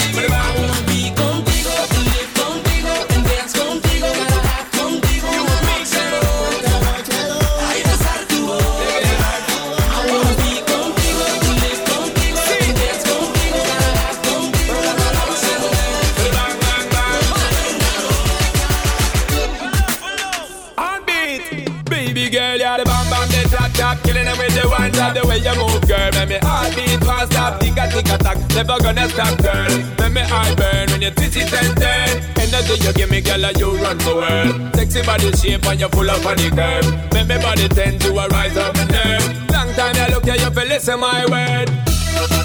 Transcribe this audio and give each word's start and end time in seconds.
Stop, 27.43 27.61
tick 27.61 27.77
a 27.77 27.89
tick 27.91 28.55
never 28.55 28.79
gonna 28.79 29.09
stop, 29.09 29.37
girl. 29.43 29.73
Make 29.99 30.13
me 30.13 30.21
heart 30.21 30.57
burn 30.57 30.91
when 30.91 31.03
you 31.03 31.11
twist 31.11 31.37
it 31.37 31.53
and 31.53 31.77
turn. 31.77 32.15
Energy 32.39 32.75
you 32.85 32.93
give 32.93 33.11
me, 33.11 33.21
girl, 33.21 33.45
and 33.45 33.59
you 33.59 33.71
run 33.83 33.99
the 33.99 34.15
world. 34.15 34.75
Sexy 34.75 35.03
body 35.03 35.33
shape 35.33 35.67
and 35.67 35.81
you 35.81 35.89
full 35.89 36.09
of 36.09 36.23
funny 36.23 36.51
curve. 36.51 36.87
Make 37.13 37.29
me 37.29 37.37
body 37.43 37.69
tend 37.69 38.01
to 38.03 38.11
a 38.13 38.29
rise 38.29 38.57
up 38.57 38.75
my 38.77 38.85
nerve. 38.85 39.51
Long 39.51 39.73
time 39.75 39.97
I 39.97 40.09
look 40.11 40.27
at 40.29 40.41
you, 40.41 40.51
feel 40.51 40.69
listen 40.69 41.01
my 41.01 41.27
word. 41.27 42.42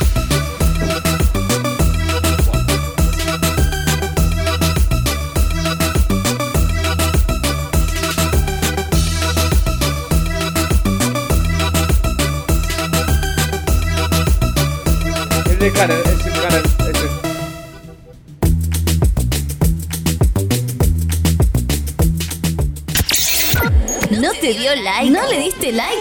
¿No 24.11 24.31
te 24.39 24.53
dio 24.53 24.75
like? 24.81 25.09
¿No 25.09 25.28
le 25.29 25.39
diste 25.39 25.73
like? 25.73 25.91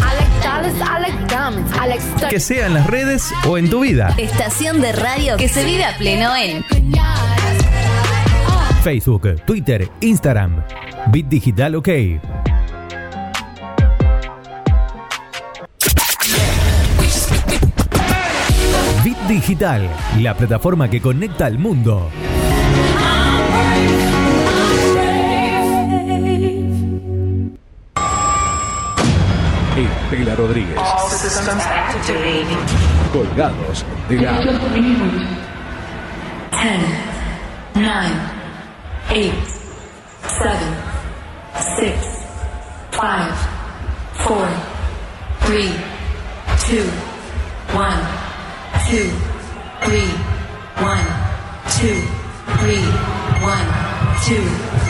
Alex 0.00 0.44
Dallas, 0.44 0.74
Alex 0.88 1.28
Diamonds, 1.28 1.78
Alex 1.78 2.04
Que 2.30 2.38
sea 2.38 2.66
en 2.66 2.74
las 2.74 2.86
redes 2.86 3.32
o 3.48 3.58
en 3.58 3.68
tu 3.68 3.80
vida. 3.80 4.14
Estación 4.16 4.80
de 4.80 4.92
radio 4.92 5.36
que 5.36 5.48
se 5.48 5.64
vive 5.64 5.84
a 5.84 5.96
pleno 5.98 6.36
en 6.36 6.64
Facebook, 8.84 9.42
Twitter, 9.44 9.90
Instagram. 10.00 10.62
Bit 11.10 11.26
Digital 11.26 11.74
OK. 11.74 11.88
Digital, 19.46 19.88
la 20.18 20.34
plataforma 20.34 20.90
que 20.90 21.00
conecta 21.00 21.46
al 21.46 21.56
mundo. 21.56 22.10
Estela 29.76 30.34
Rodríguez. 30.34 30.76
Colgados 33.12 33.84
de 34.08 34.16
la 34.16 34.32
10, 34.32 34.50
9, 37.74 38.08
8, 39.10 39.30
7, 40.40 40.56
6, 41.78 41.94
5, 42.90 43.06
4, 44.24 44.48
3, 45.46 45.70
2, 46.68 46.82
1, 47.76 47.86
2, 48.90 49.35
3, 49.82 50.08
1, 50.80 51.06
2, 51.66 52.00
3, 52.60 52.80
1, 53.42 53.66
2, 54.24 54.40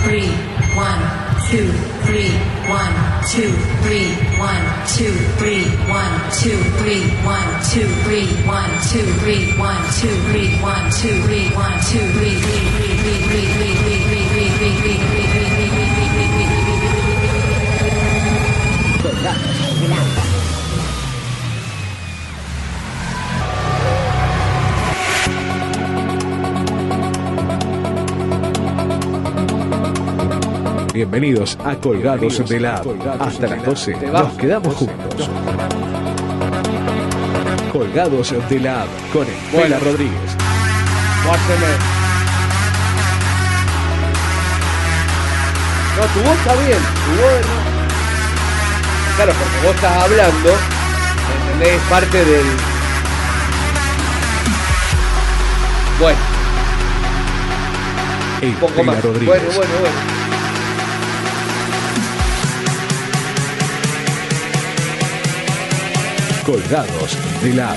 3, 0.05 0.31
1, 0.77 1.01
2, 1.47 1.73
3, 2.05 2.17
1, 2.17 2.17
2, 2.17 2.17
3, 2.17 2.31
1, 2.69 2.95
2, 3.27 3.53
3, 3.83 4.07
1, 4.37 4.63
2, 4.87 5.13
3, 5.39 5.65
1, 5.87 6.31
2, 6.37 6.63
3, 6.79 7.07
1, 7.27 7.51
2, 8.37 9.07
3, 9.25 9.43
1, 9.47 9.83
2, 9.87 10.13
3, 10.17 10.51
1, 10.67 10.91
2, 10.91 11.23
3, 11.27 11.53
1, 11.57 11.81
2, 11.81 12.13
3, 12.13 12.37
Bienvenidos 30.97 31.59
a 31.63 31.77
Colgados 31.77 32.49
de 32.49 32.59
la 32.59 32.83
Hasta 33.21 33.47
las 33.49 33.63
12 33.67 33.97
nos 34.11 34.33
quedamos 34.33 34.75
juntos. 34.75 35.29
Colgados 37.71 38.35
de 38.49 38.61
la 38.61 38.87
con 39.13 39.27
Estela 39.27 39.79
Rodríguez. 39.79 40.37
No, 45.97 46.07
tu 46.15 46.21
voz 46.27 46.39
está 46.39 46.55
bien, 46.65 46.79
tu 47.05 47.11
voz 47.21 47.45
no. 47.45 47.57
Claro, 49.17 49.33
porque 49.39 49.67
vos 49.67 49.75
estás 49.75 50.03
hablando, 50.03 50.51
¿entendés? 51.45 51.75
Es 51.75 51.83
parte 51.91 52.25
del. 52.25 52.47
Bueno, 56.01 56.19
un 58.43 58.55
poco 58.55 58.83
más. 58.83 59.03
Bueno, 59.03 59.21
bueno, 59.27 59.45
bueno. 59.55 60.16
Colgados 66.47 67.19
de 67.43 67.55
la 67.55 67.77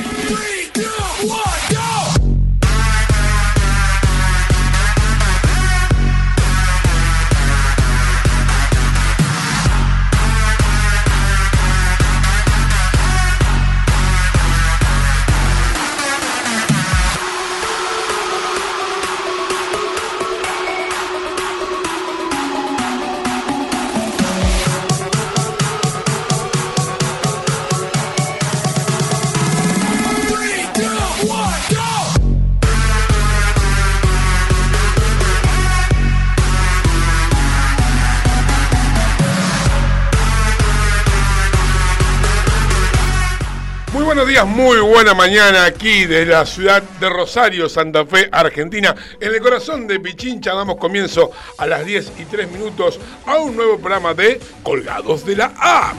muy 44.46 44.80
buena 44.80 45.14
mañana 45.14 45.66
aquí 45.66 46.06
desde 46.06 46.32
la 46.32 46.46
ciudad 46.46 46.82
de 46.82 47.10
Rosario, 47.10 47.68
Santa 47.68 48.06
Fe, 48.06 48.30
Argentina. 48.32 48.96
En 49.20 49.34
el 49.34 49.42
corazón 49.42 49.88
de 49.88 50.00
Pichincha 50.00 50.54
damos 50.54 50.78
comienzo 50.78 51.32
a 51.58 51.68
las 51.68 51.86
10 51.86 52.14
y 52.20 52.26
3 52.26 52.52
minutos 52.52 53.00
a 53.26 53.38
un 53.38 53.56
nuevo 53.56 53.78
programa 53.78 54.14
de 54.14 54.40
Colgados 54.64 55.26
de 55.26 55.36
la 55.36 55.54
A. 55.58 55.94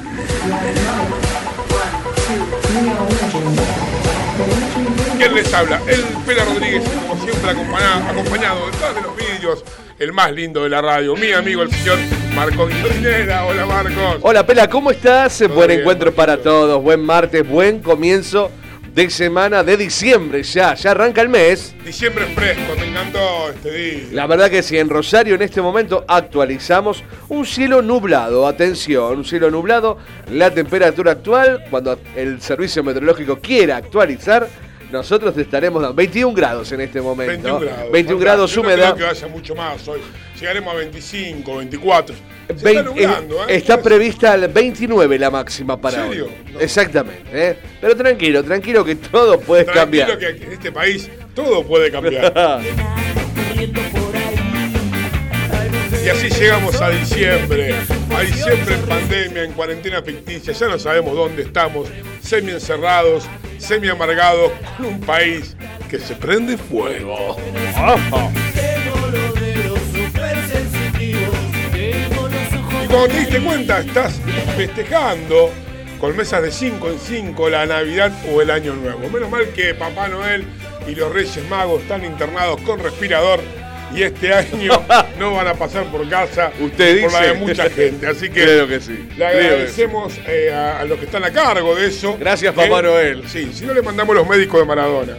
¿Quién 5.19 5.35
les 5.35 5.53
habla? 5.53 5.81
El 5.87 6.03
Pela 6.25 6.45
Rodríguez, 6.45 6.83
como 6.89 7.23
siempre 7.23 7.51
acompañado, 7.51 8.05
acompañado 8.09 8.67
de 8.67 9.03
los 9.03 9.17
vídeos, 9.17 9.65
el 10.01 10.15
más 10.15 10.33
lindo 10.33 10.63
de 10.63 10.71
la 10.71 10.81
radio, 10.81 11.15
mi 11.15 11.31
amigo 11.31 11.63
el 11.63 11.71
señor 11.71 11.99
Marcos. 12.35 12.73
Hola 13.47 13.67
Marcos. 13.67 14.19
Hola 14.23 14.47
Pela, 14.47 14.67
¿cómo 14.67 14.91
estás? 14.91 15.47
Buen 15.47 15.69
bien, 15.69 15.81
encuentro 15.81 16.11
para 16.15 16.39
todos, 16.39 16.83
buen 16.83 17.05
martes, 17.05 17.47
buen 17.47 17.81
comienzo 17.81 18.51
de 18.95 19.11
semana 19.11 19.63
de 19.63 19.77
diciembre 19.77 20.43
ya, 20.43 20.75
ya 20.75 20.93
arranca 20.93 21.21
el 21.21 21.29
mes. 21.29 21.75
Diciembre 21.85 22.25
fresco, 22.35 22.73
me 22.81 22.89
encantó 22.89 23.51
este 23.51 23.71
día. 23.73 24.09
La 24.13 24.27
verdad 24.27 24.49
que 24.49 24.63
sí, 24.63 24.79
en 24.79 24.89
Rosario 24.89 25.35
en 25.35 25.43
este 25.43 25.61
momento 25.61 26.03
actualizamos 26.09 27.05
un 27.29 27.45
cielo 27.45 27.83
nublado, 27.83 28.47
atención, 28.47 29.19
un 29.19 29.25
cielo 29.27 29.51
nublado, 29.51 29.99
la 30.31 30.51
temperatura 30.51 31.13
actual, 31.13 31.65
cuando 31.71 32.01
el 32.17 32.41
servicio 32.41 32.83
meteorológico 32.83 33.39
quiera 33.39 33.77
actualizar, 33.77 34.49
nosotros 34.93 35.37
estaremos 35.39 35.83
a 35.85 35.93
21 35.93 36.35
grados 36.35 36.71
en 36.73 36.81
este 36.81 37.01
momento. 37.01 37.33
21 37.33 37.61
grados. 37.61 37.93
21 37.93 38.21
grados 38.21 38.51
Yo 38.55 38.63
no 38.63 38.69
húmeda. 38.69 38.85
creo 38.95 38.97
que 38.97 39.03
vaya 39.05 39.29
mucho 39.29 39.55
más 39.55 39.89
hoy. 39.89 40.01
Llegaremos 40.39 40.73
a 40.75 40.77
25, 40.79 41.57
24. 41.59 42.15
Se 42.49 42.55
Vein- 42.65 42.79
está 42.79 42.83
nublando, 42.91 43.43
¿eh? 43.49 43.55
está 43.57 43.81
prevista 43.81 44.35
el 44.35 44.49
29 44.49 45.19
la 45.19 45.31
máxima 45.31 45.81
para 45.81 46.03
¿En 46.05 46.09
serio? 46.11 46.25
hoy. 46.27 46.53
No. 46.53 46.61
Exactamente. 46.61 47.23
¿eh? 47.33 47.57
Pero 47.81 47.97
tranquilo, 47.97 48.43
tranquilo 48.43 48.85
que 48.85 48.97
todo 48.97 49.39
puede 49.39 49.65
Tranquilo 49.65 50.07
cambiar. 50.07 50.19
que 50.19 50.45
en 50.45 50.53
este 50.53 50.73
país 50.73 51.09
todo 51.35 51.63
puede 51.65 51.91
cambiar. 51.91 52.33
Y 56.05 56.09
así 56.09 56.29
llegamos 56.31 56.81
a 56.81 56.91
diciembre. 56.91 57.75
A 58.17 58.21
diciembre 58.21 58.75
en 58.75 58.83
pandemia, 58.83 59.45
en 59.45 59.53
cuarentena 59.53 60.03
ficticia. 60.03 60.53
Ya 60.53 60.69
no 60.69 60.79
sabemos 60.79 61.15
dónde 61.15 61.43
estamos. 61.43 61.89
Semi 62.23 62.53
encerrados, 62.53 63.25
semi 63.59 63.89
amargados, 63.89 64.53
con 64.77 64.87
un 64.87 65.01
país 65.01 65.57
que 65.89 65.99
se 65.99 66.15
prende 66.15 66.57
fuego. 66.57 67.37
Y 72.83 72.87
cuando 72.87 73.09
te 73.09 73.19
diste 73.19 73.41
cuenta, 73.41 73.81
estás 73.81 74.21
festejando 74.57 75.51
con 76.01 76.17
mesas 76.17 76.43
de 76.43 76.51
5 76.51 76.89
en 76.89 76.99
5 76.99 77.51
la 77.51 77.67
Navidad 77.67 78.13
o 78.33 78.41
el 78.41 78.51
Año 78.51 78.75
Nuevo. 78.75 79.09
Menos 79.11 79.29
mal 79.29 79.49
que 79.51 79.75
Papá 79.75 80.09
Noel 80.09 80.45
y 80.89 80.95
los 80.95 81.13
Reyes 81.13 81.47
Magos 81.51 81.83
están 81.83 82.05
internados 82.05 82.61
con 82.63 82.81
respirador 82.81 83.41
y 83.95 84.03
este 84.03 84.33
año 84.33 84.73
no 85.19 85.35
van 85.35 85.49
a 85.49 85.55
pasar 85.55 85.85
por 85.87 86.09
casa 86.09 86.53
Usted 86.61 87.03
por 87.03 87.13
la 87.13 87.21
de 87.21 87.33
dice. 87.33 87.39
mucha 87.41 87.71
gente. 87.71 88.07
Así 88.07 88.29
que 88.31 88.43
Creo 88.43 88.69
que 88.69 88.81
sí. 88.81 89.09
le 89.17 89.27
agradecemos 89.27 90.19
eh, 90.27 90.53
a, 90.53 90.81
a 90.81 90.85
los 90.85 90.99
que 90.99 91.05
están 91.07 91.25
a 91.25 91.31
cargo 91.31 91.75
de 91.75 91.87
eso. 91.89 92.17
Gracias, 92.19 92.55
Que- 92.55 92.61
Papá 92.69 92.83
Noel. 92.83 93.25
Sí, 93.29 93.51
si 93.53 93.65
no 93.67 93.75
le 93.75 93.83
mandamos 93.83 94.15
los 94.15 94.29
médicos 94.29 94.61
de 94.61 94.67
Maradona. 94.67 95.17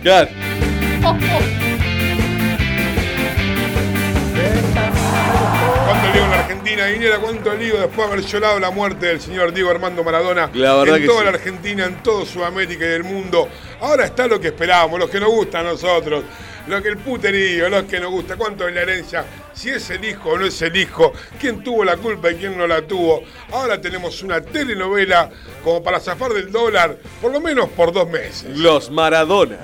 ¿Cuánto 5.85 6.13
lío 6.13 6.23
en 6.23 6.31
la 6.31 6.39
Argentina, 6.39 6.87
Guinera? 6.87 7.17
¿Cuánto 7.19 7.53
lío 7.55 7.77
después 7.77 8.07
de 8.07 8.13
haber 8.13 8.21
llorado 8.25 8.59
la 8.59 8.71
muerte 8.71 9.07
del 9.07 9.19
señor 9.21 9.53
Diego 9.53 9.69
Armando 9.69 10.03
Maradona 10.03 10.49
La 10.53 10.75
verdad 10.75 10.95
en 10.95 11.01
que 11.01 11.07
toda 11.07 11.19
sí. 11.19 11.25
la 11.25 11.29
Argentina, 11.31 11.85
en 11.85 11.95
toda 12.03 12.25
Sudamérica 12.25 12.85
y 12.85 12.89
el 12.93 13.03
mundo? 13.03 13.49
Ahora 13.81 14.05
está 14.05 14.27
lo 14.27 14.39
que 14.39 14.47
esperábamos, 14.47 14.99
lo 14.99 15.09
que 15.09 15.19
nos 15.19 15.29
gusta 15.29 15.59
a 15.59 15.63
nosotros, 15.63 16.23
lo 16.67 16.81
que 16.81 16.89
el 16.89 16.97
puterío, 16.97 17.69
lo 17.69 17.87
que 17.87 17.99
nos 17.99 18.11
gusta, 18.11 18.35
cuánto 18.35 18.67
es 18.67 18.73
la 18.73 18.81
herencia, 18.81 19.25
si 19.53 19.69
es 19.69 19.89
el 19.89 20.03
hijo 20.05 20.29
o 20.29 20.37
no 20.37 20.45
es 20.45 20.61
el 20.61 20.75
hijo, 20.75 21.13
quién 21.39 21.63
tuvo 21.63 21.83
la 21.83 21.97
culpa 21.97 22.31
y 22.31 22.35
quién 22.35 22.57
no 22.57 22.67
la 22.67 22.81
tuvo. 22.81 23.23
Ahora 23.51 23.79
tenemos 23.79 24.21
una 24.23 24.41
telenovela 24.41 25.29
como 25.63 25.83
para 25.83 25.99
zafar 25.99 26.33
del 26.33 26.51
dólar, 26.51 26.97
por 27.21 27.31
lo 27.31 27.41
menos 27.41 27.69
por 27.69 27.91
dos 27.91 28.09
meses. 28.09 28.57
Los 28.57 28.89
Maradona. 28.91 29.57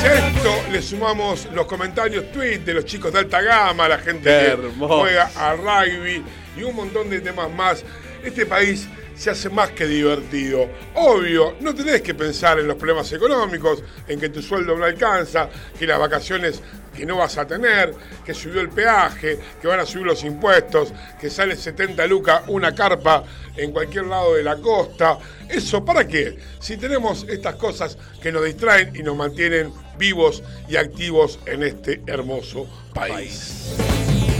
Si 0.00 0.06
a 0.06 0.28
esto 0.28 0.54
le 0.70 0.80
sumamos 0.80 1.48
los 1.52 1.66
comentarios, 1.66 2.30
tweets 2.30 2.64
de 2.64 2.74
los 2.74 2.84
chicos 2.84 3.12
de 3.12 3.18
alta 3.18 3.40
gama, 3.42 3.88
la 3.88 3.98
gente 3.98 4.30
que 4.30 4.56
juega 4.78 5.30
a 5.34 5.54
rugby 5.54 6.22
y 6.56 6.62
un 6.62 6.76
montón 6.76 7.10
de 7.10 7.20
temas 7.20 7.50
más, 7.50 7.84
este 8.22 8.46
país 8.46 8.88
se 9.18 9.30
hace 9.30 9.50
más 9.50 9.70
que 9.72 9.86
divertido. 9.86 10.68
Obvio, 10.94 11.56
no 11.60 11.74
tenés 11.74 12.00
que 12.02 12.14
pensar 12.14 12.58
en 12.60 12.68
los 12.68 12.76
problemas 12.76 13.12
económicos, 13.12 13.82
en 14.06 14.20
que 14.20 14.28
tu 14.28 14.40
sueldo 14.40 14.76
no 14.76 14.84
alcanza, 14.84 15.50
que 15.76 15.86
las 15.86 15.98
vacaciones 15.98 16.62
que 16.96 17.04
no 17.04 17.16
vas 17.16 17.36
a 17.38 17.46
tener, 17.46 17.94
que 18.24 18.32
subió 18.32 18.60
el 18.60 18.70
peaje, 18.70 19.38
que 19.60 19.68
van 19.68 19.80
a 19.80 19.86
subir 19.86 20.06
los 20.06 20.24
impuestos, 20.24 20.92
que 21.20 21.30
sale 21.30 21.56
70 21.56 22.06
lucas 22.06 22.42
una 22.48 22.74
carpa 22.74 23.24
en 23.56 23.72
cualquier 23.72 24.06
lado 24.06 24.34
de 24.34 24.42
la 24.42 24.56
costa. 24.56 25.18
¿Eso 25.48 25.84
para 25.84 26.06
qué? 26.06 26.38
Si 26.60 26.76
tenemos 26.76 27.26
estas 27.28 27.56
cosas 27.56 27.98
que 28.22 28.32
nos 28.32 28.44
distraen 28.44 28.94
y 28.94 29.02
nos 29.02 29.16
mantienen 29.16 29.72
vivos 29.98 30.42
y 30.68 30.76
activos 30.76 31.40
en 31.46 31.64
este 31.64 32.02
hermoso 32.06 32.68
país. 32.94 33.74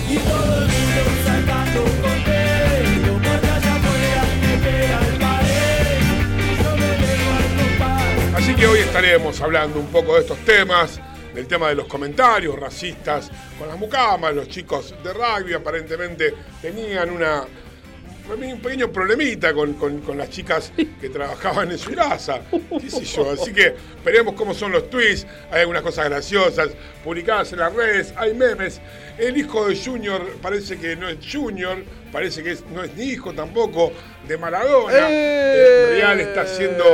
Así 0.08 0.77
que 8.58 8.66
hoy 8.66 8.80
estaremos 8.80 9.40
hablando 9.40 9.78
un 9.78 9.86
poco 9.86 10.14
de 10.14 10.22
estos 10.22 10.38
temas, 10.38 11.00
del 11.32 11.46
tema 11.46 11.68
de 11.68 11.76
los 11.76 11.86
comentarios 11.86 12.58
racistas 12.58 13.30
con 13.56 13.68
las 13.68 13.78
mucamas, 13.78 14.34
los 14.34 14.48
chicos 14.48 14.96
de 15.04 15.12
rugby 15.12 15.54
aparentemente 15.54 16.34
tenían 16.60 17.10
una 17.10 17.44
un 18.34 18.60
pequeño 18.60 18.92
problemita 18.92 19.54
con, 19.54 20.02
las 20.16 20.30
chicas 20.30 20.72
que 21.00 21.08
trabajaban 21.08 21.70
en 21.70 21.78
su 21.78 21.92
yo. 21.92 23.30
Así 23.30 23.52
que 23.52 23.74
veremos 24.04 24.34
cómo 24.34 24.52
son 24.52 24.72
los 24.72 24.90
tweets, 24.90 25.26
hay 25.50 25.60
algunas 25.60 25.82
cosas 25.82 26.06
graciosas 26.06 26.70
publicadas 27.02 27.52
en 27.52 27.60
las 27.60 27.72
redes, 27.72 28.12
hay 28.16 28.34
memes. 28.34 28.80
El 29.16 29.36
hijo 29.36 29.66
de 29.66 29.76
Junior 29.76 30.36
parece 30.42 30.78
que 30.78 30.94
no 30.96 31.08
es 31.08 31.18
Junior, 31.30 31.78
parece 32.12 32.42
que 32.42 32.52
es- 32.52 32.64
no 32.72 32.82
es 32.82 32.94
ni 32.94 33.04
hijo 33.04 33.32
tampoco 33.32 33.92
de 34.26 34.36
Maradona. 34.38 34.92
¡Eh! 35.10 35.88
Real 35.92 36.20
está 36.20 36.42
haciendo 36.42 36.84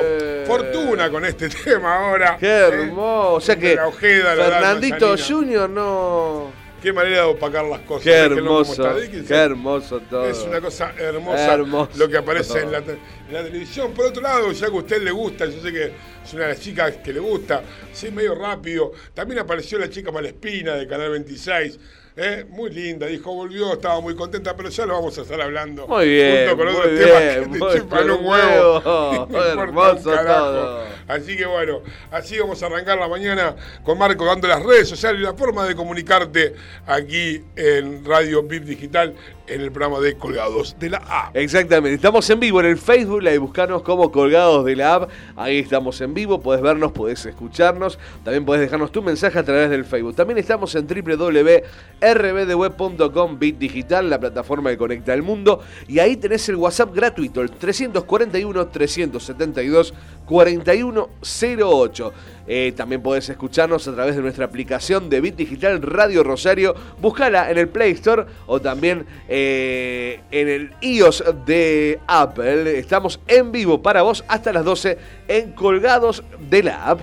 fortuna 0.47 1.11
con 1.11 1.25
este 1.25 1.49
tema 1.65 1.97
ahora. 2.09 2.37
Qué 2.39 2.47
¿eh? 2.47 2.69
hermoso. 2.73 3.35
O 3.35 3.41
sea 3.41 3.55
De 3.55 3.61
que 3.61 3.75
la 3.77 3.87
Ojeda, 3.89 4.35
la 4.35 4.45
Fernandito. 4.45 5.15
Junior 5.17 5.69
no. 5.71 6.65
Qué 6.83 6.93
manera 6.93 7.17
de 7.17 7.23
opacar 7.23 7.65
las 7.65 7.81
cosas. 7.81 8.05
Qué 8.05 8.11
¿Ves 8.11 8.29
que 8.29 8.29
no 8.29 8.35
como 8.35 8.61
hermoso. 8.61 9.27
Qué 9.27 9.35
hermoso 9.35 10.01
todo. 10.01 10.27
Es 10.29 10.39
una 10.41 10.61
cosa 10.61 10.93
hermosa 10.99 11.55
Hermoso. 11.55 11.91
lo 11.97 12.09
que 12.11 12.17
aparece 12.19 12.61
en 12.61 12.73
la, 12.73 12.79
en 12.79 12.99
la 13.33 13.43
televisión. 13.43 13.93
Por 13.95 14.05
otro 14.05 14.21
lado, 14.21 14.53
ya 14.53 14.67
que 14.67 14.73
a 14.73 14.77
usted 14.77 15.03
le 15.03 15.11
gusta, 15.11 15.47
yo 15.47 15.63
sé 15.63 15.73
que 15.73 15.85
es 16.23 16.33
una 16.35 16.43
de 16.43 16.49
las 16.51 16.61
chicas 16.61 16.97
que 17.03 17.15
le 17.15 17.21
gusta, 17.21 17.63
sí, 17.91 18.11
medio 18.11 18.35
rápido. 18.35 18.93
También 19.15 19.39
apareció 19.41 19.79
la 19.79 19.89
chica 19.89 20.13
Malespina 20.13 20.75
de 20.75 20.87
Canal 20.87 21.09
26. 21.13 21.79
¿Eh? 22.17 22.45
Muy 22.49 22.71
linda, 22.71 23.07
dijo, 23.07 23.35
volvió, 23.35 23.73
estaba 23.73 24.01
muy 24.01 24.15
contenta, 24.15 24.57
pero 24.57 24.69
ya 24.69 24.87
lo 24.87 24.95
vamos 24.95 25.17
a 25.19 25.23
estar 25.23 25.41
hablando. 25.41 25.87
Muy 25.89 26.09
bien, 26.09 26.49
Junto 26.49 26.57
con 26.65 26.67
muy 26.73 26.77
otros 26.77 26.99
temas 26.99 27.21
bien, 27.23 27.53
que 27.53 27.59
te 27.75 27.81
chupan 27.81 28.11
un 28.11 28.27
huevo. 28.27 28.79
huevo. 28.81 29.29
No 29.31 29.39
importa 29.39 29.53
un 29.53 29.59
Hermoso 29.61 30.11
todo. 30.11 30.85
Así 31.07 31.37
que 31.37 31.45
bueno, 31.45 31.83
así 32.11 32.39
vamos 32.39 32.63
a 32.63 32.67
arrancar 32.67 32.99
la 32.99 33.09
mañana 33.09 33.55
con 33.83 33.99
Marco 33.99 34.25
dando 34.25 34.49
las 34.49 34.63
redes 34.63 34.89
sociales 34.89 35.21
y 35.21 35.25
la 35.25 35.35
forma 35.35 35.67
de 35.67 35.75
comunicarte 35.75 36.55
aquí 36.87 37.43
en 37.57 38.05
Radio 38.05 38.43
VIP 38.43 38.65
Digital 38.65 39.15
en 39.47 39.61
el 39.61 39.71
programa 39.71 40.01
de 40.01 40.17
Colgados 40.17 40.75
de 40.79 40.89
la 40.91 41.03
A. 41.07 41.31
Exactamente, 41.35 41.95
estamos 41.97 42.29
en 42.31 42.41
vivo 42.41 42.61
en 42.61 42.67
el 42.67 42.79
Facebook, 42.79 43.27
ahí 43.27 43.39
buscanos 43.39 43.83
como 43.83 44.11
colgados 44.11 44.65
de 44.65 44.75
la 44.77 44.95
app, 44.95 45.11
ahí 45.37 45.59
estamos 45.59 46.01
en 46.01 46.15
vivo, 46.15 46.41
podés 46.41 46.63
vernos, 46.63 46.93
podés 46.93 47.27
escucharnos, 47.27 47.99
también 48.23 48.45
podés 48.45 48.61
dejarnos 48.63 48.93
tu 48.93 49.03
mensaje 49.03 49.37
a 49.39 49.43
través 49.43 49.71
del 49.71 49.85
Facebook. 49.85 50.15
También 50.15 50.39
estamos 50.39 50.73
en 50.75 50.87
www.rbdweb.com 50.87 53.39
Bit 53.39 53.91
la 53.91 54.19
plataforma 54.19 54.71
que 54.71 54.79
conecta 54.79 55.13
al 55.13 55.21
mundo, 55.23 55.61
y 55.89 55.99
ahí 55.99 56.17
tenés 56.17 56.49
el 56.49 56.57
WhatsApp 56.57 56.95
gratuito, 56.95 57.43
el 57.43 57.51
341 57.51 58.69
372 58.69 59.93
4108. 60.27 62.13
Eh, 62.47 62.73
también 62.77 63.03
podés 63.03 63.29
escucharnos 63.29 63.89
a 63.89 63.95
través 63.95 64.17
de 64.17 64.23
nuestra 64.23 64.45
aplicación 64.45 65.09
de 65.09 65.21
Bit 65.21 65.37
Digital 65.37 65.81
Radio 65.81 66.23
Rosario. 66.23 66.75
Búscala 67.01 67.51
en 67.51 67.59
el 67.59 67.69
Play 67.69 67.93
Store 67.93 68.27
o 68.47 68.61
también 68.61 69.07
eh, 69.29 70.21
en 70.31 70.49
el 70.49 70.73
iOS 70.81 71.25
de 71.47 72.01
Apple. 72.07 72.79
Estamos 72.79 73.21
en 73.29 73.51
vivo 73.53 73.83
para 73.83 74.03
vos 74.03 74.25
hasta 74.29 74.53
las 74.53 74.65
12 74.65 74.99
en 75.29 75.53
Colgados 75.53 76.23
de 76.51 76.63
la 76.63 76.87
App. 76.87 77.01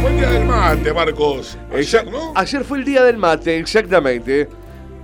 Buen 0.00 0.16
día 0.16 0.30
del 0.30 0.44
mate, 0.46 0.92
Marcos. 0.94 1.58
Ayer, 1.74 2.06
¿no? 2.06 2.32
Ayer 2.34 2.64
fue 2.64 2.78
el 2.78 2.84
día 2.84 3.04
del 3.04 3.18
mate, 3.18 3.58
exactamente. 3.58 4.48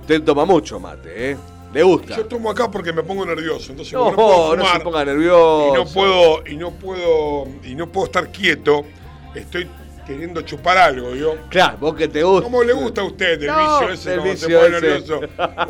Te 0.07 0.19
toma 0.19 0.45
mucho 0.45 0.79
mate, 0.79 1.31
¿eh? 1.31 1.37
Le 1.73 1.81
gusta. 1.81 2.15
Yo 2.17 2.25
tomo 2.25 2.51
acá 2.51 2.69
porque 2.69 2.93
me 2.93 3.01
pongo 3.01 3.25
nervioso, 3.25 3.71
entonces 3.71 3.93
No, 3.93 4.11
no 4.11 4.15
puedo 4.15 4.55
no 4.55 4.63
se 4.63 4.67
fumar 4.69 4.83
ponga 4.83 5.05
nervioso. 5.05 5.69
y 5.69 5.73
no 5.73 5.85
puedo 5.85 6.47
y 6.47 6.55
no 6.55 6.71
puedo 6.71 7.47
y 7.63 7.75
no 7.75 7.91
puedo 7.91 8.05
estar 8.05 8.31
quieto, 8.31 8.85
estoy 9.33 9.67
queriendo 10.05 10.41
chupar 10.41 10.77
algo, 10.77 11.15
yo. 11.15 11.35
Claro, 11.49 11.77
vos 11.79 11.95
que 11.95 12.07
te 12.09 12.21
gusta. 12.21 12.43
¿Cómo 12.43 12.61
le 12.63 12.73
gusta 12.73 13.01
a 13.01 13.05
usted 13.05 13.41
el 13.41 13.47
No, 13.47 13.79
vicio 13.79 13.89
ese 13.93 14.13
el 14.13 14.19
cuando 14.19 14.33
vicio 14.33 14.47
se 14.49 14.55
pone 14.55 14.81
nervioso? 14.81 15.19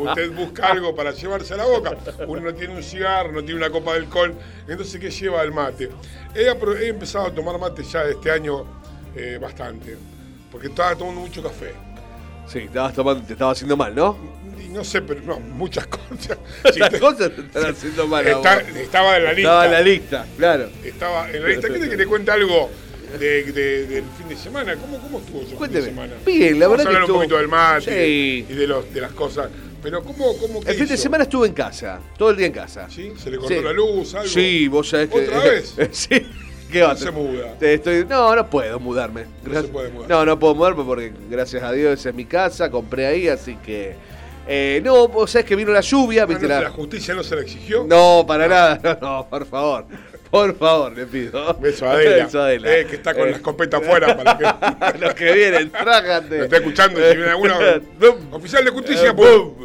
Usted 0.00 0.32
busca 0.32 0.66
algo 0.72 0.94
para 0.94 1.12
llevarse 1.12 1.54
a 1.54 1.56
la 1.58 1.64
boca. 1.64 1.96
Uno 2.26 2.40
no 2.42 2.54
tiene 2.54 2.74
un 2.74 2.82
cigarro, 2.82 3.32
no 3.32 3.40
tiene 3.42 3.54
una 3.54 3.70
copa 3.70 3.92
de 3.92 3.98
alcohol. 4.00 4.34
Entonces, 4.68 5.00
¿qué 5.00 5.10
lleva 5.10 5.40
el 5.42 5.52
mate? 5.52 5.88
He 6.34 6.88
empezado 6.88 7.26
a 7.28 7.30
tomar 7.34 7.58
mate 7.58 7.82
ya 7.84 8.02
este 8.02 8.30
año 8.30 8.64
eh, 9.16 9.38
bastante. 9.40 9.96
Porque 10.50 10.66
estaba 10.66 10.94
tomando 10.96 11.20
mucho 11.22 11.42
café. 11.42 11.72
Sí, 12.46 12.58
estabas 12.60 12.94
tomando, 12.94 13.24
te 13.26 13.32
estaba 13.32 13.52
haciendo 13.52 13.76
mal, 13.76 13.94
¿no? 13.94 14.16
Y 14.64 14.68
no 14.68 14.84
sé, 14.84 15.02
pero 15.02 15.20
no, 15.22 15.40
muchas 15.40 15.86
cosas. 15.88 16.38
Sí, 16.72 16.78
Las 16.78 16.90
te- 16.90 17.00
cosas 17.00 17.32
te 17.34 17.40
están 17.42 17.66
haciendo 17.66 18.06
mal. 18.06 18.26
a 18.26 18.30
Está- 18.30 18.54
vos. 18.56 18.76
estaba 18.76 19.16
en 19.16 19.24
la 19.24 19.32
lista. 19.32 19.48
Estaba 19.50 19.64
en 19.66 19.72
la 19.72 19.80
lista, 19.80 20.26
claro. 20.36 20.68
Estaba 20.84 21.30
en 21.30 21.42
la 21.42 21.48
lista. 21.48 21.68
¿Quiere 21.68 21.88
que 21.90 21.96
le 21.96 22.06
cuente 22.06 22.30
algo 22.30 22.70
de- 23.18 23.44
de- 23.52 23.86
del 23.86 24.04
fin 24.18 24.28
de 24.28 24.36
semana? 24.36 24.76
¿Cómo, 24.76 24.98
cómo 25.00 25.18
estuvo 25.18 25.40
su 25.42 25.46
fin 25.48 25.56
Cuénteme. 25.56 25.84
de 25.84 25.90
semana? 25.90 26.12
Bien, 26.26 26.58
la 26.58 26.66
Vamos 26.66 26.78
verdad 26.78 26.86
a 26.86 26.88
hablar 26.96 27.06
que 27.06 27.12
un 27.12 27.18
poquito 27.18 27.36
del 27.38 27.48
mate 27.48 28.04
Sí. 28.06 28.46
y 28.48 28.52
de, 28.54 28.66
los, 28.66 28.92
de 28.92 29.00
las 29.00 29.12
cosas. 29.12 29.48
Pero 29.82 30.02
¿cómo, 30.02 30.36
cómo 30.38 30.60
qué 30.60 30.70
El 30.70 30.76
fin 30.76 30.86
de 30.88 30.94
hizo? 30.94 31.02
semana 31.02 31.24
estuve 31.24 31.46
en 31.46 31.52
casa, 31.52 32.00
todo 32.16 32.30
el 32.30 32.36
día 32.38 32.46
en 32.46 32.52
casa. 32.52 32.88
¿Sí? 32.88 33.12
¿Se 33.22 33.30
le 33.30 33.36
cortó 33.36 33.60
la 33.62 33.72
luz, 33.72 34.14
algo? 34.14 34.28
Sí, 34.28 34.66
vos 34.68 34.88
sabés 34.88 35.10
que. 35.10 35.20
¿Otra 35.20 35.40
vez? 35.40 35.74
sí. 35.92 36.26
¿Qué? 36.74 36.80
No 36.80 36.96
se 36.96 37.10
muda. 37.12 37.54
Te 37.58 37.74
estoy... 37.74 38.04
No, 38.04 38.34
no 38.34 38.50
puedo 38.50 38.80
mudarme. 38.80 39.26
No 39.44 39.62
se 39.62 39.68
puede 39.68 39.90
mudar. 39.90 40.08
No, 40.10 40.24
no 40.26 40.38
puedo 40.38 40.54
mudarme 40.56 40.82
porque 40.84 41.12
gracias 41.30 41.62
a 41.62 41.70
Dios 41.72 42.00
esa 42.00 42.08
es 42.08 42.14
mi 42.14 42.24
casa, 42.24 42.70
compré 42.70 43.06
ahí, 43.06 43.28
así 43.28 43.56
que. 43.64 43.94
Eh, 44.46 44.82
no, 44.84 45.08
vos 45.08 45.30
sabés 45.30 45.46
que 45.46 45.56
vino 45.56 45.72
la 45.72 45.80
lluvia, 45.80 46.24
Ah, 46.24 46.26
viste 46.26 46.42
no, 46.42 46.48
la- 46.54 46.60
¿La 46.62 46.70
justicia 46.70 47.14
no 47.14 47.22
se 47.22 47.34
la 47.36 47.42
exigió? 47.42 47.84
No, 47.88 48.24
para 48.26 48.46
nada, 48.48 48.80
no, 49.00 49.18
no, 49.18 49.26
por 49.30 49.46
favor. 49.46 49.86
Por 50.30 50.54
favor, 50.58 50.92
le 50.96 51.06
pido. 51.06 51.54
Beso 51.60 51.86
a 51.86 51.92
Adela, 51.92 52.24
Beso 52.24 52.40
a 52.40 52.46
Adela. 52.46 52.76
eh, 52.76 52.86
que 52.86 52.96
está 52.96 53.14
con 53.14 53.22
Eh, 53.28 53.30
la 53.30 53.36
escopeta 53.36 53.76
afuera 53.76 54.16
para 54.16 54.36
que... 54.36 54.98
Los 54.98 55.14
que 55.14 55.32
vienen, 55.32 55.70
trágate. 55.70 56.38
Lo 56.38 56.44
está 56.44 56.56
escuchando 56.56 56.98
si 57.00 57.16
viene 57.16 57.30
alguno... 57.30 57.54
Bum. 58.00 58.34
Oficial 58.34 58.64
de 58.64 58.70
justicia, 58.72 59.14
¡pum! 59.14 59.54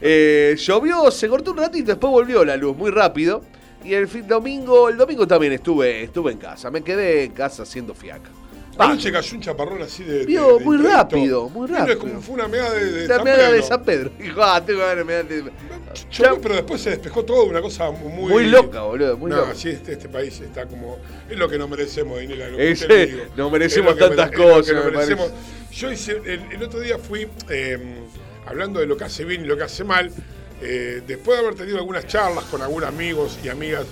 Eh, 0.00 0.54
llovió, 0.58 1.10
se 1.10 1.28
cortó 1.28 1.50
un 1.52 1.58
ratito, 1.58 1.86
después 1.88 2.10
volvió 2.10 2.44
la 2.44 2.56
luz 2.56 2.74
muy 2.76 2.90
rápido. 2.90 3.42
Y 3.88 3.94
el 3.94 4.06
fin 4.06 4.28
domingo, 4.28 4.88
el 4.90 4.98
domingo 4.98 5.26
también 5.26 5.54
estuve, 5.54 6.02
estuve 6.04 6.32
en 6.32 6.38
casa. 6.38 6.70
Me 6.70 6.82
quedé 6.82 7.24
en 7.24 7.32
casa 7.32 7.62
haciendo 7.62 7.94
fiaca. 7.94 8.28
Anoche 8.76 9.10
cayó 9.10 9.34
un 9.34 9.40
chaparrón 9.42 9.82
así 9.82 10.04
de. 10.04 10.24
Vio, 10.26 10.58
de 10.58 10.64
muy 10.64 10.76
rápido, 10.76 11.48
muy 11.48 11.66
Vino, 11.66 11.78
rápido. 11.80 11.98
como 11.98 12.20
fue 12.20 12.34
una 12.34 12.46
meada 12.46 12.72
de, 12.74 12.92
de 12.92 13.06
San 13.08 13.24
meada 13.24 13.44
de 13.46 13.50
Pedro. 13.54 13.66
San 13.66 13.82
Pedro. 13.82 14.10
Dijo, 14.18 14.42
ah, 14.42 14.64
tengo 14.64 14.86
de 14.86 15.04
mear 15.04 15.26
de- 15.26 15.50
pero 16.42 16.54
después 16.54 16.80
se 16.82 16.90
despejó 16.90 17.24
todo, 17.24 17.44
una 17.44 17.60
cosa 17.60 17.90
muy. 17.90 18.30
Muy 18.30 18.46
loca, 18.46 18.82
boludo, 18.82 19.16
muy 19.16 19.30
no, 19.30 19.38
loca. 19.38 19.54
sí, 19.54 19.70
este, 19.70 19.92
este 19.94 20.08
país 20.08 20.38
está 20.40 20.66
como. 20.66 20.98
Es 21.28 21.36
lo 21.36 21.48
que 21.48 21.58
no 21.58 21.66
merecemos, 21.66 22.20
digo. 22.20 22.34
no 23.36 23.50
merecemos 23.50 23.96
tantas 23.96 24.30
cosas, 24.32 24.74
no 24.76 24.84
merecemos. 24.84 25.32
Yo 25.72 25.90
hice. 25.90 26.12
El, 26.24 26.42
el 26.52 26.62
otro 26.62 26.78
día 26.80 26.98
fui. 26.98 27.26
eh, 27.48 27.78
hablando 28.46 28.80
de 28.80 28.86
lo 28.86 28.96
que 28.96 29.04
hace 29.04 29.24
bien 29.24 29.44
y 29.44 29.46
lo 29.46 29.56
que 29.56 29.64
hace 29.64 29.82
mal. 29.82 30.10
Eh, 30.62 31.02
después 31.06 31.38
de 31.38 31.44
haber 31.46 31.58
tenido 31.58 31.78
algunas 31.78 32.06
charlas 32.06 32.44
con 32.44 32.62
algunos 32.62 32.88
amigos 32.88 33.38
y 33.42 33.48
amigas 33.48 33.84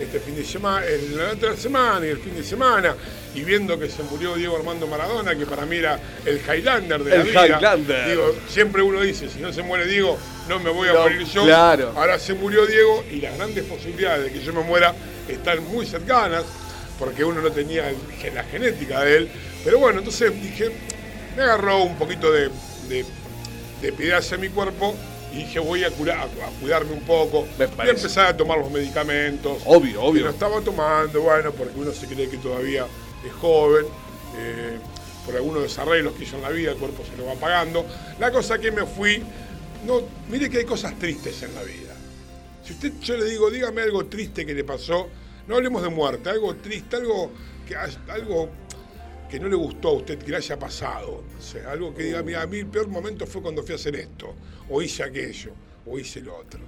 este 0.00 0.20
fin 0.20 0.36
de 0.36 0.44
semana, 0.44 0.86
el, 0.86 1.16
la 1.16 1.32
otra 1.32 1.56
semana 1.56 2.06
y 2.06 2.10
el 2.10 2.18
fin 2.18 2.34
de 2.36 2.44
semana, 2.44 2.94
y 3.34 3.42
viendo 3.42 3.76
que 3.78 3.88
se 3.88 4.04
murió 4.04 4.36
Diego 4.36 4.56
Armando 4.56 4.86
Maradona, 4.86 5.36
que 5.36 5.44
para 5.44 5.66
mí 5.66 5.76
era 5.76 5.98
el 6.24 6.38
Highlander 6.38 7.02
de 7.02 7.18
la 7.18 7.24
vida. 7.24 7.46
Highlander. 7.46 8.08
Digo, 8.10 8.34
siempre 8.48 8.80
uno 8.82 9.00
dice, 9.00 9.28
si 9.28 9.40
no 9.40 9.52
se 9.52 9.62
muere 9.62 9.86
Diego, 9.86 10.16
no 10.48 10.60
me 10.60 10.70
voy 10.70 10.88
a 10.88 10.92
No, 10.92 11.00
morir 11.02 11.24
yo. 11.26 11.44
claro. 11.44 11.92
Ahora 11.96 12.16
se 12.20 12.34
murió 12.34 12.64
Diego 12.66 13.04
y 13.10 13.20
las 13.20 13.36
grandes 13.36 13.64
posibilidades 13.64 14.24
de 14.26 14.38
que 14.38 14.44
yo 14.44 14.52
me 14.52 14.62
muera 14.62 14.94
están 15.28 15.64
muy 15.64 15.84
cercanas, 15.84 16.44
porque 16.96 17.24
uno 17.24 17.40
no 17.42 17.50
tenía 17.50 17.92
la 18.34 18.44
genética 18.44 19.02
de 19.02 19.16
él. 19.16 19.28
Pero 19.64 19.80
bueno, 19.80 19.98
entonces 19.98 20.32
dije, 20.40 20.70
me 21.36 21.42
agarró 21.42 21.82
un 21.82 21.96
poquito 21.98 22.30
de, 22.30 22.50
de, 22.88 23.04
de 23.82 23.92
piedad 23.92 24.18
hacia 24.18 24.36
mi 24.38 24.48
cuerpo 24.48 24.94
y 25.32 25.36
dije, 25.38 25.58
voy 25.58 25.84
a, 25.84 25.90
curar, 25.90 26.18
a, 26.18 26.22
a 26.24 26.50
cuidarme 26.60 26.92
un 26.92 27.00
poco. 27.02 27.46
Me 27.58 27.66
Voy 27.66 27.88
a 27.88 27.90
empezar 27.90 28.26
a 28.26 28.36
tomar 28.36 28.58
los 28.58 28.70
medicamentos. 28.70 29.62
Obvio, 29.66 30.02
obvio. 30.02 30.22
Que 30.22 30.28
lo 30.28 30.30
estaba 30.30 30.60
tomando, 30.60 31.20
bueno, 31.22 31.52
porque 31.52 31.78
uno 31.78 31.92
se 31.92 32.06
cree 32.06 32.28
que 32.28 32.38
todavía 32.38 32.86
es 33.26 33.32
joven. 33.34 33.84
eh, 34.36 34.78
por 35.28 35.36
algunos 35.36 35.62
desarreglos 35.62 36.14
que 36.14 36.24
hizo 36.24 36.36
en 36.36 36.42
la 36.42 36.48
vida, 36.48 36.70
el 36.70 36.78
cuerpo 36.78 37.02
se 37.04 37.14
lo 37.18 37.26
va 37.26 37.34
pagando. 37.34 37.84
La 38.18 38.32
cosa 38.32 38.58
que 38.58 38.70
me 38.70 38.86
fui, 38.86 39.22
no, 39.86 40.00
mire 40.30 40.48
que 40.48 40.56
hay 40.58 40.64
cosas 40.64 40.98
tristes 40.98 41.42
en 41.42 41.54
la 41.54 41.62
vida. 41.64 41.92
Si 42.64 42.72
usted, 42.72 42.92
yo 43.02 43.14
le 43.18 43.26
digo, 43.26 43.50
dígame 43.50 43.82
algo 43.82 44.06
triste 44.06 44.46
que 44.46 44.54
le 44.54 44.64
pasó, 44.64 45.06
no 45.46 45.56
hablemos 45.56 45.82
de 45.82 45.90
muerte, 45.90 46.30
algo 46.30 46.54
triste, 46.56 46.96
algo 46.96 47.30
que, 47.66 47.76
algo 47.76 48.48
que 49.28 49.38
no 49.38 49.48
le 49.48 49.56
gustó 49.56 49.88
a 49.88 49.92
usted, 49.94 50.18
que 50.18 50.30
le 50.30 50.36
haya 50.38 50.58
pasado. 50.58 51.22
O 51.38 51.42
sea, 51.42 51.70
algo 51.72 51.94
que 51.94 52.04
diga, 52.04 52.22
mira, 52.22 52.42
a 52.42 52.46
mí 52.46 52.58
el 52.58 52.66
peor 52.66 52.88
momento 52.88 53.26
fue 53.26 53.42
cuando 53.42 53.62
fui 53.62 53.72
a 53.72 53.76
hacer 53.76 53.94
esto, 53.96 54.34
o 54.70 54.80
hice 54.82 55.02
aquello, 55.02 55.52
o 55.86 55.98
hice 55.98 56.20
lo 56.20 56.36
otro. 56.36 56.60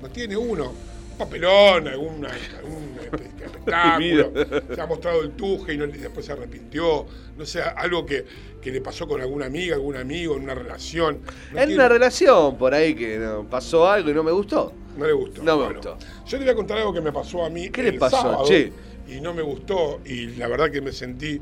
No 0.00 0.08
tiene 0.10 0.36
uno. 0.36 0.72
Un 1.12 1.18
papelón, 1.18 1.88
alguna, 1.88 2.28
algún 2.58 2.94
espectáculo. 3.42 4.32
Se 4.74 4.80
ha 4.80 4.86
mostrado 4.86 5.22
el 5.22 5.30
tuje 5.30 5.72
y, 5.74 5.78
no- 5.78 5.86
y 5.86 5.92
después 5.92 6.26
se 6.26 6.32
arrepintió. 6.32 7.06
No 7.38 7.46
sé, 7.46 7.62
algo 7.62 8.04
que, 8.04 8.24
que 8.60 8.70
le 8.70 8.80
pasó 8.82 9.08
con 9.08 9.20
alguna 9.22 9.46
amiga, 9.46 9.76
algún 9.76 9.96
amigo, 9.96 10.36
en 10.36 10.42
una 10.42 10.54
relación. 10.54 11.20
No 11.52 11.58
En 11.58 11.66
tiene- 11.68 11.74
una 11.74 11.88
relación 11.88 12.58
por 12.58 12.74
ahí 12.74 12.94
que 12.94 13.18
no, 13.18 13.44
pasó 13.48 13.88
algo 13.88 14.10
y 14.10 14.14
no 14.14 14.22
me 14.22 14.30
gustó. 14.32 14.72
no 14.98 15.06
le 15.06 15.12
gustó. 15.14 15.42
No 15.42 15.56
me 15.56 15.64
Bueno, 15.64 15.80
gustó. 15.80 15.98
Yo 16.26 16.36
le 16.36 16.44
voy 16.44 16.52
a 16.52 16.54
contar 16.54 16.78
algo 16.78 16.92
que 16.92 17.00
me 17.00 17.12
pasó 17.12 17.44
a 17.46 17.48
mí. 17.50 17.70
¿Qué 17.70 17.82
le 17.82 17.92
pasó, 17.94 18.16
sábado, 18.20 18.44
che? 18.46 18.72
Y 19.08 19.20
no 19.20 19.32
me 19.34 19.42
gustó. 19.42 20.00
Y 20.04 20.26
la 20.36 20.48
verdad 20.48 20.70
que 20.70 20.80
me 20.80 20.92
sentí 20.92 21.40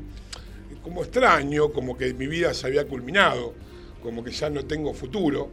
como 0.83 1.03
extraño, 1.03 1.71
como 1.71 1.97
que 1.97 2.13
mi 2.13 2.27
vida 2.27 2.53
se 2.53 2.67
había 2.67 2.85
culminado, 2.85 3.53
como 4.03 4.23
que 4.23 4.31
ya 4.31 4.49
no 4.49 4.65
tengo 4.65 4.93
futuro 4.93 5.49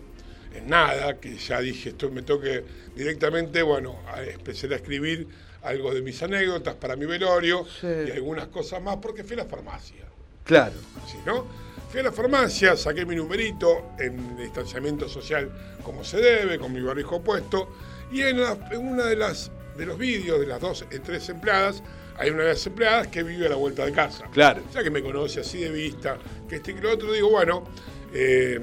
en 0.55 0.69
nada, 0.69 1.19
que 1.19 1.37
ya 1.39 1.61
dije, 1.61 1.91
esto 1.91 2.11
me 2.11 2.21
toque 2.23 2.63
directamente, 2.95 3.63
bueno, 3.63 3.97
empecé 4.31 4.67
a 4.73 4.77
escribir 4.77 5.27
algo 5.63 5.95
de 5.95 6.03
mis 6.03 6.23
anécdotas 6.23 6.75
para 6.75 6.97
mi 6.97 7.07
velorio 7.07 7.65
Sí. 7.81 7.87
y 8.09 8.11
algunas 8.11 8.49
cosas 8.49 8.83
más, 8.83 8.97
porque 8.97 9.25
fui 9.25 9.35
a 9.35 9.45
la 9.45 9.47
farmacia. 9.47 10.05
Claro. 10.45 10.75
¿sí, 11.11 11.17
no? 11.25 11.47
Fui 11.91 12.01
a 12.01 12.03
la 12.03 12.13
farmacia, 12.13 12.77
saqué 12.77 13.07
mi 13.07 13.15
numerito 13.17 13.93
en 13.99 14.37
distanciamiento 14.37 15.09
social 15.09 15.51
como 15.83 16.05
se 16.05 16.19
debe, 16.19 16.59
con 16.59 16.73
mi 16.73 16.81
barrijo 16.83 17.23
puesto, 17.23 17.71
y 18.11 18.21
en, 18.23 18.43
la- 18.43 18.59
en 18.71 18.87
una 18.87 19.07
de 19.07 19.17
las 19.17 19.51
de 19.77 19.87
los 19.87 19.97
vídeos 19.97 20.39
de 20.39 20.47
las 20.47 20.61
dos, 20.61 20.85
tres 21.03 21.29
empleadas, 21.31 21.83
hay 22.19 22.31
una 22.31 22.43
de 22.43 22.49
las 22.51 22.67
empleadas 22.67 23.09
que 23.09 23.23
vive 23.23 23.47
a 23.47 23.51
la 23.51 23.57
vuelta 23.57 23.85
de 23.85 23.93
casa. 23.93 24.27
Claro. 24.33 24.63
O 24.69 24.73
sea 24.73 24.83
que 24.83 24.91
me 24.91 25.03
conoce 25.03 25.41
así 25.41 25.59
de 25.59 25.71
vista, 25.71 26.19
que 26.49 26.57
este 26.57 26.73
y 26.73 26.75
que 26.75 26.81
lo 26.83 26.93
otro, 26.93 27.13
digo, 27.13 27.31
bueno, 27.31 27.65
eh, 28.13 28.61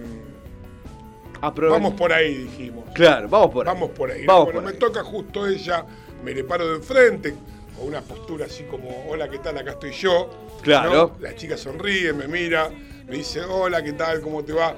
vamos 1.41 1.93
por 1.93 2.13
ahí, 2.13 2.35
dijimos. 2.35 2.85
Claro, 2.93 3.27
vamos 3.29 3.51
por 3.51 3.67
ahí. 3.67 3.73
Vamos 3.73 3.89
por 3.91 4.11
ahí. 4.11 4.25
Vamos 4.25 4.45
bueno, 4.45 4.59
por 4.61 4.69
me 4.69 4.73
ahí. 4.73 4.79
toca 4.79 5.03
justo 5.03 5.47
ella, 5.47 5.85
me 6.23 6.33
le 6.33 6.43
paro 6.43 6.67
de 6.69 6.75
enfrente, 6.77 7.35
con 7.77 7.87
una 7.87 8.01
postura 8.01 8.45
así 8.45 8.63
como, 8.63 9.07
hola, 9.09 9.29
¿qué 9.29 9.39
tal? 9.39 9.57
Acá 9.57 9.71
estoy 9.71 9.91
yo. 9.91 10.29
Claro. 10.61 10.93
¿no? 10.93 11.15
La 11.19 11.35
chica 11.35 11.57
sonríe, 11.57 12.13
me 12.13 12.27
mira, 12.27 12.69
me 13.09 13.17
dice, 13.17 13.41
hola, 13.41 13.83
¿qué 13.83 13.93
tal? 13.93 14.21
¿Cómo 14.21 14.43
te 14.43 14.53
va? 14.53 14.75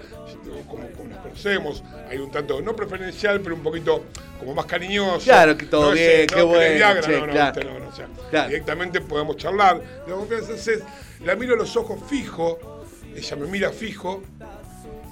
Como, 0.67 0.87
como 0.91 1.09
nos 1.09 1.19
conocemos, 1.19 1.83
hay 2.09 2.17
un 2.17 2.31
tanto, 2.31 2.61
no 2.61 2.75
preferencial, 2.75 3.41
pero 3.41 3.55
un 3.55 3.63
poquito 3.63 4.05
como 4.39 4.53
más 4.53 4.65
cariñoso. 4.65 5.25
Claro, 5.25 5.57
que 5.57 5.65
todo 5.65 5.89
No 5.89 5.91
bien, 5.91 6.27
qué 6.27 6.35
no, 6.37 6.47
bueno, 6.47 6.75
Viagra, 6.75 7.01
che, 7.01 7.19
no, 7.19 7.27
no, 7.27 7.33
claro. 7.33 7.53
viste, 7.53 7.69
no, 7.73 7.79
no, 7.79 7.89
o 7.89 7.95
sea, 7.95 8.07
Claro. 8.29 8.47
directamente 8.49 9.01
podemos 9.01 9.35
charlar. 9.37 9.81
Digamos, 10.05 10.31
Entonces, 10.31 10.83
la 11.25 11.35
miro 11.35 11.55
a 11.55 11.57
los 11.57 11.75
ojos 11.75 11.99
fijo, 12.09 12.85
ella 13.15 13.35
me 13.35 13.47
mira 13.47 13.71
fijo 13.71 14.23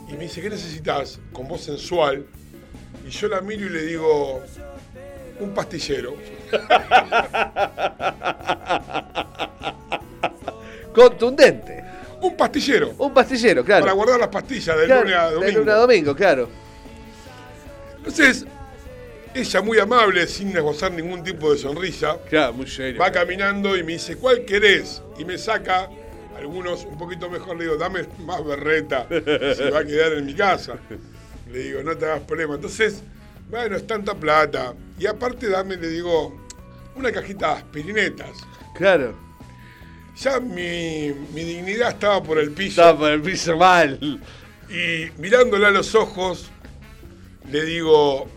y 0.08 0.14
me 0.14 0.20
dice, 0.24 0.42
¿qué 0.42 0.50
necesitas? 0.50 1.20
Con 1.34 1.48
voz 1.48 1.62
sensual. 1.62 2.26
Y 3.06 3.10
yo 3.12 3.28
la 3.28 3.42
miro 3.42 3.66
y 3.66 3.70
le 3.70 3.82
digo, 3.84 4.42
un 5.40 5.54
pastillero. 5.54 6.16
Contundente. 10.94 11.84
Un 12.22 12.36
pastillero. 12.36 12.94
Un 12.98 13.14
pastillero, 13.14 13.64
claro. 13.64 13.82
Para 13.86 13.94
guardar 13.94 14.20
las 14.20 14.30
pastillas 14.30 14.78
de 14.78 14.86
Claro, 14.86 15.02
lunes 15.04 15.16
a 15.18 15.28
de 15.30 15.34
domingo. 15.36 15.60
lunes 15.60 15.74
a 15.74 15.78
domingo, 15.78 16.16
claro. 16.16 16.50
Entonces, 17.98 18.46
ella 19.34 19.62
muy 19.62 19.80
amable, 19.80 20.28
sin 20.28 20.56
esbozar 20.56 20.92
ningún 20.92 21.24
tipo 21.24 21.52
de 21.52 21.58
sonrisa, 21.58 22.18
Claro, 22.30 22.54
muy 22.54 22.68
serio. 22.68 23.00
va 23.00 23.12
caminando 23.12 23.78
y 23.78 23.84
me 23.84 23.94
dice, 23.94 24.18
¿cuál 24.18 24.44
querés? 24.46 25.02
Y 25.18 25.26
me 25.26 25.38
saca 25.38 25.90
algunos 26.38 26.86
un 26.86 26.98
poquito 26.98 27.30
mejor, 27.30 27.58
le 27.58 27.66
digo, 27.66 27.78
dame 27.78 28.06
más 28.20 28.44
berreta, 28.44 29.06
se 29.10 29.70
va 29.72 29.80
a 29.80 29.86
quedar 29.86 30.14
en 30.14 30.26
mi 30.26 30.34
casa. 30.34 30.76
Le 31.52 31.60
digo, 31.60 31.84
no 31.84 31.96
te 31.98 32.06
hagas 32.06 32.22
problema. 32.22 32.56
Entonces, 32.56 33.02
bueno, 33.50 33.76
es 33.76 33.86
tanta 33.88 34.14
plata. 34.16 34.74
Y 35.00 35.06
aparte 35.08 35.50
dame, 35.50 35.76
le 35.78 35.90
digo, 35.90 36.38
una 36.96 37.12
cajita 37.12 37.48
de 37.48 37.54
aspirinetas. 37.56 38.32
Claro. 38.76 39.16
Ya 40.22 40.40
mi, 40.40 41.12
mi 41.34 41.44
dignidad 41.44 41.90
estaba 41.92 42.22
por 42.22 42.38
el 42.40 42.52
piso. 42.52 42.82
Estaba 42.82 43.00
por 43.00 43.12
el 43.12 43.22
piso 43.22 43.58
mal. 43.58 44.00
Y 44.70 45.10
mirándole 45.20 45.66
a 45.68 45.72
los 45.72 45.96
ojos, 45.96 46.50
le 47.50 47.66
digo, 47.66 48.28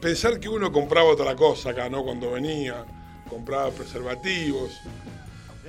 pensar 0.00 0.38
que 0.38 0.48
uno 0.48 0.70
compraba 0.70 1.08
otra 1.10 1.34
cosa 1.34 1.70
acá, 1.70 1.88
¿no? 1.88 2.04
Cuando 2.04 2.32
venía, 2.32 2.84
compraba 3.28 3.70
preservativos 3.70 4.72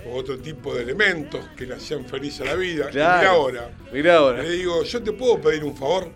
o 0.06 0.16
otro 0.16 0.38
tipo 0.38 0.74
de 0.76 0.84
elementos 0.84 1.44
que 1.58 1.66
le 1.66 1.76
hacían 1.76 2.06
feliz 2.06 2.40
a 2.42 2.46
la 2.46 2.56
vida. 2.56 2.88
Y 2.90 2.94
Claro. 2.94 3.18
mira 3.20 3.32
ahora. 3.32 3.72
Mirá 3.92 4.16
ahora. 4.18 4.44
Le 4.44 4.50
digo, 4.52 4.84
¿yo 4.84 5.04
te 5.04 5.12
puedo 5.12 5.40
pedir 5.42 5.64
un 5.64 5.76
favor? 5.76 6.12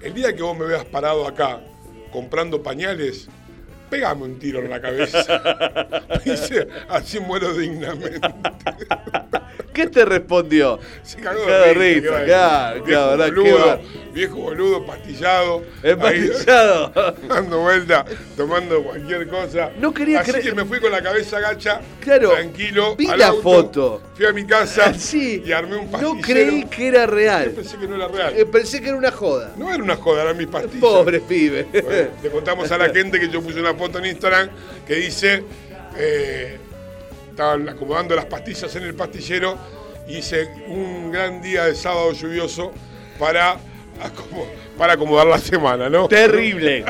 El 0.00 0.14
día 0.14 0.34
que 0.34 0.42
vos 0.42 0.56
me 0.56 0.64
veas 0.64 0.84
parado 0.86 1.26
acá 1.28 1.60
comprando 2.10 2.62
pañales, 2.62 3.28
pégame 3.90 4.22
un 4.22 4.38
tiro 4.38 4.60
en 4.60 4.70
la 4.70 4.80
cabeza. 4.80 5.42
Me 6.08 6.18
dice, 6.32 6.68
así 6.88 7.20
muero 7.20 7.52
dignamente. 7.52 8.20
¿Qué 9.72 9.86
te 9.86 10.04
respondió? 10.04 10.78
Se 11.02 11.18
cagó 11.20 11.46
de 11.46 11.74
risa, 11.74 12.00
risa, 12.18 12.24
claro, 12.24 12.84
viejo 12.84 13.14
claro. 13.14 13.24
Qué 13.24 13.40
boludo, 13.40 13.80
viejo 14.12 14.36
boludo, 14.36 14.86
pastillado. 14.86 15.62
Empastillado. 15.82 16.92
ahí, 16.94 17.14
dando 17.28 17.58
vuelta, 17.60 18.04
tomando 18.36 18.82
cualquier 18.82 19.28
cosa. 19.28 19.70
No 19.78 19.94
quería 19.94 20.20
Así 20.20 20.32
que 20.40 20.52
me 20.52 20.64
fui 20.64 20.80
con 20.80 20.90
la 20.90 21.02
cabeza 21.02 21.38
gacha, 21.40 21.80
Claro, 22.00 22.30
tranquilo, 22.32 22.96
vi 22.96 23.06
la 23.06 23.28
auto, 23.28 23.42
foto. 23.42 24.02
Fui 24.16 24.26
a 24.26 24.32
mi 24.32 24.44
casa 24.44 24.92
Sí. 24.94 25.42
y 25.46 25.52
armé 25.52 25.76
un 25.76 25.90
pastillero. 25.90 26.14
No 26.16 26.20
creí 26.20 26.64
que 26.64 26.88
era 26.88 27.04
Yo 27.06 27.10
real. 27.12 27.50
pensé 27.50 27.76
que 27.78 27.86
no 27.86 27.94
era 27.96 28.08
real. 28.08 28.34
Eh, 28.36 28.46
Pensé 28.46 28.80
que 28.80 28.88
era 28.88 28.96
una 28.98 29.10
joda. 29.12 29.52
No 29.56 29.72
era 29.72 29.82
una 29.82 29.96
joda, 29.96 30.22
eran 30.22 30.36
mis 30.36 30.48
pastillas. 30.48 30.80
Pobre 30.80 31.20
pibe. 31.20 31.66
Bueno, 31.72 32.10
le 32.22 32.30
contamos 32.30 32.70
a 32.72 32.76
la 32.78 32.88
gente 32.90 33.18
que 33.20 33.28
yo 33.28 33.40
puse 33.40 33.60
una 33.60 33.74
foto 33.74 33.98
en 33.98 34.06
Instagram 34.06 34.48
que 34.86 34.94
dice, 34.96 35.44
eh, 35.96 36.58
estaban 37.40 37.68
acomodando 37.70 38.14
las 38.14 38.26
pastillas 38.26 38.74
en 38.76 38.82
el 38.82 38.94
pastillero 38.94 39.56
hice 40.06 40.46
un 40.68 41.10
gran 41.10 41.40
día 41.40 41.64
de 41.64 41.74
sábado 41.74 42.12
lluvioso 42.12 42.70
para, 43.18 43.56
para 44.76 44.92
acomodar 44.92 45.26
la 45.26 45.38
semana, 45.38 45.88
¿no? 45.88 46.06
Terrible. 46.06 46.84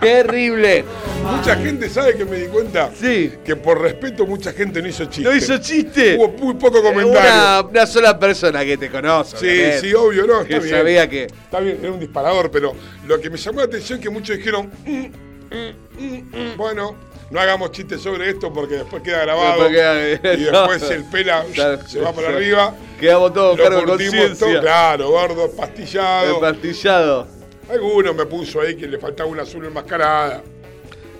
Terrible. 0.00 0.84
Mucha 1.24 1.56
gente 1.56 1.88
sabe 1.88 2.14
que 2.16 2.24
me 2.24 2.36
di 2.36 2.46
cuenta 2.46 2.90
Sí. 2.94 3.32
que 3.44 3.56
por 3.56 3.80
respeto 3.80 4.26
mucha 4.26 4.52
gente 4.52 4.80
no 4.80 4.86
hizo 4.88 5.06
chiste. 5.06 5.28
¿No 5.28 5.34
hizo 5.34 5.58
chiste? 5.58 6.16
Hubo 6.16 6.28
muy 6.28 6.54
poco 6.54 6.78
Eh, 6.78 6.82
comentario. 6.82 7.10
Una, 7.18 7.60
una 7.62 7.86
sola 7.86 8.16
persona 8.16 8.64
que 8.64 8.76
te 8.76 8.88
conoce. 8.88 9.36
Sí, 9.80 9.88
sí, 9.88 9.94
obvio, 9.94 10.24
no, 10.24 10.42
está 10.42 10.54
Que 10.54 10.60
bien. 10.60 10.76
sabía 10.76 11.08
que. 11.10 11.24
Está 11.24 11.58
bien, 11.58 11.78
era 11.82 11.90
un 11.90 11.98
disparador, 11.98 12.48
pero 12.52 12.74
lo 13.08 13.20
que 13.20 13.28
me 13.28 13.38
llamó 13.38 13.58
la 13.58 13.64
atención 13.64 13.98
es 13.98 14.02
que 14.04 14.10
muchos 14.10 14.36
dijeron, 14.36 14.70
"Mm, 14.84 15.06
mm, 15.50 15.98
mm, 15.98 16.14
mm". 16.52 16.56
bueno, 16.56 16.94
no 17.30 17.40
hagamos 17.40 17.70
chistes 17.72 18.00
sobre 18.00 18.30
esto 18.30 18.52
porque 18.52 18.74
después 18.76 19.02
queda 19.02 19.22
grabado 19.22 19.64
Después 19.64 19.72
queda- 19.72 20.34
y 20.34 20.44
después 20.44 20.82
el 20.90 21.04
pela 21.04 21.44
se 21.86 22.00
va 22.00 22.12
para 22.12 22.28
arriba. 22.28 22.74
Quedamos 23.00 23.32
todos 23.34 23.58
cargo 23.58 23.84
conciencia. 23.84 24.60
claro, 24.60 25.10
gordo, 25.10 25.50
pastillado. 25.50 26.34
Empastillado. 26.36 27.26
Alguno 27.70 28.14
me 28.14 28.26
puso 28.26 28.60
ahí 28.60 28.76
que 28.76 28.86
le 28.86 28.98
faltaba 28.98 29.28
una 29.28 29.42
azul 29.42 29.64
enmascarada. 29.66 30.42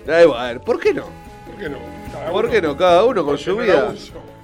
Da 0.05 0.23
igual, 0.23 0.61
¿por 0.61 0.79
qué 0.79 0.93
no? 0.93 1.05
¿Por 1.45 1.57
qué 1.61 1.69
no? 1.69 1.77
Cada 2.13 2.31
¿Por 2.31 2.45
uno- 2.45 2.53
qué 2.53 2.61
no? 2.61 2.77
Cada 2.77 3.03
uno 3.03 3.25
con 3.25 3.37
su 3.37 3.57
vida. 3.57 3.93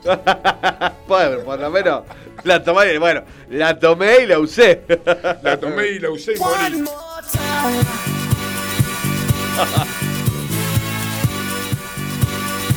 Bueno, 1.08 1.40
por 1.46 1.58
lo 1.60 1.70
menos 1.72 2.04
la 2.44 2.62
tomé, 2.62 2.98
bueno, 3.00 3.24
la 3.52 3.80
tomé 3.80 4.24
y 4.24 4.26
la 4.26 4.38
usé. 4.40 4.82
La 5.42 5.58
tomé 5.58 5.88
y 5.88 6.00
la 6.00 6.10
usé 6.10 6.34
y 6.34 6.40
morí. 6.40 6.84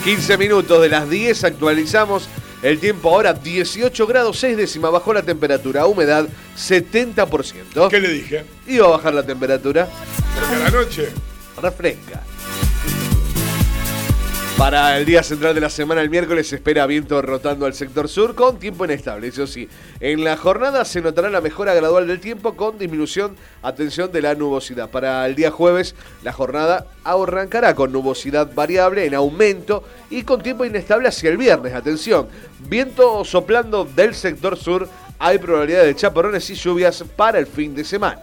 15 0.07 0.39
minutos 0.39 0.81
de 0.81 0.89
las 0.89 1.11
10 1.11 1.43
actualizamos 1.43 2.29
el 2.63 2.79
tiempo 2.79 3.11
ahora 3.11 3.35
18 3.35 4.07
grados 4.07 4.39
6 4.39 4.57
décimas 4.57 4.93
bajó 4.93 5.13
la 5.13 5.23
temperatura, 5.23 5.85
humedad 5.87 6.29
70%. 6.57 7.89
¿Qué 7.91 7.99
le 7.99 8.11
dije? 8.11 8.45
Iba 8.69 8.87
a 8.87 8.91
bajar 8.91 9.15
la 9.15 9.25
temperatura, 9.25 9.89
Porque 10.39 10.55
a 10.55 10.59
la 10.61 10.71
noche 10.71 11.09
refresca. 11.61 12.23
Para 14.57 14.97
el 14.97 15.05
día 15.05 15.23
central 15.23 15.55
de 15.55 15.61
la 15.61 15.69
semana, 15.69 16.01
el 16.01 16.09
miércoles, 16.09 16.49
se 16.49 16.57
espera 16.57 16.87
viento 16.87 17.21
rotando 17.21 17.67
al 17.67 17.75
sector 17.75 18.09
sur 18.09 18.35
con 18.35 18.59
tiempo 18.59 18.87
inestable. 18.87 19.29
Eso 19.29 19.47
sí, 19.47 19.69
en 20.01 20.25
la 20.25 20.39
jornada 20.39 20.87
se 20.87 21.03
notará 21.03 21.29
la 21.29 21.43
mejora 21.43 21.75
gradual 21.75 22.07
del 22.07 22.21
tiempo 22.21 22.57
con 22.57 22.79
disminución, 22.79 23.37
atención, 23.63 24.11
de 24.11 24.23
la 24.23 24.35
nubosidad. 24.35 24.89
Para 24.89 25.27
el 25.27 25.35
día 25.35 25.51
jueves, 25.51 25.95
la 26.23 26.33
jornada 26.33 26.87
arrancará 27.05 27.75
con 27.75 27.93
nubosidad 27.93 28.51
variable 28.55 29.05
en 29.05 29.15
aumento 29.15 29.85
y 30.09 30.23
con 30.23 30.43
tiempo 30.43 30.65
inestable 30.65 31.09
hacia 31.09 31.29
el 31.29 31.37
viernes. 31.37 31.75
Atención, 31.75 32.27
viento 32.61 33.27
soplando 33.27 33.85
del 33.85 34.15
sector 34.15 34.57
sur. 34.57 34.89
Hay 35.19 35.37
probabilidad 35.39 35.85
de 35.85 35.95
chaparrones 35.95 36.49
y 36.49 36.55
lluvias 36.55 37.05
para 37.15 37.39
el 37.39 37.47
fin 37.47 37.75
de 37.75 37.85
semana. 37.85 38.21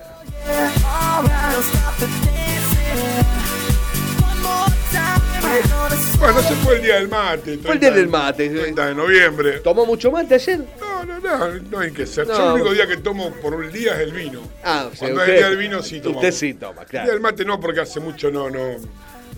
Bueno, 6.20 6.40
ese 6.40 6.56
fue 6.56 6.76
el 6.78 6.82
día 6.82 6.96
del 6.96 7.10
mate. 7.10 7.58
Fue 7.58 7.74
el 7.74 7.80
día 7.80 7.92
del 7.92 8.08
mate. 8.08 8.50
30 8.50 8.88
de 8.88 8.96
noviembre. 8.96 9.52
¿Tomó 9.60 9.86
mucho 9.86 10.10
mate 10.12 10.36
ayer? 10.36 10.62
No, 10.80 11.04
no, 11.06 11.20
no, 11.20 11.48
no 11.70 11.80
hay 11.80 11.92
que 11.92 12.06
ser. 12.08 12.26
No. 12.28 12.34
Yo 12.38 12.46
el 12.48 12.54
único 12.54 12.74
día 12.74 12.88
que 12.88 12.98
tomo 12.98 13.32
por 13.36 13.54
un 13.56 13.72
día 13.72 13.94
es 13.96 14.00
el 14.02 14.14
vino. 14.14 14.42
Ah, 14.64 14.88
o 14.92 14.96
sea, 14.96 15.00
Cuando 15.10 15.20
usted- 15.22 15.24
es 15.24 15.30
el 15.30 15.38
día 15.38 15.50
del 15.50 15.58
vino 15.58 15.84
sí 15.84 16.00
tomo. 16.02 16.16
Usted 16.16 16.32
sí 16.32 16.54
toma, 16.54 16.82
El 16.84 16.88
claro. 16.88 17.06
día 17.06 17.14
del 17.14 17.22
mate 17.22 17.46
no, 17.46 17.60
porque 17.60 17.82
hace 17.82 18.00
mucho 18.00 18.32
no, 18.32 18.50
no, 18.50 18.70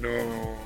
no, 0.01 0.09
no. 0.09 0.65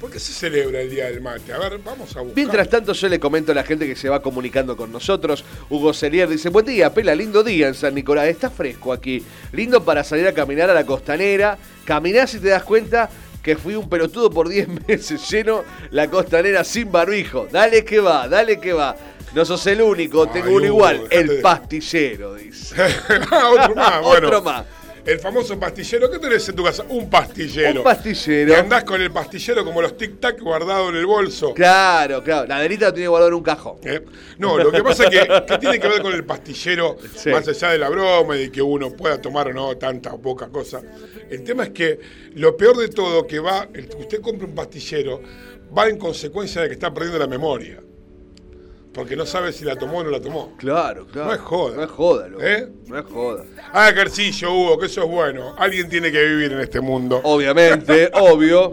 ¿Por 0.00 0.10
qué 0.10 0.18
se 0.18 0.32
celebra 0.32 0.80
el 0.80 0.88
día 0.88 1.04
del 1.10 1.20
mate? 1.20 1.52
A 1.52 1.58
ver, 1.58 1.78
vamos 1.84 2.16
a 2.16 2.20
buscar. 2.20 2.34
Mientras 2.36 2.70
tanto, 2.70 2.94
yo 2.94 3.08
le 3.08 3.20
comento 3.20 3.52
a 3.52 3.54
la 3.54 3.64
gente 3.64 3.86
que 3.86 3.94
se 3.94 4.08
va 4.08 4.22
comunicando 4.22 4.74
con 4.74 4.90
nosotros. 4.90 5.44
Hugo 5.68 5.92
Celier 5.92 6.26
dice: 6.26 6.48
Buen 6.48 6.64
día, 6.64 6.92
Pela, 6.94 7.14
lindo 7.14 7.42
día 7.44 7.68
en 7.68 7.74
San 7.74 7.94
Nicolás. 7.94 8.26
Está 8.28 8.48
fresco 8.48 8.94
aquí. 8.94 9.22
Lindo 9.52 9.84
para 9.84 10.02
salir 10.02 10.26
a 10.26 10.32
caminar 10.32 10.70
a 10.70 10.74
la 10.74 10.86
costanera. 10.86 11.58
Caminás 11.84 12.32
y 12.34 12.38
te 12.38 12.48
das 12.48 12.62
cuenta 12.64 13.10
que 13.42 13.56
fui 13.56 13.74
un 13.74 13.88
pelotudo 13.88 14.30
por 14.30 14.48
10 14.48 14.68
meses. 14.88 15.28
Lleno 15.30 15.64
la 15.90 16.08
costanera 16.08 16.64
sin 16.64 16.90
barbijo. 16.90 17.46
Dale 17.50 17.84
que 17.84 18.00
va, 18.00 18.28
dale 18.28 18.60
que 18.60 18.72
va. 18.72 18.96
No 19.34 19.44
sos 19.44 19.64
el 19.68 19.80
único, 19.80 20.26
tengo 20.28 20.48
Ay, 20.48 20.54
uno 20.54 20.66
igual. 20.66 21.06
El 21.10 21.40
pastillero, 21.40 22.34
dice. 22.34 22.74
Otro 23.30 23.74
más, 23.76 24.00
bueno. 24.02 24.26
Otro 24.26 24.42
más. 24.42 24.64
El 25.04 25.18
famoso 25.18 25.58
pastillero. 25.58 26.10
¿Qué 26.10 26.18
tenés 26.18 26.48
en 26.48 26.56
tu 26.56 26.62
casa? 26.64 26.84
Un 26.88 27.08
pastillero. 27.08 27.80
Un 27.80 27.84
pastillero. 27.84 28.52
Y 28.52 28.54
andás 28.54 28.84
con 28.84 29.00
el 29.00 29.10
pastillero 29.10 29.64
como 29.64 29.80
los 29.82 29.96
tic-tac 29.96 30.40
guardado 30.40 30.90
en 30.90 30.96
el 30.96 31.06
bolso. 31.06 31.54
Claro, 31.54 32.22
claro. 32.22 32.46
La 32.46 32.60
delita 32.60 32.86
lo 32.86 32.92
tiene 32.94 33.08
guardado 33.08 33.28
en 33.28 33.34
un 33.34 33.42
cajón. 33.42 33.78
¿Eh? 33.84 34.02
No, 34.38 34.58
lo 34.58 34.70
que 34.70 34.82
pasa 34.82 35.04
es 35.04 35.10
que, 35.10 35.44
que 35.46 35.58
tiene 35.58 35.80
que 35.80 35.88
ver 35.88 36.02
con 36.02 36.12
el 36.12 36.24
pastillero, 36.24 36.96
Sí. 37.16 37.30
más 37.30 37.46
allá 37.48 37.70
de 37.70 37.78
la 37.78 37.88
broma 37.88 38.36
y 38.36 38.40
de 38.46 38.52
que 38.52 38.62
uno 38.62 38.90
pueda 38.92 39.20
tomar 39.20 39.48
o 39.48 39.52
no 39.52 39.76
tanta 39.76 40.12
o 40.12 40.20
poca 40.20 40.48
cosa. 40.48 40.80
El 41.30 41.42
tema 41.44 41.64
es 41.64 41.70
que 41.70 41.98
lo 42.34 42.56
peor 42.56 42.76
de 42.76 42.88
todo 42.88 43.26
que 43.26 43.38
va, 43.40 43.68
el 43.72 43.88
que 43.88 43.96
usted 43.96 44.20
compra 44.20 44.46
un 44.46 44.54
pastillero, 44.54 45.20
va 45.76 45.88
en 45.88 45.96
consecuencia 45.98 46.62
de 46.62 46.68
que 46.68 46.74
está 46.74 46.92
perdiendo 46.92 47.18
la 47.18 47.26
memoria. 47.26 47.80
Porque 48.92 49.14
no 49.14 49.24
sabe 49.24 49.52
si 49.52 49.64
la 49.64 49.76
tomó 49.76 49.98
o 49.98 50.04
no 50.04 50.10
la 50.10 50.20
tomó. 50.20 50.56
Claro, 50.56 51.06
claro. 51.06 51.28
No 51.28 51.34
es 51.34 51.40
joda. 51.40 51.76
No 51.76 51.82
es 51.84 51.90
joda, 51.90 52.28
loco. 52.28 52.44
¿Eh? 52.44 52.68
No 52.86 52.98
es 52.98 53.04
joda. 53.04 53.44
Haga 53.72 53.90
ejercicio, 53.90 54.52
Hugo, 54.52 54.78
que 54.78 54.86
eso 54.86 55.02
es 55.04 55.08
bueno. 55.08 55.54
Alguien 55.56 55.88
tiene 55.88 56.10
que 56.10 56.24
vivir 56.24 56.52
en 56.52 56.60
este 56.60 56.80
mundo. 56.80 57.20
Obviamente, 57.22 58.10
obvio. 58.14 58.70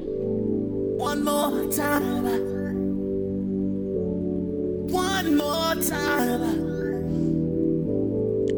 One 0.98 1.22
more 1.22 1.68
time. 1.70 2.58
One 4.92 5.36
more 5.36 5.76
time. 5.76 6.77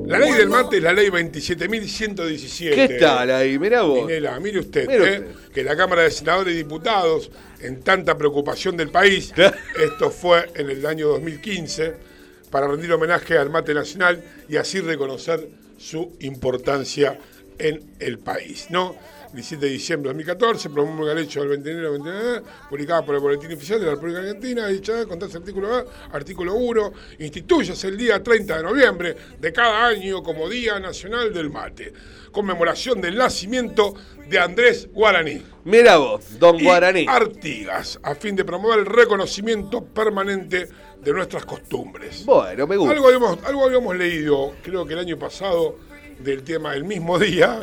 La 0.09 0.17
ley 0.17 0.33
del 0.33 0.49
mate 0.49 0.77
es 0.77 0.83
la 0.83 0.91
ley 0.91 1.09
27.117. 1.09 2.73
¿Qué 2.73 2.97
tal 2.99 3.29
ahí? 3.29 3.59
Mirá 3.59 3.83
vos. 3.83 4.07
Minela, 4.07 4.39
mire 4.39 4.59
usted, 4.59 4.89
¿eh? 4.89 5.27
que 5.53 5.63
la 5.63 5.77
Cámara 5.77 6.01
de 6.01 6.09
Senadores 6.09 6.55
y 6.55 6.57
Diputados, 6.57 7.29
en 7.61 7.81
tanta 7.81 8.17
preocupación 8.17 8.75
del 8.75 8.89
país, 8.89 9.31
esto 9.79 10.09
fue 10.09 10.49
en 10.55 10.71
el 10.71 10.83
año 10.87 11.09
2015, 11.09 11.93
para 12.49 12.67
rendir 12.67 12.91
homenaje 12.91 13.37
al 13.37 13.51
mate 13.51 13.75
nacional 13.75 14.23
y 14.47 14.57
así 14.57 14.79
reconocer 14.79 15.47
su 15.77 16.17
importancia 16.21 17.19
en 17.59 17.79
el 17.99 18.17
país, 18.17 18.65
¿no? 18.71 18.95
17 19.33 19.65
de 19.65 19.71
diciembre 19.71 20.09
de 20.09 20.13
2014, 20.13 20.69
promulga 20.69 21.11
el 21.11 21.19
hecho 21.19 21.41
del 21.41 21.49
29 21.49 21.81
de 21.81 21.89
29, 21.91 22.41
publicada 22.69 23.05
por 23.05 23.15
el 23.15 23.21
Boletín 23.21 23.53
Oficial 23.53 23.79
de 23.79 23.85
la 23.85 23.91
República 23.93 24.19
Argentina, 24.19 24.67
dicha 24.67 25.05
con 25.05 25.21
ese 25.21 25.37
artículo 25.37 25.75
A, 25.75 25.85
artículo 26.11 26.55
1, 26.55 26.93
instituyase 27.19 27.87
el 27.87 27.97
día 27.97 28.23
30 28.23 28.57
de 28.57 28.63
noviembre 28.63 29.15
de 29.39 29.53
cada 29.53 29.85
año 29.87 30.23
como 30.23 30.49
Día 30.49 30.79
Nacional 30.79 31.33
del 31.33 31.49
Mate, 31.49 31.93
conmemoración 32.31 33.01
del 33.01 33.17
nacimiento 33.17 33.93
de 34.27 34.39
Andrés 34.39 34.89
Guaraní 34.91 35.43
Mira 35.65 35.97
vos, 35.97 36.39
Don 36.39 36.59
y 36.59 36.63
Guaraní. 36.63 37.05
Artigas, 37.07 37.99
a 38.01 38.15
fin 38.15 38.35
de 38.35 38.43
promover 38.45 38.79
el 38.79 38.85
reconocimiento 38.85 39.83
permanente 39.83 40.67
de 40.99 41.13
nuestras 41.13 41.45
costumbres. 41.45 42.25
Bueno, 42.25 42.65
me 42.65 42.77
gusta. 42.77 42.93
Algo 42.93 43.07
habíamos, 43.07 43.43
algo 43.43 43.65
habíamos 43.65 43.95
leído, 43.95 44.55
creo 44.63 44.85
que 44.85 44.93
el 44.93 44.99
año 44.99 45.19
pasado, 45.19 45.77
del 46.19 46.43
tema, 46.43 46.75
el 46.75 46.83
mismo 46.83 47.17
día, 47.19 47.61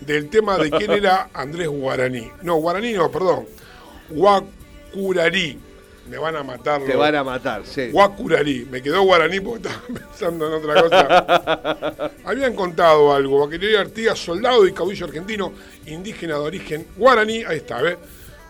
del 0.00 0.28
tema 0.28 0.56
de 0.58 0.70
quién 0.70 0.92
era 0.92 1.30
Andrés 1.34 1.68
Guaraní. 1.68 2.30
No, 2.42 2.56
Guaraní 2.56 2.92
no, 2.92 3.10
perdón. 3.10 3.46
Guacurarí. 4.08 5.58
me 6.08 6.18
van 6.18 6.36
a 6.36 6.42
matar. 6.42 6.82
Te 6.84 6.96
van 6.96 7.14
a 7.14 7.24
matar, 7.24 7.62
sí. 7.64 7.90
Guacurarí. 7.90 8.66
Me 8.70 8.82
quedó 8.82 9.02
guaraní 9.02 9.40
porque 9.40 9.68
estaba 9.68 9.86
pensando 10.08 10.46
en 10.46 10.52
otra 10.54 10.82
cosa. 10.82 12.10
Habían 12.24 12.54
contado 12.54 13.12
algo. 13.14 13.38
Guacurarí 13.38 13.74
Artigas, 13.76 14.18
soldado 14.18 14.66
y 14.66 14.72
caudillo 14.72 15.06
argentino, 15.06 15.52
indígena 15.86 16.34
de 16.34 16.40
origen 16.40 16.86
guaraní. 16.96 17.44
Ahí 17.44 17.58
está, 17.58 17.80
¿ves? 17.82 17.96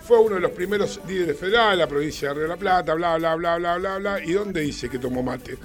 Fue 0.02 0.18
uno 0.18 0.34
de 0.34 0.40
los 0.40 0.50
primeros 0.50 1.00
líderes 1.06 1.38
federales 1.38 1.78
de 1.78 1.84
la 1.84 1.86
provincia 1.86 2.28
de 2.28 2.34
Río 2.34 2.42
de 2.42 2.48
la 2.48 2.56
Plata, 2.56 2.92
bla, 2.94 3.16
bla, 3.18 3.36
bla, 3.36 3.56
bla, 3.56 3.78
bla, 3.78 3.98
bla. 3.98 4.24
¿Y 4.24 4.32
dónde 4.32 4.60
dice 4.62 4.90
que 4.90 4.98
tomó 4.98 5.22
mate? 5.22 5.56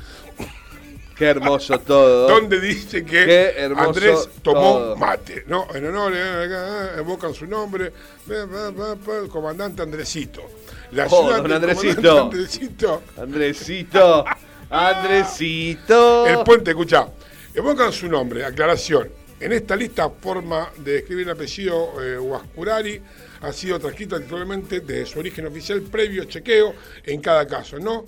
Qué 1.17 1.25
hermoso 1.25 1.79
todo. 1.79 2.27
¿Dónde 2.27 2.59
dice 2.59 3.03
que 3.03 3.67
Andrés 3.75 4.29
tomó 4.43 4.61
todo. 4.61 4.95
mate? 4.97 5.43
¿No? 5.47 5.67
En 5.73 5.85
honor, 5.87 6.13
eh, 6.15 6.17
eh, 6.47 6.89
evocan 6.99 7.33
su 7.33 7.47
nombre, 7.47 7.87
eh, 7.87 7.91
eh, 8.29 8.71
eh, 9.07 9.19
el 9.23 9.27
comandante 9.29 9.81
Andresito. 9.81 10.43
La 10.91 11.07
Oh, 11.09 11.23
ciudad 11.23 11.41
don 11.41 11.51
Andresito. 11.53 12.21
Andresito. 12.23 13.01
Andresito. 13.17 14.25
Andresito. 14.69 16.27
El 16.27 16.43
puente, 16.43 16.71
escucha, 16.71 17.07
evocan 17.53 17.91
su 17.91 18.07
nombre, 18.07 18.45
aclaración. 18.45 19.09
En 19.39 19.53
esta 19.53 19.75
lista, 19.75 20.09
forma 20.09 20.69
de 20.77 20.97
escribir 20.99 21.27
el 21.27 21.33
apellido 21.33 21.93
eh, 22.03 22.17
Huascurari 22.17 22.99
ha 23.41 23.53
sido 23.53 23.79
transcrito 23.79 24.15
actualmente 24.15 24.79
de 24.79 25.05
su 25.05 25.19
origen 25.19 25.45
oficial 25.45 25.81
previo 25.83 26.23
chequeo 26.25 26.73
en 27.03 27.21
cada 27.21 27.45
caso. 27.47 27.77
No 27.79 28.05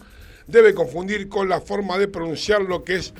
debe 0.50 0.74
confundir 0.74 1.30
con 1.30 1.48
la 1.48 1.62
forma 1.62 1.98
de 1.98 2.08
pronunciar 2.08 2.62
lo 2.62 2.84
que 2.84 2.96
es 2.96 3.14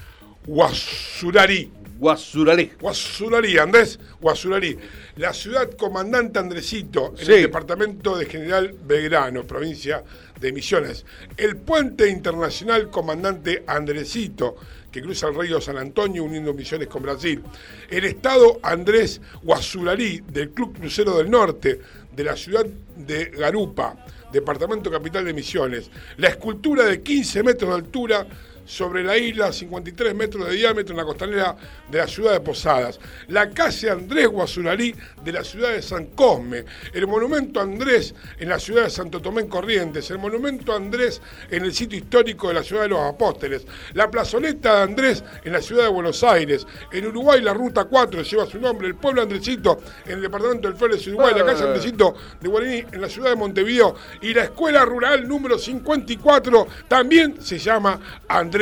Huasurari. 0.48 1.72
Guasuralí. 2.00 2.72
Guasurari, 2.80 3.58
Andrés 3.58 4.00
Guasurari. 4.22 4.78
La 5.18 5.34
ciudad 5.34 5.70
comandante 5.72 6.40
Andresito, 6.40 7.14
en 7.20 7.26
Sí. 7.26 7.34
el 7.34 7.42
departamento 7.42 8.18
de 8.18 8.26
General 8.26 8.74
Belgrano, 8.86 9.44
provincia 9.44 10.02
de 10.40 10.54
Misiones. 10.54 11.06
El 11.36 11.58
puente 11.58 12.08
internacional 12.08 12.90
comandante 12.90 13.64
Andresito, 13.68 14.56
que 14.90 15.02
cruza 15.02 15.28
el 15.28 15.36
río 15.36 15.60
San 15.60 15.78
Antonio 15.78 16.24
uniendo 16.24 16.54
Misiones 16.54 16.88
con 16.88 17.04
Brasil. 17.04 17.44
El 17.90 18.06
estado 18.06 18.60
Andrés 18.64 19.20
Guasurari, 19.44 20.24
del 20.26 20.52
Club 20.52 20.78
Crucero 20.80 21.18
del 21.18 21.30
Norte, 21.30 21.82
de 22.16 22.24
la 22.24 22.38
ciudad 22.38 22.66
de 22.96 23.26
Garupa, 23.26 24.06
departamento 24.32 24.92
capital 24.92 25.26
de 25.26 25.34
Misiones. 25.34 25.90
La 26.18 26.28
escultura 26.30 26.86
de 26.86 27.02
15 27.02 27.44
metros 27.44 27.70
de 27.70 27.76
altura 27.76 28.28
sobre 28.70 29.04
la 29.04 29.18
isla, 29.18 29.52
53 29.52 30.14
metros 30.14 30.48
de 30.48 30.56
diámetro 30.56 30.94
en 30.94 30.98
la 30.98 31.04
costanera 31.04 31.56
de 31.90 31.98
la 31.98 32.08
ciudad 32.08 32.34
de 32.34 32.40
Posadas. 32.40 33.00
La 33.28 33.50
calle 33.50 33.90
Andrés 33.90 34.28
Guasuralí 34.28 34.94
de 35.24 35.32
la 35.32 35.44
ciudad 35.44 35.72
de 35.72 35.82
San 35.82 36.06
Cosme. 36.08 36.66
El 36.94 37.08
monumento 37.08 37.60
Andrés 37.60 38.14
en 38.38 38.48
la 38.48 38.60
ciudad 38.60 38.84
de 38.84 38.92
Santo 38.92 39.22
Tomé 39.22 39.42
en 39.42 39.48
Corrientes. 39.48 40.12
El 40.12 40.20
monumento 40.20 40.76
Andrés 40.76 41.20
en 41.50 41.66
el 41.66 41.74
sitio 41.74 41.98
histórico 41.98 42.50
de 42.50 42.54
la 42.54 42.64
ciudad 42.64 42.84
de 42.84 42.90
los 42.90 43.00
Apóstoles. 43.00 43.66
La 43.94 44.12
plazoleta 44.12 44.76
de 44.76 44.82
Andrés 44.84 45.24
en 45.44 45.54
la 45.54 45.64
ciudad 45.64 45.86
de 45.86 45.90
Buenos 45.90 46.24
Aires. 46.24 46.68
En 46.92 47.08
Uruguay 47.08 47.42
la 47.42 47.56
ruta 47.56 47.86
4 47.86 48.22
lleva 48.22 48.46
su 48.46 48.60
nombre. 48.60 48.88
El 48.88 48.96
pueblo 48.96 49.24
Andresito 49.24 49.80
en 50.06 50.12
el 50.12 50.22
departamento 50.22 50.68
del 50.68 50.78
Flores, 50.78 51.08
Uruguay. 51.08 51.34
La 51.36 51.44
calle 51.44 51.64
Andresito 51.64 52.14
de 52.40 52.48
Guaraní 52.48 52.84
en 52.92 53.02
la 53.02 53.10
ciudad 53.10 53.32
de 53.32 53.36
Montevideo. 53.36 53.96
Y 54.22 54.32
la 54.32 54.44
escuela 54.44 54.86
rural 54.86 55.28
número 55.28 55.58
54 55.58 56.68
también 56.88 57.42
se 57.42 57.58
llama 57.58 58.00
Andrés 58.28 58.59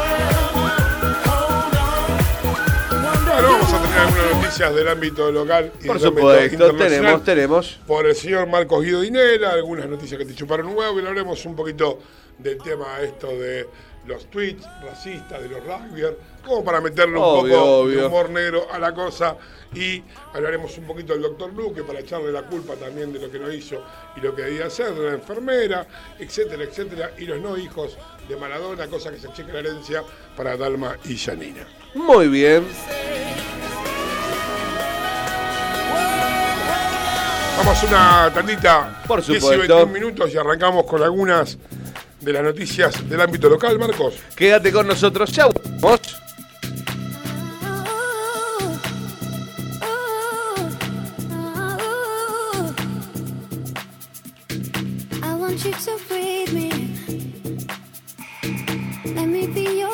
Bueno, 3.35 3.51
vamos 3.51 3.73
a 3.73 3.83
tener 3.83 3.99
algunas 3.99 4.37
noticias 4.37 4.75
del 4.77 4.89
ámbito 4.89 5.33
local 5.33 5.73
y 5.83 5.87
Por 5.89 5.99
del 5.99 6.09
supuesto, 6.09 6.73
tenemos, 6.77 7.25
tenemos. 7.25 7.81
por 7.85 8.07
el 8.07 8.15
señor 8.15 8.47
Marcos 8.47 8.85
Guido 8.85 9.01
Dinera, 9.01 9.51
algunas 9.51 9.89
noticias 9.89 10.19
que 10.19 10.25
te 10.25 10.35
chuparon 10.37 10.69
un 10.69 10.77
huevo 10.77 10.95
y 10.95 10.99
hablaremos 11.01 11.45
un 11.45 11.57
poquito 11.57 11.99
del 12.39 12.59
tema 12.59 13.01
esto 13.01 13.27
de 13.27 13.69
los 14.07 14.27
tweets 14.31 14.65
racistas, 14.83 15.43
de 15.43 15.49
los 15.49 15.65
rugbyers, 15.65 16.15
como 16.47 16.63
para 16.63 16.81
meterle 16.81 17.17
un 17.17 17.25
Obvio, 17.25 17.59
poco 17.59 17.89
de 17.89 18.07
humor 18.07 18.31
negro 18.31 18.69
a 18.71 18.79
la 18.79 18.95
cosa 18.95 19.37
y 19.75 20.01
hablaremos 20.33 20.77
un 20.79 20.85
poquito 20.85 21.15
del 21.15 21.23
doctor 21.23 21.51
Blue, 21.51 21.75
que 21.75 21.83
para 21.83 21.99
echarle 22.01 22.31
la 22.31 22.43
culpa 22.43 22.75
también 22.75 23.13
de 23.13 23.19
lo 23.19 23.31
que 23.33 23.41
no 23.41 23.51
hizo 23.51 23.83
y 24.17 24.21
lo 24.21 24.35
que 24.37 24.43
debía 24.43 24.67
hacer, 24.67 24.95
de 24.95 25.07
la 25.07 25.15
enfermera, 25.15 25.87
etcétera, 26.21 26.63
etcétera, 26.63 27.11
y 27.19 27.25
los 27.25 27.41
no 27.41 27.57
hijos 27.57 27.99
de 28.29 28.37
Maradona, 28.37 28.87
cosa 28.87 29.11
que 29.11 29.19
se 29.19 29.33
cheque 29.33 29.53
la 29.53 29.61
herencia 29.61 30.03
para 30.37 30.57
Dalma 30.57 30.97
y 31.05 31.17
Janina. 31.17 31.67
Muy 31.95 32.29
bien. 32.29 32.67
Vamos 37.57 37.83
a 37.83 37.87
una 37.87 38.35
tandita. 38.35 39.03
Por 39.07 39.25
10 39.25 39.39
y 39.39 39.41
supuesto. 39.41 39.77
21 39.77 39.87
minutos 39.87 40.35
y 40.35 40.37
arrancamos 40.37 40.85
con 40.85 41.03
algunas 41.03 41.57
de 42.21 42.33
las 42.33 42.43
noticias 42.43 43.09
del 43.09 43.21
ámbito 43.21 43.49
local, 43.49 43.79
Marcos. 43.79 44.15
Quédate 44.35 44.73
con 44.73 44.87
nosotros. 44.87 45.33
Chau. 45.33 45.53
Vamos. 45.81 46.01
I 55.23 55.35
want 55.37 55.65
you 55.65 55.73
to 55.73 55.99
breathe 56.09 56.53
me. 56.53 56.84
Let 59.25 59.33
me 59.33 59.47
be 59.47 59.79
your 59.79 59.94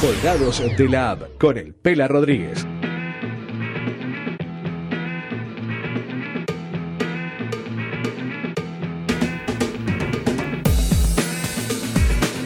Colgados 0.00 0.62
de 0.78 0.88
la 0.88 1.10
App 1.10 1.36
con 1.38 1.58
el 1.58 1.74
Pela 1.74 2.08
Rodríguez. 2.08 2.64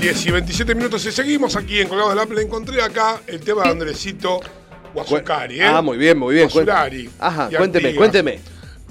Diez 0.00 0.26
y 0.26 0.30
27 0.30 0.74
minutos 0.74 1.06
y 1.06 1.12
seguimos 1.12 1.56
aquí 1.56 1.80
en 1.80 1.88
Colgados 1.88 2.10
del 2.14 2.18
Apple. 2.24 2.42
Encontré 2.42 2.82
acá 2.82 3.20
el 3.26 3.40
tema 3.40 3.62
de 3.62 3.70
Andresito 3.70 4.40
Guazucari, 4.92 5.60
¿eh? 5.60 5.64
Ah, 5.64 5.80
muy 5.80 5.96
bien, 5.96 6.18
muy 6.18 6.34
bien. 6.34 6.48
Guasulari 6.48 7.08
Ajá, 7.18 7.48
cuénteme, 7.56 7.88
Artigas, 7.88 7.96
cuénteme. 7.96 8.40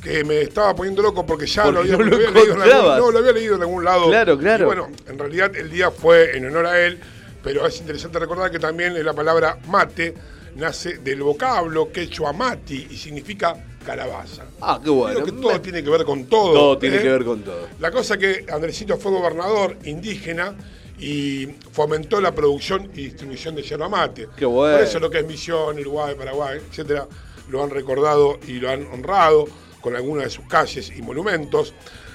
Que 0.01 0.23
me 0.23 0.41
estaba 0.41 0.75
poniendo 0.75 1.01
loco 1.01 1.25
porque 1.25 1.45
ya 1.45 1.63
Porque 1.63 1.75
lo 1.75 1.79
había, 1.81 1.97
no 1.97 2.03
lo 2.03 2.11
lo 2.11 2.15
había 2.17 2.31
leído 2.31 2.45
en 2.45 2.51
algún, 2.51 2.61
encontrabas. 2.63 2.97
no, 2.99 3.11
lo 3.11 3.19
había 3.19 3.31
leído 3.31 3.55
en 3.55 3.61
algún 3.61 3.83
lado. 3.83 4.07
Claro, 4.07 4.37
claro. 4.37 4.63
Y 4.63 4.65
bueno, 4.65 4.89
en 5.07 5.19
realidad 5.19 5.55
el 5.55 5.69
día 5.69 5.91
fue 5.91 6.35
en 6.35 6.45
honor 6.47 6.65
a 6.65 6.79
él, 6.81 6.99
pero 7.43 7.67
es 7.67 7.79
interesante 7.79 8.17
recordar 8.17 8.49
que 8.49 8.59
también 8.59 9.03
la 9.03 9.13
palabra 9.13 9.59
mate 9.67 10.13
nace 10.55 10.99
del 10.99 11.21
vocablo 11.21 11.91
quechua 11.91 12.31
mati 12.31 12.87
y 12.89 12.97
significa 12.97 13.55
calabaza. 13.85 14.45
Ah, 14.61 14.79
qué 14.81 14.89
bueno. 14.89 15.21
Creo 15.21 15.25
que 15.25 15.41
todo 15.41 15.61
tiene 15.61 15.83
que 15.83 15.89
ver 15.89 16.05
con 16.05 16.25
todo. 16.25 16.53
Todo 16.53 16.77
tiene 16.77 16.97
¿eh? 16.97 17.01
que 17.01 17.09
ver 17.09 17.25
con 17.25 17.41
todo. 17.43 17.67
La 17.79 17.91
cosa 17.91 18.17
que 18.17 18.45
Andresito 18.49 18.97
fue 18.97 19.11
gobernador 19.11 19.77
indígena 19.83 20.55
y 20.99 21.47
fomentó 21.71 22.21
la 22.21 22.33
producción 22.33 22.89
y 22.93 23.05
distribución 23.05 23.55
de 23.55 23.63
yerba 23.63 23.89
mate. 23.89 24.29
Qué 24.37 24.45
bueno. 24.45 24.77
Por 24.77 24.85
eso 24.85 24.99
lo 24.99 25.09
que 25.09 25.19
es 25.19 25.25
Misión, 25.25 25.77
Uruguay, 25.79 26.15
Paraguay, 26.17 26.61
etcétera, 26.69 27.07
lo 27.49 27.63
han 27.63 27.69
recordado 27.69 28.39
y 28.47 28.53
lo 28.53 28.69
han 28.69 28.85
honrado 28.87 29.45
con 29.81 29.95
algunas 29.95 30.25
de 30.25 30.29
sus 30.29 30.45
calles 30.45 30.93
y 30.95 31.01
monumentos. 31.01 31.73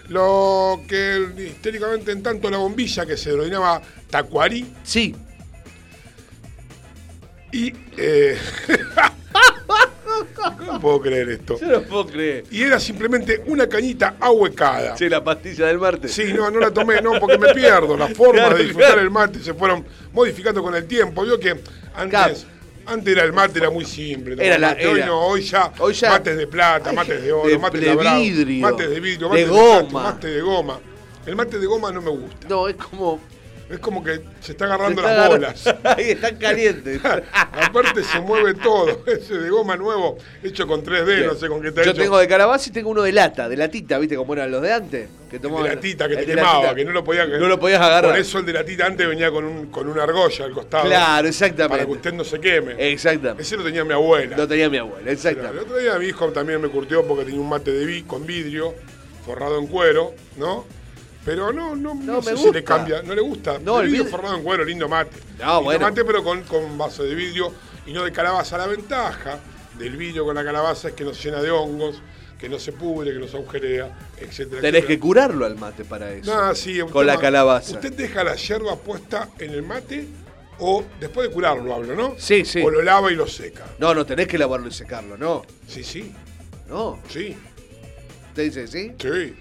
Lo 0.08 0.80
que 0.88 1.28
históricamente 1.36 2.12
en 2.12 2.22
tanto 2.22 2.48
la 2.48 2.56
bombilla 2.56 3.04
que 3.04 3.18
se 3.18 3.30
denominaba 3.30 3.82
Tacuarí. 4.10 4.66
Sí. 4.82 5.14
Y. 7.52 7.72
eh, 7.96 8.36
no 10.66 10.80
puedo 10.80 11.00
creer 11.00 11.28
esto. 11.30 11.58
Yo 11.60 11.66
no 11.66 11.82
puedo 11.82 12.06
creer. 12.06 12.44
Y 12.50 12.62
era 12.62 12.78
simplemente 12.78 13.42
una 13.46 13.66
cañita 13.68 14.16
ahuecada. 14.20 14.96
Sí, 14.96 15.08
la 15.08 15.22
pastilla 15.24 15.66
del 15.66 15.78
martes. 15.78 16.12
Sí, 16.12 16.32
no, 16.34 16.50
no 16.50 16.60
la 16.60 16.70
tomé, 16.70 17.00
no, 17.00 17.18
porque 17.18 17.38
me 17.38 17.54
pierdo. 17.54 17.96
Las 17.96 18.12
formas 18.14 18.40
Claro, 18.42 18.56
de 18.56 18.62
disfrutar 18.64 18.88
claro. 18.92 19.02
el 19.02 19.10
mate 19.10 19.38
se 19.40 19.54
fueron 19.54 19.84
modificando 20.12 20.62
con 20.62 20.74
el 20.74 20.86
tiempo. 20.86 21.22
Vio 21.24 21.38
que 21.40 21.58
antes, 21.94 22.46
antes 22.86 23.14
era 23.14 23.24
el 23.24 23.32
mate, 23.32 23.58
era 23.58 23.70
muy 23.70 23.84
simple. 23.84 24.34
Era 24.44 24.58
la- 24.58 24.68
mate. 24.70 24.86
Hoy 24.86 25.00
no, 25.04 25.20
hoy 25.26 25.42
ya, 25.42 25.72
Hoy 25.78 25.94
ya- 25.94 26.10
mates 26.10 26.36
de 26.36 26.46
plata, 26.46 26.92
mates 26.92 27.22
de 27.22 27.32
oro, 27.32 27.48
de- 27.48 27.58
mates 27.58 27.80
de 27.80 27.96
vidrio, 27.96 28.60
mates 28.62 28.90
de 28.90 29.00
vidrio, 29.00 29.28
de 29.28 29.46
mates 29.46 29.48
plástico, 29.48 29.86
goma. 29.86 30.02
mate 30.02 30.26
de 30.28 30.40
goma. 30.40 30.80
El 31.26 31.36
mate 31.36 31.58
de 31.58 31.66
goma 31.66 31.92
no 31.92 32.00
me 32.02 32.10
gusta. 32.10 32.48
No, 32.48 32.68
es 32.68 32.76
como. 32.76 33.20
Es 33.70 33.78
como 33.80 34.02
que 34.02 34.20
se 34.40 34.52
está 34.52 34.64
agarrando 34.64 35.02
Se 35.02 35.08
está 35.08 35.20
las 35.20 35.28
bolas. 35.28 35.66
Ahí 35.84 36.10
están 36.12 36.36
calientes. 36.36 37.00
Aparte 37.52 38.02
se 38.02 38.18
mueve 38.20 38.54
todo. 38.54 39.02
Ese 39.06 39.34
de 39.38 39.50
goma 39.50 39.76
nuevo, 39.76 40.16
hecho 40.42 40.66
con 40.66 40.82
3D, 40.82 41.26
no 41.26 41.34
sé 41.34 41.48
con 41.48 41.60
qué 41.60 41.68
está 41.68 41.82
Yo 41.84 41.90
hecho. 41.90 42.00
tengo 42.00 42.18
de 42.18 42.26
calabaza 42.28 42.70
y 42.70 42.72
tengo 42.72 42.88
uno 42.90 43.02
de 43.02 43.12
lata, 43.12 43.48
de 43.48 43.56
latita, 43.58 43.98
¿viste 43.98 44.16
cómo 44.16 44.32
eran 44.32 44.50
los 44.50 44.62
de 44.62 44.72
antes? 44.72 45.08
Que 45.30 45.38
de 45.38 45.46
tomaban- 45.48 45.66
la 45.74 45.78
tita 45.80 46.06
que 46.08 46.14
el 46.14 46.20
te 46.20 46.26
de 46.26 46.34
quemaba, 46.36 46.74
que 46.74 46.84
no 46.86 46.92
lo 46.92 47.04
podías, 47.04 47.28
No 47.28 47.46
lo 47.46 47.60
podías 47.60 47.82
agarrar. 47.82 48.10
Por 48.12 48.18
eso 48.18 48.38
el 48.38 48.46
de 48.46 48.52
la 48.54 48.64
tita 48.64 48.86
antes 48.86 49.06
venía 49.06 49.30
con, 49.30 49.44
un, 49.44 49.66
con 49.66 49.86
una 49.86 50.04
argolla 50.04 50.46
al 50.46 50.52
costado. 50.52 50.84
Claro, 50.86 51.28
exactamente. 51.28 51.68
Para 51.68 51.84
que 51.84 51.92
usted 51.92 52.12
no 52.14 52.24
se 52.24 52.40
queme. 52.40 52.74
Exactamente. 52.78 53.42
Ese 53.42 53.56
lo 53.58 53.64
tenía 53.64 53.84
mi 53.84 53.92
abuela. 53.92 54.34
Lo 54.36 54.48
tenía 54.48 54.70
mi 54.70 54.78
abuela, 54.78 55.02
El 55.02 55.08
exactamente. 55.14 55.58
otro 55.60 55.76
día 55.76 55.98
mi 55.98 56.06
hijo 56.06 56.26
también 56.32 56.60
me 56.62 56.68
curtió 56.68 57.06
porque 57.06 57.26
tenía 57.26 57.40
un 57.40 57.48
mate 57.50 57.70
de 57.70 57.84
vi 57.84 58.02
con 58.04 58.24
vidrio, 58.26 58.74
forrado 59.26 59.58
en 59.58 59.66
cuero, 59.66 60.14
¿no? 60.38 60.64
Pero 61.24 61.52
no, 61.52 61.76
no, 61.76 61.94
no, 61.94 62.14
No, 62.14 62.22
sé 62.22 62.30
me 62.32 62.36
si 62.38 62.44
le 62.44 62.50
gusta. 62.60 62.64
cambia, 62.64 63.02
no 63.02 63.14
le 63.14 63.20
gusta. 63.20 63.58
No, 63.58 63.80
el 63.80 63.86
el 63.86 63.92
vidrio 63.92 64.06
vid- 64.06 64.10
forrado 64.10 64.36
en 64.36 64.42
cuero, 64.42 64.64
lindo 64.64 64.88
mate. 64.88 65.16
No, 65.38 65.44
lindo 65.46 65.62
bueno. 65.62 65.80
mate, 65.88 66.04
pero 66.04 66.24
con, 66.24 66.42
con 66.44 66.78
vaso 66.78 67.02
de 67.04 67.14
vidrio 67.14 67.52
y 67.86 67.92
no 67.92 68.04
de 68.04 68.12
calabaza. 68.12 68.56
La 68.56 68.66
ventaja 68.66 69.38
del 69.78 69.96
vidrio 69.96 70.24
con 70.24 70.34
la 70.34 70.44
calabaza 70.44 70.88
es 70.88 70.94
que 70.94 71.04
no 71.04 71.12
se 71.12 71.24
llena 71.28 71.42
de 71.42 71.50
hongos, 71.50 72.00
que 72.38 72.48
no 72.48 72.58
se 72.58 72.72
pudre, 72.72 73.12
que 73.12 73.18
no 73.18 73.26
se 73.28 73.36
agujerea, 73.36 73.98
etcétera. 74.16 74.60
Tenés 74.62 74.84
que 74.86 74.98
curarlo 74.98 75.44
al 75.44 75.56
mate 75.56 75.84
para 75.84 76.10
eso. 76.12 76.54
Sí, 76.54 76.78
Con 76.90 77.06
la 77.06 77.18
calabaza. 77.18 77.72
¿Usted 77.74 77.92
deja 77.92 78.24
la 78.24 78.34
yerba 78.36 78.76
puesta 78.76 79.28
en 79.38 79.50
el 79.50 79.62
mate 79.62 80.06
o 80.60 80.84
después 80.98 81.28
de 81.28 81.34
curarlo 81.34 81.74
hablo, 81.74 81.94
no? 81.94 82.14
Sí, 82.16 82.44
sí. 82.44 82.62
O 82.62 82.70
lo 82.70 82.80
lava 82.80 83.10
y 83.12 83.16
lo 83.16 83.26
seca. 83.26 83.64
No, 83.78 83.92
no 83.94 84.06
tenés 84.06 84.28
que 84.28 84.38
lavarlo 84.38 84.68
y 84.68 84.72
secarlo, 84.72 85.18
no. 85.18 85.42
Sí, 85.66 85.82
sí. 85.84 86.12
No. 86.68 87.00
Sí. 87.08 87.36
¿Usted 88.28 88.42
dice 88.44 88.66
sí? 88.68 88.92
Sí. 88.98 89.34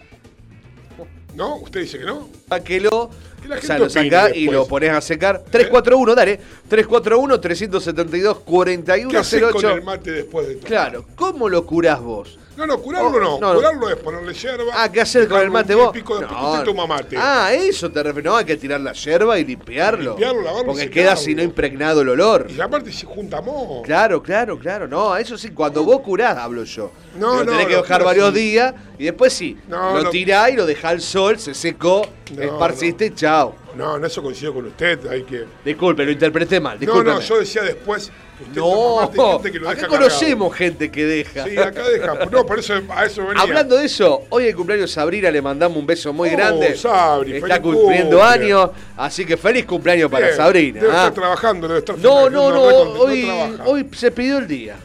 ¿No? 1.36 1.58
¿Usted 1.58 1.82
dice 1.82 2.00
que 2.00 2.06
no? 2.06 2.30
A 2.50 2.60
que 2.60 2.80
lo, 2.80 3.12
Que 3.42 3.48
la 3.48 3.58
o 3.58 3.62
sea, 3.62 3.78
lo 3.78 3.90
sacás 3.90 4.36
y 4.36 4.48
lo 4.48 4.68
pones 4.68 4.90
a 4.92 5.02
secar. 5.02 5.44
341, 5.52 6.16
dale. 6.16 6.40
341-372-4108. 6.70 9.10
¿Qué 9.10 9.18
haces 9.18 9.44
con 9.44 9.66
el 9.66 9.84
mate 9.84 10.12
después 10.12 10.48
de 10.48 10.56
todo? 10.56 10.68
Claro, 10.68 11.06
¿cómo 11.16 11.50
lo 11.50 11.66
curás 11.66 12.02
vos? 12.02 12.40
No, 12.58 12.66
no, 12.66 12.80
curarlo 12.82 13.10
Oh, 13.10 13.20
no. 13.20 13.40
no. 13.40 13.56
Curarlo 13.56 13.90
es 13.90 13.96
ponerle 13.98 14.34
yerba. 14.34 14.72
Ah, 14.76 14.92
¿qué 14.92 15.02
hacer 15.02 15.28
con 15.28 15.40
el 15.42 15.52
mate 15.52 15.76
vos? 15.76 15.92
pico, 15.92 16.18
después 16.18 16.40
No. 16.42 16.64
toma 16.64 16.88
mate. 16.88 17.16
Ah, 17.18 17.54
eso 17.54 17.92
te 17.92 18.02
refieres. 18.02 18.26
No, 18.32 18.36
hay 18.36 18.46
que 18.46 18.58
tirar 18.58 18.82
la 18.82 18.94
yerba 18.94 19.38
y 19.38 19.46
limpiarlo. 19.46 20.12
Limpiarlo, 20.12 20.42
lavarlo 20.42 20.66
Porque 20.68 20.90
queda 20.90 21.16
si 21.16 21.36
no 21.36 21.44
impregnado 21.44 22.02
el 22.02 22.10
olor. 22.10 22.48
Y 22.50 22.60
aparte 22.60 22.92
se 22.92 23.06
junta 23.06 23.42
moho. 23.42 23.84
Claro, 23.84 24.24
claro, 24.24 24.58
claro. 24.58 24.88
No, 24.88 25.16
eso 25.16 25.38
sí, 25.38 25.52
cuando 25.52 25.84
vos 25.84 26.02
curás, 26.02 26.36
hablo 26.38 26.64
yo. 26.64 26.92
No, 27.16 27.36
Lo 27.36 27.44
no, 27.46 27.52
tenés 27.52 27.68
que 27.68 27.76
dejar 27.76 28.04
varios 28.04 28.34
sí. 28.34 28.40
días 28.40 28.74
y 28.98 29.04
después 29.06 29.32
sí. 29.34 29.56
No, 29.68 30.02
lo 30.02 30.10
tirás 30.10 30.50
y 30.50 30.54
lo 30.56 30.66
dejás 30.66 30.92
al 30.92 31.02
sol, 31.02 31.38
se 31.40 31.54
secó, 31.54 32.08
esparciste 32.40 33.06
y 33.08 33.12
chao. 33.16 33.54
No, 33.78 33.98
en 33.98 34.06
eso 34.06 34.22
coincido 34.24 34.54
con 34.54 34.66
usted. 34.66 35.06
Hay 35.08 35.24
que. 35.24 35.46
Disculpe, 35.64 36.04
lo 36.06 36.12
interpreté 36.12 36.60
mal. 36.60 36.76
No, 36.76 36.80
Disculpe. 36.80 37.12
no, 37.12 37.20
yo 37.22 37.40
decía 37.40 37.62
después. 37.64 38.12
que 38.38 38.44
Usted 38.44 38.62
No, 38.62 39.12
gente 39.36 39.52
que 39.52 39.60
lo 39.60 39.70
acá 39.70 39.76
deja 39.82 39.88
conocemos 39.88 40.56
gente 40.56 40.92
que 40.92 41.06
deja. 41.06 41.44
Sí, 41.46 41.58
acá 41.58 41.88
deja. 41.88 42.26
No, 42.26 42.46
por 42.46 42.60
eso 42.60 42.74
a 42.90 43.06
eso 43.06 43.26
venía. 43.26 43.42
Hablando 43.42 43.78
de 43.78 43.86
eso, 43.86 44.24
hoy 44.30 44.46
el 44.48 44.56
cumpleaños 44.56 44.92
Sabrina, 44.92 45.32
le 45.32 45.42
mandamos 45.42 45.78
un 45.78 45.86
beso 45.88 46.14
muy 46.14 46.30
Oh, 46.30 46.32
grande. 46.34 46.76
Sabri, 46.76 47.38
Está 47.38 47.62
cumpliendo 47.62 48.18
cumple. 48.20 48.46
años, 48.46 48.70
así 48.96 49.26
que 49.26 49.38
feliz 49.38 49.66
cumpleaños 49.66 50.10
para 50.12 50.36
Sabrina. 50.36 50.82
Debe 50.82 50.94
¿ah? 50.94 50.98
estar 50.98 51.14
trabajando, 51.14 51.68
debe 51.68 51.80
estar 51.80 51.98
No, 51.98 52.30
no, 52.30 52.52
no, 52.52 52.62
hoy, 52.62 53.24
trabaja. 53.26 53.64
hoy 53.66 53.88
se 53.94 54.12
pidió 54.12 54.38
el 54.40 54.48
día. 54.48 54.76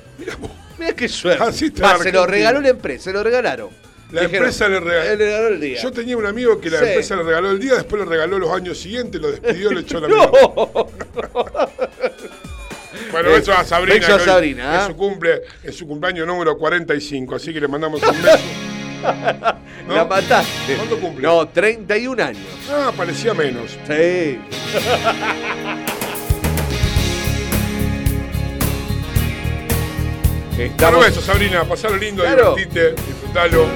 Mira 0.78 0.94
qué 0.94 1.08
suerte. 1.08 1.44
Así 1.44 1.72
Ah, 1.82 1.98
se 2.02 2.10
lo 2.10 2.26
regaló 2.26 2.60
la 2.60 2.70
empresa, 2.70 3.04
se 3.04 3.12
lo 3.12 3.22
regalaron. 3.22 3.68
La 4.12 4.22
Dijeron, 4.22 4.44
empresa 4.46 4.68
le 4.68 4.78
regaló. 4.80 5.04
le 5.10 5.16
regaló 5.16 5.48
el 5.48 5.60
día. 5.60 5.82
Yo 5.82 5.90
tenía 5.90 6.16
un 6.18 6.26
amigo 6.26 6.60
que 6.60 6.68
la 6.70 6.78
Sí. 6.80 6.84
empresa 6.84 7.16
le 7.16 7.22
regaló 7.22 7.50
el 7.50 7.58
día, 7.58 7.74
después 7.76 8.02
le 8.02 8.08
regaló 8.08 8.38
los 8.38 8.50
años 8.52 8.78
siguientes, 8.78 9.20
lo 9.20 9.30
despidió, 9.30 9.72
le 9.72 9.80
echó 9.80 10.00
la 10.00 10.08
No, 10.08 10.16
mierda. 10.16 11.70
Bueno, 13.10 13.28
Eh, 13.30 13.32
beso 13.38 13.52
a 13.52 13.64
Sabrina. 13.64 13.98
beso 14.06 14.14
a 14.14 14.20
Sabrina, 14.20 14.74
Es 14.74 14.80
¿ah? 14.82 14.86
su 14.88 14.96
cumple, 14.96 15.42
es 15.62 15.74
su 15.76 15.86
cumpleaños 15.86 16.26
número 16.26 16.56
45, 16.58 17.34
así 17.36 17.52
que 17.54 17.60
le 17.60 17.68
mandamos 17.68 18.02
un 18.02 18.22
beso. 18.22 18.38
¿No? 19.88 19.94
La 19.96 20.04
mataste. 20.04 20.76
¿Cuánto 20.76 20.98
cumple? 21.00 21.22
No, 21.26 21.48
31 21.48 22.20
años. 22.22 22.42
Ah, 22.70 22.92
parecía 22.96 23.32
menos. 23.34 23.76
Sí. 23.86 24.38
Bueno, 30.54 30.70
Estamos... 30.74 31.04
beso, 31.06 31.20
Sabrina, 31.20 31.64
pasalo 31.64 31.96
lindo, 31.96 32.22
Claro. 32.22 32.54
divertite, 32.54 32.90
disfrutalo. 33.06 33.66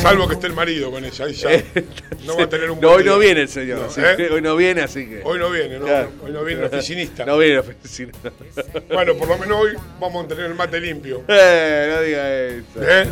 Salvo 0.00 0.26
que 0.28 0.34
esté 0.34 0.46
el 0.46 0.54
marido 0.54 0.90
con 0.90 1.04
ella, 1.04 1.24
ahí 1.24 1.32
ya. 1.34 1.50
No 2.26 2.36
va 2.36 2.44
a 2.44 2.48
tener 2.48 2.70
un 2.70 2.80
No, 2.80 2.88
buen 2.88 3.00
hoy 3.00 3.04
no 3.04 3.18
viene 3.18 3.42
el 3.42 3.48
señor. 3.48 3.78
No, 3.78 3.84
así 3.86 4.00
¿eh? 4.00 4.14
que 4.16 4.30
Hoy 4.30 4.42
no 4.42 4.56
viene, 4.56 4.82
así 4.82 5.06
que. 5.06 5.22
Hoy 5.24 5.38
no 5.38 5.50
viene, 5.50 5.78
¿no? 5.78 5.86
Claro. 5.86 6.10
Hoy 6.24 6.32
no 6.32 6.44
viene 6.44 6.62
el 6.62 6.66
oficinista. 6.66 7.24
No 7.24 7.38
viene 7.38 7.54
el 7.54 7.60
oficinista. 7.60 8.32
Bueno, 8.92 9.14
por 9.14 9.28
lo 9.28 9.38
menos 9.38 9.60
hoy 9.60 9.72
vamos 10.00 10.24
a 10.24 10.28
tener 10.28 10.46
el 10.46 10.54
mate 10.54 10.80
limpio. 10.80 11.22
Eh, 11.28 11.92
no 11.94 12.02
diga 12.02 12.34
eso. 12.34 12.64
¿Eh? 12.82 13.06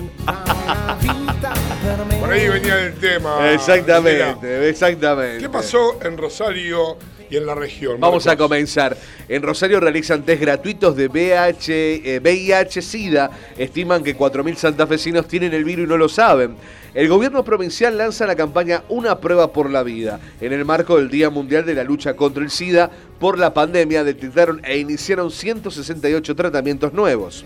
Por 2.20 2.32
ahí 2.32 2.48
venía 2.48 2.80
el 2.80 2.94
tema. 2.94 3.52
Exactamente, 3.52 4.68
exactamente. 4.68 5.38
¿Qué 5.40 5.48
pasó 5.48 5.98
en 6.02 6.16
Rosario 6.16 6.98
y 7.30 7.36
en 7.36 7.46
la 7.46 7.54
región? 7.54 8.00
Vamos 8.00 8.26
a 8.26 8.36
comenzar. 8.36 8.96
En 9.28 9.42
Rosario 9.42 9.80
realizan 9.80 10.24
test 10.24 10.40
gratuitos 10.40 10.96
de 10.96 11.08
VH, 11.08 11.68
eh, 11.68 12.20
VIH-Sida. 12.20 13.30
Estiman 13.56 14.02
que 14.02 14.16
4.000 14.16 14.56
santafesinos 14.56 15.28
tienen 15.28 15.52
el 15.54 15.64
virus 15.64 15.86
y 15.86 15.88
no 15.88 15.96
lo 15.96 16.08
saben. 16.08 16.56
El 16.94 17.08
gobierno 17.08 17.44
provincial 17.44 17.98
lanza 17.98 18.26
la 18.26 18.36
campaña 18.36 18.82
Una 18.88 19.18
prueba 19.20 19.52
por 19.52 19.70
la 19.70 19.82
vida. 19.82 20.18
En 20.40 20.52
el 20.52 20.64
marco 20.64 20.96
del 20.96 21.10
Día 21.10 21.28
Mundial 21.28 21.66
de 21.66 21.74
la 21.74 21.84
Lucha 21.84 22.16
contra 22.16 22.42
el 22.42 22.50
SIDA, 22.50 22.90
por 23.18 23.38
la 23.38 23.52
pandemia 23.52 24.04
detectaron 24.04 24.62
e 24.64 24.78
iniciaron 24.78 25.30
168 25.30 26.34
tratamientos 26.34 26.92
nuevos. 26.92 27.44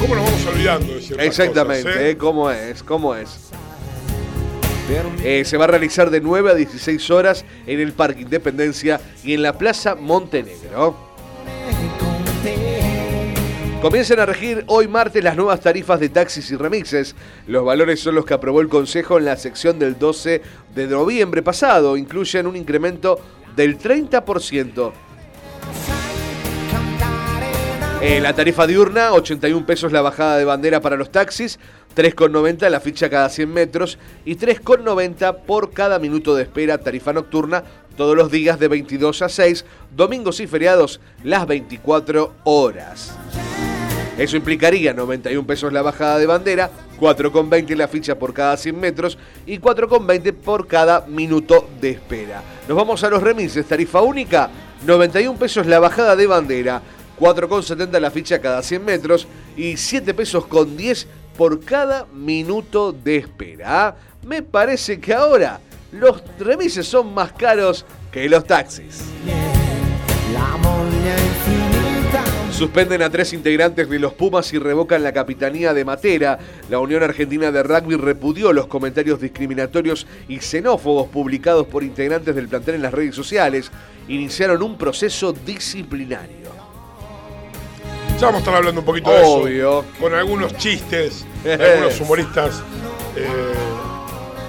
¿Cómo 0.00 0.14
nos 0.14 0.24
vamos 0.24 0.46
olvidando 0.46 0.94
de 0.94 1.26
Exactamente, 1.26 1.82
cosas, 1.82 2.00
eh? 2.00 2.10
¿eh? 2.10 2.16
¿cómo 2.16 2.50
es? 2.50 2.82
¿Cómo 2.82 3.14
es? 3.14 3.49
Eh, 5.22 5.44
se 5.44 5.56
va 5.56 5.64
a 5.64 5.68
realizar 5.68 6.10
de 6.10 6.20
9 6.20 6.50
a 6.50 6.54
16 6.54 7.10
horas 7.10 7.44
en 7.66 7.80
el 7.80 7.92
Parque 7.92 8.22
Independencia 8.22 9.00
y 9.22 9.34
en 9.34 9.42
la 9.42 9.56
Plaza 9.56 9.94
Montenegro. 9.94 10.96
Comienzan 13.80 14.20
a 14.20 14.26
regir 14.26 14.64
hoy 14.66 14.88
martes 14.88 15.22
las 15.22 15.36
nuevas 15.36 15.60
tarifas 15.60 16.00
de 16.00 16.08
taxis 16.08 16.50
y 16.50 16.56
remixes. 16.56 17.14
Los 17.46 17.64
valores 17.64 18.00
son 18.00 18.14
los 18.14 18.26
que 18.26 18.34
aprobó 18.34 18.60
el 18.60 18.68
Consejo 18.68 19.16
en 19.16 19.24
la 19.24 19.36
sección 19.36 19.78
del 19.78 19.98
12 19.98 20.42
de 20.74 20.86
noviembre 20.86 21.42
pasado. 21.42 21.96
Incluyen 21.96 22.46
un 22.46 22.56
incremento 22.56 23.18
del 23.56 23.78
30%. 23.78 24.92
Eh, 28.02 28.18
la 28.18 28.32
tarifa 28.32 28.66
diurna, 28.66 29.12
81 29.12 29.66
pesos 29.66 29.92
la 29.92 30.00
bajada 30.00 30.38
de 30.38 30.46
bandera 30.46 30.80
para 30.80 30.96
los 30.96 31.12
taxis, 31.12 31.58
3,90 31.96 32.68
la 32.68 32.80
ficha 32.80 33.10
cada 33.10 33.28
100 33.28 33.52
metros 33.52 33.98
y 34.24 34.36
3,90 34.36 35.44
por 35.46 35.70
cada 35.70 35.98
minuto 35.98 36.34
de 36.34 36.44
espera. 36.44 36.78
Tarifa 36.78 37.12
nocturna 37.12 37.64
todos 37.96 38.16
los 38.16 38.30
días 38.30 38.58
de 38.58 38.68
22 38.68 39.22
a 39.22 39.28
6, 39.28 39.64
domingos 39.94 40.40
y 40.40 40.46
feriados 40.46 41.00
las 41.24 41.46
24 41.46 42.34
horas. 42.44 43.16
Eso 44.20 44.36
implicaría 44.36 44.92
91 44.92 45.46
pesos 45.46 45.72
la 45.72 45.80
bajada 45.80 46.18
de 46.18 46.26
bandera, 46.26 46.70
4,20 47.00 47.74
la 47.74 47.88
ficha 47.88 48.18
por 48.18 48.34
cada 48.34 48.56
100 48.56 48.78
metros 48.78 49.18
y 49.46 49.58
4,20 49.58 50.34
por 50.34 50.66
cada 50.66 51.06
minuto 51.06 51.68
de 51.80 51.90
espera. 51.90 52.42
Nos 52.68 52.76
vamos 52.76 53.02
a 53.02 53.08
los 53.08 53.22
remises, 53.22 53.64
tarifa 53.66 54.02
única, 54.02 54.50
91 54.86 55.38
pesos 55.38 55.66
la 55.66 55.78
bajada 55.78 56.16
de 56.16 56.26
bandera, 56.26 56.82
4,70 57.18 57.98
la 57.98 58.10
ficha 58.10 58.40
cada 58.40 58.62
100 58.62 58.84
metros 58.84 59.26
y 59.56 59.76
7 59.76 60.12
pesos 60.12 60.46
con 60.46 60.76
10 60.76 61.06
por 61.40 61.64
cada 61.64 62.04
minuto 62.12 62.92
de 62.92 63.16
espera. 63.16 63.96
Me 64.26 64.42
parece 64.42 65.00
que 65.00 65.14
ahora 65.14 65.58
los 65.90 66.22
remises 66.38 66.86
son 66.86 67.14
más 67.14 67.32
caros 67.32 67.86
que 68.12 68.28
los 68.28 68.44
taxis. 68.44 69.06
Suspenden 72.52 73.00
a 73.00 73.08
tres 73.08 73.32
integrantes 73.32 73.88
de 73.88 73.98
los 73.98 74.12
Pumas 74.12 74.52
y 74.52 74.58
revocan 74.58 75.02
la 75.02 75.14
capitanía 75.14 75.72
de 75.72 75.82
Matera. 75.82 76.38
La 76.68 76.78
Unión 76.78 77.02
Argentina 77.02 77.50
de 77.50 77.62
Rugby 77.62 77.96
repudió 77.96 78.52
los 78.52 78.66
comentarios 78.66 79.18
discriminatorios 79.18 80.06
y 80.28 80.40
xenófobos 80.40 81.08
publicados 81.08 81.66
por 81.68 81.82
integrantes 81.82 82.34
del 82.34 82.48
plantel 82.48 82.74
en 82.74 82.82
las 82.82 82.92
redes 82.92 83.14
sociales. 83.14 83.70
Iniciaron 84.08 84.62
un 84.62 84.76
proceso 84.76 85.32
disciplinario. 85.32 86.49
Ya 88.20 88.26
vamos 88.26 88.34
a 88.34 88.38
estar 88.40 88.54
hablando 88.54 88.80
un 88.80 88.84
poquito 88.84 89.10
de 89.10 89.22
Obvio. 89.24 89.80
eso. 89.80 89.84
Con 89.98 90.12
algunos 90.12 90.54
chistes 90.58 91.24
de 91.44 91.54
algunos 91.54 91.98
humoristas 92.02 92.62
eh, 93.16 93.26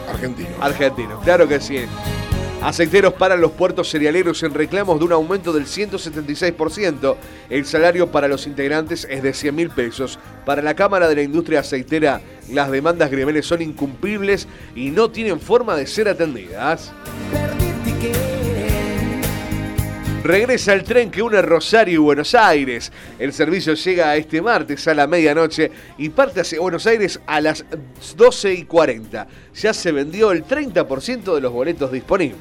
argentinos. 0.09 0.51
Argentino, 0.59 1.21
claro 1.21 1.47
que 1.47 1.61
sí. 1.61 1.85
Aceiteros 2.61 3.13
para 3.13 3.37
los 3.37 3.51
puertos 3.51 3.89
cerealeros 3.89 4.43
en 4.43 4.53
reclamos 4.53 4.99
de 4.99 5.05
un 5.05 5.13
aumento 5.13 5.53
del 5.53 5.67
176%. 5.67 7.15
El 7.49 7.65
salario 7.65 8.11
para 8.11 8.27
los 8.27 8.45
integrantes 8.45 9.07
es 9.09 9.23
de 9.23 9.33
100 9.33 9.55
mil 9.55 9.69
pesos. 9.69 10.19
Para 10.45 10.61
la 10.61 10.75
Cámara 10.75 11.07
de 11.07 11.15
la 11.15 11.21
Industria 11.21 11.61
Aceitera, 11.61 12.19
las 12.51 12.69
demandas 12.69 13.09
gremiales 13.09 13.45
son 13.45 13.61
incumplibles 13.61 14.49
y 14.75 14.89
no 14.89 15.09
tienen 15.11 15.39
forma 15.39 15.77
de 15.77 15.87
ser 15.87 16.09
atendidas. 16.09 16.91
Regresa 20.35 20.71
el 20.71 20.85
tren 20.85 21.11
que 21.11 21.21
une 21.21 21.41
Rosario 21.41 21.95
y 21.95 21.97
Buenos 21.97 22.33
Aires. 22.35 22.89
El 23.19 23.33
servicio 23.33 23.73
llega 23.73 24.15
este 24.15 24.41
martes 24.41 24.87
a 24.87 24.93
la 24.93 25.05
medianoche 25.05 25.69
y 25.97 26.07
parte 26.07 26.39
hacia 26.39 26.61
Buenos 26.61 26.87
Aires 26.87 27.19
a 27.27 27.41
las 27.41 27.65
12 28.15 28.53
y 28.53 28.63
40. 28.63 29.27
Ya 29.55 29.73
se 29.73 29.91
vendió 29.91 30.31
el 30.31 30.45
30% 30.45 31.35
de 31.35 31.41
los 31.41 31.51
boletos 31.51 31.91
disponibles. 31.91 32.39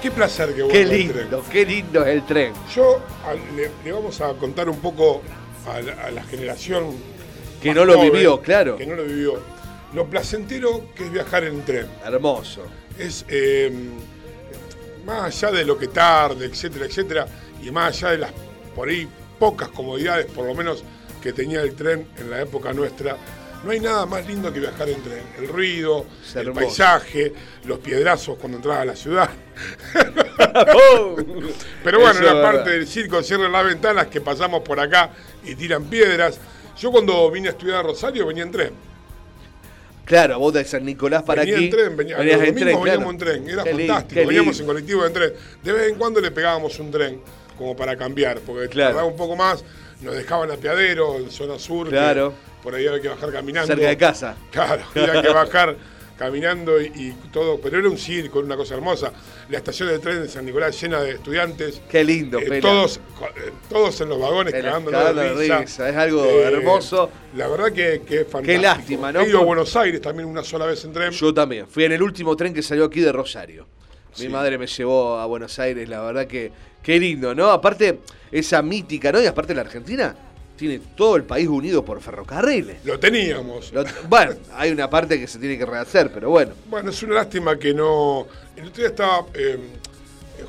Qué 0.00 0.12
placer 0.12 0.50
que 0.50 0.54
Qué 0.54 0.62
vuelva 0.62 0.78
el 0.78 0.88
tren. 1.08 1.18
lindo, 1.18 1.44
qué 1.50 1.66
lindo 1.66 2.02
es 2.02 2.14
el 2.14 2.26
tren. 2.26 2.52
Yo 2.72 3.00
a- 3.26 3.34
le, 3.56 3.70
le 3.84 3.90
vamos 3.92 4.20
a 4.20 4.32
contar 4.34 4.68
un 4.68 4.78
poco 4.78 5.20
a 5.68 5.80
la, 5.80 5.92
a 6.04 6.10
la 6.12 6.22
generación 6.22 6.94
Que 7.60 7.74
no 7.74 7.84
lo 7.84 7.94
joven, 7.94 8.12
vivió, 8.12 8.40
claro. 8.40 8.76
Que 8.76 8.86
no 8.86 8.94
lo 8.94 9.02
vivió. 9.02 9.40
Lo 9.94 10.06
placentero 10.06 10.84
que 10.94 11.02
es 11.06 11.10
viajar 11.10 11.42
en 11.42 11.64
tren. 11.64 11.86
Hermoso. 12.04 12.62
Es 12.96 13.24
eh, 13.28 13.72
más 15.06 15.42
allá 15.42 15.56
de 15.56 15.64
lo 15.64 15.78
que 15.78 15.86
tarde, 15.86 16.44
etcétera, 16.46 16.84
etcétera, 16.84 17.26
y 17.62 17.70
más 17.70 17.96
allá 17.96 18.10
de 18.10 18.18
las 18.18 18.32
por 18.74 18.88
ahí 18.88 19.08
pocas 19.38 19.68
comodidades, 19.68 20.26
por 20.26 20.44
lo 20.46 20.54
menos 20.54 20.82
que 21.22 21.32
tenía 21.32 21.62
el 21.62 21.74
tren 21.74 22.08
en 22.18 22.30
la 22.30 22.42
época 22.42 22.72
nuestra. 22.72 23.16
No 23.64 23.70
hay 23.70 23.80
nada 23.80 24.04
más 24.04 24.26
lindo 24.26 24.52
que 24.52 24.60
viajar 24.60 24.88
en 24.88 25.02
tren. 25.02 25.22
El 25.38 25.48
ruido, 25.48 26.04
el 26.34 26.52
paisaje, 26.52 27.32
los 27.64 27.78
piedrazos 27.78 28.36
cuando 28.38 28.58
entraba 28.58 28.82
a 28.82 28.84
la 28.84 28.94
ciudad. 28.94 29.30
Pero 31.82 32.00
bueno, 32.00 32.20
la 32.20 32.42
parte 32.42 32.70
del 32.70 32.86
circo 32.86 33.22
cierran 33.22 33.50
las 33.50 33.64
ventanas 33.64 34.08
que 34.08 34.20
pasamos 34.20 34.60
por 34.60 34.78
acá 34.78 35.10
y 35.42 35.54
tiran 35.54 35.84
piedras. 35.84 36.38
Yo 36.78 36.92
cuando 36.92 37.30
vine 37.30 37.48
a 37.48 37.52
estudiar 37.52 37.78
a 37.78 37.82
Rosario 37.82 38.26
venía 38.26 38.42
en 38.42 38.52
tren. 38.52 38.72
Claro, 40.06 40.38
vos 40.38 40.54
de 40.54 40.64
San 40.64 40.84
Nicolás 40.84 41.22
para 41.24 41.42
venía 41.42 41.56
aquí. 41.56 41.64
en 41.66 41.70
tren, 41.70 41.96
venía, 41.96 42.16
venías 42.16 42.40
en 42.40 42.54
tren, 42.54 42.82
veníamos 42.82 43.12
en 43.12 43.18
tren, 43.18 43.48
era 43.50 43.64
Qué 43.64 43.70
fantástico. 43.74 44.20
Veníamos 44.26 44.60
en 44.60 44.66
colectivo 44.66 45.04
en 45.04 45.12
tren. 45.12 45.32
De 45.64 45.72
vez 45.72 45.88
en 45.92 45.98
cuando 45.98 46.20
le 46.20 46.30
pegábamos 46.30 46.78
un 46.78 46.90
tren, 46.92 47.20
como 47.58 47.76
para 47.76 47.96
cambiar, 47.96 48.38
porque 48.40 48.68
Claro. 48.68 48.90
tardaba 48.94 49.08
un 49.10 49.16
poco 49.16 49.34
más, 49.36 49.64
nos 50.02 50.14
dejaban 50.14 50.50
a 50.50 50.56
Piadero, 50.56 51.16
en 51.18 51.30
zona 51.30 51.58
sur, 51.58 51.86
que 51.88 51.90
Claro. 51.96 52.32
por 52.62 52.74
ahí 52.74 52.86
había 52.86 53.02
que 53.02 53.08
bajar 53.08 53.32
caminando. 53.32 53.66
Cerca 53.66 53.88
de 53.88 53.96
casa. 53.96 54.36
Claro, 54.52 54.82
había 54.94 55.20
que 55.22 55.28
bajar 55.28 55.76
caminando 56.18 56.80
y, 56.80 56.86
y 56.86 57.14
todo, 57.32 57.60
pero 57.60 57.78
era 57.78 57.88
un 57.88 57.98
circo, 57.98 58.40
una 58.40 58.56
cosa 58.56 58.74
hermosa. 58.74 59.12
La 59.48 59.58
estación 59.58 59.88
de 59.88 59.98
tren 59.98 60.22
de 60.22 60.28
San 60.28 60.44
Nicolás 60.46 60.80
llena 60.80 61.00
de 61.00 61.12
estudiantes. 61.12 61.80
Qué 61.88 62.02
lindo, 62.04 62.38
eh, 62.38 62.60
todos, 62.60 62.96
eh, 63.36 63.52
todos 63.68 64.00
en 64.00 64.08
los 64.08 64.18
vagones 64.20 64.52
cagando 64.52 64.90
de 64.90 65.34
risa. 65.34 65.58
risa, 65.60 65.88
es 65.88 65.96
algo 65.96 66.24
hermoso. 66.24 67.10
La 67.36 67.48
verdad 67.48 67.72
que, 67.72 68.02
que 68.06 68.20
es 68.22 68.26
fantástico. 68.28 68.42
Qué 68.44 68.58
lástima, 68.58 69.12
¿no? 69.12 69.20
He 69.20 69.28
ido 69.28 69.40
a 69.40 69.44
Buenos 69.44 69.74
Aires 69.76 70.00
también 70.00 70.28
una 70.28 70.42
sola 70.42 70.66
vez 70.66 70.84
en 70.84 70.92
tren. 70.92 71.10
Yo 71.12 71.34
también. 71.34 71.66
Fui 71.68 71.84
en 71.84 71.92
el 71.92 72.02
último 72.02 72.34
tren 72.36 72.54
que 72.54 72.62
salió 72.62 72.84
aquí 72.86 73.00
de 73.00 73.12
Rosario. 73.12 73.66
Mi 74.18 74.22
Sí. 74.24 74.28
madre 74.30 74.56
me 74.56 74.66
llevó 74.66 75.18
a 75.18 75.26
Buenos 75.26 75.58
Aires, 75.58 75.86
la 75.88 76.00
verdad 76.00 76.26
que 76.26 76.50
qué 76.82 76.98
lindo, 76.98 77.34
¿no? 77.34 77.50
Aparte, 77.50 78.00
esa 78.32 78.62
mítica, 78.62 79.12
¿no? 79.12 79.20
Y 79.20 79.26
aparte 79.26 79.54
la 79.54 79.60
Argentina 79.60 80.16
tiene 80.56 80.80
todo 80.96 81.16
el 81.16 81.24
país 81.24 81.46
unido 81.48 81.84
por 81.84 82.00
ferrocarriles. 82.00 82.84
Lo 82.84 82.98
teníamos. 82.98 83.72
Lo- 83.72 83.84
bueno, 84.08 84.34
hay 84.54 84.70
una 84.72 84.88
parte 84.90 85.18
que 85.20 85.26
se 85.26 85.38
tiene 85.38 85.56
que 85.58 85.66
rehacer, 85.66 86.10
pero 86.12 86.30
bueno. 86.30 86.54
Bueno, 86.68 86.90
es 86.90 87.02
una 87.02 87.14
lástima 87.16 87.58
que 87.58 87.72
no. 87.74 88.26
El 88.56 88.68
otro 88.68 88.76
día 88.82 88.88
estaba. 88.88 89.26
eh, 89.34 89.58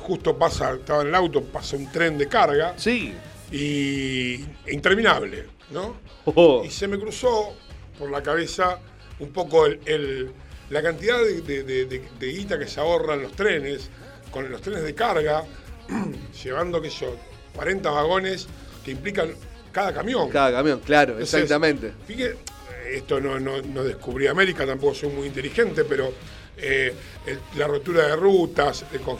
justo 0.00 0.36
pasa, 0.36 0.72
estaba 0.74 1.02
en 1.02 1.08
el 1.08 1.14
auto, 1.14 1.42
pasa 1.44 1.76
un 1.76 1.90
tren 1.92 2.16
de 2.18 2.26
carga. 2.28 2.74
Sí. 2.76 3.14
Y. 3.50 4.44
interminable, 4.70 5.46
¿no? 5.70 5.96
Oh. 6.24 6.62
Y 6.64 6.70
se 6.70 6.86
me 6.88 6.98
cruzó 6.98 7.54
por 7.98 8.10
la 8.10 8.22
cabeza 8.22 8.78
un 9.18 9.30
poco 9.32 9.66
el, 9.66 9.80
el- 9.86 10.30
la 10.70 10.82
cantidad 10.82 11.18
de, 11.18 11.40
de- 11.40 11.62
de- 11.62 11.86
de- 11.86 12.08
de 12.18 12.26
guita 12.32 12.58
que 12.58 12.66
se 12.66 12.78
ahorran 12.80 13.22
los 13.22 13.32
trenes, 13.32 13.88
con 14.30 14.50
los 14.50 14.60
trenes 14.60 14.82
de 14.82 14.94
carga, 14.94 15.44
llevando, 16.44 16.80
qué 16.82 16.90
sé 16.90 17.06
yo, 17.06 17.16
40 17.54 17.90
vagones 17.90 18.46
que 18.84 18.90
implican 18.92 19.30
cada 19.78 19.92
camión. 19.92 20.28
Cada 20.30 20.52
camión, 20.52 20.80
claro, 20.84 21.12
Entonces, 21.12 21.34
exactamente. 21.42 21.92
Fíjate, 22.06 22.36
esto 22.94 23.20
no, 23.20 23.38
no, 23.38 23.60
no 23.62 23.84
descubrí 23.84 24.26
América, 24.26 24.66
tampoco 24.66 24.94
soy 24.94 25.10
muy 25.10 25.26
inteligente, 25.26 25.84
pero 25.84 26.12
eh, 26.56 26.92
el- 27.26 27.38
la 27.58 27.66
rotura 27.68 28.06
de 28.08 28.16
rutas, 28.16 28.84
el 28.92 29.00
con- 29.00 29.18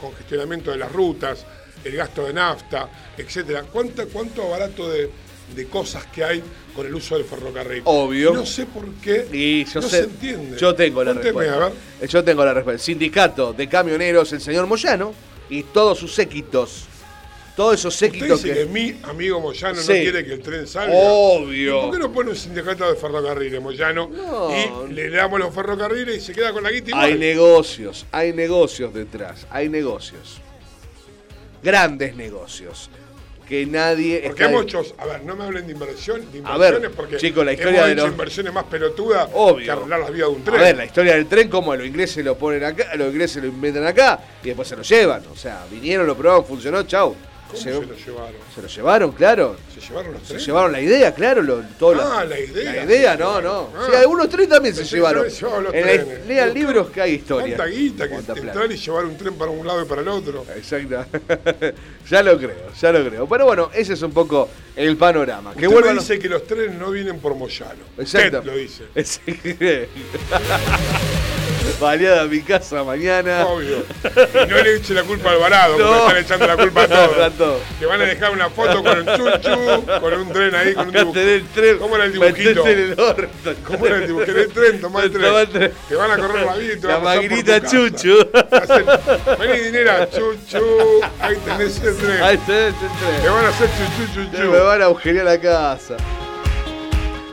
congestionamiento 0.00 0.70
de 0.72 0.78
las 0.78 0.90
rutas, 0.90 1.44
el 1.84 1.94
gasto 1.96 2.24
de 2.26 2.32
nafta, 2.32 2.88
etcétera. 3.16 3.64
¿Cuánto, 3.70 4.06
cuánto 4.08 4.48
barato 4.48 4.88
de, 4.90 5.10
de 5.54 5.66
cosas 5.66 6.06
que 6.06 6.24
hay 6.24 6.42
con 6.74 6.86
el 6.86 6.94
uso 6.94 7.16
del 7.16 7.24
ferrocarril? 7.26 7.82
Obvio. 7.84 8.32
No 8.32 8.46
sé 8.46 8.66
por 8.66 8.86
qué 8.94 9.26
Y 9.32 9.64
yo 9.66 9.80
no 9.80 9.88
sé, 9.88 9.98
se 9.98 10.04
entiende. 10.04 10.58
yo 10.58 10.74
tengo 10.74 11.04
la 11.04 11.12
respuesta. 11.12 11.58
ver. 12.00 12.08
Yo 12.08 12.24
tengo 12.24 12.44
la 12.44 12.54
respuesta. 12.54 12.82
Sindicato 12.82 13.52
de 13.52 13.68
camioneros, 13.68 14.32
el 14.32 14.40
señor 14.40 14.66
Moyano 14.66 15.12
y 15.50 15.62
todos 15.64 15.98
sus 15.98 16.14
séquitos. 16.14 16.86
Todos 17.56 17.74
esos 17.74 17.94
Usted 17.94 18.06
séquitos 18.08 18.42
dice 18.42 18.54
que... 18.54 18.60
que 18.60 18.66
mi 18.66 18.96
amigo 19.04 19.40
Moyano 19.40 19.80
Sí. 19.80 19.86
no 19.92 19.94
quiere 19.94 20.24
que 20.24 20.32
el 20.32 20.40
tren 20.42 20.66
salga. 20.66 20.92
Obvio. 20.92 21.78
¿Y 21.78 21.82
¿Por 21.82 21.90
qué 21.92 21.98
no 22.00 22.12
pone 22.12 22.30
un 22.30 22.36
sindicato 22.36 22.90
de 22.90 22.96
ferrocarriles, 22.96 23.60
Moyano? 23.62 24.08
No. 24.08 24.50
Y 24.88 24.92
le 24.92 25.08
damos 25.10 25.38
los 25.38 25.54
ferrocarriles 25.54 26.16
y 26.16 26.20
se 26.20 26.32
queda 26.32 26.52
con 26.52 26.64
la 26.64 26.72
guita 26.72 26.90
igual. 26.90 27.04
Hay 27.04 27.14
negocios, 27.18 28.06
hay 28.10 28.32
negocios 28.32 28.92
detrás, 28.92 29.46
hay 29.50 29.68
negocios. 29.68 30.40
Grandes 31.62 32.14
negocios. 32.16 32.90
Que 33.48 33.66
nadie 33.66 34.22
Porque 34.24 34.42
está- 34.42 34.46
hay 34.46 34.52
muchos, 34.52 34.94
a 34.96 35.04
ver, 35.04 35.22
no 35.24 35.36
me 35.36 35.44
hablen 35.44 35.66
de 35.66 35.74
inversión, 35.74 36.20
de 36.32 36.38
A 36.44 36.56
ver, 36.56 36.74
inversiones, 36.74 36.90
porque 36.96 37.16
chicos, 37.18 37.44
la 37.44 37.52
historia 37.52 37.76
hemos 37.80 37.88
de 37.90 37.94
los- 37.96 38.08
inversiones 38.08 38.52
más 38.54 38.64
pelotudas 38.64 39.28
Obvio. 39.34 39.64
que 39.66 39.70
arreglar 39.70 40.00
las 40.00 40.10
vías 40.12 40.28
de 40.28 40.34
un 40.34 40.40
A 40.40 40.44
tren. 40.44 40.60
ver, 40.60 40.76
la 40.78 40.84
historia 40.86 41.14
del 41.14 41.26
tren, 41.26 41.48
como 41.50 41.76
los 41.76 41.86
ingleses 41.86 42.24
lo 42.24 42.38
ponen 42.38 42.64
acá, 42.64 42.94
los 42.96 43.12
ingleses 43.12 43.42
lo 43.42 43.48
inventan 43.50 43.86
acá 43.86 44.18
y 44.42 44.46
después 44.48 44.66
se 44.66 44.76
lo 44.76 44.82
llevan. 44.82 45.22
O 45.30 45.36
sea, 45.36 45.66
vinieron, 45.70 46.06
lo 46.06 46.16
probaron, 46.16 46.44
funcionó, 46.46 46.82
chau. 46.84 47.14
¿Cómo 47.54 47.64
Se- 47.64 47.72
se 47.80 47.86
lo 47.86 47.94
llevaron? 47.96 48.34
se 48.54 48.62
lo 48.62 48.68
llevaron, 48.68 49.12
claro. 49.12 49.56
¿Se 49.74 49.80
llevaron 49.80 50.12
los 50.12 50.22
Se 50.22 50.26
trenes? 50.28 50.46
llevaron 50.46 50.72
la 50.72 50.80
idea, 50.80 51.14
claro. 51.14 51.42
Lo, 51.42 51.62
todo 51.78 52.00
Ah, 52.02 52.24
la 52.24 52.38
idea. 52.38 52.72
La 52.72 52.84
idea, 52.84 53.16
no, 53.16 53.40
no. 53.40 53.70
Ah. 53.76 53.86
Sí, 53.90 53.96
algunos 53.96 54.28
trenes 54.28 54.48
también 54.48 54.74
se 54.74 54.84
llevaron. 54.84 55.30
se 55.30 55.42
los 55.42 55.72
En 55.74 55.80
la- 55.86 55.92
trenes. 55.92 56.26
lean 56.26 56.52
Digo, 56.54 56.66
libros 56.68 56.90
que 56.90 57.00
hay 57.00 57.12
historia. 57.14 57.56
Tanta 57.56 57.70
guita 57.72 58.08
que 58.08 58.14
entrar 58.14 58.70
y 58.72 58.76
llevar 58.76 59.04
un 59.04 59.16
tren 59.16 59.34
para 59.34 59.50
un 59.50 59.66
lado 59.66 59.82
y 59.82 59.84
para 59.86 60.00
el 60.02 60.08
otro. 60.08 60.44
Exacto. 60.56 61.04
ya 62.10 62.22
lo 62.22 62.36
creo, 62.38 62.72
ya 62.80 62.92
lo 62.92 63.08
creo. 63.08 63.28
Pero 63.28 63.44
bueno, 63.46 63.70
ese 63.74 63.92
es 63.94 64.02
un 64.02 64.12
poco 64.12 64.48
el 64.76 64.96
panorama. 64.96 65.54
Que 65.54 65.68
Usted 65.68 65.80
me 65.80 65.94
los- 65.94 66.06
dice 66.08 66.18
que 66.18 66.28
los 66.28 66.44
trenes 66.46 66.74
no 66.74 66.90
vienen 66.90 67.20
por 67.20 67.34
Moyano. 67.34 67.84
Exacto. 67.98 68.42
Lo 68.44 68.56
dice. 68.56 68.84
Sí. 69.04 69.20
Baleada 71.80 72.22
a 72.22 72.24
mi 72.26 72.40
casa 72.40 72.82
mañana. 72.84 73.46
Obvio. 73.46 73.84
Y 74.44 74.48
no 74.48 74.56
le 74.62 74.76
eche 74.76 74.94
la 74.94 75.02
culpa 75.02 75.30
al 75.32 75.38
varado, 75.38 75.76
No. 75.78 76.04
porque 76.04 76.20
están 76.20 76.40
echando 76.42 76.46
la 76.46 76.56
culpa 76.56 76.80
a 76.80 76.84
A 76.84 76.88
todos. 76.88 77.32
todos. 77.36 77.60
Te 77.80 77.86
van 77.86 78.00
a 78.00 78.04
dejar 78.04 78.30
una 78.32 78.48
foto 78.48 78.82
con 78.82 78.96
el 78.98 79.04
chuchu, 79.04 79.84
con 80.00 80.14
un 80.14 80.32
tren 80.32 80.54
ahí, 80.54 80.72
con 80.74 80.84
un 80.88 80.90
Acá 80.90 80.98
dibujo. 81.00 81.18
tenés 81.18 81.34
el 81.42 81.46
tren. 81.48 81.78
¿Cómo 81.78 81.96
era 81.96 82.04
el 82.04 82.12
dibujito? 82.12 82.66
en 82.68 82.78
el 82.78 83.00
orto. 83.00 83.54
¿Cómo 83.66 83.86
era 83.86 83.96
el 83.96 84.06
dibujo? 84.06 84.24
¿Querés 84.24 84.48
tren? 84.52 84.80
Tomá 84.80 85.02
el 85.02 85.12
Tomá 85.12 85.40
el 85.40 85.48
tren. 85.48 85.70
tren. 85.70 85.72
Te 85.88 85.94
van 85.96 86.10
a 86.12 86.16
correr 86.16 86.46
la 86.46 86.54
vida 86.56 86.72
y 86.74 86.80
te 86.80 86.86
La 86.88 86.96
a 86.96 87.00
maquinita 87.00 87.60
chuchu. 87.60 88.28
Hacen, 88.52 88.86
Vení, 89.38 89.58
dinera, 89.64 90.08
chuchu. 90.10 90.64
Ahí 91.20 91.36
tenés 91.44 91.82
el 91.82 91.96
tren. 91.96 92.22
Ahí 92.22 92.38
tenés 92.38 92.74
el 92.74 92.98
tren. 92.98 93.22
Te 93.22 93.28
van 93.28 93.44
a 93.44 93.48
hacer 93.48 93.68
chuchu, 93.68 94.30
Te 94.30 94.36
chuchu. 94.36 94.50
me 94.52 94.58
van 94.58 94.80
a 94.80 94.84
agujerear 94.86 95.24
la 95.24 95.40
casa. 95.40 95.96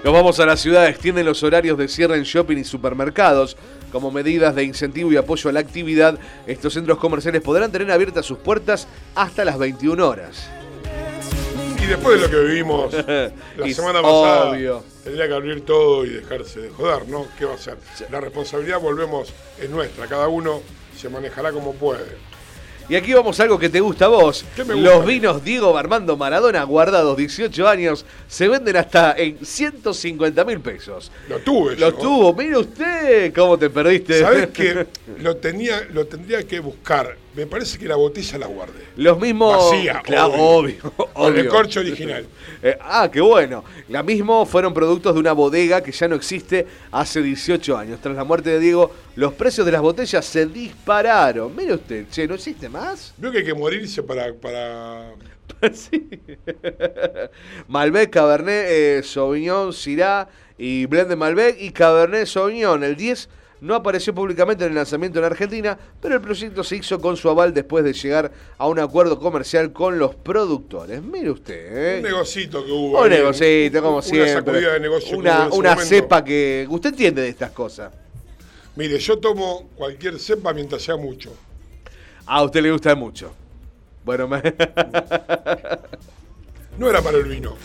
Nos 0.04 0.14
vamos 0.14 0.40
a 0.40 0.46
la 0.48 0.58
ciudad, 0.58 0.88
extienden 0.88 1.26
los 1.28 1.44
horarios 1.44 1.78
de 1.78 1.88
cierre 1.88 2.16
en 2.16 2.24
shopping 2.24 2.58
y 2.58 2.64
supermercados. 2.64 3.56
Como 3.92 4.12
medidas 4.12 4.56
de 4.56 4.64
incentivo 4.64 5.12
y 5.12 5.18
apoyo 5.18 5.50
a 5.50 5.54
la 5.54 5.60
actividad, 5.60 6.18
estos 6.48 6.74
centros 6.74 6.98
comerciales 6.98 7.42
podrán 7.42 7.72
tener 7.72 7.92
abiertas 7.92 8.26
sus 8.26 8.38
puertas 8.38 8.88
hasta 9.16 9.44
las 9.44 9.58
21 9.58 10.08
horas. 10.08 10.50
Y 11.82 11.86
después 11.86 12.22
de 12.22 12.28
lo 12.28 12.32
que 12.32 12.44
vivimos 12.46 12.94
la 13.58 13.74
semana 13.74 14.02
pasada, 14.02 14.52
obvio. 14.52 14.84
tendría 15.04 15.28
que 15.28 15.34
abrir 15.34 15.66
todo 15.66 16.06
y 16.06 16.10
dejarse 16.10 16.62
de 16.62 16.70
joder, 16.70 17.08
¿no? 17.10 17.28
¿Qué 17.38 17.46
va 17.46 17.54
a 17.54 17.56
hacer? 17.56 17.78
La 18.12 18.22
responsabilidad, 18.22 18.80
volvemos, 18.80 19.34
es 19.60 19.70
nuestra. 19.70 20.08
Cada 20.08 20.28
uno 20.28 20.62
se 20.96 21.10
manejará 21.10 21.52
como 21.52 21.74
puede. 21.74 22.06
Y 22.92 22.96
aquí 22.98 23.14
vamos 23.14 23.40
a 23.40 23.44
algo 23.44 23.58
que 23.58 23.70
te 23.70 23.80
gusta 23.80 24.04
a 24.04 24.08
vos. 24.10 24.44
Los 24.68 25.06
vinos 25.06 25.42
Diego 25.46 25.78
Armando 25.78 26.18
Maradona, 26.18 26.62
guardados 26.66 27.16
18 27.16 27.66
años, 27.66 28.06
se 28.28 28.50
venden 28.50 28.76
hasta 28.76 29.16
en 29.18 29.38
150 29.46 30.44
mil 30.44 30.60
pesos. 30.60 31.10
Lo 31.30 31.40
tuve 31.40 31.78
Lo 31.78 31.92
yo. 31.92 31.94
tuvo, 31.94 32.34
mire 32.34 32.58
usted 32.58 33.34
cómo 33.34 33.58
te 33.58 33.70
perdiste. 33.70 34.20
¿Sabes 34.20 34.48
que 34.48 34.88
lo, 35.20 35.38
tenía, 35.38 35.88
lo 35.94 36.06
tendría 36.06 36.44
que 36.46 36.60
buscar 36.60 37.16
me 37.36 37.46
parece 37.48 37.78
que 37.78 37.88
la 37.88 37.96
botella 37.96 38.38
la 38.38 38.48
guardé. 38.48 38.86
Los 38.98 39.20
mismos. 39.20 39.72
Vacía, 39.72 40.02
Claro, 40.04 40.34
obvio. 40.34 40.76
obvio. 40.98 41.14
Con 41.14 41.38
el 41.38 41.48
corcho 41.48 41.80
original. 41.80 42.26
Eh, 42.64 42.78
ah, 42.80 43.10
qué 43.12 43.20
bueno. 43.22 43.64
La 43.90 44.04
mismo 44.04 44.46
fueron 44.46 44.72
productos 44.72 45.16
de 45.16 45.20
una 45.20 45.32
bodega 45.32 45.82
que 45.82 45.92
ya 45.92 46.08
no 46.08 46.14
existe 46.16 46.68
hace 46.92 47.20
18 47.24 47.76
años. 47.76 48.00
Tras 48.00 48.16
la 48.16 48.24
muerte 48.24 48.52
de 48.52 48.60
Diego, 48.60 48.92
los 49.16 49.34
precios 49.34 49.66
de 49.66 49.72
las 49.72 49.82
botellas 49.82 50.24
se 50.24 50.46
dispararon. 50.46 51.56
Mire 51.56 51.74
usted, 51.74 52.06
che, 52.12 52.28
¿no 52.28 52.36
existe 52.36 52.70
más? 52.70 53.16
Veo 53.18 53.32
que 53.32 53.40
hay 53.40 53.46
que 53.46 53.56
morirse 53.56 54.04
para. 54.04 54.32
para... 54.36 55.14
sí. 55.74 56.08
Malbec, 57.68 58.12
Cabernet, 58.12 58.66
eh, 58.70 59.02
Sauvignon, 59.04 59.74
Syrah 59.74 60.28
y 60.58 60.86
blend 60.86 61.10
de 61.10 61.16
Malbec 61.16 61.60
y 61.60 61.72
Cabernet 61.72 62.28
Sauvignon. 62.28 62.84
El 62.84 62.96
10 62.96 63.28
no 63.62 63.76
apareció 63.76 64.14
públicamente 64.14 64.64
en 64.66 64.72
el 64.72 64.76
lanzamiento 64.76 65.20
en 65.20 65.26
Argentina, 65.26 65.78
pero 66.02 66.16
el 66.16 66.22
proyecto 66.22 66.64
se 66.64 66.78
hizo 66.78 67.00
con 67.00 67.16
su 67.16 67.30
aval 67.30 67.54
después 67.54 67.84
de 67.84 67.94
llegar 67.94 68.32
a 68.58 68.68
un 68.68 68.80
acuerdo 68.80 69.20
comercial 69.20 69.72
con 69.72 70.00
los 70.00 70.16
productores. 70.16 71.02
Mire 71.02 71.30
usted, 71.32 71.96
¿eh? 71.96 71.98
Un 71.98 72.04
negocito 72.04 72.66
que 72.66 72.72
hubo. 72.72 73.00
Un 73.00 73.06
ahí, 73.06 73.20
negocito, 73.20 73.82
como 73.82 73.94
una 73.98 74.02
siempre. 74.02 74.34
sacudida 74.34 74.74
de 74.74 74.80
negocio 74.80 75.10
que 75.12 75.16
Una, 75.18 75.48
momento. 75.48 75.82
cepa 75.86 76.24
que. 76.24 76.66
Usted 76.70 76.90
entiende 76.90 77.22
de 77.22 77.30
estas 77.30 77.52
cosas. 77.52 77.94
Mire, 78.76 78.98
yo 79.00 79.20
tomo 79.20 79.70
cualquier 79.76 80.18
cepa 80.20 80.54
mientras 80.54 80.82
sea 80.82 80.98
mucho. 80.98 81.32
A 82.26 82.44
usted 82.44 82.62
le 82.62 82.72
gusta 82.72 82.96
mucho. 82.96 83.32
Bueno, 84.04 84.28
me- 84.28 84.42
No 86.78 86.90
era 86.90 87.02
para 87.02 87.18
el 87.18 87.26
vino. 87.26 87.56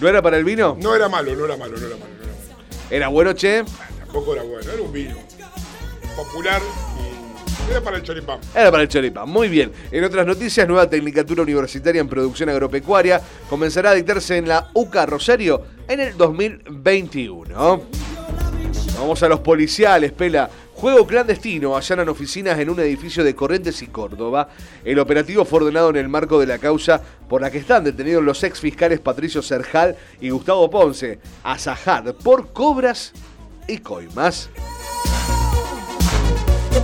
¿no 0.00 0.08
era 0.08 0.20
para 0.20 0.36
el 0.36 0.44
vino? 0.44 0.76
No 0.80 0.94
era 0.94 1.08
malo, 1.08 1.34
no 1.34 1.44
era 1.46 1.56
malo, 1.56 1.76
no 1.78 1.86
era 1.86 1.96
malo. 1.96 2.10
No 2.18 2.24
era 2.24 2.32
malo. 2.34 2.64
¿Era 2.90 3.08
bueno, 3.08 3.32
che? 3.32 3.64
Tampoco 4.00 4.34
era 4.34 4.42
bueno, 4.42 4.70
era 4.70 4.82
un 4.82 4.92
vino. 4.92 5.16
Popular 6.16 6.62
y. 6.98 7.70
Era 7.70 7.80
para 7.80 7.96
el 7.96 8.02
choripán. 8.02 8.38
Era 8.54 8.70
para 8.70 8.82
el 8.84 8.88
choripán. 8.88 9.28
Muy 9.28 9.48
bien. 9.48 9.72
En 9.90 10.04
otras 10.04 10.24
noticias, 10.26 10.66
nueva 10.68 10.88
Tecnicatura 10.88 11.42
Universitaria 11.42 12.00
en 12.00 12.08
Producción 12.08 12.48
Agropecuaria 12.48 13.20
comenzará 13.50 13.90
a 13.90 13.94
dictarse 13.94 14.36
en 14.36 14.48
la 14.48 14.70
UCA 14.72 15.06
Rosario 15.06 15.62
en 15.88 16.00
el 16.00 16.16
2021. 16.16 17.82
Vamos 18.98 19.22
a 19.22 19.28
los 19.28 19.40
policiales, 19.40 20.12
Pela. 20.12 20.48
Juego 20.74 21.06
clandestino, 21.06 21.74
allanan 21.74 22.08
oficinas 22.10 22.58
en 22.58 22.68
un 22.68 22.78
edificio 22.80 23.24
de 23.24 23.34
Corrientes 23.34 23.80
y 23.80 23.86
Córdoba. 23.86 24.50
El 24.84 24.98
operativo 24.98 25.44
fue 25.46 25.60
ordenado 25.60 25.88
en 25.90 25.96
el 25.96 26.08
marco 26.08 26.38
de 26.38 26.46
la 26.46 26.58
causa 26.58 27.00
por 27.28 27.40
la 27.40 27.50
que 27.50 27.58
están 27.58 27.82
detenidos 27.82 28.22
los 28.22 28.44
ex 28.44 28.60
fiscales 28.60 29.00
Patricio 29.00 29.40
Serjal 29.42 29.96
y 30.20 30.28
Gustavo 30.30 30.70
Ponce, 30.70 31.18
Azajad, 31.42 32.14
por 32.16 32.52
cobras 32.52 33.12
y 33.66 33.78
coimas. 33.78 34.50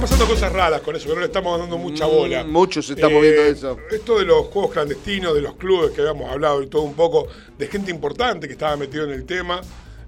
Pasando 0.02 0.26
cosas 0.26 0.52
raras 0.52 0.80
con 0.80 0.96
eso, 0.96 1.06
que 1.08 1.14
no 1.14 1.20
le 1.20 1.26
estamos 1.26 1.58
dando 1.60 1.78
mucha 1.78 2.06
bola. 2.06 2.42
Mm, 2.42 2.50
mucho 2.50 2.82
se 2.82 2.94
está 2.94 3.06
Eh, 3.06 3.14
moviendo 3.14 3.42
eso. 3.42 3.76
Esto 3.90 4.18
de 4.18 4.24
los 4.24 4.46
juegos 4.46 4.72
clandestinos, 4.72 5.32
de 5.32 5.40
los 5.40 5.54
clubes 5.54 5.92
que 5.92 6.00
habíamos 6.00 6.28
hablado 6.28 6.60
y 6.62 6.66
todo 6.66 6.82
un 6.82 6.94
poco, 6.94 7.28
de 7.56 7.68
gente 7.68 7.90
importante 7.92 8.48
que 8.48 8.52
estaba 8.54 8.76
metido 8.76 9.04
en 9.04 9.10
el 9.12 9.24
tema. 9.24 9.60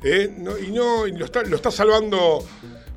eh, 0.07 0.31
no- 0.37 0.59
y 0.59 0.71
no, 0.71 1.07
y 1.07 1.13
lo 1.13 1.25
está, 1.25 1.43
lo 1.45 1.57
está 1.57 1.71
salvando 1.71 2.45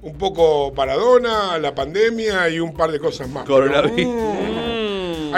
un 0.01 0.17
poco 0.17 0.73
Paradona, 0.73 1.57
la 1.57 1.73
pandemia 1.73 2.49
y 2.49 2.59
un 2.59 2.73
par 2.73 2.91
de 2.91 2.99
cosas 2.99 3.29
más. 3.29 3.45
Coronavirus. 3.45 3.95
Pero, 3.95 4.07
mm, 4.09 4.76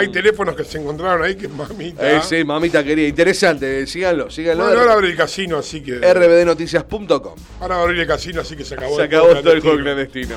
hay 0.00 0.08
teléfonos 0.08 0.56
que 0.56 0.64
se 0.64 0.78
encontraron 0.78 1.22
ahí 1.22 1.36
que 1.36 1.48
mamita. 1.48 2.16
Eh, 2.16 2.20
sí, 2.22 2.44
mamita 2.44 2.82
querida. 2.82 3.08
Interesante. 3.08 3.86
Síganlo, 3.86 4.30
síganlo. 4.30 4.64
Bueno, 4.64 4.80
ahora 4.80 4.94
abre 4.94 5.08
el 5.08 5.16
casino, 5.16 5.58
así 5.58 5.82
que. 5.82 5.98
rbdnoticias.com. 5.98 7.34
Ahora 7.60 7.76
va 7.76 7.80
a 7.80 7.84
abrir 7.84 8.00
el 8.00 8.06
casino, 8.06 8.40
así 8.40 8.56
que 8.56 8.64
se 8.64 8.74
acabó. 8.74 8.96
Se 8.96 9.02
acabó 9.02 9.28
todo 9.36 9.52
el 9.52 9.60
juego 9.60 9.78
clandestino. 9.78 10.36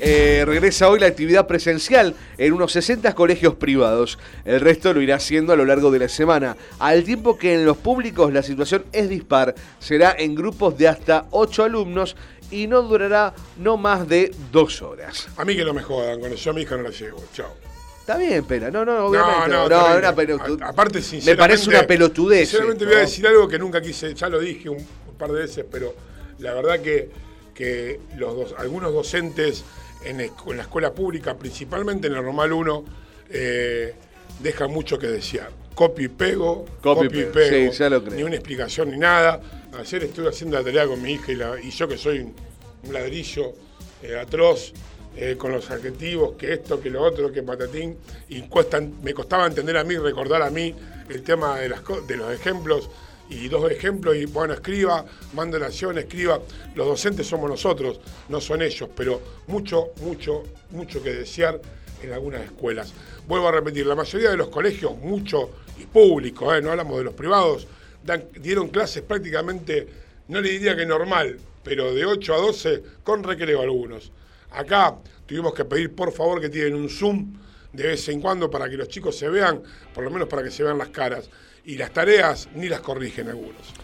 Eh, 0.00 0.44
regresa 0.46 0.88
hoy 0.88 1.00
la 1.00 1.06
actividad 1.06 1.46
presencial 1.46 2.14
en 2.36 2.52
unos 2.52 2.72
60 2.72 3.14
colegios 3.14 3.54
privados. 3.54 4.18
El 4.44 4.60
resto 4.60 4.92
lo 4.92 5.00
irá 5.00 5.16
haciendo 5.16 5.52
a 5.52 5.56
lo 5.56 5.64
largo 5.64 5.90
de 5.90 5.98
la 5.98 6.08
semana. 6.08 6.56
Al 6.78 7.04
tiempo 7.04 7.38
que 7.38 7.54
en 7.54 7.64
los 7.64 7.76
públicos 7.76 8.32
la 8.32 8.42
situación 8.42 8.84
es 8.92 9.08
dispar. 9.08 9.54
Será 9.78 10.14
en 10.16 10.34
grupos 10.34 10.78
de 10.78 10.88
hasta 10.88 11.26
8 11.30 11.64
alumnos 11.64 12.16
y 12.50 12.66
no 12.66 12.82
durará 12.82 13.34
no 13.58 13.76
más 13.76 14.08
de 14.08 14.32
2 14.52 14.82
horas. 14.82 15.28
A 15.36 15.44
mí 15.44 15.56
que 15.56 15.64
no 15.64 15.74
me 15.74 15.82
jodan 15.82 16.20
con 16.20 16.32
eso, 16.32 16.44
yo 16.44 16.50
a 16.52 16.54
mi 16.54 16.62
hija 16.62 16.76
no 16.76 16.84
la 16.84 16.90
llevo. 16.90 17.22
Chao. 17.32 17.67
Está 18.08 18.16
bien, 18.18 18.42
pera. 18.46 18.70
No, 18.70 18.86
no, 18.86 19.04
obviamente. 19.04 19.48
No, 19.50 19.68
No, 19.68 19.90
no, 19.90 19.98
una 19.98 20.08
A- 20.08 20.68
Aparte, 20.70 20.94
Me 21.00 21.04
sinceramente. 21.04 21.36
parece 21.36 21.68
una 21.68 21.86
pelotudez. 21.86 22.48
Sinceramente, 22.48 22.86
voy 22.86 22.94
a 22.94 22.98
decir 23.00 23.26
algo 23.26 23.46
que 23.46 23.58
nunca 23.58 23.82
quise, 23.82 24.14
ya 24.14 24.30
lo 24.30 24.38
dije 24.40 24.70
un, 24.70 24.78
un 24.78 25.14
par 25.18 25.30
de 25.30 25.40
veces, 25.40 25.66
pero 25.70 25.94
la 26.38 26.54
verdad 26.54 26.80
que, 26.80 27.10
que 27.54 28.00
los 28.16 28.34
dos, 28.34 28.54
algunos 28.56 28.94
docentes 28.94 29.62
en, 30.06 30.20
en 30.22 30.30
la 30.56 30.62
escuela 30.62 30.94
pública, 30.94 31.36
principalmente 31.36 32.06
en 32.06 32.14
el 32.14 32.22
Normal 32.24 32.50
1, 32.50 32.84
eh, 33.28 33.94
dejan 34.40 34.70
mucho 34.70 34.98
que 34.98 35.08
desear. 35.08 35.50
Copy 35.74 36.04
y 36.04 36.08
pego, 36.08 36.64
copy, 36.80 37.08
y 37.08 37.08
pego, 37.10 37.32
pego. 37.32 37.72
sí, 37.74 37.78
ya 37.78 37.90
lo 37.90 38.02
creo. 38.02 38.14
Ni 38.16 38.22
una 38.22 38.36
explicación 38.36 38.90
ni 38.90 38.96
nada. 38.96 39.38
Ayer 39.78 40.04
estuve 40.04 40.30
haciendo 40.30 40.56
la 40.56 40.64
tarea 40.64 40.86
con 40.86 41.02
mi 41.02 41.12
hija 41.12 41.30
y, 41.30 41.34
la- 41.34 41.60
y 41.60 41.68
yo 41.72 41.86
que 41.86 41.98
soy 41.98 42.20
un, 42.20 42.34
un 42.84 42.92
ladrillo 42.94 43.52
eh, 44.02 44.18
atroz, 44.18 44.72
eh, 45.20 45.36
con 45.36 45.50
los 45.50 45.68
adjetivos, 45.68 46.36
que 46.36 46.52
esto, 46.52 46.80
que 46.80 46.90
lo 46.90 47.02
otro, 47.02 47.32
que 47.32 47.42
patatín, 47.42 47.98
y 48.28 48.42
cuestan, 48.42 49.02
me 49.02 49.12
costaba 49.12 49.48
entender 49.48 49.76
a 49.76 49.82
mí, 49.82 49.96
recordar 49.96 50.42
a 50.42 50.50
mí 50.50 50.72
el 51.08 51.22
tema 51.22 51.58
de, 51.58 51.68
las, 51.68 51.82
de 52.06 52.16
los 52.16 52.32
ejemplos, 52.32 52.88
y 53.28 53.48
dos 53.48 53.68
ejemplos, 53.68 54.14
y 54.16 54.26
bueno, 54.26 54.54
escriba, 54.54 55.04
mando 55.34 55.56
oración, 55.56 55.98
escriba, 55.98 56.40
los 56.76 56.86
docentes 56.86 57.26
somos 57.26 57.50
nosotros, 57.50 58.00
no 58.28 58.40
son 58.40 58.62
ellos, 58.62 58.88
pero 58.96 59.20
mucho, 59.48 59.88
mucho, 60.02 60.44
mucho 60.70 61.02
que 61.02 61.12
desear 61.12 61.60
en 62.00 62.12
algunas 62.12 62.42
escuelas. 62.42 62.92
Vuelvo 63.26 63.48
a 63.48 63.52
repetir, 63.52 63.86
la 63.86 63.96
mayoría 63.96 64.30
de 64.30 64.36
los 64.36 64.48
colegios, 64.50 64.96
mucho 64.98 65.50
y 65.80 65.86
públicos, 65.86 66.56
eh, 66.56 66.62
no 66.62 66.70
hablamos 66.70 66.96
de 66.96 67.04
los 67.04 67.14
privados, 67.14 67.66
dieron 68.40 68.68
clases 68.68 69.02
prácticamente, 69.02 69.88
no 70.28 70.40
le 70.40 70.50
diría 70.50 70.76
que 70.76 70.86
normal, 70.86 71.38
pero 71.64 71.92
de 71.92 72.06
8 72.06 72.34
a 72.34 72.38
12 72.38 72.82
con 73.02 73.24
recreo 73.24 73.60
algunos. 73.60 74.12
Acá 74.50 74.96
tuvimos 75.26 75.54
que 75.54 75.64
pedir 75.64 75.94
por 75.94 76.12
favor 76.12 76.40
que 76.40 76.48
tienen 76.48 76.74
un 76.74 76.88
Zoom 76.88 77.34
de 77.72 77.88
vez 77.88 78.08
en 78.08 78.20
cuando 78.20 78.50
para 78.50 78.68
que 78.68 78.76
los 78.76 78.88
chicos 78.88 79.16
se 79.16 79.28
vean, 79.28 79.62
por 79.94 80.02
lo 80.04 80.10
menos 80.10 80.28
para 80.28 80.42
que 80.42 80.50
se 80.50 80.62
vean 80.62 80.78
las 80.78 80.88
caras. 80.88 81.28
Y 81.64 81.76
las 81.76 81.92
tareas 81.92 82.48
ni 82.54 82.68
las 82.68 82.80
corrigen 82.80 83.28
algunos. 83.28 83.74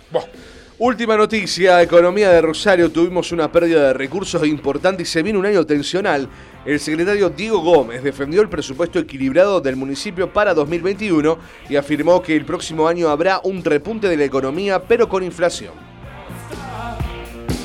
Última 0.79 1.17
noticia, 1.17 1.81
economía 1.83 2.31
de 2.31 2.41
Rosario, 2.41 2.91
tuvimos 2.91 3.31
una 3.31 3.53
pérdida 3.53 3.89
de 3.89 3.93
recursos 3.93 4.45
importante 4.45 5.05
y 5.05 5.07
se 5.07 5.23
viene 5.23 5.39
un 5.39 5.47
año 5.47 5.65
tensional. 5.65 6.29
El 6.65 6.81
secretario 6.81 7.31
Diego 7.31 7.61
Gómez 7.61 8.03
defendió 8.03 8.43
el 8.43 8.49
presupuesto 8.49 8.99
equilibrado 8.99 9.61
del 9.61 9.77
municipio 9.77 10.33
para 10.33 10.53
2021 10.53 11.39
y 11.69 11.77
afirmó 11.77 12.21
que 12.21 12.35
el 12.35 12.45
próximo 12.45 12.89
año 12.89 13.09
habrá 13.09 13.41
un 13.45 13.63
repunte 13.63 14.09
de 14.09 14.17
la 14.17 14.25
economía, 14.25 14.83
pero 14.83 15.09
con 15.09 15.23
inflación. 15.23 15.75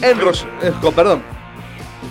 En 0.04 0.20
Ros 0.20 0.46
eh, 0.62 0.72
perdón, 0.96 1.24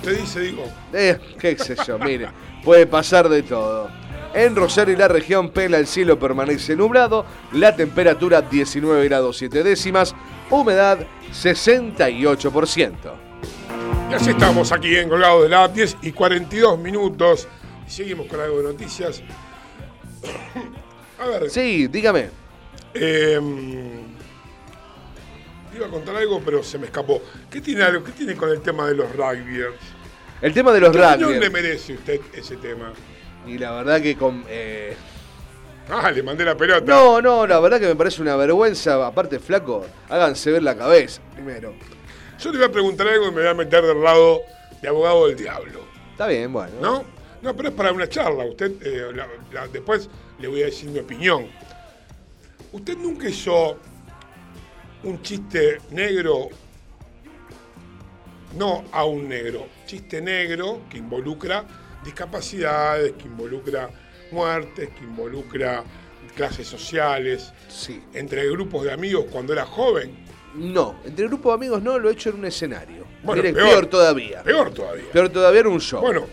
Usted 0.09 0.21
dice, 0.23 0.41
digo, 0.41 0.65
eh, 0.93 1.19
qué 1.39 1.57
sé 1.59 1.77
yo, 1.87 1.99
mire, 1.99 2.29
puede 2.65 2.87
pasar 2.87 3.29
de 3.29 3.43
todo. 3.43 3.91
En 4.35 4.55
Rosario 4.57 4.95
y 4.95 4.97
la 4.97 5.09
región 5.09 5.51
Pela 5.51 5.79
el 5.79 5.87
cielo 5.87 6.19
permanece 6.19 6.77
nublado, 6.77 7.27
la 7.53 7.75
temperatura 7.77 8.41
19 8.43 9.05
grados 9.07 9.37
7 9.39 9.63
décimas, 9.63 10.15
humedad 10.51 10.99
68%. 11.33 12.93
y 14.11 14.15
así 14.15 14.31
estamos 14.31 14.73
aquí 14.73 14.97
en 14.97 15.09
Colgado 15.09 15.43
de 15.43 15.49
la 15.51 15.69
10 15.69 15.99
y 16.03 16.13
42 16.13 16.79
minutos. 16.79 17.47
Y 17.87 17.91
seguimos 17.91 18.27
con 18.27 18.41
algo 18.41 18.59
de 18.59 18.65
noticias. 18.65 19.23
A 21.21 21.27
ver, 21.27 21.51
Sí, 21.51 21.87
dígame. 21.89 22.31
eh, 22.95 23.41
iba 25.75 25.87
a 25.87 25.91
contar 25.91 26.17
algo, 26.17 26.41
pero 26.45 26.63
se 26.63 26.79
me 26.79 26.87
escapó. 26.87 27.21
¿Qué 27.51 27.61
tiene, 27.61 27.83
algo, 27.83 28.05
qué 28.05 28.13
tiene 28.13 28.37
con 28.37 28.51
el 28.51 28.61
tema 28.61 28.87
de 28.87 28.95
los 28.95 29.11
rugbyers? 29.17 29.75
El 30.41 30.53
tema 30.55 30.73
de 30.73 30.81
los 30.81 30.91
¿Qué 30.93 30.99
opinión 31.03 31.31
rugby. 31.31 31.41
le 31.41 31.51
merece 31.51 31.95
usted 31.95 32.21
ese 32.35 32.57
tema? 32.57 32.93
Y 33.47 33.59
la 33.59 33.73
verdad 33.73 34.01
que 34.01 34.17
con... 34.17 34.45
eh, 34.49 34.97
Ah, 35.91 36.11
le 36.11 36.23
mandé 36.23 36.45
la 36.45 36.55
pelota. 36.55 36.85
No, 36.93 37.23
no, 37.23 37.47
la 37.47 37.59
verdad 37.61 37.81
que 37.81 37.87
me 37.87 37.97
parece 37.97 38.21
una 38.21 38.37
vergüenza. 38.37 39.07
Aparte, 39.07 39.39
flaco, 39.39 39.87
háganse 40.11 40.51
ver 40.53 40.63
la 40.63 40.77
cabeza 40.77 41.23
primero. 41.35 41.73
Yo 42.39 42.53
le 42.53 42.59
voy 42.59 42.67
a 42.67 42.71
preguntar 42.71 43.09
algo 43.09 43.29
y 43.29 43.31
me 43.31 43.41
voy 43.41 43.47
a 43.49 43.55
meter 43.55 43.83
del 43.85 44.03
lado 44.03 44.43
de 44.83 44.89
abogado 44.89 45.27
del 45.29 45.37
diablo. 45.37 45.81
Está 46.13 46.27
bien, 46.27 46.53
bueno. 46.53 46.73
¿No? 46.81 47.05
No, 47.41 47.57
pero 47.57 47.71
es 47.71 47.75
para 47.75 47.91
una 47.93 48.07
charla. 48.09 48.45
Usted, 48.45 48.73
eh, 48.83 49.13
la- 49.15 49.27
la- 49.53 49.69
después 49.69 50.11
le 50.39 50.47
voy 50.49 50.63
a 50.63 50.67
decir 50.67 50.91
mi 50.91 50.99
opinión. 50.99 51.47
¿Usted 52.71 52.97
nunca 52.99 53.29
hizo 53.29 53.79
un 55.05 55.23
chiste 55.23 55.79
negro? 55.91 56.49
No 58.57 58.85
a 58.93 59.05
un 59.05 59.29
negro. 59.29 59.67
Chiste 59.87 60.21
negro 60.21 60.83
que 60.91 60.99
involucra 60.99 61.65
discapacidades, 62.05 63.13
que 63.13 63.25
involucra 63.27 63.91
muertes, 64.31 64.89
que 64.91 65.05
involucra 65.05 65.85
clases 66.35 66.67
sociales. 66.67 67.53
Sí. 67.69 68.03
Entre 68.15 68.49
grupos 68.51 68.85
de 68.85 68.93
amigos 68.93 69.27
cuando 69.31 69.53
era 69.53 69.67
joven. 69.67 70.27
No, 70.55 70.97
entre 71.05 71.25
el 71.25 71.29
grupo 71.29 71.51
de 71.51 71.55
amigos 71.57 71.83
no, 71.83 71.99
lo 71.99 72.09
he 72.09 72.13
hecho 72.13 72.31
en 72.31 72.37
un 72.37 72.45
escenario. 72.47 73.05
Bueno, 73.23 73.43
Mire, 73.43 73.55
peor. 73.55 73.69
peor, 73.69 73.87
todavía. 73.87 74.43
Peor 74.43 74.71
todavía. 74.73 75.05
Peor 75.13 75.29
todavía 75.29 75.61
en 75.61 75.67
un 75.67 75.81
show. 75.81 76.01
Bueno, 76.01 76.27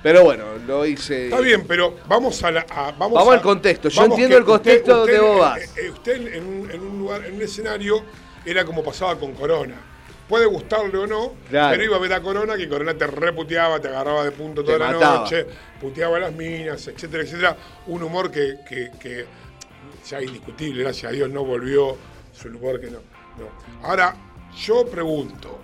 Pero 0.00 0.22
bueno, 0.22 0.44
lo 0.64 0.86
hice. 0.86 1.24
Está 1.24 1.40
bien, 1.40 1.64
pero 1.66 1.96
vamos 2.06 2.40
a 2.44 2.52
la. 2.52 2.60
a- 2.70 2.92
vamos 2.92 3.14
Vamos 3.14 3.28
a- 3.30 3.36
al 3.36 3.42
contexto. 3.42 3.88
Yo 3.88 4.04
entiendo 4.04 4.36
el 4.38 4.44
contexto 4.44 5.02
usted- 5.02 5.20
usted, 5.20 5.62
eh, 5.62 5.68
eh, 5.86 5.90
usted 5.90 6.34
en 6.34 6.46
un, 6.46 6.70
en 6.70 6.80
un 6.80 6.98
lugar, 7.00 7.24
en 7.26 7.34
un 7.34 7.42
escenario, 7.42 8.04
era 8.46 8.64
como 8.64 8.84
pasaba 8.84 9.18
con 9.18 9.32
Corona. 9.32 9.74
Puede 10.28 10.44
gustarle 10.46 10.98
o 10.98 11.06
no, 11.06 11.32
Claro. 11.48 11.70
pero 11.72 11.84
iba 11.84 11.96
a 11.96 12.00
ver 12.00 12.12
a 12.12 12.20
Corona, 12.20 12.56
que 12.56 12.68
Corona 12.68 12.92
te 12.94 13.06
reputeaba, 13.06 13.80
te 13.80 13.88
agarraba 13.88 14.24
de 14.24 14.32
punto 14.32 14.62
toda 14.62 14.76
Te 14.76 14.84
la 14.84 14.92
mataba. 14.92 15.18
noche, 15.20 15.46
puteaba 15.80 16.18
las 16.18 16.32
minas, 16.34 16.86
etcétera, 16.86 17.22
etcétera. 17.22 17.56
Un 17.86 18.02
humor 18.02 18.30
que, 18.30 18.56
que, 18.68 18.90
que 19.00 19.24
ya 20.06 20.20
indiscutible, 20.22 20.82
gracias 20.82 21.10
a 21.10 21.14
Dios, 21.14 21.30
no 21.30 21.44
volvió 21.44 21.96
su 22.32 22.48
humor 22.48 22.78
que 22.80 22.90
no. 22.90 22.98
no. 23.38 23.86
Ahora, 23.88 24.14
yo 24.56 24.86
pregunto, 24.86 25.60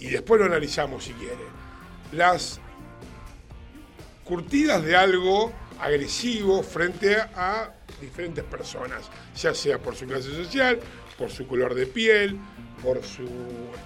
y 0.00 0.08
después 0.08 0.40
lo 0.40 0.46
analizamos 0.46 1.04
si 1.04 1.12
quiere, 1.12 1.44
las 2.12 2.60
curtidas 4.24 4.82
de 4.82 4.96
algo 4.96 5.52
agresivo 5.80 6.62
frente 6.62 7.16
a 7.16 7.70
diferentes 8.00 8.44
personas, 8.44 9.02
ya 9.36 9.54
sea 9.54 9.78
por 9.78 9.94
su 9.96 10.06
clase 10.06 10.30
social, 10.30 10.78
por 11.18 11.30
su 11.30 11.46
color 11.46 11.74
de 11.74 11.86
piel, 11.86 12.38
por 12.82 13.02
su 13.02 13.28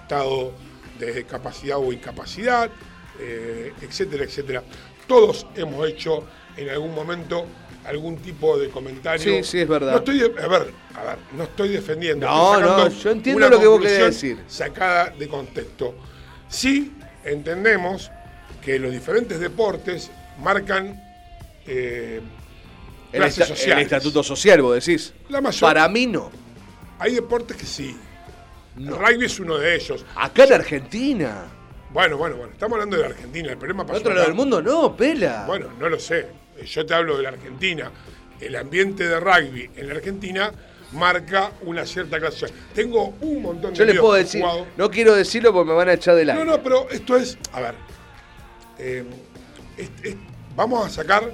estado 0.02 0.52
de 0.98 1.24
capacidad 1.24 1.78
o 1.78 1.92
incapacidad, 1.92 2.70
eh, 3.20 3.72
etcétera, 3.80 4.24
etcétera. 4.24 4.62
Todos 5.06 5.46
hemos 5.54 5.88
hecho 5.88 6.24
en 6.56 6.68
algún 6.70 6.94
momento 6.94 7.46
algún 7.86 8.16
tipo 8.18 8.58
de 8.58 8.68
comentario. 8.68 9.22
Sí, 9.22 9.42
sí, 9.44 9.60
es 9.60 9.68
verdad. 9.68 9.92
No 9.92 9.98
estoy, 9.98 10.18
de- 10.18 10.42
a 10.42 10.46
ver, 10.48 10.72
a 10.94 11.02
ver, 11.04 11.18
no 11.32 11.44
estoy 11.44 11.68
defendiendo. 11.70 12.26
No, 12.26 12.60
no, 12.60 12.88
yo 12.88 13.10
entiendo 13.10 13.48
lo 13.48 13.58
que 13.60 13.66
vos 13.66 13.80
querés 13.80 13.98
decir. 14.06 14.38
Sacada 14.46 15.10
de 15.10 15.28
contexto. 15.28 15.94
Sí 16.48 16.92
entendemos 17.24 18.10
que 18.62 18.78
los 18.78 18.90
diferentes 18.92 19.38
deportes 19.40 20.10
marcan 20.42 21.02
eh, 21.66 22.20
El, 23.12 23.18
clases 23.20 23.38
esta- 23.40 23.52
el 23.52 23.58
sociales. 23.58 23.84
estatuto 23.84 24.22
social, 24.22 24.60
vos 24.62 24.74
decís. 24.84 25.12
La 25.28 25.40
mayor- 25.40 25.60
Para 25.60 25.88
mí 25.88 26.06
no. 26.06 26.30
Hay 26.98 27.14
deportes 27.14 27.56
que 27.56 27.66
sí. 27.66 27.96
El 28.78 28.86
rugby 28.96 29.24
es 29.26 29.40
uno 29.40 29.58
de 29.58 29.74
ellos. 29.74 30.04
Acá 30.16 30.44
en 30.44 30.52
Argentina. 30.54 31.44
Bueno, 31.90 32.16
bueno, 32.16 32.36
bueno. 32.36 32.52
Estamos 32.52 32.74
hablando 32.74 32.96
de 32.96 33.02
la 33.02 33.08
Argentina. 33.08 33.50
El 33.52 33.58
problema 33.58 33.84
pasó 33.86 33.98
otro 34.00 34.14
lado 34.14 34.26
del 34.26 34.34
mundo 34.36 34.62
no, 34.62 34.96
pela. 34.96 35.44
Bueno, 35.46 35.68
no 35.78 35.88
lo 35.88 35.98
sé. 35.98 36.26
Yo 36.64 36.84
te 36.86 36.94
hablo 36.94 37.16
de 37.16 37.22
la 37.24 37.30
Argentina. 37.30 37.90
El 38.40 38.54
ambiente 38.56 39.08
de 39.08 39.18
rugby 39.18 39.70
en 39.76 39.88
la 39.88 39.94
Argentina 39.94 40.52
marca 40.92 41.52
una 41.62 41.84
cierta 41.84 42.18
clase. 42.18 42.46
Tengo 42.74 43.14
un 43.20 43.42
montón 43.42 43.72
de 43.72 43.78
Yo 43.78 43.84
le 43.84 43.90
amigos 43.92 44.06
puedo 44.06 44.22
decir, 44.22 44.40
jugado- 44.42 44.66
no 44.76 44.90
quiero 44.90 45.14
decirlo 45.14 45.52
porque 45.52 45.70
me 45.70 45.76
van 45.76 45.88
a 45.88 45.92
echar 45.94 46.14
del 46.14 46.30
aire. 46.30 46.44
No, 46.44 46.50
no, 46.52 46.62
pero 46.62 46.88
esto 46.90 47.16
es, 47.16 47.36
a 47.52 47.60
ver, 47.60 47.74
eh, 48.78 49.04
es- 49.76 49.90
es- 50.02 50.16
vamos 50.54 50.86
a 50.86 50.90
sacar, 50.90 51.24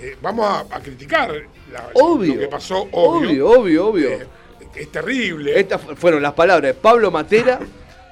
eh, 0.00 0.16
vamos 0.22 0.46
a, 0.46 0.76
a 0.76 0.80
criticar 0.80 1.30
la- 1.72 1.90
Obvio. 1.94 2.34
lo 2.34 2.40
que 2.40 2.48
pasó, 2.48 2.88
obvio. 2.92 3.28
Obvio, 3.28 3.50
obvio, 3.60 3.86
obvio. 3.88 4.08
Eh, 4.10 4.26
es 4.74 4.90
terrible. 4.92 5.58
Estas 5.58 5.80
fu- 5.80 5.94
fueron 5.96 6.22
las 6.22 6.32
palabras 6.34 6.74
de 6.74 6.74
Pablo 6.80 7.10
Matera 7.10 7.58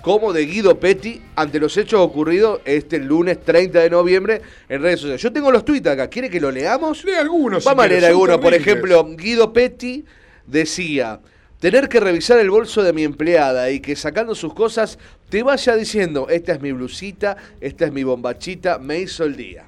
como 0.03 0.33
de 0.33 0.47
Guido 0.47 0.79
Petti 0.79 1.21
ante 1.35 1.59
los 1.59 1.77
hechos 1.77 2.01
ocurridos 2.01 2.61
este 2.65 2.99
lunes 2.99 3.41
30 3.43 3.81
de 3.81 3.91
noviembre 3.91 4.41
en 4.69 4.81
redes 4.83 5.01
sociales. 5.01 5.21
Yo 5.23 5.33
tengo 5.33 5.51
los 5.51 5.65
tweets 5.65 5.89
acá, 5.89 6.09
¿quiere 6.09 6.31
que 6.31 6.41
lo 6.41 6.51
leamos? 6.53 7.05
Lee 7.05 7.15
algunos. 7.15 7.65
si 7.65 7.69
Vamos 7.69 7.85
a 7.85 7.89
leer 7.89 8.05
algunos. 8.05 8.39
Por 8.39 8.55
ejemplo, 8.55 9.05
Guido 9.17 9.53
Petti 9.53 10.05
decía, 10.47 11.19
tener 11.59 11.89
que 11.89 11.99
revisar 11.99 12.39
el 12.39 12.51
bolso 12.51 12.83
de 12.85 12.93
mi 12.93 13.03
empleada 13.03 13.71
y 13.71 13.81
que 13.81 13.97
sacando 13.97 14.35
sus 14.37 14.55
cosas 14.55 14.99
te 15.29 15.43
vaya 15.43 15.75
diciendo, 15.75 16.29
esta 16.31 16.53
es 16.53 16.61
mi 16.61 16.71
blusita, 16.71 17.37
esta 17.61 17.87
es 17.87 17.93
mi 17.93 18.05
bombachita, 18.05 18.79
me 18.79 19.01
hizo 19.01 19.25
el 19.25 19.35
día. 19.37 19.65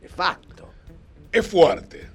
Es 0.00 0.12
facto. 0.12 0.70
Es 1.32 1.44
fuerte. 1.46 2.09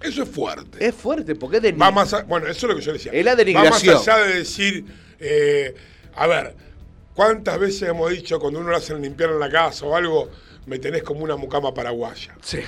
Eso 0.00 0.22
es 0.22 0.28
fuerte. 0.28 0.86
Es 0.86 0.94
fuerte 0.94 1.34
porque 1.34 1.56
es 1.56 1.62
de 1.62 1.72
Va 1.72 1.90
más 1.90 2.12
a- 2.14 2.22
bueno, 2.22 2.46
eso 2.46 2.66
es 2.66 2.72
lo 2.72 2.76
que 2.78 2.84
yo 2.84 2.92
decía. 2.92 3.12
Es 3.12 3.24
la 3.24 3.32
Va 3.32 3.36
denigración. 3.36 3.94
más 3.96 4.08
allá 4.08 4.24
de 4.26 4.34
decir, 4.38 4.84
eh, 5.18 5.74
a 6.14 6.26
ver, 6.26 6.54
¿cuántas 7.14 7.58
veces 7.58 7.88
hemos 7.88 8.10
dicho 8.10 8.38
cuando 8.38 8.60
uno 8.60 8.70
lo 8.70 8.76
hacen 8.76 9.00
limpiar 9.02 9.30
en 9.30 9.40
la 9.40 9.50
casa 9.50 9.84
o 9.86 9.96
algo, 9.96 10.30
me 10.66 10.78
tenés 10.78 11.02
como 11.02 11.24
una 11.24 11.36
mucama 11.36 11.74
paraguaya? 11.74 12.36
Sí. 12.42 12.60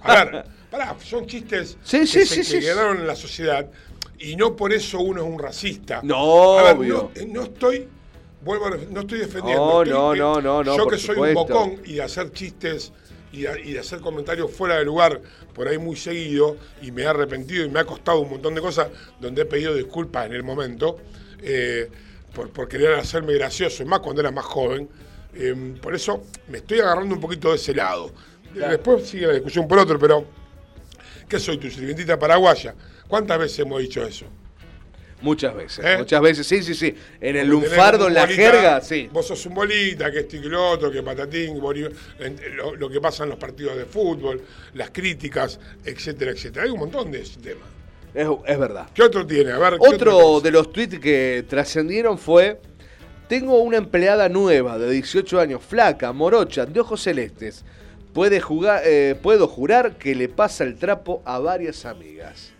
A 0.00 0.24
ver, 0.24 0.44
pará, 0.70 0.96
son 1.04 1.26
chistes 1.26 1.76
Sí, 1.84 2.00
que, 2.00 2.06
sí, 2.06 2.26
se- 2.26 2.26
sí, 2.26 2.36
que 2.38 2.44
sí. 2.44 2.60
quedaron 2.60 2.98
en 2.98 3.06
la 3.06 3.16
sociedad 3.16 3.70
y 4.18 4.34
no 4.36 4.56
por 4.56 4.72
eso 4.72 4.98
uno 5.00 5.22
es 5.22 5.28
un 5.28 5.38
racista. 5.38 6.00
No, 6.02 6.58
A 6.58 6.62
ver, 6.64 6.76
obvio. 6.76 7.10
no, 7.14 7.20
eh, 7.20 7.26
no 7.30 7.42
estoy, 7.44 7.88
vuelvo 8.42 8.70
no 8.90 9.00
estoy 9.02 9.18
defendiendo. 9.20 9.64
No, 9.64 9.82
estoy 9.82 9.92
no, 9.94 10.14
no, 10.14 10.40
no, 10.40 10.64
no, 10.64 10.76
Yo 10.76 10.86
que 10.88 10.98
soy 10.98 11.14
supuesto. 11.14 11.40
un 11.40 11.46
bocón 11.48 11.82
y 11.84 11.94
de 11.94 12.02
hacer 12.02 12.32
chistes 12.32 12.92
y 13.34 13.42
de, 13.42 13.60
y 13.64 13.72
de 13.72 13.80
hacer 13.80 14.00
comentarios 14.00 14.50
fuera 14.50 14.76
de 14.76 14.84
lugar 14.84 15.20
por 15.54 15.68
ahí 15.68 15.78
muy 15.78 15.96
seguido 15.96 16.56
y 16.80 16.92
me 16.92 17.02
he 17.02 17.06
arrepentido 17.06 17.64
y 17.64 17.68
me 17.68 17.80
ha 17.80 17.84
costado 17.84 18.20
un 18.20 18.30
montón 18.30 18.54
de 18.54 18.60
cosas 18.60 18.88
donde 19.20 19.42
he 19.42 19.44
pedido 19.44 19.74
disculpas 19.74 20.26
en 20.26 20.32
el 20.32 20.42
momento 20.42 20.98
eh, 21.42 21.90
por, 22.34 22.50
por 22.50 22.68
querer 22.68 22.94
hacerme 22.94 23.34
gracioso, 23.34 23.82
y 23.82 23.86
más 23.86 24.00
cuando 24.00 24.20
era 24.20 24.30
más 24.30 24.44
joven. 24.44 24.88
Eh, 25.34 25.74
por 25.80 25.94
eso 25.94 26.24
me 26.48 26.58
estoy 26.58 26.80
agarrando 26.80 27.14
un 27.14 27.20
poquito 27.20 27.50
de 27.50 27.56
ese 27.56 27.74
lado. 27.74 28.12
Después 28.54 29.08
sigue 29.08 29.26
la 29.26 29.32
discusión 29.32 29.66
por 29.66 29.78
otro, 29.78 29.98
pero 29.98 30.24
¿qué 31.28 31.40
soy 31.40 31.58
tu 31.58 31.68
sirvientita 31.68 32.18
paraguaya? 32.18 32.74
¿Cuántas 33.08 33.38
veces 33.38 33.58
hemos 33.58 33.80
dicho 33.80 34.02
eso? 34.06 34.26
Muchas 35.24 35.56
veces, 35.56 35.82
¿Eh? 35.82 35.96
muchas 35.96 36.20
veces, 36.20 36.46
sí, 36.46 36.62
sí, 36.62 36.74
sí. 36.74 36.94
En 37.18 37.36
el 37.36 37.48
lunfardo, 37.48 38.08
en 38.08 38.14
la 38.14 38.26
bolita, 38.26 38.42
jerga, 38.42 38.80
sí. 38.82 39.08
Vos 39.10 39.26
sos 39.26 39.46
un 39.46 39.54
bolita, 39.54 40.10
que 40.12 40.18
esto 40.18 40.36
y 40.36 40.42
que 40.42 40.48
lo 40.50 40.68
otro, 40.68 40.92
que 40.92 41.02
patatín, 41.02 41.58
lo, 41.58 42.76
lo 42.76 42.90
que 42.90 43.00
pasa 43.00 43.24
en 43.24 43.30
los 43.30 43.38
partidos 43.38 43.74
de 43.78 43.86
fútbol, 43.86 44.42
las 44.74 44.90
críticas, 44.90 45.58
etcétera, 45.82 46.32
etcétera. 46.32 46.66
Hay 46.66 46.70
un 46.70 46.80
montón 46.80 47.10
de 47.10 47.22
ese 47.22 47.40
tema. 47.40 47.64
Es, 48.12 48.28
es 48.46 48.58
verdad. 48.58 48.86
¿Qué 48.92 49.02
otro 49.02 49.26
tiene? 49.26 49.52
A 49.52 49.58
ver, 49.58 49.78
¿qué 49.78 49.94
Otro 49.94 50.42
de 50.42 50.50
los 50.50 50.70
tweets 50.70 50.98
que 50.98 51.42
trascendieron 51.48 52.18
fue: 52.18 52.60
Tengo 53.26 53.62
una 53.62 53.78
empleada 53.78 54.28
nueva 54.28 54.76
de 54.76 54.90
18 54.90 55.40
años, 55.40 55.62
flaca, 55.66 56.12
morocha, 56.12 56.66
de 56.66 56.80
ojos 56.80 57.02
celestes. 57.02 57.64
Puede 58.12 58.40
jugar, 58.42 58.82
eh, 58.84 59.18
puedo 59.22 59.48
jurar 59.48 59.96
que 59.96 60.14
le 60.14 60.28
pasa 60.28 60.64
el 60.64 60.76
trapo 60.76 61.22
a 61.24 61.38
varias 61.38 61.86
amigas. 61.86 62.53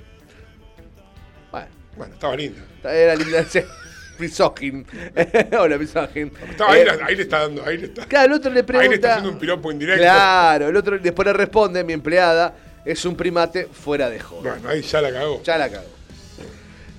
Bueno, 1.96 2.14
estaba 2.14 2.36
linda. 2.36 2.60
era 2.84 3.14
linda 3.14 3.38
ese 3.40 3.66
misógin. 4.18 4.86
Hola, 5.58 5.76
ahí, 5.76 5.88
Eh, 6.78 6.88
ahí 7.04 7.16
le 7.16 7.22
está 7.22 7.40
dando, 7.40 7.64
ahí 7.64 7.78
le 7.78 7.86
está. 7.86 8.06
Claro, 8.06 8.26
el 8.26 8.32
otro 8.34 8.50
le 8.52 8.60
Ahí 8.60 8.64
le 8.64 8.64
está 8.64 8.72
pregunta. 8.78 9.08
haciendo 9.12 9.30
un 9.30 9.38
piropo 9.38 9.72
indirecto. 9.72 10.02
Claro, 10.02 10.68
el 10.68 10.76
otro 10.76 10.98
después 10.98 11.26
le 11.26 11.32
responde: 11.32 11.82
Mi 11.84 11.92
empleada 11.92 12.54
es 12.84 13.04
un 13.04 13.16
primate 13.16 13.66
fuera 13.66 14.08
de 14.10 14.20
joda. 14.20 14.52
Bueno, 14.52 14.68
ahí 14.68 14.82
ya 14.82 15.00
la 15.00 15.12
cagó. 15.12 15.42
Ya 15.42 15.58
la 15.58 15.68
cago. 15.70 15.88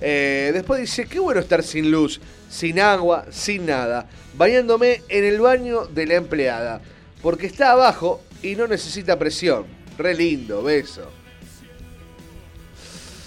Eh, 0.00 0.50
después 0.52 0.78
dice, 0.80 1.06
qué 1.06 1.18
bueno 1.18 1.40
estar 1.40 1.62
sin 1.62 1.90
luz, 1.90 2.20
sin 2.50 2.78
agua, 2.80 3.24
sin 3.30 3.64
nada, 3.64 4.06
bañándome 4.36 5.00
en 5.08 5.24
el 5.24 5.40
baño 5.40 5.86
de 5.86 6.04
la 6.06 6.14
empleada, 6.16 6.82
porque 7.22 7.46
está 7.46 7.70
abajo 7.72 8.22
y 8.42 8.56
no 8.56 8.66
necesita 8.66 9.18
presión. 9.18 9.64
Re 9.96 10.14
lindo, 10.14 10.62
beso. 10.62 11.10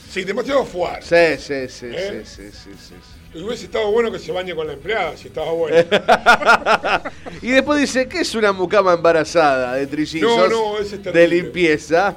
Sí, 0.10 0.24
demasiado 0.24 0.66
fuerte. 0.66 1.38
Sí, 1.38 1.44
sí, 1.70 1.70
sí, 1.70 1.86
¿Eh? 1.96 2.24
sí, 2.26 2.44
sí, 2.44 2.52
sí, 2.52 2.70
sí, 2.90 3.38
Y 3.38 3.44
hubiese 3.44 3.66
estado 3.66 3.92
bueno 3.92 4.12
que 4.12 4.18
se 4.20 4.32
bañe 4.32 4.56
con 4.56 4.66
la 4.68 4.74
empleada, 4.74 5.16
si 5.16 5.28
estaba 5.28 5.52
bueno. 5.52 5.78
sí. 5.78 5.88
Y 7.48 7.52
después 7.52 7.80
dice, 7.80 8.08
¿qué 8.08 8.22
es 8.22 8.34
una 8.36 8.52
mucama 8.52 8.94
embarazada 8.94 9.76
de 9.76 9.86
trillizos? 9.88 10.30
No, 10.30 10.48
no, 10.48 10.80
De 10.84 10.98
terrible. 10.98 11.28
limpieza. 11.28 12.16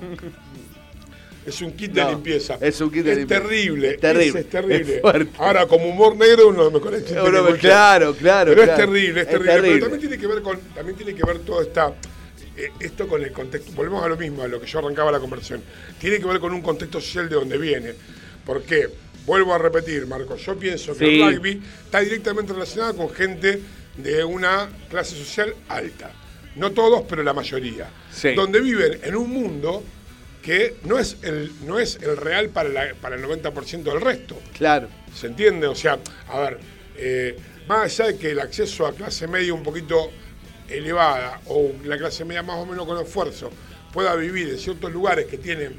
Es 1.45 1.61
un 1.61 1.73
kit 1.73 1.93
No, 1.93 2.07
de 2.07 2.13
limpieza. 2.13 2.57
es 2.61 2.81
un 2.81 2.91
kit 2.91 3.05
de 3.05 3.13
Es 3.13 3.19
limpieza. 3.19 3.43
terrible. 3.43 3.93
Terrible, 3.99 4.41
es 4.41 4.49
terrible. 4.49 4.97
es. 5.05 5.27
Ahora, 5.39 5.67
como 5.67 5.87
humor 5.87 6.17
negro, 6.17 6.49
uno 6.49 6.71
me 6.71 6.81
conecta. 6.81 7.15
Claro, 7.59 8.15
claro, 8.15 8.53
Pero 8.55 8.63
claro. 8.63 8.73
es 8.73 8.77
terrible, 8.77 9.21
es 9.21 9.27
Es 9.27 9.33
terrible. 9.33 9.53
terrible. 9.53 9.73
Pero 9.81 9.91
también 9.91 10.01
tiene 10.09 10.19
que 10.21 10.27
ver 10.29 10.43
con, 10.43 10.61
también 10.75 10.97
tiene 10.97 11.15
que 11.15 11.25
ver 11.25 11.39
todo 11.41 11.61
esta, 11.63 11.93
esto 12.81 13.07
con 13.09 13.23
el 13.23 13.33
contexto. 13.33 13.73
Volvemos 13.73 14.05
a 14.05 14.09
lo 14.09 14.17
mismo, 14.17 14.43
a 14.43 14.49
lo 14.49 14.61
que 14.61 14.67
yo 14.67 14.79
arrancaba 14.79 15.11
la 15.13 15.21
conversación. 15.21 15.63
Tiene 15.99 16.19
que 16.19 16.27
ver 16.27 16.39
con 16.41 16.53
un 16.53 16.63
contexto 16.63 17.01
social 17.01 17.29
de 17.29 17.35
donde 17.37 17.59
viene. 17.59 17.95
Porque, 18.45 18.89
vuelvo 19.27 19.55
a 19.55 19.59
repetir, 19.59 20.07
Marcos, 20.07 20.45
yo 20.45 20.57
pienso 20.59 20.97
que 20.97 21.07
Sí. 21.07 21.21
el 21.23 21.35
rugby 21.37 21.63
está 21.85 22.01
directamente 22.01 22.53
relacionado 22.53 22.97
con 22.97 23.11
gente 23.11 23.61
de 23.97 24.25
una 24.25 24.69
clase 24.91 25.17
social 25.17 25.55
alta. 25.69 26.11
No 26.57 26.73
todos, 26.73 27.03
pero 27.09 27.23
la 27.23 27.33
mayoría. 27.33 27.89
Sí. 28.13 28.35
Donde 28.35 28.61
viven 28.61 28.99
en 29.03 29.17
un 29.17 29.31
mundo 29.31 29.83
que 30.43 30.75
no 30.85 30.99
es 30.99 31.17
el, 31.23 31.53
no 31.67 31.79
es 31.79 31.97
el 32.03 32.17
real 32.17 32.49
para, 32.51 32.69
la- 32.69 32.95
para 33.01 33.15
el 33.17 33.23
90% 33.23 33.91
del 33.93 34.01
resto. 34.01 34.39
Claro. 34.59 34.89
¿Se 35.15 35.29
entiende? 35.29 35.67
O 35.69 35.75
sea, 35.75 35.99
a 36.29 36.41
ver, 36.41 36.59
eh, 36.97 37.37
más 37.69 37.85
allá 38.01 38.13
de 38.13 38.19
que 38.19 38.33
el 38.33 38.41
acceso 38.41 38.87
a 38.87 38.93
clase 38.93 39.29
media 39.29 39.55
un 39.55 39.63
poquito 39.63 40.11
elevada 40.73 41.41
o 41.47 41.73
la 41.85 41.97
clase 41.99 42.25
media 42.25 42.43
más 42.43 42.57
o 42.57 42.67
menos 42.67 42.87
con 42.87 43.01
esfuerzo 43.01 43.51
pueda 43.93 44.15
vivir 44.17 44.49
en 44.49 44.59
ciertos 44.59 44.91
lugares 44.91 45.27
que 45.27 45.39
tienen 45.39 45.77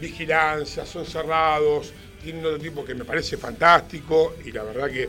vigilancia, 0.00 0.86
son 0.86 1.04
cerrados, 1.04 1.92
tienen 2.22 2.44
otro 2.44 2.58
tipo 2.58 2.84
que 2.84 2.94
me 2.94 3.04
parece 3.04 3.36
fantástico 3.36 4.36
y 4.44 4.52
la 4.52 4.62
verdad 4.62 4.90
que, 4.90 5.08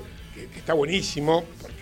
está 0.55 0.73
buenísimo, 0.73 1.45
porque, 1.61 1.75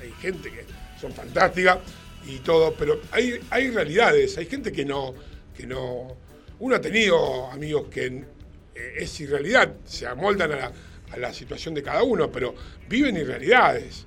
hay 0.00 0.12
gente 0.20 0.50
que 0.50 0.64
son 1.00 1.12
fantásticas 1.12 1.78
y 2.26 2.38
todo, 2.38 2.74
pero 2.74 3.00
hay, 3.10 3.40
hay 3.50 3.70
realidades, 3.70 4.36
hay 4.38 4.46
gente 4.46 4.72
que 4.72 4.84
no, 4.84 5.14
que 5.56 5.66
no. 5.66 6.16
Uno 6.60 6.76
ha 6.76 6.80
tenido 6.80 7.50
amigos 7.50 7.88
que 7.90 8.06
eh, 8.06 8.94
es 8.96 9.20
irrealidad, 9.20 9.74
se 9.84 10.06
amoldan 10.06 10.52
a 10.52 11.16
la 11.16 11.32
situación 11.32 11.74
de 11.74 11.82
cada 11.82 12.02
uno, 12.02 12.30
pero 12.30 12.54
viven 12.88 13.16
irrealidades. 13.16 14.06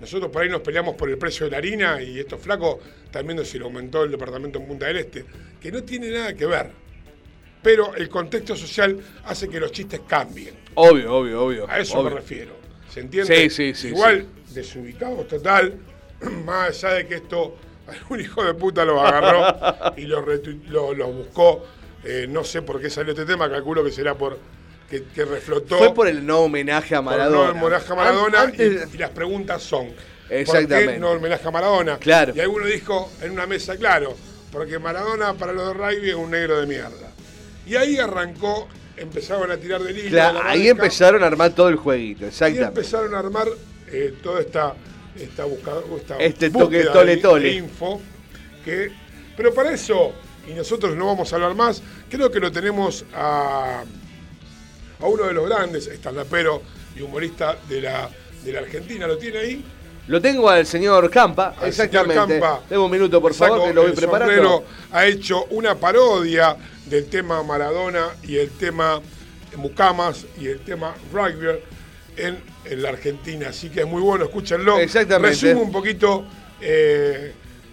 Nosotros 0.00 0.30
por 0.30 0.42
ahí 0.42 0.48
nos 0.48 0.60
peleamos 0.60 0.94
por 0.94 1.10
el 1.10 1.18
precio 1.18 1.46
de 1.46 1.50
la 1.52 1.58
harina 1.58 2.00
y 2.02 2.18
estos 2.18 2.40
flacos 2.40 2.78
también 3.10 3.44
se 3.44 3.58
lo 3.58 3.66
aumentó 3.66 4.04
el 4.04 4.10
departamento 4.10 4.58
en 4.58 4.66
Punta 4.66 4.86
del 4.86 4.98
Este, 4.98 5.24
que 5.60 5.72
no 5.72 5.82
tiene 5.82 6.10
nada 6.10 6.34
que 6.34 6.46
ver. 6.46 6.70
Pero 7.62 7.94
el 7.96 8.08
contexto 8.08 8.54
social 8.54 8.98
hace 9.24 9.48
que 9.48 9.58
los 9.58 9.72
chistes 9.72 10.00
cambien. 10.06 10.54
Obvio, 10.74 11.12
obvio, 11.14 11.44
obvio. 11.44 11.70
A 11.70 11.80
eso 11.80 11.98
obvio. 11.98 12.10
me 12.10 12.16
refiero. 12.16 12.52
¿Se 12.88 13.00
entiende? 13.00 13.50
Sí, 13.50 13.50
sí, 13.50 13.74
sí, 13.74 13.88
Igual, 13.88 14.26
desubicados 14.54 15.26
total, 15.26 15.74
más 16.44 16.84
allá 16.84 16.94
de 16.94 17.06
que 17.06 17.14
esto 17.16 17.56
algún 17.86 18.20
hijo 18.20 18.44
de 18.44 18.54
puta 18.54 18.84
lo 18.84 19.00
agarró 19.00 19.94
y 19.96 20.02
lo, 20.02 20.94
lo 20.94 21.06
buscó. 21.08 21.64
eh, 22.04 22.26
no 22.28 22.44
sé 22.44 22.62
por 22.62 22.80
qué 22.80 22.88
salió 22.88 23.12
este 23.12 23.26
tema, 23.26 23.50
calculo 23.50 23.82
que 23.82 23.90
será 23.90 24.14
por 24.14 24.38
que, 24.88 25.04
que 25.04 25.24
reflotó. 25.24 25.78
Fue 25.78 25.94
por 25.94 26.08
el 26.08 26.24
no 26.26 26.40
homenaje 26.40 26.94
a 26.94 27.02
Maradona. 27.02 27.52
no 27.52 27.66
homenaje 27.66 27.92
a 27.92 27.96
Maradona 27.96 28.42
antes- 28.42 28.88
y, 28.92 28.94
y 28.96 28.98
las 28.98 29.10
preguntas 29.10 29.62
son 29.62 29.88
Exactamente. 30.30 30.84
¿por 30.84 30.94
qué 30.94 30.98
no 31.00 31.10
homenaje 31.12 31.48
a 31.48 31.50
Maradona? 31.50 31.98
Claro. 31.98 32.32
Y 32.34 32.40
alguno 32.40 32.66
dijo 32.66 33.10
en 33.22 33.32
una 33.32 33.46
mesa, 33.46 33.76
claro, 33.76 34.14
porque 34.52 34.78
Maradona 34.78 35.34
para 35.34 35.52
los 35.52 35.68
de 35.68 35.74
rugby 35.74 36.08
es 36.10 36.14
un 36.14 36.30
negro 36.30 36.60
de 36.60 36.66
mierda. 36.66 37.10
Y 37.66 37.76
ahí 37.76 37.98
arrancó, 37.98 38.66
empezaron 38.96 39.50
a 39.50 39.56
tirar 39.58 39.82
del 39.82 39.98
hilo. 39.98 40.10
Claro, 40.10 40.42
de 40.42 40.48
ahí 40.48 40.68
empezaron 40.68 41.22
a 41.22 41.26
armar 41.26 41.50
todo 41.52 41.68
el 41.68 41.76
jueguito, 41.76 42.26
exactamente. 42.26 42.66
empezaron 42.80 43.14
a 43.14 43.18
armar 43.18 43.46
eh, 43.90 44.14
toda 44.22 44.40
esta, 44.40 44.74
esta, 45.18 45.44
busca- 45.44 45.80
esta 45.96 46.16
Este 46.16 46.50
toque 46.50 46.84
tole, 46.84 47.16
de- 47.16 47.22
tole. 47.22 47.44
de 47.48 47.54
info. 47.54 48.00
Que, 48.64 48.90
pero 49.36 49.52
para 49.54 49.72
eso, 49.72 50.12
y 50.48 50.52
nosotros 50.52 50.96
no 50.96 51.06
vamos 51.06 51.30
a 51.32 51.36
hablar 51.36 51.54
más, 51.54 51.82
creo 52.10 52.30
que 52.30 52.40
lo 52.40 52.50
tenemos 52.50 53.04
a, 53.14 53.82
a 55.00 55.06
uno 55.06 55.24
de 55.24 55.32
los 55.32 55.48
grandes, 55.48 55.86
estandapero 55.86 56.62
y 56.96 57.02
humorista 57.02 57.56
de 57.68 57.80
la, 57.82 58.08
de 58.44 58.52
la 58.52 58.60
Argentina. 58.60 59.06
¿Lo 59.06 59.18
tiene 59.18 59.38
ahí? 59.38 59.64
Lo 60.08 60.22
tengo 60.22 60.48
al 60.48 60.64
señor 60.66 61.10
Campa, 61.10 61.54
Al 61.60 61.68
exactamente. 61.68 62.14
señor 62.14 62.28
Campa. 62.40 62.62
Tengo 62.68 62.86
un 62.86 62.90
minuto, 62.90 63.20
por 63.20 63.34
favor, 63.34 63.68
que 63.68 63.74
lo 63.74 63.82
voy 63.82 63.90
el 63.90 63.96
preparando. 63.96 64.64
ha 64.92 65.06
hecho 65.06 65.44
una 65.50 65.74
parodia 65.74 66.56
del 66.86 67.06
tema 67.10 67.42
Maradona 67.42 68.08
y 68.22 68.36
el 68.36 68.50
tema 68.50 69.00
Mucamas 69.56 70.24
y 70.40 70.46
el 70.46 70.60
tema 70.60 70.94
rugby 71.12 71.58
en, 72.16 72.38
en 72.64 72.82
la 72.82 72.90
Argentina. 72.90 73.48
Así 73.50 73.68
que 73.68 73.80
es 73.80 73.86
muy 73.86 74.00
bueno, 74.00 74.24
escúchenlo. 74.24 74.78
Exactamente. 74.78 75.30
Resume 75.46 75.60
un 75.62 75.72
poquito 75.72 76.24
eh, 76.60 77.32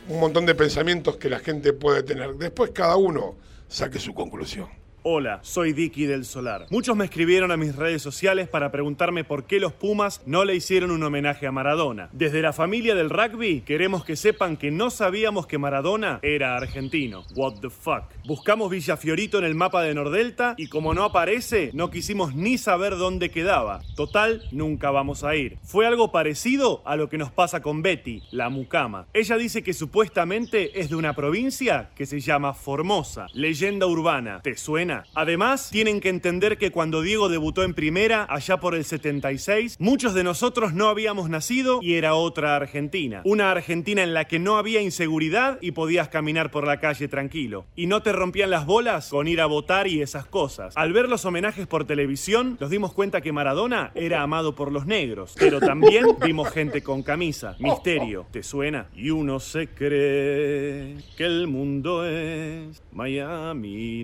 un 0.10 0.20
montón 0.20 0.46
de 0.46 0.56
pensamientos 0.56 1.18
que 1.18 1.30
la 1.30 1.40
gente 1.40 1.74
puede 1.74 2.04
tener. 2.04 2.34
Después 2.36 2.72
cada 2.72 2.96
uno 2.98 3.36
saque 3.68 4.00
su 4.00 4.14
conclusión. 4.14 4.68
Hola, 5.08 5.38
soy 5.44 5.74
Dicky 5.74 6.08
del 6.08 6.26
Solar. 6.26 6.66
Muchos 6.72 6.96
me 6.96 7.06
escribieron 7.06 7.52
a 7.52 7.58
mis 7.58 7.76
redes 7.76 8.02
sociales 8.02 8.48
para 8.48 8.72
preguntarme 8.72 9.24
por 9.24 9.44
qué 9.44 9.60
los 9.60 9.72
Pumas 9.72 10.20
no 10.26 10.46
le 10.46 10.56
hicieron 10.56 10.90
un 10.90 11.04
homenaje 11.04 11.46
a 11.46 11.52
Maradona. 11.52 12.10
Desde 12.12 12.42
la 12.42 12.54
familia 12.54 12.96
del 12.96 13.12
rugby 13.12 13.62
queremos 13.62 14.04
que 14.04 14.16
sepan 14.16 14.58
que 14.58 14.72
no 14.72 14.90
sabíamos 14.90 15.46
que 15.46 15.60
Maradona 15.60 16.18
era 16.24 16.58
argentino. 16.58 17.24
What 17.36 17.60
the 17.62 17.70
fuck. 17.70 18.06
Buscamos 18.26 18.72
Villa 18.72 18.98
Fiorito 18.98 19.38
en 19.38 19.44
el 19.44 19.54
mapa 19.54 19.84
de 19.84 19.94
Nordelta 19.94 20.56
y 20.58 20.70
como 20.70 20.96
no 20.96 21.04
aparece, 21.04 21.70
no 21.76 21.92
quisimos 21.92 22.34
ni 22.34 22.58
saber 22.58 22.98
dónde 22.98 23.30
quedaba. 23.30 23.82
Total, 23.96 24.42
nunca 24.52 24.90
vamos 24.90 25.24
a 25.24 25.36
ir. 25.36 25.60
Fue 25.62 25.86
algo 25.86 26.12
parecido 26.12 26.82
a 26.84 26.96
lo 26.96 27.10
que 27.10 27.20
nos 27.20 27.30
pasa 27.30 27.62
con 27.62 27.84
Betty, 27.84 28.24
la 28.32 28.50
mucama. 28.50 29.06
Ella 29.14 29.38
dice 29.38 29.62
que 29.62 29.76
supuestamente 29.76 30.80
es 30.80 30.90
de 30.90 30.96
una 30.96 31.14
provincia 31.14 31.92
que 31.94 32.08
se 32.08 32.22
llama 32.22 32.56
Formosa. 32.56 33.28
Leyenda 33.36 33.86
urbana. 33.86 34.42
¿Te 34.42 34.58
suena? 34.58 34.95
Además, 35.14 35.70
tienen 35.72 36.00
que 36.00 36.10
entender 36.10 36.58
que 36.58 36.72
cuando 36.72 37.02
Diego 37.02 37.30
debutó 37.30 37.64
en 37.64 37.74
primera, 37.74 38.26
allá 38.30 38.60
por 38.60 38.76
el 38.76 38.86
76, 38.86 39.78
muchos 39.80 40.14
de 40.14 40.24
nosotros 40.24 40.74
no 40.74 40.88
habíamos 40.88 41.30
nacido 41.30 41.80
y 41.82 41.96
era 41.96 42.16
otra 42.16 42.56
Argentina. 42.56 43.22
Una 43.26 43.52
Argentina 43.52 44.04
en 44.04 44.14
la 44.14 44.26
que 44.26 44.40
no 44.40 44.58
había 44.58 44.82
inseguridad 44.82 45.58
y 45.62 45.72
podías 45.72 46.10
caminar 46.10 46.52
por 46.52 46.66
la 46.66 46.80
calle 46.80 47.08
tranquilo. 47.08 47.66
Y 47.76 47.88
no 47.88 48.02
te 48.02 48.12
rompían 48.12 48.50
las 48.50 48.66
bolas 48.66 49.10
con 49.10 49.28
ir 49.28 49.42
a 49.42 49.46
votar 49.46 49.88
y 49.88 50.02
esas 50.02 50.26
cosas. 50.26 50.74
Al 50.78 50.94
ver 50.94 51.10
los 51.10 51.26
homenajes 51.26 51.68
por 51.68 51.86
televisión, 51.86 52.58
nos 52.60 52.70
dimos 52.70 52.94
cuenta 52.94 53.22
que 53.22 53.32
Maradona 53.32 53.92
era 53.96 54.22
amado 54.22 54.56
por 54.56 54.72
los 54.72 54.86
negros. 54.86 55.36
Pero 55.38 55.60
también 55.60 56.06
vimos 56.24 56.50
gente 56.50 56.82
con 56.82 57.04
camisa. 57.04 57.56
Misterio, 57.60 58.26
¿te 58.32 58.44
suena? 58.44 58.88
Y 58.96 59.10
uno 59.10 59.40
se 59.40 59.68
cree 59.68 60.98
que 61.18 61.26
el 61.26 61.48
mundo 61.48 62.06
es 62.06 62.82
Miami 62.92 64.04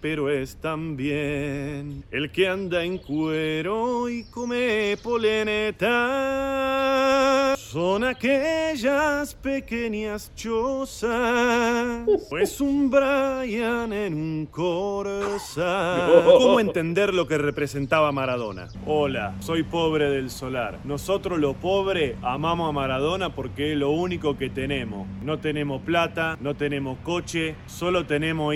Pero 0.00 0.30
es 0.30 0.56
también 0.56 2.04
el 2.10 2.30
que 2.30 2.48
anda 2.48 2.82
en 2.84 2.98
cuero 2.98 4.08
y 4.08 4.24
come 4.24 4.96
poleneta. 5.02 5.92
Son 7.56 8.04
aquellas 8.04 9.34
pequeñas 9.34 10.30
chozas, 10.34 12.06
pues 12.28 12.60
un 12.60 12.90
Brian 12.90 13.92
en 13.94 14.12
un 14.12 14.46
Corsa. 14.50 16.06
¿Cómo 16.24 16.60
entender 16.60 17.14
lo 17.14 17.26
que 17.26 17.38
representaba 17.38 18.12
Maradona? 18.12 18.68
Hola, 18.84 19.36
soy 19.40 19.62
pobre 19.62 20.10
del 20.10 20.28
solar. 20.28 20.80
Nosotros 20.84 21.38
lo 21.38 21.54
pobre 21.54 22.16
amamos 22.20 22.68
a 22.68 22.72
Maradona 22.72 23.34
porque 23.34 23.72
es 23.72 23.78
lo 23.78 23.90
único 23.90 24.36
que 24.36 24.50
tenemos. 24.50 25.08
No 25.22 25.38
tenemos 25.38 25.80
plata, 25.80 26.36
no 26.40 26.54
tenemos 26.54 26.98
coche, 26.98 27.54
solo 27.66 28.04
tenemos 28.04 28.54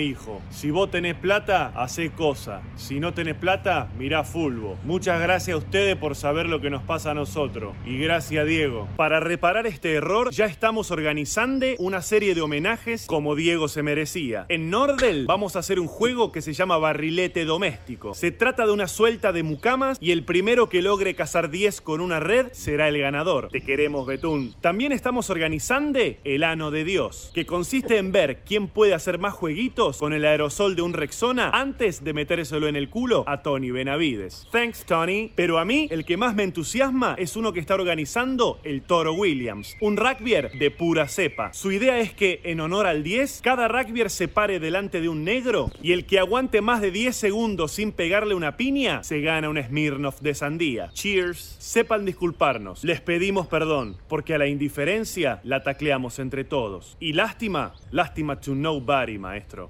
Si 0.49 0.71
vos 0.71 0.89
tenés 0.89 1.15
plata, 1.15 1.71
hacé 1.75 2.11
cosa. 2.11 2.61
Si 2.75 2.99
no 2.99 3.13
tenés 3.13 3.35
plata, 3.35 3.89
mirá 3.97 4.23
fulbo. 4.23 4.77
Muchas 4.83 5.21
gracias 5.21 5.55
a 5.55 5.57
ustedes 5.57 5.95
por 5.95 6.15
saber 6.15 6.47
lo 6.47 6.61
que 6.61 6.69
nos 6.69 6.83
pasa 6.83 7.11
a 7.11 7.13
nosotros. 7.13 7.75
Y 7.85 7.97
gracias 7.97 8.45
Diego. 8.45 8.87
Para 8.95 9.19
reparar 9.19 9.67
este 9.67 9.93
error, 9.93 10.31
ya 10.31 10.45
estamos 10.45 10.91
organizando 10.91 11.67
una 11.79 12.01
serie 12.01 12.35
de 12.35 12.41
homenajes 12.41 13.05
como 13.05 13.35
Diego 13.35 13.67
se 13.67 13.83
merecía. 13.83 14.45
En 14.49 14.69
Nordel 14.69 15.25
vamos 15.27 15.55
a 15.55 15.59
hacer 15.59 15.79
un 15.79 15.87
juego 15.87 16.31
que 16.31 16.41
se 16.41 16.53
llama 16.53 16.77
Barrilete 16.77 17.45
Doméstico. 17.45 18.13
Se 18.13 18.31
trata 18.31 18.65
de 18.65 18.73
una 18.73 18.87
suelta 18.87 19.31
de 19.31 19.43
mucamas 19.43 19.97
y 19.99 20.11
el 20.11 20.23
primero 20.23 20.69
que 20.69 20.81
logre 20.81 21.15
cazar 21.15 21.49
10 21.49 21.81
con 21.81 22.01
una 22.01 22.19
red 22.19 22.47
será 22.51 22.87
el 22.87 22.99
ganador. 22.99 23.49
Te 23.49 23.61
queremos, 23.61 24.05
Betún. 24.05 24.53
También 24.61 24.91
estamos 24.91 25.29
organizando 25.29 25.87
el 26.23 26.43
Ano 26.43 26.71
de 26.71 26.83
Dios, 26.83 27.31
que 27.33 27.45
consiste 27.45 27.97
en 27.97 28.11
ver 28.11 28.43
quién 28.45 28.67
puede 28.67 28.93
hacer 28.93 29.19
más 29.19 29.33
jueguitos 29.33 29.96
con 29.99 30.13
el 30.13 30.25
aerosol 30.25 30.75
de 30.75 30.81
un 30.81 30.93
Rexona 30.93 31.49
antes 31.49 32.03
de 32.03 32.13
metérselo 32.13 32.67
en 32.67 32.75
el 32.75 32.89
culo 32.89 33.23
a 33.27 33.41
Tony 33.41 33.71
Benavides. 33.71 34.47
Thanks, 34.51 34.85
Tony. 34.85 35.31
Pero 35.35 35.57
a 35.57 35.65
mí, 35.65 35.87
el 35.91 36.05
que 36.05 36.17
más 36.17 36.35
me 36.35 36.43
entusiasma 36.43 37.15
es 37.17 37.35
uno 37.35 37.53
que 37.53 37.59
está 37.59 37.75
organizando 37.75 38.59
el 38.63 38.81
Toro 38.81 39.13
Williams, 39.13 39.75
un 39.81 39.97
rugbyer 39.97 40.51
de 40.51 40.71
pura 40.71 41.07
cepa. 41.07 41.53
Su 41.53 41.71
idea 41.71 41.99
es 41.99 42.13
que, 42.13 42.41
en 42.43 42.59
honor 42.59 42.85
al 42.87 43.03
10, 43.03 43.41
cada 43.43 43.67
rugbyer 43.67 44.09
se 44.09 44.27
pare 44.27 44.59
delante 44.59 45.01
de 45.01 45.09
un 45.09 45.23
negro 45.23 45.71
y 45.81 45.91
el 45.91 46.05
que 46.05 46.19
aguante 46.19 46.61
más 46.61 46.81
de 46.81 46.91
10 46.91 47.15
segundos 47.15 47.71
sin 47.71 47.91
pegarle 47.91 48.35
una 48.35 48.57
piña 48.57 49.03
se 49.03 49.21
gana 49.21 49.49
un 49.49 49.61
Smirnoff 49.61 50.21
de 50.21 50.33
sandía. 50.33 50.89
Cheers. 50.93 51.57
Sepan 51.59 52.05
disculparnos. 52.05 52.83
Les 52.83 53.01
pedimos 53.01 53.47
perdón, 53.47 53.97
porque 54.07 54.33
a 54.33 54.37
la 54.37 54.47
indiferencia 54.47 55.39
la 55.43 55.63
tacleamos 55.63 56.19
entre 56.19 56.43
todos. 56.43 56.97
Y 56.99 57.13
lástima, 57.13 57.73
lástima 57.91 58.39
to 58.39 58.55
nobody, 58.55 59.17
maestro. 59.17 59.69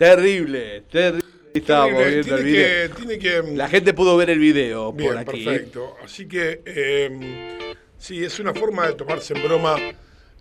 Terrible, 0.00 0.80
terrible. 0.90 1.24
Estábamos 1.52 1.98
Terrible, 1.98 2.22
viendo 2.22 2.36
el 2.38 2.44
video. 2.44 2.88
que- 2.88 2.94
tiene 2.94 3.18
que- 3.18 3.56
La 3.56 3.68
gente 3.68 3.92
pudo 3.92 4.16
ver 4.16 4.30
el 4.30 4.38
video 4.38 4.92
Bien, 4.94 5.10
por 5.10 5.18
aquí. 5.18 5.44
perfecto. 5.44 5.96
Así 6.02 6.26
que, 6.26 6.62
eh, 6.64 7.74
sí, 7.98 8.24
es 8.24 8.40
una 8.40 8.54
forma 8.54 8.86
de 8.86 8.94
tomarse 8.94 9.34
en 9.34 9.42
broma 9.42 9.76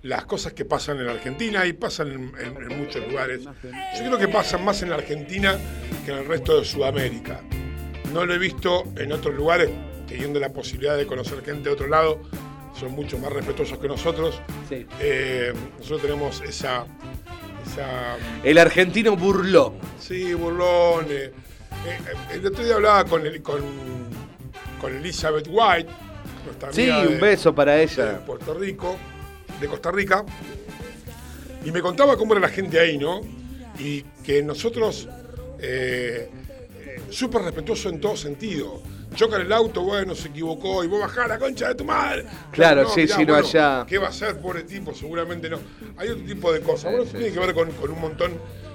las 0.04 0.24
cosas 0.24 0.54
que 0.54 0.64
pasan 0.64 0.98
en 1.00 1.08
la 1.08 1.12
Argentina 1.12 1.66
y 1.66 1.74
pasan 1.74 2.08
en, 2.10 2.32
en- 2.40 2.72
en 2.72 2.78
muchos 2.80 3.06
lugares. 3.06 3.42
Yo 3.44 4.06
creo 4.06 4.18
que 4.18 4.30
pasan 4.30 4.64
más 4.64 4.82
en 4.82 4.92
la 4.92 4.96
Argentina 4.96 5.60
que 6.06 6.12
en 6.12 6.20
el 6.20 6.26
resto 6.26 6.58
de 6.58 6.64
Sudamérica. 6.66 7.42
No 8.14 8.26
lo 8.26 8.34
he 8.34 8.38
visto 8.40 8.86
en 8.96 9.12
otros 9.12 9.36
lugares, 9.36 9.70
teniendo 10.08 10.40
la 10.40 10.54
posibilidad 10.54 10.96
de 10.96 11.06
conocer 11.06 11.44
gente 11.44 11.68
de 11.68 11.76
otro 11.76 11.88
lado, 11.88 12.22
son 12.80 12.94
mucho 12.94 13.18
más 13.18 13.34
respetuosos 13.34 13.78
que 13.78 13.90
nosotros. 13.90 14.40
Eh, 15.02 15.52
nosotros 15.80 16.02
tenemos 16.02 16.42
esa, 16.48 16.86
esa 17.66 18.16
El 18.44 18.58
argentino 18.58 19.16
burlón. 19.16 19.74
Sí, 20.00 20.34
burlón. 20.34 21.06
eh, 21.10 21.32
eh, 21.88 21.98
el 22.34 22.46
otro 22.48 22.64
día 22.64 22.76
hablaba 22.76 23.06
con, 23.06 23.26
el- 23.26 23.42
con, 23.42 23.62
con 24.82 24.96
Elizabeth 24.96 25.48
White, 25.50 25.90
Sí, 26.72 26.90
un 26.90 27.08
de- 27.10 27.18
beso 27.18 27.54
para 27.54 27.74
de 27.74 27.84
ella. 27.84 28.26
Puerto 28.26 28.54
Rico, 28.54 28.98
de 29.60 29.68
Costa 29.68 29.92
Rica, 29.92 30.26
y 31.64 31.72
me 31.72 31.82
contaba 31.82 32.18
cómo 32.18 32.34
era 32.34 32.42
la 32.42 32.50
gente 32.50 32.80
ahí, 32.80 32.98
¿no? 32.98 33.22
Y 33.78 34.02
que 34.24 34.42
nosotros, 34.42 35.08
eh, 35.60 36.30
eh, 36.80 37.02
súper 37.10 37.42
respetuoso 37.44 37.90
en 37.90 38.00
todo 38.00 38.16
sentido. 38.16 38.82
Chocan 39.16 39.42
el 39.42 39.52
auto, 39.52 39.82
bueno, 39.82 40.16
se 40.16 40.28
equivocó 40.30 40.84
y 40.84 40.88
vos 40.88 41.02
bajás 41.02 41.28
la 41.28 41.38
concha 41.40 41.68
de 41.70 41.76
tu 41.76 41.84
madre. 41.86 42.26
Claro, 42.52 42.88
sí, 42.90 43.08
sí, 43.08 43.26
no 43.26 43.34
bueno, 43.34 43.48
allá. 43.48 43.86
¿Qué 43.88 43.98
va 43.98 44.08
a 44.08 44.10
hacer, 44.10 44.38
pobre 44.40 44.64
tipo? 44.64 44.94
Seguramente 44.94 45.50
no. 45.50 45.60
Hay 45.98 46.10
otro 46.10 46.26
tipo 46.26 46.52
de 46.54 46.62
cosas. 46.62 46.92
Bueno, 46.92 47.04
eso 47.04 47.18
tiene 47.18 47.32
que 47.34 47.40
ver 47.40 47.54
con, 47.54 47.72
con 47.72 47.92
un 47.92 48.00
montón, 48.02 48.34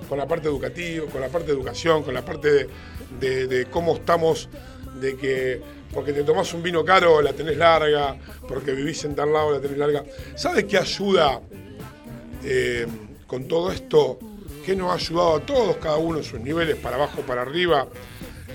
con 0.09 0.19
la 0.19 0.27
parte 0.27 0.49
educativa, 0.49 1.07
con 1.11 1.21
la 1.21 1.29
parte 1.29 1.49
de 1.49 1.53
educación, 1.55 2.03
con 2.03 2.15
la 2.15 2.25
parte 2.25 2.51
de, 2.53 2.69
de- 3.21 3.47
de 3.47 3.67
cómo 3.67 3.95
estamos, 3.95 4.49
de 5.01 5.17
que 5.17 5.61
porque 5.93 6.13
te 6.13 6.25
tomás 6.25 6.53
un 6.53 6.63
vino 6.63 6.85
caro 6.85 7.23
la 7.23 7.33
tenés 7.33 7.57
larga, 7.57 8.17
porque 8.49 8.73
vivís 8.73 9.05
en 9.05 9.15
tal 9.15 9.33
lado 9.33 9.53
la 9.53 9.61
tenés 9.61 9.79
larga. 9.79 10.03
¿Sabes 10.35 10.65
qué 10.65 10.77
ayuda 10.79 11.41
eh, 12.45 12.87
con 13.27 13.47
todo 13.47 13.71
esto? 13.73 14.19
¿Qué 14.67 14.75
nos 14.75 14.91
ha 14.91 14.95
ayudado 14.95 15.37
a 15.37 15.41
todos, 15.41 15.77
cada 15.77 15.97
uno 15.97 16.19
en 16.19 16.25
sus 16.25 16.41
niveles, 16.41 16.77
para 16.77 16.97
abajo, 16.97 17.21
para 17.23 17.43
arriba? 17.43 17.87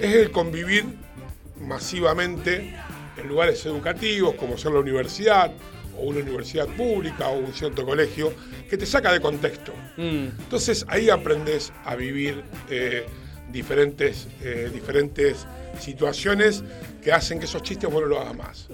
Es 0.01 0.13
el 0.15 0.31
convivir 0.31 0.85
masivamente 1.59 2.73
en 3.17 3.27
lugares 3.27 3.65
educativos, 3.65 4.35
como 4.35 4.57
ser 4.57 4.71
la 4.71 4.79
universidad, 4.79 5.51
o 5.97 6.03
una 6.03 6.19
universidad 6.21 6.67
pública, 6.67 7.27
o 7.27 7.39
un 7.39 7.53
cierto 7.53 7.85
colegio, 7.85 8.33
que 8.69 8.77
te 8.77 8.85
saca 8.85 9.11
de 9.11 9.19
contexto. 9.19 9.73
Entonces 9.97 10.85
ahí 10.87 11.09
aprendes 11.09 11.73
a 11.83 11.95
vivir 11.95 12.41
eh, 12.69 13.05
diferentes, 13.51 14.27
eh, 14.41 14.69
diferentes 14.73 15.45
situaciones 15.79 16.63
que 17.03 17.11
hacen 17.11 17.39
que 17.39 17.45
esos 17.45 17.61
chistes 17.63 17.89
vos 17.91 18.01
no 18.01 18.07
los 18.07 18.19
hagas 18.19 18.35
más. 18.37 18.67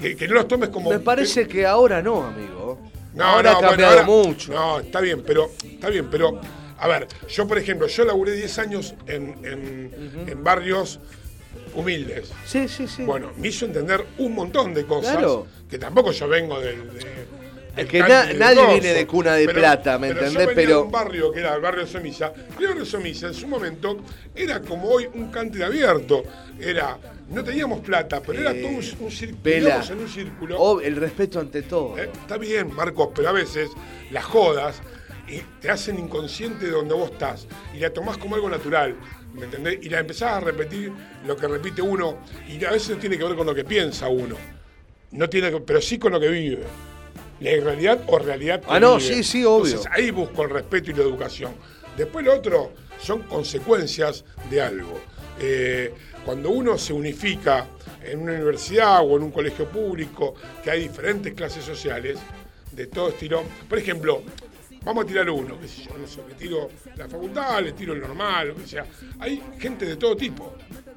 Que, 0.00 0.16
que 0.16 0.26
no 0.28 0.34
los 0.34 0.48
tomes 0.48 0.68
como... 0.70 0.90
Me 0.90 0.98
parece 0.98 1.46
que 1.46 1.64
ahora 1.64 2.02
no, 2.02 2.24
amigo. 2.24 2.80
No, 3.14 3.24
ahora 3.24 3.52
no, 3.52 3.56
ha 3.56 3.60
bueno, 3.60 3.70
cambiado 3.70 3.92
ahora- 4.00 4.06
mucho. 4.06 4.52
No, 4.52 4.80
está 4.80 5.00
bien, 5.00 5.22
pero 5.24 5.50
está 5.64 5.88
bien, 5.88 6.08
pero 6.10 6.40
a 6.78 6.88
ver, 6.88 7.06
yo 7.28 7.46
por 7.46 7.56
ejemplo, 7.56 7.86
yo 7.86 8.04
laburé 8.04 8.32
10 8.32 8.58
años 8.58 8.94
en, 9.06 9.34
en- 9.44 10.24
en 10.28 10.44
barrios 10.44 10.98
humildes. 11.76 12.30
Sí, 12.44 12.66
sí, 12.68 12.86
sí. 12.88 13.04
Bueno, 13.04 13.30
me 13.36 13.48
hizo 13.48 13.66
entender 13.66 14.04
un 14.18 14.34
montón 14.34 14.74
de 14.74 14.84
cosas 14.86 15.12
Claro. 15.12 15.46
que 15.70 15.78
tampoco 15.78 16.10
yo 16.12 16.26
vengo 16.28 16.58
del 16.60 16.92
de- 16.92 17.26
del 17.76 17.86
que 17.88 17.98
na- 18.00 18.24
del 18.24 18.38
nadie 18.38 18.66
viene 18.72 18.94
de 18.94 19.06
cuna 19.06 19.34
de 19.34 19.48
plata, 19.50 19.98
¿me 19.98 20.08
pero 20.08 20.20
entendés? 20.20 20.48
Yo 20.48 20.54
Pero- 20.54 20.76
de 20.78 20.82
un 20.86 20.90
barrio 20.90 21.30
que 21.30 21.40
era 21.40 21.54
el 21.54 21.60
barrio 21.60 21.84
de 21.84 21.90
Somisa. 21.92 22.32
El 22.58 22.66
barrio 22.68 22.86
Somisa 22.86 23.26
en 23.26 23.34
su 23.34 23.46
momento 23.46 23.98
era 24.34 24.60
como 24.62 24.88
hoy 24.88 25.06
un 25.12 25.30
country 25.30 25.62
abierto. 25.62 26.22
Era, 26.58 26.96
no 27.28 27.44
teníamos 27.44 27.80
plata, 27.80 28.22
pero 28.26 28.40
era 28.40 28.52
todo 28.54 28.68
un, 28.68 28.76
un 29.00 29.10
círculo. 29.10 29.42
En 29.44 29.98
un 29.98 30.08
círculo. 30.08 30.56
Oh, 30.58 30.80
el 30.80 30.96
respeto 30.96 31.38
ante 31.38 31.60
todo. 31.62 31.98
Eh, 31.98 32.08
está 32.18 32.38
bien, 32.38 32.74
Marcos, 32.74 33.10
pero 33.14 33.28
a 33.28 33.32
veces 33.32 33.68
las 34.10 34.24
jodas 34.24 34.80
y 35.28 35.40
te 35.60 35.68
hacen 35.68 35.98
inconsciente 35.98 36.66
de 36.66 36.70
donde 36.72 36.94
vos 36.94 37.10
estás 37.10 37.46
y 37.74 37.80
la 37.80 37.90
tomás 37.90 38.16
como 38.16 38.36
algo 38.36 38.48
natural, 38.48 38.94
¿me 39.36 39.44
entendés? 39.44 39.78
Y 39.82 39.88
la 39.88 40.00
empezás 40.00 40.32
a 40.32 40.40
repetir 40.40 40.92
lo 41.26 41.36
que 41.36 41.46
repite 41.48 41.82
uno 41.82 42.18
y 42.48 42.64
a 42.64 42.70
veces 42.72 42.98
tiene 42.98 43.18
que 43.18 43.24
ver 43.24 43.36
con 43.36 43.46
lo 43.46 43.54
que 43.54 43.64
piensa 43.64 44.08
uno, 44.08 44.36
no 45.12 45.28
tiene 45.28 45.50
que- 45.50 45.60
pero 45.60 45.80
sí 45.80 45.98
con 45.98 46.12
lo 46.12 46.20
que 46.20 46.28
vive. 46.28 46.64
La 47.40 47.50
irrealidad 47.52 48.00
o 48.06 48.18
realidad 48.18 48.60
que 48.60 48.66
Ah, 48.70 48.80
no, 48.80 48.96
vive. 48.96 49.14
sí, 49.16 49.22
sí, 49.22 49.44
obvio. 49.44 49.66
Entonces 49.66 49.92
ahí 49.92 50.10
busco 50.10 50.42
el 50.42 50.50
respeto 50.50 50.90
y 50.90 50.94
la 50.94 51.02
educación. 51.02 51.52
Después 51.96 52.24
lo 52.24 52.34
otro 52.34 52.72
son 52.98 53.22
consecuencias 53.22 54.24
de 54.50 54.60
algo. 54.62 54.98
Eh, 55.38 55.92
cuando 56.24 56.50
uno 56.50 56.78
se 56.78 56.92
unifica 56.94 57.66
en 58.02 58.20
una 58.20 58.32
universidad 58.32 59.00
o 59.04 59.16
en 59.16 59.24
un 59.24 59.30
colegio 59.30 59.66
público, 59.68 60.34
que 60.64 60.70
hay 60.70 60.82
diferentes 60.88 61.34
clases 61.34 61.62
sociales 61.64 62.18
de 62.72 62.86
todo 62.86 63.10
estilo. 63.10 63.42
Por 63.68 63.78
ejemplo, 63.78 64.22
vamos 64.86 65.04
a 65.04 65.06
tirar 65.06 65.28
uno, 65.28 65.58
qué 65.60 65.68
sé 65.68 65.82
yo, 65.82 65.98
no 65.98 66.06
sé, 66.06 66.22
le 66.28 66.34
tiro 66.34 66.70
la 66.96 67.06
facultad, 67.08 67.60
le 67.62 67.72
tiro 67.72 67.92
el 67.92 68.00
normal, 68.00 68.48
lo 68.48 68.54
que 68.54 68.66
sea. 68.66 68.86
Hay 69.18 69.42
gente 69.58 69.84
de 69.84 69.96
todo 69.96 70.16
tipo, 70.16 70.54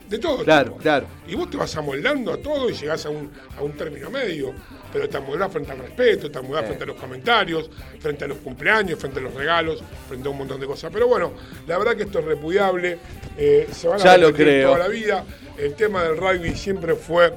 de 0.07 0.17
todo 0.19 0.43
Claro, 0.45 0.69
tipo. 0.71 0.77
claro. 0.81 1.07
Y 1.27 1.35
vos 1.35 1.49
te 1.49 1.57
vas 1.57 1.75
amoldando 1.75 2.31
a 2.33 2.37
todo 2.37 2.69
y 2.69 2.73
llegás 2.73 3.05
a 3.05 3.09
un, 3.09 3.29
a 3.57 3.61
un 3.63 3.73
término 3.73 4.09
medio. 4.09 4.53
Pero 4.91 5.07
te 5.07 5.17
amoldás 5.17 5.51
frente 5.51 5.71
al 5.71 5.79
respeto, 5.79 6.31
te 6.31 6.39
amoldás 6.39 6.61
Sí. 6.63 6.67
frente 6.67 6.83
a 6.83 6.87
los 6.87 6.95
comentarios, 6.95 7.69
frente 7.99 8.25
a 8.25 8.27
los 8.27 8.37
cumpleaños, 8.39 8.97
frente 8.97 9.19
a 9.19 9.21
los 9.21 9.33
regalos, 9.35 9.83
frente 10.07 10.27
a 10.27 10.31
un 10.31 10.37
montón 10.39 10.59
de 10.59 10.65
cosas. 10.65 10.89
Pero 10.91 11.07
bueno, 11.07 11.33
la 11.67 11.77
verdad 11.77 11.95
que 11.95 12.03
esto 12.03 12.19
es 12.19 12.25
repudiable. 12.25 12.97
eh, 13.37 13.67
se 13.71 13.87
van 13.87 14.01
a 14.05 14.17
lo 14.17 14.33
creo. 14.33 14.69
toda 14.73 14.79
la 14.79 14.87
vida. 14.87 15.23
El 15.57 15.73
tema 15.75 16.03
del 16.03 16.17
rugby 16.17 16.55
siempre 16.55 16.95
fue 16.95 17.31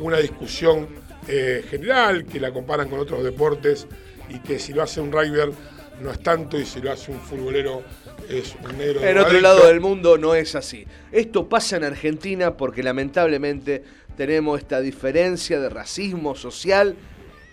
una 0.00 0.18
discusión 0.18 0.86
eh, 1.26 1.64
general, 1.68 2.24
que 2.26 2.38
la 2.40 2.52
comparan 2.52 2.88
con 2.88 2.98
otros 3.00 3.24
deportes 3.24 3.86
y 4.28 4.38
que 4.40 4.58
si 4.58 4.72
lo 4.72 4.82
hace 4.82 5.00
un 5.00 5.10
rugby 5.10 5.40
no 6.00 6.10
es 6.10 6.20
tanto 6.20 6.58
y 6.58 6.64
si 6.64 6.80
lo 6.80 6.92
hace 6.92 7.10
un 7.10 7.20
futbolero 7.20 7.82
es 8.28 8.54
un 8.64 8.78
negro. 8.78 9.02
En 9.02 9.18
otro 9.18 9.40
lado 9.40 9.66
del 9.66 9.80
mundo 9.80 10.18
no 10.18 10.34
es 10.34 10.54
así. 10.54 10.86
Esto 11.12 11.48
pasa 11.48 11.76
en 11.76 11.84
Argentina 11.84 12.56
porque 12.56 12.82
lamentablemente 12.82 13.82
tenemos 14.16 14.60
esta 14.60 14.80
diferencia 14.80 15.60
de 15.60 15.68
racismo 15.68 16.34
social 16.34 16.96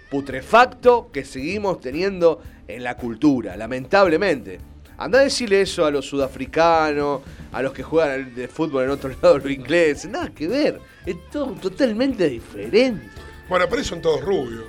putrefacto 0.09 1.09
que 1.11 1.25
seguimos 1.25 1.79
teniendo 1.79 2.41
en 2.67 2.83
la 2.83 2.95
cultura, 2.95 3.55
lamentablemente. 3.57 4.59
Anda 4.97 5.19
a 5.19 5.23
decirle 5.23 5.61
eso 5.61 5.85
a 5.85 5.91
los 5.91 6.05
sudafricanos, 6.05 7.21
a 7.51 7.61
los 7.61 7.73
que 7.73 7.83
juegan 7.83 8.33
de 8.33 8.47
fútbol 8.47 8.85
en 8.85 8.89
otro 8.91 9.09
lado, 9.21 9.39
los 9.39 9.51
ingleses, 9.51 10.09
nada 10.09 10.29
que 10.29 10.47
ver, 10.47 10.79
es 11.05 11.15
todo 11.31 11.51
totalmente 11.53 12.29
diferente. 12.29 13.09
Bueno, 13.49 13.65
pero 13.69 13.83
son 13.83 14.01
todos 14.01 14.21
rubios. 14.21 14.65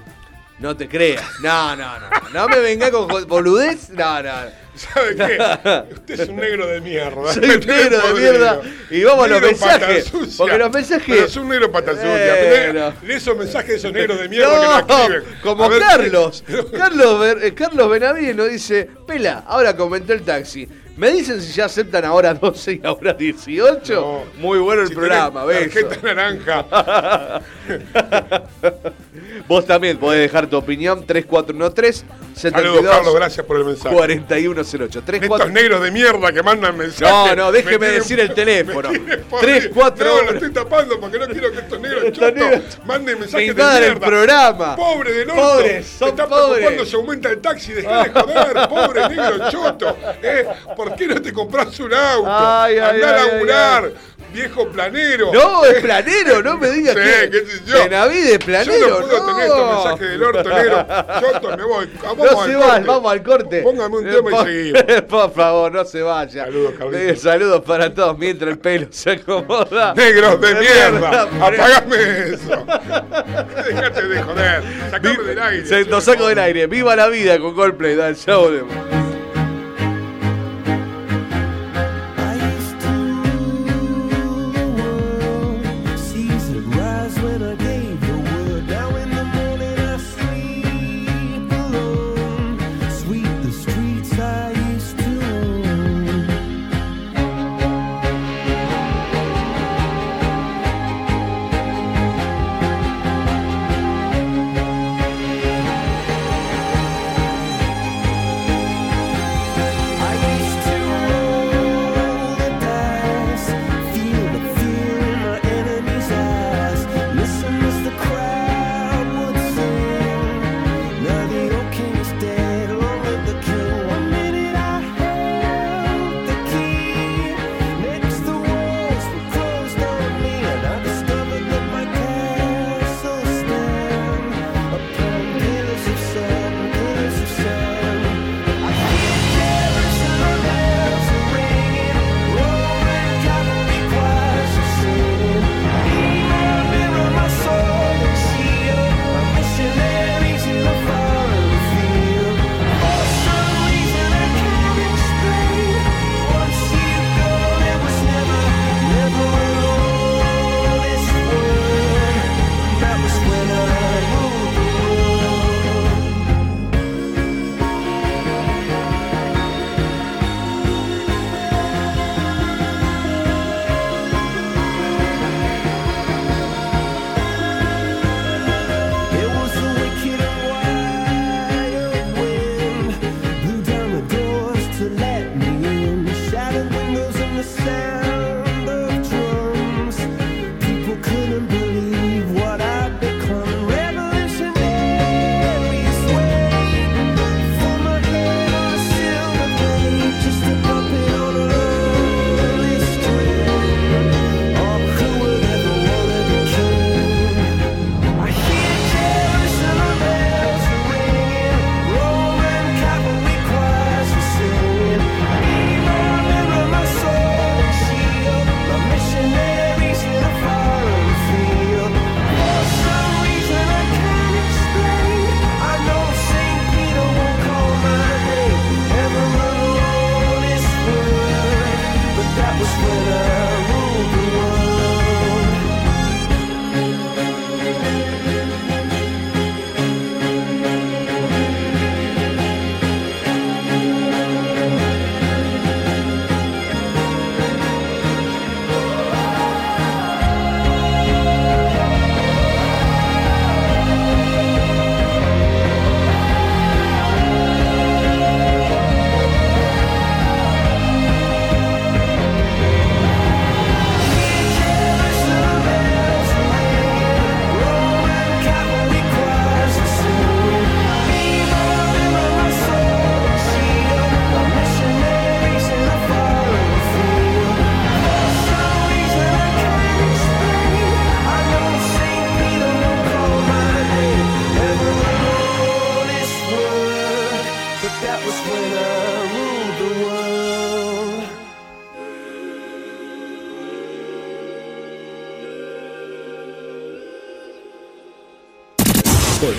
No 0.59 0.75
te 0.75 0.89
creas, 0.89 1.23
no, 1.43 1.77
no, 1.77 2.01
no, 2.01 2.09
no 2.33 2.49
me 2.49 2.59
venga 2.61 2.91
con 2.91 3.07
boludez, 3.29 3.91
no, 3.91 4.23
no. 4.23 4.31
¿Sabe 4.75 5.17
qué? 5.17 5.95
Usted 5.95 6.21
es 6.21 6.29
un 6.29 6.37
negro 6.37 6.67
de 6.67 6.81
mierda. 6.83 7.33
Soy 7.33 7.45
un 7.49 7.61
negro 7.61 7.99
de 8.09 8.15
mierda. 8.21 8.61
Y 8.91 9.05
vamos 9.05 9.25
a 9.25 9.29
los 9.29 9.41
mensajes. 9.43 10.13
Porque 10.37 10.59
los 10.59 10.71
mensajes. 10.73 11.05
Pero 11.07 11.27
es 11.27 11.37
un 11.37 11.49
negro 11.49 11.73
pata 11.73 11.93
sucia. 11.93 12.37
Bueno. 12.73 12.93
Lee 13.03 13.15
esos 13.15 13.37
mensajes 13.37 13.69
de 13.69 13.77
esos 13.77 13.93
negros 13.93 14.19
de 14.19 14.29
mierda 14.29 14.51
que 14.51 14.67
no 14.67 14.87
No, 14.87 15.03
escriben. 15.15 15.39
como 15.43 15.71
Carlos. 15.71 16.45
Carlos, 16.77 17.37
eh, 17.43 17.55
Carlos 17.55 17.89
Benavides 17.91 18.37
nos 18.37 18.51
dice, 18.51 18.91
Pela, 19.07 19.45
ahora 19.47 19.75
comentó 19.77 20.13
el 20.13 20.23
taxi. 20.23 20.69
¿Me 20.97 21.11
dicen 21.13 21.43
si 21.43 21.53
ya 21.53 21.67
aceptan 21.67 22.05
ahora 22.05 22.33
12 22.41 22.73
y 22.73 22.81
ahora 22.87 23.13
18? 23.13 24.25
Muy 24.39 24.59
bueno 24.59 24.83
el 24.83 24.89
si 24.89 24.95
programa, 24.95 25.45
beso. 25.45 25.81
Tarjeta 25.87 26.15
naranja. 26.15 27.41
Vos 29.49 29.67
también 29.67 29.99
podés 29.99 30.21
dejar 30.23 30.47
tu 30.49 30.57
opinión 30.57 31.05
3413 31.07 32.05
Saludos, 32.37 32.63
72 32.75 32.85
Carlos, 32.97 33.15
gracias 33.15 33.47
por 33.47 33.57
el 33.59 33.65
mensaje. 33.65 33.95
4108. 33.95 35.03
34 35.03 35.47
Estos 35.47 35.53
negros 35.63 35.83
de 35.83 35.91
mierda 35.91 36.33
que 36.33 36.43
mandan 36.43 36.77
mensajes. 36.77 37.11
No, 37.11 37.35
no, 37.35 37.47
me 37.51 37.59
déjeme 37.59 37.79
tienen- 37.79 37.95
decir 37.99 38.21
el 38.21 38.35
teléfono. 38.35 38.91
me 38.93 38.99
tienen 38.99 39.25
por- 39.25 39.41
3, 39.41 39.71
4, 39.73 40.07
No, 40.07 40.23
lo 40.23 40.31
estoy 40.33 40.53
tapando 40.53 41.01
porque 41.01 41.19
no 41.19 41.27
quiero 41.29 41.51
que 41.53 41.59
estos 41.61 41.81
negros 41.81 42.13
chotos 42.13 42.79
manden 42.85 43.21
mensajes 43.21 43.47
de 43.47 43.53
invadan 43.53 43.83
el 43.83 43.91
mierda. 43.91 44.07
programa. 44.07 44.77
Pobre 44.77 45.13
del 45.15 45.31
orto. 45.31 45.43
Pobres, 45.43 45.87
son 45.87 46.09
Se 46.09 46.11
está 46.11 46.27
pobres. 46.29 46.47
preocupando 46.57 46.85
si 46.87 46.97
aumenta 46.97 47.29
el 47.31 47.39
taxi. 47.41 47.73
Dejá 47.73 48.03
de 48.05 48.11
joder, 48.11 48.69
pobre 48.69 49.09
negro 49.09 49.51
choto. 49.51 49.97
¿eh? 50.23 50.47
¿Por 50.77 50.86
qué 50.95 51.07
no 51.07 51.21
te 51.21 51.33
compras 51.33 51.79
un 51.81 51.93
auto? 51.93 52.27
Ay, 52.31 52.79
ay, 52.79 52.79
Andá 52.79 53.15
ay, 53.17 53.29
a 53.29 53.33
laburar, 53.33 53.93
viejo 54.33 54.69
planero. 54.69 55.33
No, 55.33 55.65
es 55.65 55.81
planero, 55.81 56.43
no 56.43 56.59
me 56.59 56.71
digas 56.71 56.95
Sí, 56.95 57.01
que. 57.03 57.31
qué 57.31 57.47
sé 57.47 57.61
yo. 57.67 57.79
Benavides, 57.85 58.33
Yo 58.39 58.47
planero. 58.47 58.89
no 59.01 59.07
puedo 59.07 59.27
tener 59.27 59.43
estos 59.47 59.75
mensajes 59.75 60.11
del 60.11 60.23
orto 60.23 60.49
negro. 60.51 60.87
Choto, 61.21 61.57
me 61.57 61.65
voy. 61.65 61.91
Vamos 62.03 62.33
No 62.33 62.41
al 62.41 62.47
se 62.51 62.55
corte. 62.57 62.69
va, 62.69 62.79
vamos 62.95 63.13
al 63.13 63.23
corte. 63.23 63.63
Póngame 63.63 63.97
un 63.97 64.09
Eh, 64.09 64.13
tema 64.13 64.31
y 64.31 64.33
por- 64.35 64.45
seguimos. 64.47 64.83
Por 65.09 65.33
favor, 65.35 65.73
no 65.73 65.85
se 65.85 66.03
vaya. 66.03 66.45
Saludos, 66.45 66.73
Carlitos. 66.79 67.01
Eh, 67.01 67.17
Saludos 67.17 67.63
para 67.65 67.95
todos 67.95 68.19
mientras 68.19 68.51
el 68.51 68.59
pelo 68.59 68.87
se 68.91 69.11
acomoda. 69.13 69.95
Negros 69.97 70.41
de 70.41 70.55
mierda, 70.55 70.91
mierda. 71.01 71.23
apagame 71.47 71.97
eso. 72.35 72.67
Dejate 73.67 74.03
de 74.09 74.23
joder, 74.23 74.63
sacame 74.91 75.23
del 75.25 75.39
aire. 75.43 75.67
Se 75.67 75.85
lo 75.85 76.01
saco 76.01 76.27
del 76.29 76.39
aire. 76.39 76.67
Viva 76.67 76.95
la 76.97 77.09
vida 77.09 77.39
con 77.39 77.55
Coldplay. 77.55 77.95
Dale, 77.97 78.15
ya 78.15 78.37
volvemos. 78.37 78.73
Season 78.75 79.06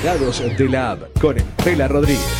Colgados 0.07 0.41
de 0.57 0.69
la 0.69 0.91
App 0.91 1.19
con 1.19 1.37
el 1.37 1.43
Pela 1.65 1.85
Rodríguez. 1.85 2.36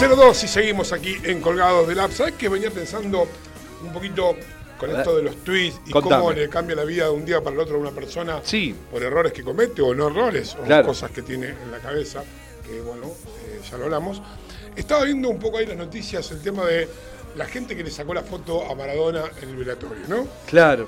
02 0.00 0.44
y 0.44 0.48
seguimos 0.48 0.92
aquí 0.92 1.16
en 1.24 1.40
Colgados 1.40 1.88
del 1.88 1.98
App. 1.98 2.12
¿Sabes 2.12 2.34
que 2.34 2.48
venía 2.48 2.70
pensando 2.70 3.26
un 3.82 3.92
poquito 3.92 4.36
con 4.78 4.94
esto 4.94 5.16
de 5.16 5.24
los 5.24 5.36
tweets 5.42 5.80
y 5.86 5.90
cómo 5.90 6.30
le 6.30 6.48
cambia 6.48 6.76
la 6.76 6.84
vida 6.84 7.06
de 7.06 7.10
un 7.10 7.24
día 7.24 7.42
para 7.42 7.56
el 7.56 7.60
otro 7.60 7.76
a 7.76 7.80
una 7.80 7.90
persona 7.90 8.40
sí. 8.44 8.76
por 8.92 9.02
errores 9.02 9.32
que 9.32 9.42
comete 9.42 9.82
o 9.82 9.92
no 9.94 10.06
errores 10.06 10.54
o 10.54 10.84
cosas 10.84 11.10
que 11.10 11.22
tiene 11.22 11.48
en 11.48 11.72
la 11.72 11.78
cabeza? 11.78 12.22
Que 12.64 12.80
bueno, 12.80 13.06
eh, 13.06 13.60
ya 13.68 13.76
lo 13.76 13.86
hablamos. 13.86 14.22
Estaba 14.76 15.02
viendo 15.02 15.30
un 15.30 15.40
poco 15.40 15.58
ahí 15.58 15.66
las 15.66 15.76
noticias 15.76 16.30
el 16.30 16.42
tema 16.42 16.64
de 16.64 16.88
la 17.34 17.46
gente 17.46 17.76
que 17.76 17.82
le 17.82 17.90
sacó 17.90 18.14
la 18.14 18.22
foto 18.22 18.70
a 18.70 18.76
Maradona 18.76 19.24
en 19.42 19.48
el 19.48 19.56
velatorio, 19.56 20.04
¿no? 20.06 20.28
Claro. 20.46 20.86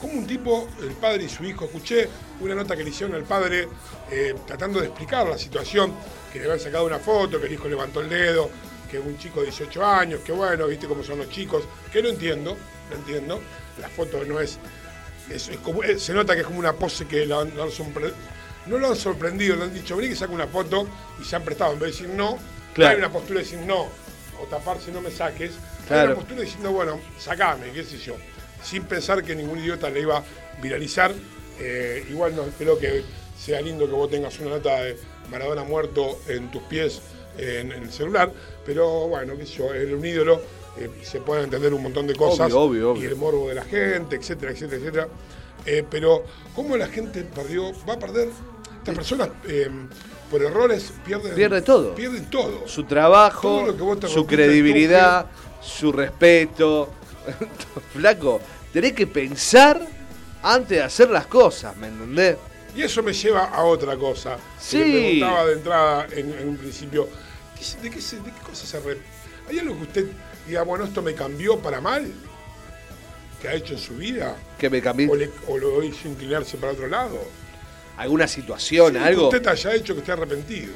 Como 0.00 0.14
un 0.14 0.26
tipo, 0.26 0.68
el 0.82 0.92
padre 0.92 1.24
y 1.24 1.28
su 1.28 1.44
hijo, 1.44 1.64
escuché 1.66 2.08
una 2.40 2.54
nota 2.54 2.76
que 2.76 2.84
le 2.84 2.90
hicieron 2.90 3.14
al 3.16 3.24
padre 3.24 3.68
eh, 4.10 4.34
tratando 4.46 4.80
de 4.80 4.86
explicar 4.86 5.26
la 5.26 5.38
situación, 5.38 5.94
que 6.32 6.38
le 6.40 6.44
habían 6.46 6.60
sacado 6.60 6.84
una 6.84 6.98
foto, 6.98 7.40
que 7.40 7.46
el 7.46 7.52
hijo 7.54 7.68
levantó 7.68 8.00
el 8.00 8.08
dedo, 8.08 8.50
que 8.90 8.98
un 8.98 9.16
chico 9.18 9.40
de 9.40 9.46
18 9.46 9.84
años, 9.84 10.20
que 10.20 10.32
bueno, 10.32 10.66
viste 10.66 10.86
cómo 10.86 11.02
son 11.02 11.18
los 11.18 11.30
chicos, 11.30 11.64
que 11.92 12.02
no 12.02 12.08
entiendo, 12.10 12.56
no 12.90 12.96
entiendo, 12.96 13.40
la 13.80 13.88
foto 13.88 14.22
no 14.24 14.40
es, 14.40 14.58
es- 15.30 15.48
es 15.48 15.56
como, 15.58 15.82
eh, 15.82 15.98
se 15.98 16.12
nota 16.12 16.34
que 16.34 16.40
es 16.40 16.46
como 16.46 16.58
una 16.58 16.72
pose 16.74 17.06
que 17.06 17.26
no 17.26 17.44
lo 18.78 18.88
han 18.88 18.96
sorprendido, 18.96 19.56
le 19.56 19.64
han 19.64 19.74
dicho, 19.74 19.96
vení 19.96 20.08
que 20.10 20.16
saca 20.16 20.32
una 20.32 20.46
foto 20.46 20.86
y 21.20 21.24
se 21.24 21.36
han 21.36 21.42
prestado, 21.44 21.72
en 21.72 21.78
vez 21.80 21.96
de 21.96 22.02
decir 22.04 22.16
no, 22.16 22.38
Claro. 22.74 22.92
hay 22.92 22.98
una 22.98 23.10
postura 23.12 23.38
de 23.40 23.44
decir 23.44 23.60
no, 23.60 23.82
o 24.40 24.44
taparse 24.50 24.90
no 24.90 25.00
me 25.00 25.10
saques, 25.10 25.52
hay 25.88 26.06
una 26.06 26.14
postura 26.16 26.40
diciendo, 26.42 26.72
bueno, 26.72 27.00
sacame, 27.18 27.70
qué 27.72 27.84
sé 27.84 27.98
yo, 27.98 28.16
sin 28.64 28.84
pensar 28.84 29.22
que 29.22 29.34
ningún 29.36 29.58
idiota 29.58 29.90
le 29.90 30.00
iba 30.00 30.18
a 30.18 30.24
viralizar. 30.60 31.12
Eh, 31.60 32.04
igual 32.10 32.34
no 32.34 32.42
creo 32.58 32.78
que 32.78 33.04
sea 33.38 33.60
lindo 33.60 33.86
que 33.86 33.92
vos 33.92 34.10
tengas 34.10 34.38
una 34.40 34.50
nota 34.50 34.80
de 34.80 34.96
Maradona 35.30 35.62
muerto 35.62 36.18
en 36.28 36.50
tus 36.50 36.62
pies 36.62 37.00
en, 37.38 37.70
en 37.72 37.82
el 37.84 37.92
celular, 37.92 38.32
pero 38.64 39.08
bueno, 39.08 39.36
qué 39.36 39.46
sé 39.46 39.54
yo, 39.54 39.72
era 39.72 39.96
un 39.96 40.04
ídolo, 40.04 40.40
eh, 40.78 40.90
se 41.02 41.20
pueden 41.20 41.44
entender 41.44 41.72
un 41.72 41.82
montón 41.82 42.06
de 42.06 42.14
cosas, 42.14 42.52
Obvio, 42.52 42.60
obvio, 42.62 42.90
obvio. 42.92 43.02
y 43.02 43.06
el 43.06 43.16
morbo 43.16 43.48
de 43.48 43.54
la 43.54 43.64
gente, 43.64 44.16
etcétera, 44.16 44.52
etcétera, 44.52 44.80
etcétera. 44.80 45.08
Eh, 45.66 45.84
pero, 45.88 46.24
¿cómo 46.54 46.76
la 46.76 46.88
gente 46.88 47.22
perdió, 47.22 47.72
va 47.88 47.94
a 47.94 47.98
perder? 47.98 48.28
Estas 48.78 48.94
personas, 48.94 49.28
eh, 49.48 49.68
por 50.30 50.42
errores, 50.42 50.92
pierden, 51.06 51.34
Pierde 51.34 51.62
todo. 51.62 51.94
Pierden 51.94 52.28
todo. 52.28 52.66
Su 52.66 52.84
trabajo, 52.84 53.72
Todo 53.72 54.08
su 54.08 54.26
credibilidad, 54.26 55.26
su 55.62 55.90
respeto. 55.92 56.90
Flaco, 57.94 58.40
tenés 58.74 58.92
que 58.92 59.06
pensar 59.06 59.80
antes 60.42 60.68
de 60.76 60.82
hacer 60.82 61.08
las 61.08 61.26
cosas, 61.26 61.74
¿me 61.76 61.86
entendés? 61.86 62.36
Y 62.76 62.82
eso 62.82 63.02
me 63.02 63.12
lleva 63.12 63.44
a 63.44 63.62
otra 63.64 63.96
cosa. 63.96 64.36
Sí. 64.60 64.78
Que 64.78 64.84
le 64.84 65.00
preguntaba 65.00 65.46
de 65.46 65.52
entrada 65.54 66.06
en, 66.10 66.34
en 66.34 66.48
un 66.48 66.56
principio, 66.58 67.08
¿qué 67.56 67.64
se- 67.64 67.78
¿de 67.80 67.88
qué, 67.88 67.96
de 67.96 68.30
qué 68.32 68.40
cosa 68.44 68.66
se 68.66 68.80
re- 68.80 68.98
¿Hay 69.48 69.58
algo 69.60 69.76
que 69.76 69.82
usted 69.84 70.06
diga, 70.46 70.62
bueno, 70.64 70.84
esto 70.84 71.00
me 71.00 71.14
cambió 71.14 71.58
para 71.60 71.80
mal? 71.80 72.10
¿Que 73.40 73.48
ha 73.48 73.54
hecho 73.54 73.74
en 73.74 73.78
su 73.78 73.94
vida? 73.96 74.36
Que 74.58 74.68
me 74.68 74.82
cambié 74.82 75.08
¿O, 75.08 75.14
le- 75.14 75.30
o 75.48 75.56
lo 75.58 75.82
hizo 75.82 76.08
inclinarse 76.08 76.56
para 76.56 76.72
otro 76.72 76.88
lado? 76.88 77.18
alguna 77.96 78.26
situación, 78.26 78.94
Sí, 78.94 78.98
algo. 78.98 79.30
Que 79.30 79.36
usted 79.36 79.48
haya 79.48 79.74
hecho 79.74 79.94
que 79.94 80.00
esté 80.00 80.10
arrepentido. 80.12 80.74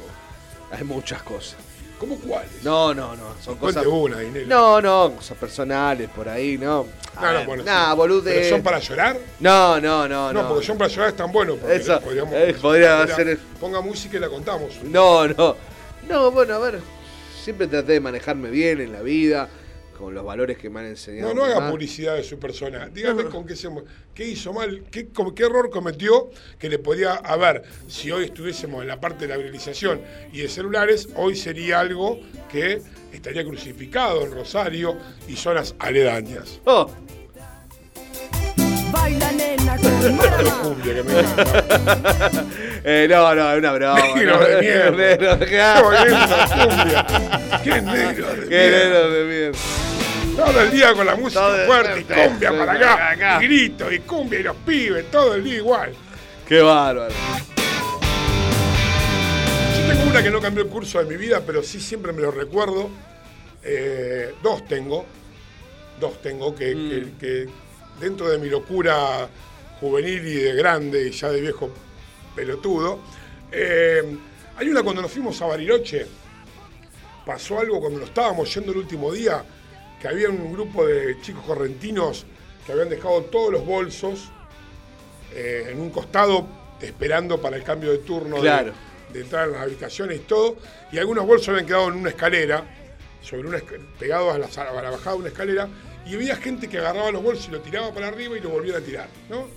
Hay 0.71 0.85
muchas 0.85 1.21
cosas. 1.23 1.57
¿Cómo 1.99 2.15
cuáles? 2.17 2.63
No, 2.63 2.93
no, 2.93 3.15
no. 3.15 3.35
Son 3.43 3.55
Cuente 3.57 3.83
cosas. 3.83 3.91
una. 3.93 4.17
No, 4.47 4.81
no, 4.81 5.11
cosas 5.15 5.37
personales 5.37 6.09
por 6.09 6.29
ahí, 6.29 6.57
no. 6.57 6.87
A 7.17 7.21
No, 7.21 7.27
no, 7.33 7.37
ver, 7.39 7.45
bueno, 7.47 7.63
nah, 7.63 7.91
sí. 7.91 7.97
bolude. 7.97 8.33
¿Pero 8.33 8.49
son 8.49 8.63
para 8.63 8.79
llorar? 8.79 9.17
No, 9.41 9.81
no, 9.81 10.07
no, 10.07 10.31
No, 10.31 10.41
no. 10.43 10.47
porque 10.49 10.65
son 10.65 10.77
para 10.77 10.89
llorar 10.89 11.09
están 11.09 11.31
buenos. 11.31 11.57
porque 11.59 11.75
Eso, 11.75 11.99
podríamos- 11.99 12.33
eh, 12.33 12.55
podría 12.61 13.01
Mira, 13.03 13.15
ser- 13.15 13.39
Ponga 13.59 13.81
música 13.81 14.15
y 14.15 14.19
la 14.21 14.29
contamos. 14.29 14.81
No, 14.83 15.27
no. 15.27 15.55
No, 16.07 16.31
bueno, 16.31 16.55
a 16.55 16.59
ver. 16.59 16.79
Siempre 17.43 17.67
traté 17.67 17.93
de 17.93 17.99
manejarme 17.99 18.49
bien 18.49 18.79
en 18.79 18.93
la 18.93 19.01
vida, 19.01 19.49
con 19.99 20.13
los 20.13 20.23
valores 20.23 20.57
que 20.57 20.69
me 20.69 20.79
han 20.79 20.85
enseñado. 20.85 21.33
No, 21.33 21.41
no 21.41 21.43
haga 21.43 21.69
publicidad 21.69 22.15
de 22.15 22.23
su 22.23 22.39
persona. 22.39 22.87
Dígame 22.87 23.25
con 23.25 23.45
qué, 23.45 23.57
se, 23.57 23.67
qué 24.15 24.25
hizo 24.25 24.53
mal, 24.53 24.85
qué, 24.89 25.09
qué 25.35 25.43
error 25.43 25.69
cometió 25.69 26.29
que 26.57 26.69
le 26.69 26.79
podía 26.79 27.15
haber. 27.15 27.63
Si 27.89 28.09
hoy 28.09 28.23
estuviésemos 28.23 28.81
en 28.81 28.87
la 28.87 29.01
parte 29.01 29.27
de 29.27 29.33
la 29.33 29.37
viralización 29.37 29.99
y 30.31 30.39
de 30.39 30.47
celulares, 30.47 31.09
hoy 31.15 31.35
sería 31.35 31.81
algo 31.81 32.17
que 32.49 32.81
estaría 33.11 33.43
crucificado 33.43 34.23
en 34.23 34.31
Rosario 34.31 34.95
y 35.27 35.35
zonas 35.35 35.75
aledañas. 35.79 36.61
Oh. 36.63 36.89
Baila 38.93 39.31
nena 39.33 39.75
con. 40.61 40.79
Eh, 42.81 43.07
no, 43.09 43.35
no, 43.35 43.51
es 43.51 43.57
una 43.57 43.73
broma. 43.73 44.01
Negro 44.15 44.39
no. 44.39 44.45
de 44.45 44.61
mierda. 44.61 44.91
Negro 44.95 45.35
de- 45.35 45.45
Qué. 45.45 45.61
Qué 47.63 47.81
negro 47.81 48.27
de 48.35 48.47
Qué 48.47 48.69
mierda. 48.69 48.83
negro 48.85 49.11
de 49.11 49.23
mierda. 49.25 49.57
Todo 50.35 50.61
el 50.61 50.71
día 50.71 50.93
con 50.93 51.05
la 51.05 51.15
música 51.15 51.41
Todo 51.41 51.65
fuerte 51.65 51.99
y 51.99 52.03
cumbia 52.03 52.49
para 52.57 52.71
acá, 52.73 53.09
acá. 53.11 53.39
y 53.43 53.45
grito 53.47 53.91
y 53.91 53.99
cumbia 53.99 54.39
y 54.39 54.43
los 54.43 54.55
pibes, 54.57 55.11
todo 55.11 55.35
el 55.35 55.43
día 55.43 55.55
igual. 55.55 55.93
Qué 56.47 56.61
bárbaro. 56.61 57.13
Yo 59.75 59.87
tengo 59.93 60.09
una 60.09 60.23
que 60.23 60.31
no 60.31 60.39
cambió 60.41 60.63
el 60.63 60.69
curso 60.69 60.99
de 60.99 61.05
mi 61.05 61.17
vida, 61.17 61.41
pero 61.45 61.61
sí 61.61 61.79
siempre 61.79 62.13
me 62.13 62.21
lo 62.21 62.31
recuerdo. 62.31 62.89
Eh, 63.63 64.33
dos 64.41 64.65
tengo. 64.67 65.05
Dos 65.99 66.21
tengo 66.21 66.55
que, 66.55 66.73
Mm. 66.75 66.89
que- 66.89 67.07
que 67.19 67.45
dentro 67.99 68.29
de 68.29 68.37
mi 68.37 68.49
locura 68.49 69.27
juvenil 69.81 70.25
y 70.25 70.33
de 70.35 70.53
grande 70.55 71.07
y 71.07 71.11
ya 71.11 71.29
de 71.29 71.41
viejo 71.41 71.69
pelotudo. 72.35 72.99
eh, 73.51 74.03
hay 74.57 74.69
una 74.69 74.83
cuando 74.83 75.01
nos 75.01 75.11
fuimos 75.11 75.41
a 75.41 75.47
Bariloche. 75.47 76.05
Pasó 77.25 77.59
algo 77.59 77.79
cuando 77.79 77.99
nos 77.99 78.09
estábamos 78.09 78.53
yendo 78.53 78.71
el 78.71 78.77
último 78.77 79.11
día, 79.11 79.43
que 80.01 80.07
había 80.07 80.29
un 80.29 80.51
grupo 80.53 80.85
de 80.85 81.19
chicos 81.21 81.43
correntinos 81.45 82.25
que 82.65 82.71
habían 82.71 82.89
dejado 82.89 83.23
todos 83.23 83.51
los 83.51 83.65
bolsos 83.65 84.29
eh, 85.33 85.69
en 85.71 85.79
un 85.81 85.89
costado 85.89 86.47
esperando 86.81 87.41
para 87.41 87.57
el 87.57 87.63
cambio 87.63 87.91
de 87.91 87.99
turno 87.99 88.37
de- 88.37 88.41
Claro. 88.41 88.73
de, 89.11 89.21
entrar 89.21 89.47
en 89.47 89.53
las 89.53 89.61
habitaciones 89.63 90.17
y 90.17 90.19
todo, 90.21 90.57
y 90.91 90.97
algunos 90.97 91.25
bolsos 91.25 91.49
habían 91.49 91.65
quedado 91.65 91.89
en 91.89 91.95
una 91.95 92.09
escalera, 92.09 92.63
sobre 93.21 93.47
una 93.47 93.59
pegados 93.99 94.33
a 94.33 94.37
la, 94.37 94.45
a 94.47 94.81
la 94.81 94.89
bajada 94.91 95.13
de 95.13 95.19
una 95.19 95.27
escalera, 95.29 95.67
y 96.05 96.15
había 96.15 96.35
gente 96.37 96.67
que 96.69 96.77
agarraba 96.77 97.11
los 97.11 97.21
bolsos 97.21 97.47
y 97.49 97.51
lo 97.51 97.59
tiraba 97.59 97.93
para 97.93 98.07
arriba 98.07 98.37
y 98.37 98.39
lo 98.41 98.49
volvía 98.49 98.77
a 98.77 98.81
tirar. 98.81 99.07
¿no? 99.29 99.47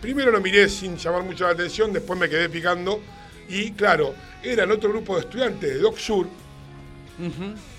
Primero 0.00 0.30
lo 0.30 0.40
miré 0.40 0.68
sin 0.68 0.96
llamar 0.96 1.22
mucho 1.22 1.44
la 1.44 1.50
atención, 1.50 1.92
después 1.92 2.18
me 2.18 2.28
quedé 2.28 2.48
picando, 2.48 3.00
y 3.48 3.72
claro, 3.72 4.14
eran 4.42 4.70
otro 4.70 4.88
grupo 4.90 5.16
de 5.16 5.20
estudiantes 5.22 5.68
de 5.74 5.78
Doc 5.80 5.98
Sur 5.98 6.26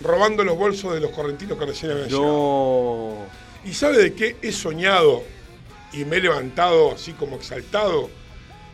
robando 0.02 0.44
los 0.44 0.58
bolsos 0.58 0.94
de 0.94 1.00
los 1.00 1.12
correntinos 1.12 1.58
que 1.58 1.66
recién 1.66 1.92
habían. 1.92 2.10
No. 2.12 3.26
¿Y 3.66 3.74
sabe 3.74 3.98
de 3.98 4.14
qué 4.14 4.38
he 4.42 4.52
soñado 4.52 5.24
y 5.94 6.06
me 6.06 6.18
he 6.18 6.22
levantado 6.22 6.94
así 6.94 7.14
como 7.14 7.36
exaltado 7.38 8.10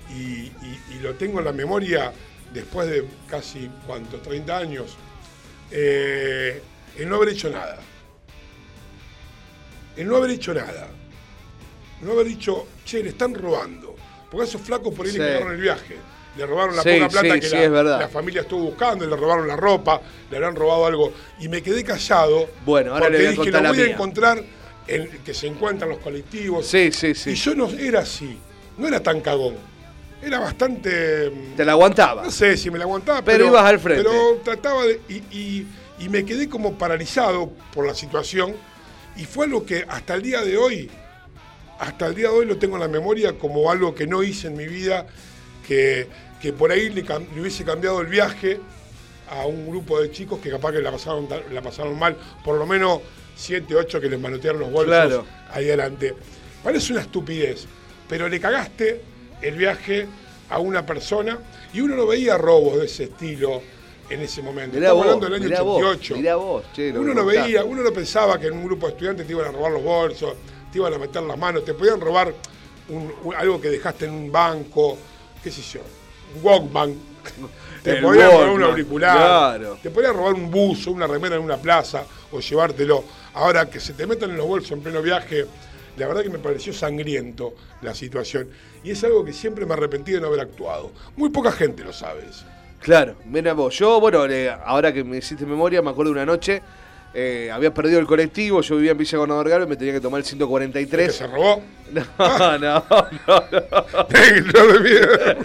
y, 0.10 0.24
y- 0.24 0.80
y 0.92 1.00
lo 1.02 1.16
tengo 1.16 1.40
en 1.40 1.46
la 1.46 1.52
memoria 1.54 2.12
después 2.54 2.88
de 2.90 3.06
casi, 3.30 3.70
¿cuánto? 3.88 4.18
30 4.20 4.58
años, 4.58 4.96
eh, 5.72 6.62
el 6.98 7.10
no 7.10 7.16
haber 7.16 7.30
hecho 7.30 7.50
nada. 7.50 7.80
El 9.98 10.08
no 10.08 10.18
haber 10.18 10.32
hecho 10.32 10.54
nada. 10.54 10.88
No 12.02 12.12
haber 12.12 12.28
dicho, 12.28 12.68
che, 12.86 13.02
le 13.02 13.10
están 13.10 13.34
robando. 13.34 13.96
Porque 14.30 14.46
a 14.46 14.50
esos 14.50 14.62
flacos 14.62 14.94
por 14.94 15.06
ahí 15.06 15.12
Sí. 15.14 15.18
le 15.20 15.26
cagaron 15.28 15.54
el 15.54 15.62
viaje. 15.62 15.96
Le 16.38 16.46
robaron 16.46 16.76
la 16.76 16.84
Sí, 16.84 16.90
poca 17.00 17.08
plata 17.10 17.34
sí, 17.36 17.40
que 17.40 17.48
sí, 17.48 17.56
la, 17.56 17.64
es 17.64 17.72
verdad. 17.72 18.00
la 18.00 18.10
familia 18.10 18.42
estuvo 18.42 18.64
buscando, 18.66 19.06
le 19.08 19.16
robaron 19.16 19.48
la 19.48 19.56
ropa, 19.56 20.02
le 20.30 20.36
habrán 20.38 20.56
robado 20.56 20.86
algo. 20.86 21.14
Y 21.40 21.48
me 21.48 21.62
quedé 21.62 21.84
callado. 21.84 22.50
Bueno, 22.66 22.94
ahora 22.94 23.10
le 23.10 23.18
porque 23.18 23.18
voy 23.18 23.26
a 23.26 23.30
dije, 23.30 23.52
lo 23.64 23.70
voy 23.70 23.80
a 23.80 23.84
mía". 23.86 23.94
encontrar 23.94 24.44
en 24.88 25.10
que 25.24 25.34
se 25.34 25.48
encuentran 25.48 25.90
los 25.90 26.00
colectivos. 26.00 26.68
Sí, 26.68 26.92
sí, 26.92 27.16
sí. 27.16 27.32
Y 27.32 27.36
yo 27.36 27.56
no 27.56 27.70
era 27.70 28.02
así. 28.02 28.38
No 28.78 28.88
era 28.88 29.02
tan 29.02 29.22
cagón. 29.22 29.56
Era 30.22 30.40
bastante. 30.40 31.30
mm, 31.30 31.56
Te 31.56 31.64
la 31.66 31.72
aguantaba. 31.74 32.24
No 32.24 32.32
sé 32.32 32.58
si 32.58 32.70
me 32.70 32.78
la 32.80 32.84
aguantaba, 32.84 33.22
Pero 33.24 33.38
pero. 33.38 33.48
ibas 33.50 33.66
al 33.66 33.80
frente. 33.80 34.04
Pero 34.04 34.42
trataba 34.44 34.84
de. 34.86 35.00
Y, 35.08 35.14
y- 35.38 35.68
y 36.00 36.10
me 36.10 36.26
quedé 36.26 36.50
como 36.50 36.78
paralizado 36.78 37.52
por 37.74 37.88
la 37.88 37.94
situación. 37.96 38.54
Y 39.16 39.24
fue 39.24 39.46
algo 39.46 39.66
que 39.66 39.86
hasta 39.88 40.16
el 40.16 40.22
día 40.22 40.42
de 40.42 40.58
hoy. 40.58 40.90
Hasta 41.80 42.08
el 42.08 42.16
día 42.16 42.28
de 42.30 42.34
hoy 42.36 42.46
lo 42.46 42.58
tengo 42.58 42.76
en 42.76 42.82
la 42.82 42.88
memoria 42.90 43.38
como 43.38 43.72
algo 43.72 43.96
que 43.96 44.06
no 44.08 44.22
hice 44.24 44.48
en 44.48 44.58
mi 44.58 44.66
vida. 44.68 45.06
Que, 45.68 46.08
que 46.42 46.54
por 46.54 46.72
ahí 46.72 46.90
le, 46.90 47.02
hubiese 47.40 47.64
cambiado 47.64 48.02
el 48.02 48.08
viaje 48.08 48.60
a 49.30 49.46
un 49.46 49.68
grupo 49.68 50.00
de 50.02 50.12
chicos 50.12 50.40
que 50.40 50.50
capaz 50.50 50.72
que 50.74 50.80
la 50.80 50.92
pasaron, 50.92 51.28
la 51.52 51.62
pasaron 51.62 51.98
mal. 51.98 52.16
Por 52.44 52.58
lo 52.58 52.66
menos 52.66 53.02
7, 53.36 53.76
8 53.76 54.00
que 54.02 54.10
les 54.10 54.20
manotearon 54.20 54.60
los 54.62 54.72
bolsos 54.72 54.88
Claro. 54.94 55.26
ahí 55.52 55.66
adelante. 55.68 56.14
Parece 56.64 56.94
una 56.94 57.02
estupidez, 57.02 57.66
pero 58.08 58.28
le 58.30 58.40
cagaste 58.40 59.02
el 59.42 59.56
viaje 59.56 60.08
a 60.50 60.60
una 60.60 60.86
persona 60.86 61.40
y 61.74 61.82
uno 61.82 61.96
no 61.96 62.06
veía 62.08 62.38
robos 62.38 62.78
de 62.80 62.86
ese 62.86 63.06
estilo 63.06 63.62
en 64.10 64.22
ese 64.22 64.44
momento. 64.44 64.76
Mirá 64.76 64.88
Estamos 64.90 65.06
vos, 65.06 65.14
hablando 65.16 65.26
del 65.26 65.34
año 65.42 65.50
mirá 65.50 65.62
vos, 65.64 65.78
88. 65.84 66.16
mirá 66.18 66.36
vos, 66.36 66.64
che, 66.74 66.92
lo 66.92 67.02
uno 67.02 67.14
no 67.16 67.26
veía, 67.26 67.64
uno 67.64 67.82
no 67.82 67.92
pensaba 67.92 68.40
que 68.40 68.48
en 68.48 68.54
un 68.54 68.66
grupo 68.66 68.86
de 68.86 68.92
estudiantes 68.94 69.26
te 69.26 69.34
iban 69.34 69.48
a 69.48 69.52
robar 69.52 69.72
los 69.72 69.84
bolsos, 69.84 70.36
te 70.72 70.78
iban 70.78 70.94
a 70.94 71.00
meter 71.00 71.24
las 71.24 71.38
manos, 71.38 71.66
te 71.66 71.74
podían 71.74 72.00
robar 72.00 72.32
un- 72.90 73.12
un- 73.24 73.34
algo 73.36 73.60
que 73.60 73.70
dejaste 73.70 74.06
en 74.06 74.12
un 74.12 74.32
banco, 74.32 74.96
qué 75.44 75.50
sé 75.50 75.64
yo, 75.64 75.82
Walkman. 76.42 76.96
Te 77.84 78.02
podían 78.02 78.32
robar 78.32 78.50
un 78.50 78.64
auricular, 78.64 79.16
claro. 79.60 79.78
te 79.82 79.92
podían 79.92 80.16
robar 80.16 80.34
un 80.34 80.50
buzo, 80.50 80.92
una 80.92 81.06
remera 81.06 81.36
en 81.36 81.44
una 81.44 81.58
plaza 81.58 82.04
o 82.32 82.40
llevártelo. 82.40 83.04
Ahora 83.36 83.70
que 83.70 83.80
se 83.80 83.94
te 83.94 84.08
metan 84.08 84.32
en 84.32 84.38
los 84.38 84.48
bolsos 84.48 84.72
en 84.72 84.82
pleno 84.82 85.04
viaje, 85.04 85.46
la 85.98 86.08
verdad 86.08 86.24
que 86.24 86.32
me 86.32 86.40
pareció 86.40 86.74
sangriento 86.74 87.54
la 87.84 87.94
situación. 87.94 88.50
Y 88.84 88.90
es 88.90 89.04
algo 89.04 89.24
que 89.24 89.34
siempre 89.34 89.68
me 89.68 89.74
arrepentí 89.74 90.14
de 90.14 90.20
no 90.20 90.28
haber 90.28 90.40
actuado. 90.40 90.92
Muy 91.16 91.30
poca 91.30 91.52
gente 91.52 91.84
lo 91.84 91.94
sabe 91.94 92.24
eso. 92.28 92.46
Claro, 92.80 93.18
mira 93.26 93.54
vos. 93.54 93.78
Yo, 93.78 94.00
bueno, 94.00 94.26
ahora 94.66 94.92
que 94.92 95.04
me 95.04 95.18
hiciste 95.18 95.46
memoria, 95.46 95.82
me 95.84 95.92
acuerdo 95.92 96.12
de 96.12 96.22
una 96.22 96.26
noche. 96.26 96.62
Eh, 97.18 97.50
había 97.50 97.74
perdido 97.74 97.98
el 98.02 98.06
colectivo, 98.06 98.60
yo 98.60 98.76
vivía 98.76 98.92
en 98.92 98.98
Villa 98.98 99.18
Gobernador 99.18 99.48
Galo 99.48 99.64
y 99.64 99.68
me 99.68 99.78
tenía 99.78 99.94
que 99.94 100.02
tomar 100.02 100.20
el 100.20 100.26
143. 100.26 101.08
¿Que 101.08 101.14
se 101.14 101.28
robó? 101.28 101.64
No, 101.92 102.58
no, 102.58 102.58
no. 102.58 103.44
no. 103.52 104.08
Negro 104.10 104.68
de 104.74 104.80
mierda. 104.80 105.36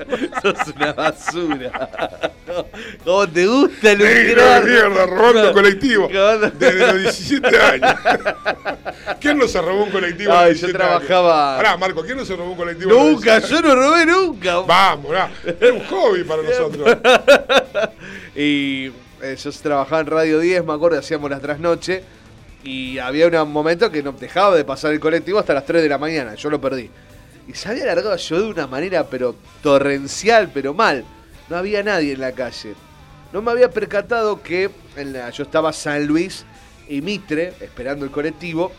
Sos 0.42 0.74
una 0.74 0.92
basura. 0.92 2.30
¿Cómo 3.04 3.28
te 3.28 3.46
gusta 3.46 3.94
Negro 3.94 4.44
de 4.44 4.60
mierda, 4.62 5.06
robando 5.06 5.52
colectivo. 5.52 6.08
¿Cómo? 6.08 6.48
Desde 6.58 6.86
los 6.86 7.02
17 7.02 7.56
años. 7.56 7.94
¿Quién 9.20 9.38
no 9.38 9.46
se 9.46 9.60
robó 9.60 9.84
un 9.84 9.90
colectivo? 9.90 10.32
Ay, 10.32 10.54
yo 10.54 10.66
17 10.66 10.72
trabajaba-? 10.72 11.56
Pará, 11.58 11.76
Marco, 11.76 12.02
¿quién 12.02 12.16
no 12.16 12.24
se 12.24 12.34
robó 12.34 12.50
un 12.50 12.56
colectivo? 12.56 12.90
Nunca, 12.90 13.38
17 13.38 13.62
yo 13.62 13.62
no 13.62 13.80
robé 13.80 14.06
nunca. 14.06 14.58
Vamos, 14.60 15.08
mirá, 15.08 15.30
era 15.44 15.72
un 15.72 15.84
hobby 15.84 16.24
para 16.24 16.42
nosotros. 16.42 16.96
y 18.34 18.90
eh, 19.22 19.36
yo 19.36 19.52
trabajaba 19.52 20.00
en 20.00 20.06
Radio 20.06 20.38
10, 20.40 20.64
me 20.64 20.72
acuerdo, 20.72 20.98
hacíamos 20.98 21.30
las 21.30 21.40
trasnoche. 21.40 22.02
Y 22.62 22.98
había 22.98 23.26
un 23.26 23.52
momento 23.52 23.90
que 23.90 24.02
no 24.02 24.12
dejaba 24.12 24.54
de 24.54 24.64
pasar 24.64 24.92
el 24.92 25.00
colectivo 25.00 25.38
hasta 25.38 25.54
las 25.54 25.64
3 25.64 25.82
de 25.82 25.88
la 25.88 25.98
mañana. 25.98 26.34
Yo 26.34 26.50
lo 26.50 26.60
perdí. 26.60 26.90
Y 27.48 27.54
se 27.54 27.68
había 27.68 27.84
alargado 27.84 28.14
yo 28.16 28.42
de 28.42 28.50
una 28.50 28.66
manera, 28.66 29.06
pero 29.08 29.34
torrencial, 29.62 30.50
pero 30.52 30.74
mal. 30.74 31.04
No 31.48 31.56
había 31.56 31.82
nadie 31.82 32.12
en 32.12 32.20
la 32.20 32.32
calle. 32.32 32.74
No 33.32 33.42
me 33.42 33.50
había 33.50 33.70
percatado 33.70 34.42
que 34.42 34.70
yo 35.32 35.42
estaba 35.42 35.72
San 35.72 36.06
Luis 36.06 36.44
y 36.88 37.00
Mitre, 37.00 37.54
esperando 37.60 38.04
el 38.04 38.10
colectivo. 38.10 38.72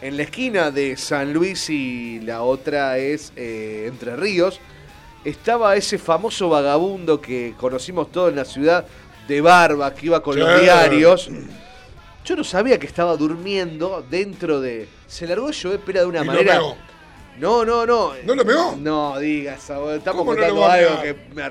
En 0.00 0.16
la 0.16 0.22
esquina 0.24 0.70
de 0.70 0.96
San 0.96 1.32
Luis 1.32 1.68
y 1.70 2.20
la 2.20 2.42
otra 2.42 2.98
es 2.98 3.32
eh, 3.36 3.86
Entre 3.88 4.16
Ríos, 4.16 4.60
estaba 5.24 5.76
ese 5.76 5.98
famoso 5.98 6.48
vagabundo 6.48 7.20
que 7.20 7.54
conocimos 7.58 8.10
todos 8.12 8.30
en 8.30 8.36
la 8.36 8.44
ciudad, 8.44 8.86
de 9.28 9.40
barba, 9.40 9.94
que 9.94 10.06
iba 10.06 10.22
con 10.22 10.38
los 10.38 10.60
diarios. 10.60 11.30
Yo 12.24 12.36
no 12.36 12.42
sabía 12.44 12.78
que 12.78 12.86
estaba 12.86 13.16
durmiendo 13.16 14.04
dentro 14.10 14.60
de. 14.60 14.88
Se 15.06 15.26
largó 15.26 15.48
a 15.48 15.50
llover, 15.52 15.80
pero 15.84 16.00
de 16.00 16.06
una 16.06 16.20
Y 16.22 16.24
lo 16.24 16.32
manera. 16.32 16.54
meó. 16.54 16.76
No, 17.38 17.64
no, 17.64 17.86
no. 17.86 18.12
¿No 18.24 18.34
lo 18.34 18.44
meó? 18.44 18.76
No, 18.76 19.18
digas, 19.18 19.58
estamos 19.60 20.00
¿Cómo 20.04 20.34
no 20.34 20.40
contando 20.40 20.54
lo 20.56 20.66
a 20.66 20.72
algo 20.72 21.02
que 21.02 21.14
me 21.34 21.42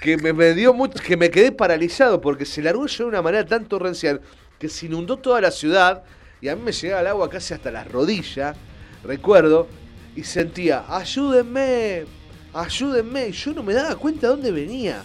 que 0.00 0.16
me, 0.16 0.32
me 0.32 0.54
dio 0.54 0.72
mucho, 0.72 0.98
que 1.02 1.16
me 1.16 1.30
quedé 1.30 1.52
paralizado 1.52 2.20
porque 2.20 2.46
se 2.46 2.62
largó 2.62 2.86
yo 2.86 3.04
de 3.04 3.08
una 3.10 3.22
manera 3.22 3.44
tan 3.44 3.66
torrencial 3.66 4.20
que 4.58 4.68
se 4.68 4.86
inundó 4.86 5.18
toda 5.18 5.40
la 5.40 5.50
ciudad 5.50 6.02
y 6.40 6.48
a 6.48 6.56
mí 6.56 6.62
me 6.64 6.72
llegaba 6.72 7.00
el 7.02 7.06
agua 7.08 7.28
casi 7.28 7.52
hasta 7.52 7.70
las 7.70 7.86
rodillas, 7.90 8.56
recuerdo, 9.04 9.68
y 10.16 10.24
sentía, 10.24 10.84
ayúdenme, 10.88 12.04
ayúdenme, 12.54 13.28
y 13.28 13.32
yo 13.32 13.52
no 13.52 13.62
me 13.62 13.74
daba 13.74 13.94
cuenta 13.96 14.22
de 14.22 14.28
dónde 14.28 14.50
venía. 14.50 15.04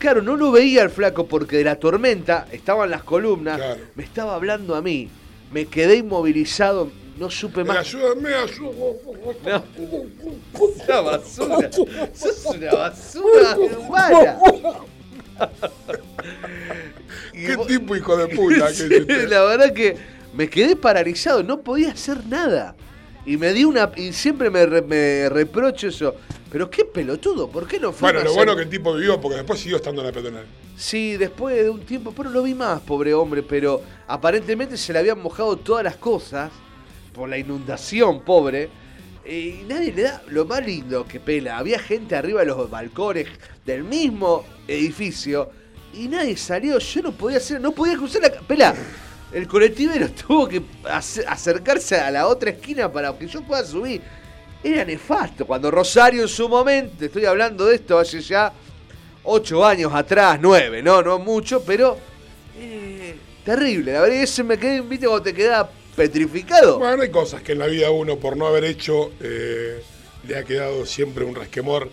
Claro, 0.00 0.22
no 0.22 0.34
lo 0.36 0.50
veía 0.50 0.82
el 0.82 0.90
flaco 0.90 1.26
porque 1.28 1.58
de 1.58 1.64
la 1.64 1.76
tormenta 1.76 2.46
estaban 2.50 2.90
las 2.90 3.02
columnas, 3.04 3.60
me 3.94 4.02
estaba 4.02 4.34
hablando 4.34 4.74
a 4.74 4.80
mí, 4.82 5.08
me 5.52 5.66
quedé 5.66 5.96
inmovilizado, 5.96 6.90
no 7.18 7.30
supe 7.30 7.62
más. 7.64 7.76
ayúdame, 7.78 8.30
ayúdame. 8.34 9.62
Una 10.58 11.00
basura. 11.02 11.70
Sos 12.14 12.46
una 12.46 12.72
basura 12.72 13.56
humana. 13.78 14.38
Qué 17.32 17.56
tipo 17.68 17.96
hijo 17.96 18.16
de 18.16 18.28
puta 18.36 18.68
que 18.68 18.74
Sí, 18.74 18.84
usted. 19.00 19.28
la 19.28 19.42
verdad 19.44 19.72
que 19.72 19.96
me 20.34 20.48
quedé 20.48 20.76
paralizado, 20.76 21.42
no 21.42 21.60
podía 21.60 21.90
hacer 21.92 22.24
nada. 22.26 22.74
Y 23.26 23.36
me 23.36 23.52
di 23.52 23.64
una. 23.64 23.90
Y 23.96 24.12
siempre 24.12 24.48
me, 24.50 24.64
re- 24.66 24.82
me 24.82 25.28
reprocho 25.28 25.88
eso. 25.88 26.14
Pero 26.50 26.68
qué 26.68 26.84
pelotudo, 26.84 27.48
¿por 27.48 27.66
qué 27.68 27.78
no 27.78 27.92
fue? 27.92 28.10
Bueno, 28.12 28.24
lo 28.24 28.34
bueno 28.34 28.56
que 28.56 28.62
el 28.62 28.68
tipo 28.68 28.92
vivió, 28.94 29.20
porque 29.20 29.36
después 29.36 29.60
siguió 29.60 29.76
estando 29.76 30.00
en 30.02 30.08
la 30.08 30.12
peatonal. 30.12 30.46
Sí, 30.76 31.16
después 31.16 31.54
de 31.56 31.70
un 31.70 31.80
tiempo, 31.80 32.12
pero 32.16 32.28
lo 32.30 32.42
vi 32.42 32.54
más, 32.54 32.80
pobre 32.80 33.14
hombre, 33.14 33.42
pero 33.42 33.82
aparentemente 34.08 34.76
se 34.76 34.92
le 34.92 34.98
habían 34.98 35.20
mojado 35.22 35.56
todas 35.56 35.84
las 35.84 35.96
cosas 35.96 36.50
por 37.14 37.28
la 37.28 37.38
inundación, 37.38 38.22
pobre. 38.22 38.68
Y 39.24 39.62
nadie 39.68 39.92
le 39.92 40.02
da 40.02 40.22
lo 40.28 40.44
más 40.46 40.64
lindo 40.66 41.06
que 41.06 41.20
pela. 41.20 41.58
Había 41.58 41.78
gente 41.78 42.16
arriba 42.16 42.40
de 42.40 42.46
los 42.46 42.68
balcones 42.68 43.28
del 43.64 43.84
mismo 43.84 44.44
edificio 44.66 45.50
y 45.94 46.08
nadie 46.08 46.36
salió. 46.36 46.78
Yo 46.78 47.02
no 47.02 47.12
podía 47.12 47.36
hacer, 47.36 47.60
no 47.60 47.70
podía 47.72 47.96
cruzar 47.96 48.22
la 48.22 48.30
pela. 48.40 48.74
El 49.32 49.46
colectivero 49.46 50.08
tuvo 50.26 50.48
que 50.48 50.62
ace- 50.90 51.24
acercarse 51.28 51.96
a 52.00 52.10
la 52.10 52.26
otra 52.26 52.50
esquina 52.50 52.90
para 52.90 53.16
que 53.16 53.28
yo 53.28 53.42
pueda 53.42 53.64
subir. 53.64 54.00
Era 54.62 54.84
nefasto. 54.84 55.46
Cuando 55.46 55.70
Rosario 55.70 56.22
en 56.22 56.28
su 56.28 56.48
momento, 56.48 57.04
estoy 57.04 57.24
hablando 57.24 57.66
de 57.66 57.76
esto 57.76 57.98
hace 57.98 58.20
ya 58.20 58.52
ocho 59.24 59.64
años 59.64 59.92
atrás, 59.94 60.38
nueve, 60.40 60.82
no, 60.82 61.02
no 61.02 61.18
mucho, 61.18 61.62
pero 61.64 61.96
eh, 62.58 63.14
terrible. 63.44 63.92
La 63.92 64.00
verdad 64.02 64.16
ese 64.18 64.42
me 64.44 64.58
quedé, 64.58 64.80
viste, 64.82 65.06
cuando 65.06 65.22
te 65.24 65.34
queda 65.34 65.68
petrificado. 65.96 66.78
Bueno, 66.78 67.02
hay 67.02 67.10
cosas 67.10 67.42
que 67.42 67.52
en 67.52 67.58
la 67.58 67.66
vida 67.66 67.90
uno, 67.90 68.16
por 68.16 68.36
no 68.36 68.46
haber 68.46 68.64
hecho, 68.64 69.12
eh, 69.20 69.82
le 70.26 70.36
ha 70.36 70.44
quedado 70.44 70.84
siempre 70.84 71.24
un 71.24 71.34
resquemor 71.34 71.90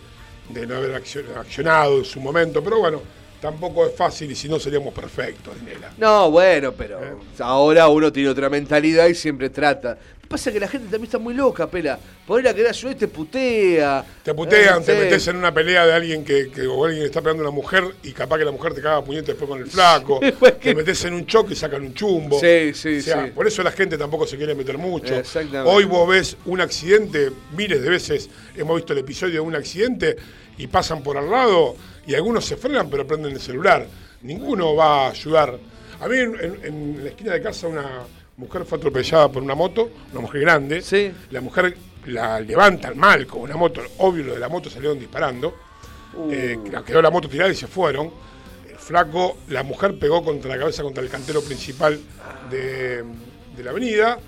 de 0.49 0.65
no 0.68 0.76
haber 0.76 0.91
accio- 1.02 1.23
accionado 1.38 1.98
en 1.99 2.06
su 2.06 2.19
momento. 2.19 2.64
Pero 2.64 2.80
bueno, 2.80 3.02
tampoco 3.41 3.85
es 3.85 3.95
fácil 3.95 4.31
y 4.31 4.35
si 4.35 4.48
no 4.49 4.60
seríamos 4.60 4.94
perfectos, 4.94 5.53
Nela. 5.61 5.91
No, 5.98 6.31
bueno, 6.31 6.73
pero 6.73 6.99
ahora 7.39 7.88
uno 7.88 8.11
tiene 8.11 8.30
otra 8.30 8.49
mentalidad 8.49 9.07
y 9.07 9.15
siempre 9.15 9.49
trata. 9.49 9.98
Pasa 10.28 10.52
que 10.52 10.60
la 10.60 10.68
gente 10.68 10.86
también 10.88 11.06
está 11.06 11.18
muy 11.18 11.34
loca, 11.34 11.68
pela. 11.70 11.98
Ponela 12.26 12.54
que 12.54 12.70
yo 12.74 12.95
te 12.95 13.08
putea. 13.08 14.04
Te 14.24 14.34
putean, 14.34 14.82
Eh, 14.82 14.86
te 14.86 14.99
metes 14.99 15.28
en 15.28 15.38
una 15.38 15.54
pelea 15.54 15.86
de 15.86 15.94
alguien 15.94 16.26
que, 16.26 16.49
que- 16.52 16.68
o 16.68 16.84
alguien 16.86 17.06
está 17.06 17.22
pegando 17.22 17.44
a 17.44 17.48
una 17.48 17.56
mujer 17.56 17.84
y 18.04 18.12
capaz 18.12 18.38
que 18.38 18.44
la 18.45 18.52
mujer 18.52 18.74
te 18.74 18.82
caga 18.82 19.02
puñete 19.04 19.28
después 19.28 19.48
con 19.49 19.60
el 19.60 19.68
flaco. 19.68 20.20
te 20.62 20.76
metes 20.76 21.06
en 21.06 21.14
un 21.14 21.26
choque 21.26 21.54
y 21.54 21.56
sacan 21.56 21.82
un 21.84 21.94
chumbo. 21.94 22.40
Sí, 22.40 22.74
sí, 22.74 22.98
O 22.98 23.02
sea, 23.02 23.26
sí. 23.26 23.32
Por 23.32 23.48
eso 23.48 23.64
la 23.64 23.72
gente 23.72 23.98
tampoco 23.98 24.28
se 24.28 24.36
quiere 24.38 24.54
meter 24.54 24.78
mucho. 24.78 25.16
Exactamente. 25.16 25.70
Hoy 25.72 25.86
vos 25.86 26.08
ves 26.10 26.36
un 26.45 26.60
accidente, 26.60 27.32
miles 27.56 27.82
de 27.82 27.90
veces 27.90 28.30
hemos 28.56 28.76
visto 28.76 28.91
el 28.94 28.99
episodio 28.99 29.36
de 29.36 29.40
un 29.40 29.56
accidente 29.56 30.18
y 30.58 30.68
pasan 30.68 31.04
por 31.04 31.18
al 31.18 31.30
lado 31.30 31.76
y 32.06 32.16
algunos 32.16 32.44
se 32.45 32.58
frenan 32.58 32.90
pero 32.90 33.08
prenden 33.08 33.32
el 33.32 33.40
celular. 33.40 33.88
Ninguno 34.24 34.76
va 34.76 35.08
a 35.08 35.10
ayudar. 35.12 35.58
A 36.02 36.08
mí 36.08 36.18
en, 36.18 36.36
en- 36.36 36.60
en 36.66 37.04
la 37.04 37.10
esquina 37.12 37.34
de 37.34 37.41
casa 37.41 37.68
una, 37.68 38.02
mujer 38.38 38.65
fue 38.65 38.77
atropellada 38.77 39.31
por 39.31 39.41
una 39.41 39.55
moto, 39.55 39.89
una 40.11 40.22
mujer 40.22 40.41
grande. 40.41 40.84
La 41.31 41.41
mujer 41.41 41.76
la 42.05 42.39
levantan 42.39 42.95
mal 42.95 43.26
con 43.26 43.41
una 43.41 43.57
moto, 43.57 43.81
obvio 43.97 44.26
lo 44.26 44.34
de 44.35 44.39
la 44.39 44.47
moto 44.47 44.69
salieron 44.69 44.99
disparando. 44.99 45.55
Eh, 46.30 46.59
quedó 46.85 47.01
la 47.01 47.09
moto 47.09 47.27
tirada 47.27 47.51
y 47.51 47.55
se 47.55 47.65
fueron. 47.65 48.11
El 48.69 48.76
flaco, 48.77 49.38
la 49.49 49.64
mujer 49.64 49.97
pegó 49.97 50.23
contra 50.23 50.51
la 50.51 50.59
cabeza 50.59 50.84
contra 50.84 51.03
el 51.03 51.09
cantero 51.09 51.41
principal 51.41 51.99
de, 52.49 53.03
de 53.55 53.64
la 53.64 53.72
avenida. 53.72 54.19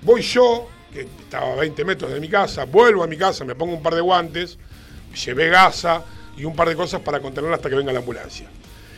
Voy 0.00 0.22
yo, 0.22 0.68
que 0.90 1.02
estaba 1.02 1.52
a 1.52 1.56
20 1.56 1.84
metros 1.84 2.10
de 2.10 2.20
mi 2.20 2.28
casa, 2.28 2.64
vuelvo 2.64 3.04
a 3.04 3.06
mi 3.06 3.18
casa, 3.18 3.44
me 3.44 3.54
pongo 3.54 3.74
un 3.74 3.82
par 3.82 3.94
de 3.94 4.00
guantes, 4.00 4.58
llevé 5.24 5.50
gasa 5.50 6.02
y 6.38 6.44
un 6.44 6.56
par 6.56 6.70
de 6.70 6.74
cosas 6.74 7.02
para 7.02 7.20
contenerla 7.20 7.56
hasta 7.56 7.68
que 7.68 7.74
venga 7.74 7.92
la 7.92 7.98
ambulancia. 7.98 8.48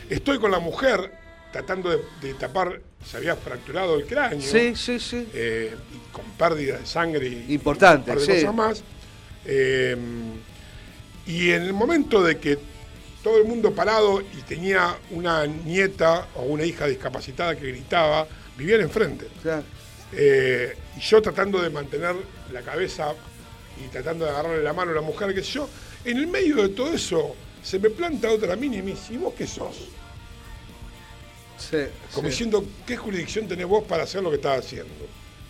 Estoy 0.09 0.39
con 0.39 0.51
la 0.51 0.59
mujer 0.59 1.20
tratando 1.51 1.89
de, 1.89 1.99
de 2.21 2.33
tapar, 2.35 2.81
se 3.05 3.17
había 3.17 3.35
fracturado 3.35 3.97
el 3.97 4.05
cráneo. 4.05 4.41
Sí, 4.41 4.75
sí, 4.75 4.99
sí. 4.99 5.27
eh, 5.33 5.75
y 5.93 6.11
con 6.11 6.25
pérdida 6.37 6.77
de 6.77 6.85
sangre 6.85 7.27
y 7.27 7.53
Importante, 7.53 8.11
un 8.11 8.17
par 8.17 8.25
de 8.25 8.33
sí. 8.33 8.41
cosas 8.41 8.55
más. 8.55 8.83
Eh, 9.45 9.97
y 11.27 11.51
en 11.51 11.63
el 11.63 11.73
momento 11.73 12.23
de 12.23 12.37
que 12.39 12.57
todo 13.23 13.37
el 13.37 13.45
mundo 13.45 13.71
parado 13.73 14.21
y 14.21 14.41
tenía 14.47 14.97
una 15.11 15.45
nieta 15.45 16.27
o 16.35 16.43
una 16.43 16.65
hija 16.65 16.87
discapacitada 16.87 17.55
que 17.55 17.67
gritaba, 17.67 18.27
vivían 18.57 18.81
enfrente. 18.81 19.27
Eh, 20.13 20.75
y 20.97 20.99
yo 20.99 21.21
tratando 21.21 21.61
de 21.61 21.69
mantener 21.69 22.15
la 22.51 22.61
cabeza 22.61 23.13
y 23.83 23.87
tratando 23.89 24.25
de 24.25 24.31
agarrarle 24.31 24.63
la 24.63 24.73
mano 24.73 24.91
a 24.91 24.95
la 24.95 25.01
mujer, 25.01 25.33
que 25.33 25.41
yo, 25.41 25.69
en 26.03 26.17
el 26.17 26.27
medio 26.27 26.55
de 26.57 26.69
todo 26.69 26.91
eso 26.93 27.35
se 27.63 27.77
me 27.79 27.89
planta 27.91 28.29
otra 28.31 28.55
mini 28.55 28.77
y 28.77 28.81
me 28.81 28.91
dice, 28.91 29.13
¿y 29.13 29.17
vos 29.17 29.33
qué 29.37 29.45
sos? 29.47 29.87
Como 32.13 32.27
sí. 32.27 32.31
diciendo, 32.31 32.65
¿qué 32.85 32.97
jurisdicción 32.97 33.47
tenés 33.47 33.67
vos 33.67 33.83
para 33.83 34.03
hacer 34.03 34.21
lo 34.23 34.29
que 34.29 34.37
estás 34.37 34.65
haciendo? 34.65 34.93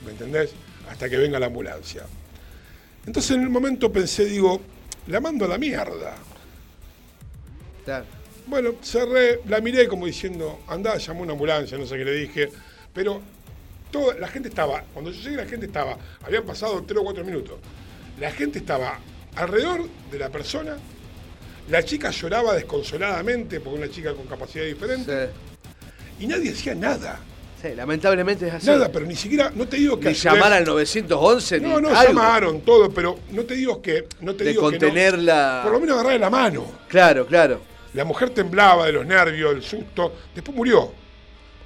¿Me 0.06 0.12
entendés? 0.12 0.52
Hasta 0.90 1.10
que 1.10 1.18
venga 1.18 1.40
la 1.40 1.48
ambulancia. 1.48 2.04
Entonces 3.06 3.32
en 3.32 3.44
el 3.44 3.50
momento 3.50 3.92
pensé, 3.92 4.26
digo, 4.26 4.62
la 5.08 5.20
mando 5.20 5.46
a 5.46 5.48
la 5.48 5.58
mierda. 5.58 6.16
Claro. 7.86 8.06
Bueno, 8.48 8.76
cerré, 8.82 9.42
la 9.48 9.62
miré 9.62 9.88
como 9.88 10.06
diciendo, 10.06 10.62
andá, 10.68 10.98
llamó 10.98 11.22
una 11.22 11.34
ambulancia, 11.34 11.78
no 11.78 11.86
sé 11.86 11.98
qué 11.98 12.06
le 12.06 12.14
dije, 12.14 12.50
pero 12.94 13.22
toda, 13.92 14.16
la 14.16 14.28
gente 14.28 14.50
estaba, 14.50 14.84
cuando 14.94 15.12
yo 15.12 15.22
llegué 15.22 15.38
la 15.38 15.46
gente 15.46 15.68
estaba, 15.68 15.98
habían 16.24 16.44
pasado 16.44 16.84
tres 16.84 17.00
o 17.00 17.04
cuatro 17.04 17.24
minutos, 17.24 17.60
la 18.20 18.32
gente 18.32 18.60
estaba 18.60 19.00
alrededor 19.36 19.88
de 20.12 20.20
la 20.20 20.30
persona, 20.30 20.78
la 21.70 21.84
chica 21.84 22.10
lloraba 22.12 22.56
desconsoladamente 22.56 23.60
porque 23.60 23.78
una 23.78 23.90
chica 23.90 24.14
con 24.14 24.26
capacidad 24.26 24.66
diferente, 24.66 25.30
y 26.22 26.28
nadie 26.28 26.52
hacía 26.52 26.76
nada. 26.76 27.20
Sí, 27.62 27.70
lamentablemente 27.76 28.48
es 28.48 28.54
así. 28.56 28.66
Nada, 28.68 28.92
pero 28.92 29.06
ni 29.06 29.16
siquiera, 29.16 29.52
no 29.54 29.68
te 29.68 29.78
digo 29.78 30.00
que... 30.00 30.10
Ni 30.10 30.14
llamar 30.16 30.52
al 30.54 30.64
911 30.66 31.60
No, 31.60 31.80
ni 31.80 31.82
no, 31.84 31.90
algo. 31.96 32.14
llamaron 32.14 32.62
todo, 32.62 32.90
pero 32.92 33.20
no 33.32 33.44
te 33.44 33.54
digo 33.54 33.82
que... 33.82 34.08
No 34.22 34.34
te 34.34 34.44
De 34.46 34.50
digo 34.52 34.70
que 34.72 34.80
no. 34.80 35.18
la- 35.18 35.60
Por 35.64 35.74
lo 35.74 35.80
menos 35.80 35.96
agarrarle 35.96 36.20
la 36.20 36.30
mano. 36.32 36.66
Claro, 36.88 37.28
claro. 37.28 37.62
La 37.94 38.04
mujer 38.04 38.32
temblaba 38.32 38.86
de 38.88 38.94
los 38.94 39.06
nervios, 39.06 39.54
del 39.54 39.62
susto. 39.64 40.12
Después 40.34 40.56
murió. 40.58 40.92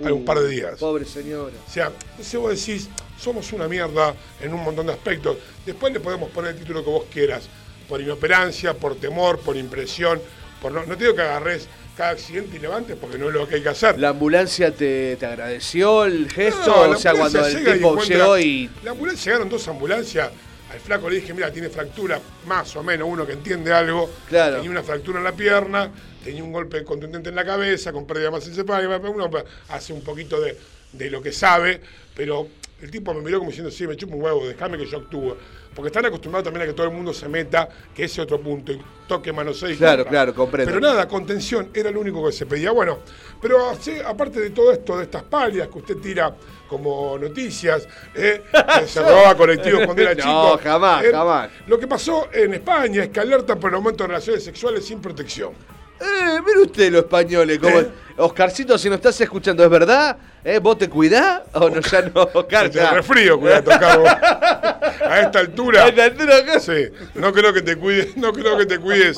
a 0.03 0.11
un 0.11 0.25
par 0.25 0.39
de 0.39 0.49
días. 0.49 0.77
Pobre 0.79 1.05
señora. 1.05 1.53
O 1.65 1.71
sea, 1.71 1.91
entonces 2.11 2.39
vos 2.41 2.49
decís, 2.65 2.89
somos 3.17 3.53
una 3.53 3.69
mierda 3.69 4.13
en 4.41 4.53
un 4.53 4.61
montón 4.63 4.87
de 4.87 4.91
aspectos. 4.93 5.37
Después 5.65 5.93
le 5.93 6.01
podemos 6.01 6.29
poner 6.31 6.51
el 6.51 6.59
título 6.59 6.83
que 6.83 6.89
vos 6.89 7.05
quieras. 7.13 7.47
Por 7.87 8.01
inoperancia, 8.01 8.73
por 8.73 8.95
temor, 8.95 9.39
por 9.39 9.55
impresión. 9.55 10.19
Por 10.61 10.73
no, 10.73 10.85
no 10.85 10.97
te 10.97 11.03
digo 11.05 11.15
que 11.15 11.21
agarres 11.21 11.67
cada 11.95 12.11
accidente 12.11 12.57
y 12.57 12.59
levantes 12.59 12.97
porque 12.99 13.17
no 13.17 13.29
es 13.29 13.33
lo 13.33 13.47
que 13.47 13.55
hay 13.55 13.61
que 13.61 13.69
hacer. 13.69 13.97
¿La 13.99 14.09
ambulancia 14.09 14.71
te, 14.71 15.15
te 15.15 15.25
agradeció 15.25 16.05
el 16.05 16.29
gesto? 16.29 16.87
No, 16.87 16.91
o 16.91 16.95
sea, 16.95 17.13
cuando 17.13 17.45
el 17.45 17.61
y 17.61 17.73
tipo 17.73 18.01
llegó 18.01 18.37
y. 18.37 18.69
La 18.83 18.91
ambulancia 18.91 19.31
llegaron 19.31 19.49
dos 19.49 19.67
ambulancias. 19.67 20.29
Al 20.71 20.79
flaco 20.79 21.09
le 21.09 21.17
dije, 21.17 21.33
mira, 21.33 21.51
tiene 21.51 21.69
fractura, 21.69 22.19
más 22.47 22.75
o 22.75 22.83
menos, 22.83 23.07
uno 23.09 23.25
que 23.25 23.33
entiende 23.33 23.71
algo. 23.71 24.09
Claro. 24.27 24.57
Tenía 24.57 24.71
una 24.71 24.83
fractura 24.83 25.19
en 25.19 25.23
la 25.23 25.31
pierna, 25.31 25.89
tenía 26.23 26.43
un 26.43 26.51
golpe 26.51 26.83
contundente 26.83 27.29
en 27.29 27.35
la 27.35 27.45
cabeza, 27.45 27.93
con 27.93 28.05
pérdida 28.05 28.29
encefálica. 28.29 28.97
Uno 29.07 29.29
hace 29.69 29.93
un 29.93 30.01
poquito 30.01 30.41
de, 30.41 30.57
de 30.91 31.09
lo 31.09 31.21
que 31.21 31.31
sabe, 31.31 31.79
pero 32.15 32.47
el 32.81 32.91
tipo 32.91 33.13
me 33.13 33.21
miró 33.21 33.39
como 33.39 33.49
diciendo, 33.51 33.71
sí, 33.71 33.87
me 33.87 33.95
chupo 33.95 34.15
un 34.15 34.23
huevo, 34.23 34.47
déjame 34.47 34.77
que 34.77 34.85
yo 34.85 34.97
actúe. 34.97 35.35
Porque 35.73 35.87
están 35.87 36.05
acostumbrados 36.05 36.45
también 36.45 36.63
a 36.63 36.65
que 36.67 36.73
todo 36.73 36.87
el 36.87 36.93
mundo 36.93 37.13
se 37.13 37.27
meta, 37.27 37.67
que 37.93 38.05
ese 38.05 38.21
otro 38.21 38.39
punto, 38.39 38.71
y 38.71 38.81
toque, 39.07 39.33
manosee 39.33 39.73
y 39.73 39.75
Claro, 39.75 40.05
claro, 40.05 40.33
comprendo. 40.33 40.71
Pero 40.71 40.79
nada, 40.85 41.05
contención 41.07 41.69
era 41.73 41.91
lo 41.91 41.99
único 41.99 42.25
que 42.25 42.31
se 42.31 42.45
pedía. 42.45 42.71
Bueno, 42.71 42.99
pero 43.41 43.69
así, 43.69 43.97
aparte 44.05 44.39
de 44.39 44.51
todo 44.51 44.71
esto, 44.71 44.97
de 44.97 45.03
estas 45.03 45.23
palias 45.23 45.67
que 45.67 45.77
usted 45.77 45.97
tira 45.97 46.33
como 46.69 47.17
noticias, 47.17 47.87
eh, 48.13 48.43
que 48.79 48.87
se 48.87 49.01
robaba 49.01 49.35
colectivos 49.35 49.83
cuando 49.85 50.01
era 50.01 50.13
No, 50.15 50.21
chico. 50.55 50.59
jamás, 50.63 51.03
eh, 51.03 51.11
jamás. 51.11 51.49
Lo 51.67 51.77
que 51.77 51.87
pasó 51.87 52.29
en 52.31 52.53
España 52.53 53.03
es 53.03 53.09
que 53.09 53.19
alerta 53.19 53.57
por 53.57 53.69
el 53.71 53.75
aumento 53.75 54.03
de 54.03 54.07
relaciones 54.09 54.43
sexuales 54.43 54.85
sin 54.85 55.01
protección. 55.01 55.51
Eh, 55.99 56.39
mire 56.45 56.61
usted 56.61 56.91
los 56.91 57.03
españoles, 57.03 57.59
como 57.59 57.79
Oscarcito, 58.17 58.77
si 58.77 58.87
nos 58.89 58.97
estás 58.97 59.19
escuchando, 59.19 59.61
¿es 59.63 59.69
verdad? 59.69 60.17
¿Eh? 60.43 60.59
¿Vos 60.59 60.77
te 60.77 60.89
cuidás? 60.89 61.41
¿O 61.53 61.69
no, 61.69 61.81
ya 61.81 62.01
no, 62.03 62.21
Oscar? 62.33 62.69
Te 62.69 62.89
resfrío, 62.89 63.37
cuidado, 63.37 63.63
tocar 63.63 63.99
vos. 63.99 64.09
A 64.09 65.21
esta 65.21 65.39
altura. 65.39 65.83
A 65.85 65.87
esta 65.89 66.05
altura 66.05 66.37
acá. 66.37 66.59
Sí, 66.61 66.87
no 67.15 67.33
creo 67.33 67.51
que 67.53 67.61
te 67.61 67.75
cuides, 67.75 68.15
no 68.17 68.31
creo 68.31 68.57
que 68.57 68.65
te 68.65 68.79
cuides 68.79 69.17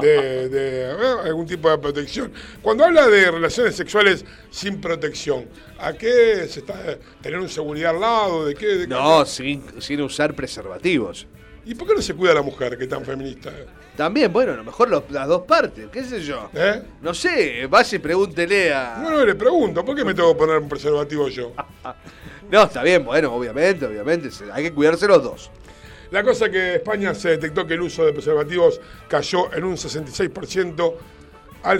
de, 0.00 0.48
de, 0.50 0.82
eh, 0.90 1.16
algún 1.24 1.46
tipo 1.46 1.70
de 1.70 1.78
protección. 1.78 2.32
Cuando 2.60 2.84
habla 2.84 3.08
de 3.08 3.30
relaciones 3.30 3.76
sexuales 3.76 4.26
sin 4.50 4.78
protección, 4.78 5.48
¿a 5.78 5.94
qué 5.94 6.46
se 6.46 6.60
está 6.60 6.98
tener 7.22 7.38
un 7.38 7.48
seguridad 7.48 7.92
al 7.92 8.00
lado? 8.00 8.44
¿De 8.44 8.54
qué? 8.54 8.66
de? 8.66 8.86
No, 8.86 9.24
sin, 9.24 9.80
sin 9.80 10.02
usar 10.02 10.34
preservativos. 10.34 11.26
¿Y 11.64 11.74
por 11.74 11.88
qué 11.88 11.94
no 11.94 12.02
se 12.02 12.12
cuida 12.12 12.32
a 12.32 12.34
la 12.34 12.42
mujer 12.42 12.76
que 12.76 12.84
es 12.84 12.90
tan 12.90 13.06
feminista? 13.06 13.50
También, 13.96 14.32
bueno, 14.32 14.52
a 14.52 14.56
lo 14.56 14.64
mejor 14.64 14.88
los- 14.90 15.08
las 15.10 15.28
dos 15.28 15.42
partes, 15.42 15.86
qué 15.92 16.02
sé 16.02 16.20
yo. 16.20 16.50
¿Eh? 16.52 16.82
No 17.00 17.14
sé, 17.14 17.66
vaya 17.68 17.96
y 17.96 17.98
pregúntele 18.00 18.74
a... 18.74 18.98
Bueno, 19.00 19.24
le 19.24 19.34
pregunto, 19.36 19.84
¿por 19.84 19.94
qué 19.94 20.04
me 20.04 20.14
tengo 20.14 20.32
que 20.32 20.38
poner 20.38 20.58
un 20.58 20.68
preservativo 20.68 21.28
yo? 21.28 21.52
No, 22.50 22.64
está 22.64 22.82
bien, 22.82 23.04
bueno, 23.06 23.32
obviamente, 23.32 23.86
obviamente, 23.86 24.28
hay 24.52 24.64
que 24.64 24.72
cuidarse 24.74 25.06
los 25.08 25.22
dos. 25.22 25.50
La 26.10 26.22
cosa 26.22 26.50
que 26.50 26.58
en 26.58 26.74
España 26.74 27.14
se 27.14 27.30
detectó 27.30 27.66
que 27.66 27.72
el 27.74 27.80
uso 27.80 28.04
de 28.04 28.12
preservativos 28.12 28.80
cayó 29.08 29.50
en 29.54 29.64
un 29.64 29.76
66% 29.76 30.94
al 31.62 31.78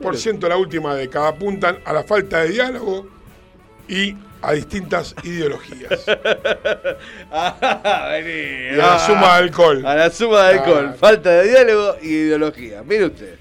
52,8% 0.00 0.48
la 0.48 0.56
última 0.56 0.94
década. 0.96 1.28
Apuntan 1.28 1.78
a 1.84 1.92
la 1.92 2.02
falta 2.02 2.40
de 2.40 2.48
diálogo 2.50 3.06
y 3.88 4.16
a 4.42 4.52
distintas 4.52 5.14
ideologías. 5.24 6.04
Ah, 7.34 8.08
vení, 8.12 8.66
Y 8.66 8.74
a 8.74 8.76
la 8.76 8.94
ah. 8.94 9.06
suma 9.06 9.36
de 9.36 9.44
alcohol. 9.44 9.86
A 9.86 9.94
la 9.94 10.10
suma 10.10 10.42
de 10.48 10.58
alcohol. 10.58 10.90
Ah. 10.92 10.96
Falta 10.98 11.30
de 11.30 11.48
diálogo 11.48 11.96
y 12.02 12.08
ideología. 12.08 12.82
Mire 12.82 13.06
usted. 13.06 13.36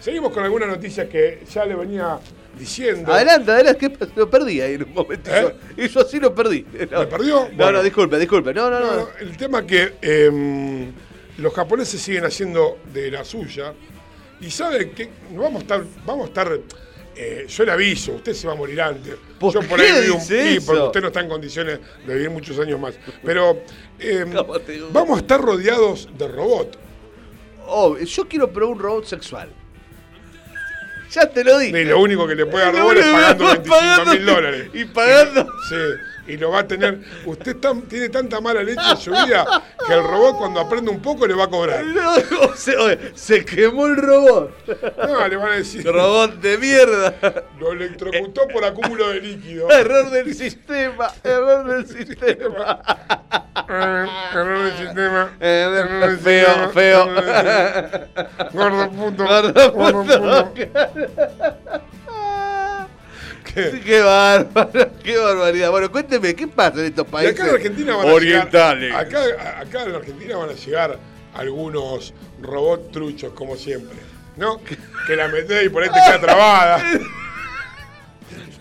Seguimos 0.00 0.32
con 0.32 0.42
algunas 0.44 0.68
noticias 0.68 1.08
que 1.08 1.42
ya 1.52 1.64
le 1.64 1.74
venía 1.74 2.18
diciendo. 2.58 3.12
Adelante, 3.12 3.50
adelante, 3.50 3.90
que 3.98 4.08
lo 4.16 4.30
perdí 4.30 4.60
ahí 4.60 4.74
en 4.74 4.84
un 4.84 4.94
momento. 4.94 5.30
¿Eh? 5.30 5.54
Y 5.76 5.88
yo 5.88 6.00
así 6.00 6.18
lo 6.18 6.34
perdí. 6.34 6.66
No. 6.90 7.00
¿Me 7.00 7.06
perdió? 7.06 7.48
No, 7.50 7.56
Bueno. 7.56 7.72
no, 7.72 7.82
disculpe, 7.82 8.18
disculpe. 8.18 8.54
No, 8.54 8.70
no, 8.70 8.80
no. 8.80 8.96
No, 8.96 9.08
el 9.20 9.36
tema 9.36 9.66
que 9.66 9.94
em, 10.00 10.92
los 11.38 11.52
japoneses 11.52 12.00
siguen 12.00 12.24
haciendo 12.24 12.78
de 12.92 13.10
la 13.10 13.24
suya 13.24 13.74
y 14.40 14.50
sabe 14.50 14.90
que 14.90 15.08
vamos 15.30 15.56
a 15.56 15.62
estar, 15.62 15.84
vamos 16.04 16.24
a 16.24 16.28
estar, 16.28 16.58
eh, 17.16 17.46
yo 17.48 17.64
le 17.64 17.72
aviso, 17.72 18.12
usted 18.12 18.32
se 18.32 18.46
va 18.46 18.52
a 18.54 18.56
morir 18.56 18.80
antes. 18.80 19.14
¿Por 19.38 19.52
yo 19.52 19.60
qué 19.60 19.66
vivo 20.02 20.14
un- 20.14 20.20
dice 20.20 20.58
sí, 20.60 20.66
porque 20.66 20.82
usted 20.82 21.00
no 21.00 21.06
está 21.08 21.20
en 21.20 21.28
condiciones 21.28 21.78
de 22.06 22.14
vivir 22.14 22.30
muchos 22.30 22.58
años 22.58 22.78
más. 22.80 22.94
Pero 23.24 23.62
em, 23.98 24.32
¿Cómo 24.32 24.58
te 24.60 24.80
gusta? 24.80 24.98
vamos 24.98 25.18
a 25.18 25.20
estar 25.20 25.40
rodeados 25.40 26.08
de 26.16 26.28
robots. 26.28 26.78
Oh, 27.66 27.96
yo 27.98 28.28
quiero 28.28 28.50
probar 28.52 28.74
un 28.76 28.82
robot 28.82 29.04
sexual. 29.06 29.48
Ya 31.10 31.26
te 31.30 31.44
lo 31.44 31.58
dije. 31.58 31.82
Y 31.82 31.84
lo 31.84 32.00
único 32.00 32.26
que 32.26 32.34
le 32.34 32.46
puede 32.46 32.70
robot 32.72 32.96
es 32.96 33.04
pagando 33.06 33.44
va 33.44 33.54
25 33.54 34.10
mil 34.12 34.26
dólares. 34.26 34.70
y 34.72 34.84
pagando. 34.86 35.44
Sí, 35.68 35.76
y 36.26 36.36
lo 36.36 36.50
va 36.50 36.60
a 36.60 36.66
tener. 36.68 37.00
Usted 37.26 37.56
tan- 37.56 37.82
tiene 37.82 38.08
tanta 38.08 38.40
mala 38.40 38.62
leche 38.62 38.80
en 38.90 38.96
su 38.96 39.10
vida 39.10 39.44
que 39.86 39.92
el 39.92 40.02
robot 40.04 40.38
cuando 40.38 40.60
aprende 40.60 40.90
un 40.90 41.00
poco 41.00 41.26
le 41.26 41.34
va 41.34 41.44
a 41.44 41.48
cobrar. 41.48 41.84
No, 41.84 42.14
se, 42.54 42.76
oye, 42.76 43.12
se 43.14 43.44
quemó 43.44 43.86
el 43.86 43.96
robot. 43.96 44.52
No, 45.08 45.28
le 45.28 45.36
van 45.36 45.52
a 45.52 45.56
decir. 45.56 45.84
Robot 45.84 46.34
de 46.40 46.58
mierda. 46.58 47.14
Lo 47.58 47.72
electrocutó 47.72 48.46
por 48.48 48.64
acúmulo 48.64 49.08
de 49.08 49.20
líquido. 49.20 49.68
Error 49.70 50.10
del 50.10 50.34
sistema. 50.34 51.08
Error 51.24 51.64
del 51.66 51.86
sistema. 51.88 52.80
Error 53.68 54.58
del 54.64 54.76
sistema. 54.78 55.32
Eh, 55.40 55.68
del 56.00 56.18
feo, 56.18 56.46
sistema. 56.46 56.68
feo. 56.68 57.16
Error. 57.18 58.08
Gordo 58.52 58.90
puto. 58.90 59.24
Gordo 59.24 59.72
Gordo 59.72 60.52
¿Qué? 63.84 64.00
Bárbaro, 64.00 64.90
qué 65.04 65.16
barbaridad. 65.18 65.70
Bueno, 65.70 65.90
cuénteme, 65.92 66.34
¿qué 66.34 66.48
pasa 66.48 66.80
en 66.80 66.86
estos 66.86 67.06
países 67.06 67.34
acá 67.38 67.48
en 67.50 67.54
Argentina 67.56 67.96
van 67.96 68.08
a 68.08 68.12
orientales? 68.12 68.82
llegar. 68.90 69.00
Acá, 69.06 69.60
acá 69.60 69.82
en 69.84 69.94
Argentina 69.94 70.36
van 70.36 70.50
a 70.50 70.52
llegar 70.54 70.98
algunos 71.34 72.14
robots 72.40 72.90
truchos, 72.92 73.32
como 73.34 73.56
siempre. 73.56 73.98
¿No? 74.36 74.60
Que 75.06 75.16
la 75.16 75.26
metés 75.28 75.66
y 75.66 75.68
por 75.68 75.82
ahí 75.82 75.88
te 75.88 75.94
queda 75.96 76.20
trabada. 76.20 76.80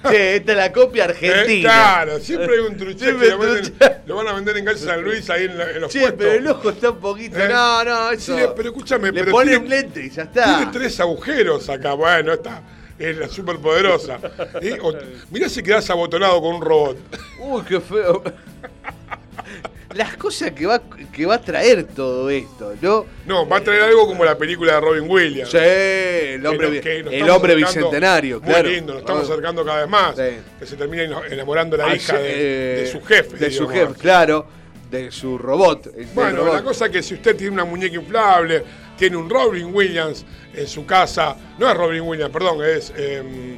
Che, 0.10 0.38
esta 0.38 0.52
es 0.54 0.58
la 0.58 0.72
copia 0.72 1.04
argentina. 1.06 1.44
Eh, 1.46 1.62
claro, 1.62 2.20
siempre 2.20 2.56
hay 2.56 2.60
un 2.62 2.76
truché 2.76 3.06
Siempre 3.06 3.28
que 3.28 3.34
lo, 3.36 3.40
venden- 3.40 4.02
lo 4.08 4.16
van 4.16 4.28
a 4.30 4.34
vender 4.34 4.58
en 4.58 4.66
calle 4.66 4.80
San 4.80 5.04
Luis 5.04 5.30
ahí 5.30 5.46
en, 5.46 5.56
la- 5.60 5.70
en 5.70 5.82
los 5.82 5.92
Che, 5.92 6.00
puestos. 6.00 6.18
pero 6.18 6.32
el 6.32 6.48
ojo 6.48 6.70
está 6.72 6.90
un 6.90 7.00
poquito. 7.00 7.38
¿Eh? 7.38 7.48
No, 7.48 7.84
no, 7.84 8.10
eso. 8.10 8.36
Sí, 8.36 8.44
pero 8.58 8.70
escúchame, 8.70 9.12
Le 9.12 9.20
pero 9.20 9.32
ponen 9.32 9.60
tiene- 9.62 9.70
lente 9.84 10.04
y 10.04 10.10
ya 10.10 10.24
está. 10.24 10.58
Tiene 10.58 10.72
tres 10.72 11.00
agujeros 11.00 11.70
acá, 11.70 11.94
bueno, 11.94 12.34
esta 12.34 12.64
es 13.10 13.18
la 13.18 13.28
super 13.28 13.58
poderosa. 13.58 14.20
mirá 15.30 15.50
si 15.50 15.62
quedás 15.64 15.90
abotonado 15.90 16.42
con 16.42 16.56
un 16.56 16.62
robot. 16.62 16.98
Uy, 17.40 17.62
qué 17.68 17.80
feo. 17.82 18.24
Las 19.94 20.16
cosas 20.16 20.52
que 20.52 20.66
va, 20.66 20.82
que 21.12 21.26
va 21.26 21.36
a 21.36 21.42
traer 21.42 21.84
todo 21.84 22.30
esto, 22.30 22.74
¿no? 22.82 23.06
No, 23.26 23.46
va 23.48 23.58
a 23.58 23.62
traer 23.62 23.82
algo 23.84 24.08
como 24.08 24.24
la 24.24 24.38
película 24.38 24.76
de 24.76 24.80
Robin 24.80 25.04
Williams. 25.10 25.52
Sí, 25.52 25.58
el 25.58 26.46
hombre, 26.46 26.80
Que 26.80 27.04
nos 27.04 27.14
el 27.14 27.30
hombre 27.30 27.56
bicentenario, 27.56 28.40
muy 28.40 28.50
claro. 28.50 28.70
lindo, 28.70 28.94
nos 28.94 29.02
estamos 29.02 29.24
Ah. 29.24 29.34
acercando 29.34 29.66
cada 29.66 29.80
vez 29.82 29.90
más. 29.90 30.16
Sí. 30.16 30.24
Que 30.60 30.66
se 30.66 30.78
termina 30.78 31.04
enamorando 31.30 31.76
la 31.76 31.94
hija 31.94 32.18
de, 32.18 32.30
eh, 32.32 32.82
de 32.84 32.88
su 32.88 33.02
jefe. 33.02 33.36
De 33.36 33.52
su 33.52 33.68
jefe, 33.68 33.94
claro. 33.96 34.46
De 34.90 35.12
su 35.12 35.38
robot. 35.38 35.90
Bueno, 36.14 36.38
robot. 36.38 36.54
la 36.54 36.64
cosa 36.64 36.86
es 36.86 36.92
que 36.92 37.04
si 37.04 37.16
usted 37.16 37.36
tiene 37.36 37.52
una 37.54 37.66
muñeca 37.66 37.96
inflable, 37.96 38.64
tiene 39.02 39.18
un 39.18 39.28
Robin 39.28 39.74
Williams 39.74 40.24
en 40.54 40.68
su 40.68 40.86
casa, 40.86 41.36
no 41.58 41.68
es 41.68 41.76
Robin 41.76 42.02
Williams, 42.04 42.32
perdón, 42.32 42.64
es 42.64 42.94
em, 42.96 43.58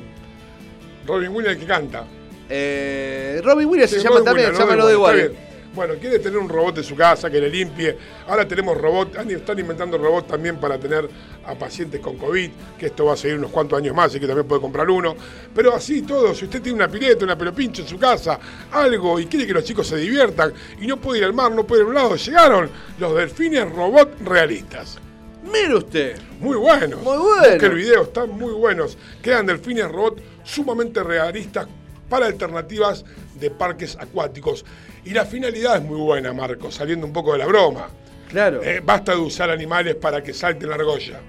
Robin 1.05 1.31
Williams 1.35 1.55
el 1.57 1.59
que 1.59 1.67
canta. 1.67 2.05
Eh, 2.49 3.41
Robin 3.43 3.67
Williams 3.67 3.91
Sí, 3.91 3.97
se 3.97 4.03
llama 4.03 4.23
también, 4.23 4.51
Williams, 4.51 4.59
llámalo 4.59 4.87
de 4.87 4.93
igual. 4.93 5.15
Williams, 5.15 5.33
está 5.33 5.49
bien. 5.49 5.53
Bueno, 5.75 5.95
quiere 5.99 6.19
tener 6.19 6.37
un 6.39 6.47
robot 6.47 6.77
en 6.77 6.83
su 6.85 6.95
casa 6.95 7.29
que 7.29 7.41
le 7.41 7.49
limpie. 7.49 7.97
Ahora 8.27 8.47
tenemos 8.47 8.77
robot, 8.79 9.17
han- 9.17 9.29
están 9.31 9.59
inventando 9.59 9.97
robots 9.97 10.27
también 10.29 10.57
para 10.61 10.77
tener 10.77 11.09
a 11.45 11.55
pacientes 11.55 11.99
con 11.99 12.15
COVID, 12.17 12.49
que 12.79 12.85
esto 12.85 13.03
va 13.05 13.13
a 13.13 13.17
seguir 13.17 13.37
unos 13.37 13.51
cuantos 13.51 13.77
años 13.79 13.93
más, 13.93 14.05
así 14.05 14.19
que 14.21 14.27
también 14.27 14.47
puede 14.47 14.61
comprar 14.61 14.89
uno. 14.89 15.13
Pero 15.53 15.75
así 15.75 16.03
todo, 16.03 16.33
si 16.33 16.45
usted 16.45 16.61
tiene 16.61 16.77
una 16.77 16.87
pileta, 16.87 17.25
una 17.25 17.37
pelopincho 17.37 17.81
en 17.81 17.87
su 17.89 17.97
casa, 17.99 18.39
algo, 18.71 19.19
y 19.19 19.25
quiere 19.25 19.45
que 19.45 19.53
los 19.53 19.65
chicos 19.65 19.87
se 19.87 19.97
diviertan, 19.97 20.53
y 20.79 20.87
no 20.87 20.95
puede 21.01 21.19
ir 21.19 21.25
al 21.25 21.33
mar, 21.33 21.51
no 21.51 21.65
puede 21.67 21.81
ir 21.81 21.87
a 21.87 21.89
un 21.89 21.95
lado, 21.95 22.15
llegaron 22.15 22.69
los 22.97 23.13
delfines 23.15 23.69
robot 23.69 24.21
realistas. 24.23 24.99
Mire 25.43 25.75
usted. 25.75 26.17
Muy 26.39 26.57
buenos. 26.57 27.01
Muy 27.01 27.17
bueno. 27.17 27.49
Busque 27.49 27.65
el 27.65 27.75
video, 27.75 28.03
están 28.03 28.29
muy 28.31 28.53
buenos. 28.53 28.97
Quedan 29.21 29.45
delfines 29.45 29.89
robot 29.91 30.21
sumamente 30.43 31.03
realistas 31.03 31.67
para 32.09 32.25
alternativas 32.27 33.03
de 33.35 33.49
parques 33.49 33.97
acuáticos. 33.99 34.65
Y 35.05 35.11
la 35.11 35.25
finalidad 35.25 35.77
es 35.77 35.83
muy 35.83 35.99
buena, 35.99 36.33
Marcos, 36.33 36.75
saliendo 36.75 37.05
un 37.05 37.13
poco 37.13 37.33
de 37.33 37.39
la 37.39 37.45
broma. 37.45 37.89
Claro. 38.29 38.63
Eh, 38.63 38.81
basta 38.83 39.13
de 39.13 39.19
usar 39.19 39.49
animales 39.49 39.95
para 39.95 40.23
que 40.23 40.33
salten 40.33 40.69
la 40.69 40.75
argolla. 40.75 41.19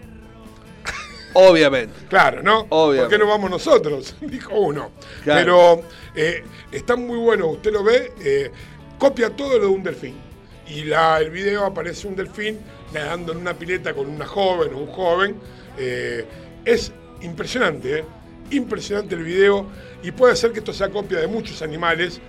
Obviamente. 1.35 1.93
Claro, 2.09 2.43
¿no? 2.43 2.67
Obviamente. 2.69 3.03
¿Por 3.03 3.11
qué 3.11 3.19
no 3.19 3.31
vamos 3.31 3.51
nosotros? 3.51 4.15
Dijo 4.21 4.55
uno. 4.55 4.93
Claro. 5.25 5.41
Pero 5.41 5.83
eh, 6.15 6.45
están 6.71 7.05
muy 7.07 7.19
buenos, 7.19 7.55
usted 7.55 7.73
lo 7.73 7.83
ve, 7.83 8.13
eh, 8.25 8.51
copia 8.99 9.31
todo 9.31 9.59
lo 9.59 9.67
de 9.67 9.67
un 9.67 9.83
delfín. 9.83 10.15
Y 10.69 10.85
la, 10.85 11.19
el 11.19 11.31
video 11.31 11.65
aparece 11.65 12.07
un 12.07 12.17
delfín 12.17 12.59
nadando 12.95 13.33
en 13.33 13.39
una 13.39 13.55
pileta 13.55 13.93
con 13.93 14.09
una 14.09 14.27
joven 14.27 14.73
o 14.73 14.79
un 14.79 14.87
joven. 14.87 15.37
Eh, 15.77 16.25
es 16.65 16.93
impresionante, 17.23 17.99
¿eh? 17.99 18.05
Impresionante 18.51 19.15
el 19.15 19.25
video. 19.25 19.67
Y 20.03 20.13
puede 20.13 20.37
ser 20.37 20.53
que 20.53 20.61
esto 20.61 20.73
sea 20.73 20.89
copia 20.89 21.19
de 21.19 21.27
muchos 21.27 21.61
animales, 21.63 22.21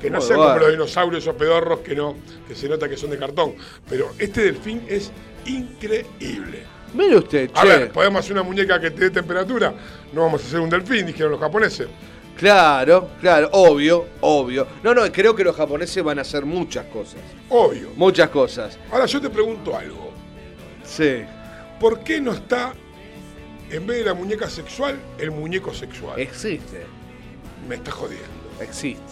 que 0.00 0.08
no 0.10 0.20
sean 0.20 0.38
bueno. 0.38 0.52
como 0.54 0.64
los 0.64 0.72
dinosaurios 0.72 1.26
o 1.26 1.34
pedorros 1.36 1.80
que 1.80 1.94
no, 1.94 2.16
que 2.46 2.54
se 2.54 2.68
nota 2.68 2.88
que 2.88 2.96
son 2.96 3.10
de 3.10 3.18
cartón. 3.18 3.54
Pero 3.88 4.10
este 4.18 4.42
delfín 4.44 4.82
es 4.88 5.10
increíble. 5.46 6.64
Mire 6.94 7.16
usted, 7.16 7.50
A 7.54 7.62
che. 7.62 7.68
ver, 7.68 7.90
podemos 7.92 8.20
hacer 8.20 8.32
una 8.32 8.42
muñeca 8.42 8.78
que 8.80 8.90
te 8.90 9.04
dé 9.04 9.10
temperatura. 9.10 9.72
No 10.12 10.22
vamos 10.22 10.42
a 10.42 10.46
hacer 10.46 10.60
un 10.60 10.68
delfín, 10.68 11.06
dijeron 11.06 11.32
los 11.32 11.40
japoneses. 11.40 11.88
Claro, 12.36 13.10
claro, 13.20 13.48
obvio, 13.52 14.06
obvio. 14.20 14.66
No, 14.82 14.94
no, 14.94 15.10
creo 15.12 15.34
que 15.34 15.44
los 15.44 15.54
japoneses 15.56 16.02
van 16.02 16.18
a 16.18 16.22
hacer 16.22 16.44
muchas 16.44 16.86
cosas. 16.86 17.20
Obvio. 17.48 17.90
Muchas 17.96 18.30
cosas. 18.30 18.78
Ahora 18.90 19.06
yo 19.06 19.20
te 19.20 19.30
pregunto 19.30 19.76
algo. 19.76 20.11
Sí. 20.84 21.22
¿Por 21.80 22.00
qué 22.04 22.20
no 22.20 22.32
está, 22.32 22.72
en 23.70 23.86
vez 23.86 23.98
de 23.98 24.04
la 24.04 24.14
muñeca 24.14 24.48
sexual, 24.48 24.96
el 25.18 25.30
muñeco 25.30 25.72
sexual? 25.74 26.18
Existe. 26.20 26.82
Me 27.68 27.76
está 27.76 27.90
jodiendo. 27.90 28.26
Existe. 28.60 29.02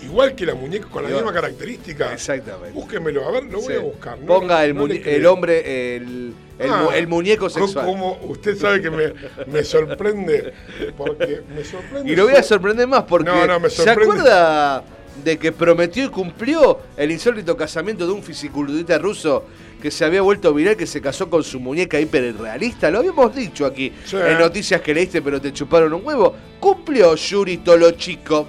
Igual 0.00 0.36
que 0.36 0.46
la 0.46 0.54
muñeca, 0.54 0.86
con 0.86 1.02
la 1.02 1.08
misma 1.10 1.32
característica. 1.32 2.12
Exactamente. 2.12 2.70
Búsquemelo, 2.72 3.26
a 3.26 3.32
ver, 3.32 3.44
lo 3.44 3.58
voy 3.60 3.66
Sí. 3.66 3.72
a 3.72 3.80
buscar. 3.80 4.18
¿no? 4.20 4.26
Ponga 4.26 4.64
el, 4.64 4.74
No 4.76 4.86
el 4.86 5.26
hombre, 5.26 5.96
el, 5.96 6.34
el, 6.60 6.68
mu- 6.70 6.90
Ah, 6.90 6.96
el 6.96 7.08
muñeco 7.08 7.46
co- 7.46 7.50
sexual. 7.50 7.84
Como 7.84 8.16
usted 8.28 8.56
sabe 8.56 8.80
que 8.80 8.90
me, 8.90 9.12
me 9.48 9.64
sorprende. 9.64 10.52
Porque 10.96 11.40
me 11.52 11.64
sorprende. 11.64 12.12
Y 12.12 12.14
lo 12.14 12.24
voy 12.26 12.34
a 12.34 12.42
sorprender 12.44 12.86
más 12.86 13.02
porque 13.04 13.28
No, 13.28 13.44
no, 13.46 13.58
me 13.58 13.68
¿se 13.70 13.90
acuerda 13.90 14.84
de 15.24 15.36
que 15.36 15.50
prometió 15.50 16.04
y 16.04 16.08
cumplió 16.10 16.78
el 16.96 17.10
insólito 17.10 17.56
casamiento 17.56 18.06
de 18.06 18.12
un 18.12 18.22
fisiculturista 18.22 18.98
ruso 18.98 19.46
que 19.80 19.90
se 19.90 20.04
había 20.04 20.22
vuelto 20.22 20.52
viral 20.52 20.76
que 20.76 20.86
se 20.86 21.00
casó 21.00 21.30
con 21.30 21.42
su 21.42 21.60
muñeca 21.60 22.00
hiperrealista? 22.00 22.90
Lo 22.90 22.98
habíamos 22.98 23.34
dicho 23.34 23.64
aquí 23.66 23.92
Sí. 24.04 24.16
en 24.16 24.38
noticias 24.38 24.80
que 24.80 24.92
leíste 24.94 25.22
pero 25.22 25.40
te 25.40 25.52
chuparon 25.52 25.92
un 25.92 26.04
huevo. 26.04 26.34
Cumplió 26.60 27.14
Yuri 27.14 27.58
Tolochico. 27.58 28.48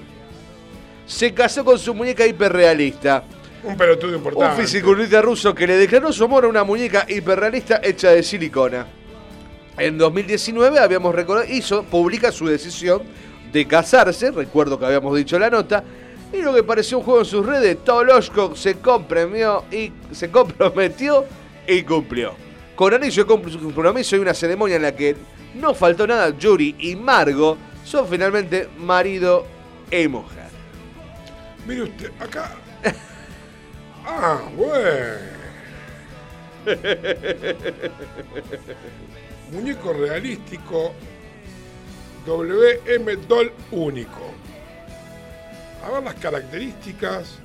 Se 1.06 1.34
casó 1.34 1.64
con 1.66 1.78
su 1.80 1.94
muñeca 1.94 2.26
hiperrealista. 2.26 3.24
Un 3.64 3.76
pelotudo 3.76 4.12
Un 4.12 4.16
importante. 4.18 4.62
fisiculturista 4.62 5.22
ruso 5.22 5.54
que 5.54 5.68
le 5.68 5.76
declaró 5.78 6.14
su 6.14 6.24
amor 6.24 6.46
a 6.46 6.48
una 6.48 6.64
muñeca 6.64 7.06
hiperrealista 7.08 7.82
hecha 7.84 8.12
de 8.12 8.24
silicona. 8.24 8.88
En 9.78 9.98
2019 9.98 10.80
habíamos 10.80 11.14
recordado, 11.16 11.48
hizo, 11.52 11.84
publica 11.84 12.32
su 12.32 12.48
decisión 12.48 13.02
de 13.52 13.66
casarse, 13.68 14.32
recuerdo 14.32 14.78
que 14.78 14.86
habíamos 14.86 15.16
dicho 15.18 15.40
la 15.40 15.50
nota, 15.50 15.84
y 16.32 16.42
lo 16.42 16.54
que 16.54 16.64
pareció 16.64 17.00
un 17.00 17.04
juego 17.04 17.20
en 17.20 17.26
sus 17.26 17.46
redes, 17.46 17.84
Toloshko 17.84 18.56
se 18.56 18.76
comprimió 18.76 19.66
y 19.72 19.92
se 20.12 20.30
comprometió 20.30 21.26
y 21.68 21.84
cumplió. 21.84 22.34
Con 22.76 22.94
anillo 22.94 23.26
de 23.26 23.28
compromiso 23.28 24.16
y 24.16 24.20
una 24.20 24.34
ceremonia 24.34 24.78
en 24.78 24.84
la 24.84 24.96
que 24.96 25.16
no 25.56 25.74
faltó 25.74 26.08
nada, 26.08 26.30
Yuri 26.38 26.76
y 26.80 26.96
Margo 26.96 27.58
son 27.84 28.08
finalmente 28.08 28.70
marido 28.78 29.46
y 29.92 30.08
mujer. 30.08 30.50
Mire 31.68 31.84
usted, 31.84 32.12
acá. 32.20 32.56
Ah, 34.12 34.40
bueno. 34.56 35.20
Muñeco 39.52 39.94
realístico 39.94 40.94
WM 42.26 43.16
Doll 43.28 43.52
único. 43.72 44.34
A 45.84 45.90
ver 45.92 46.04
las 46.04 46.16
características. 46.16 47.40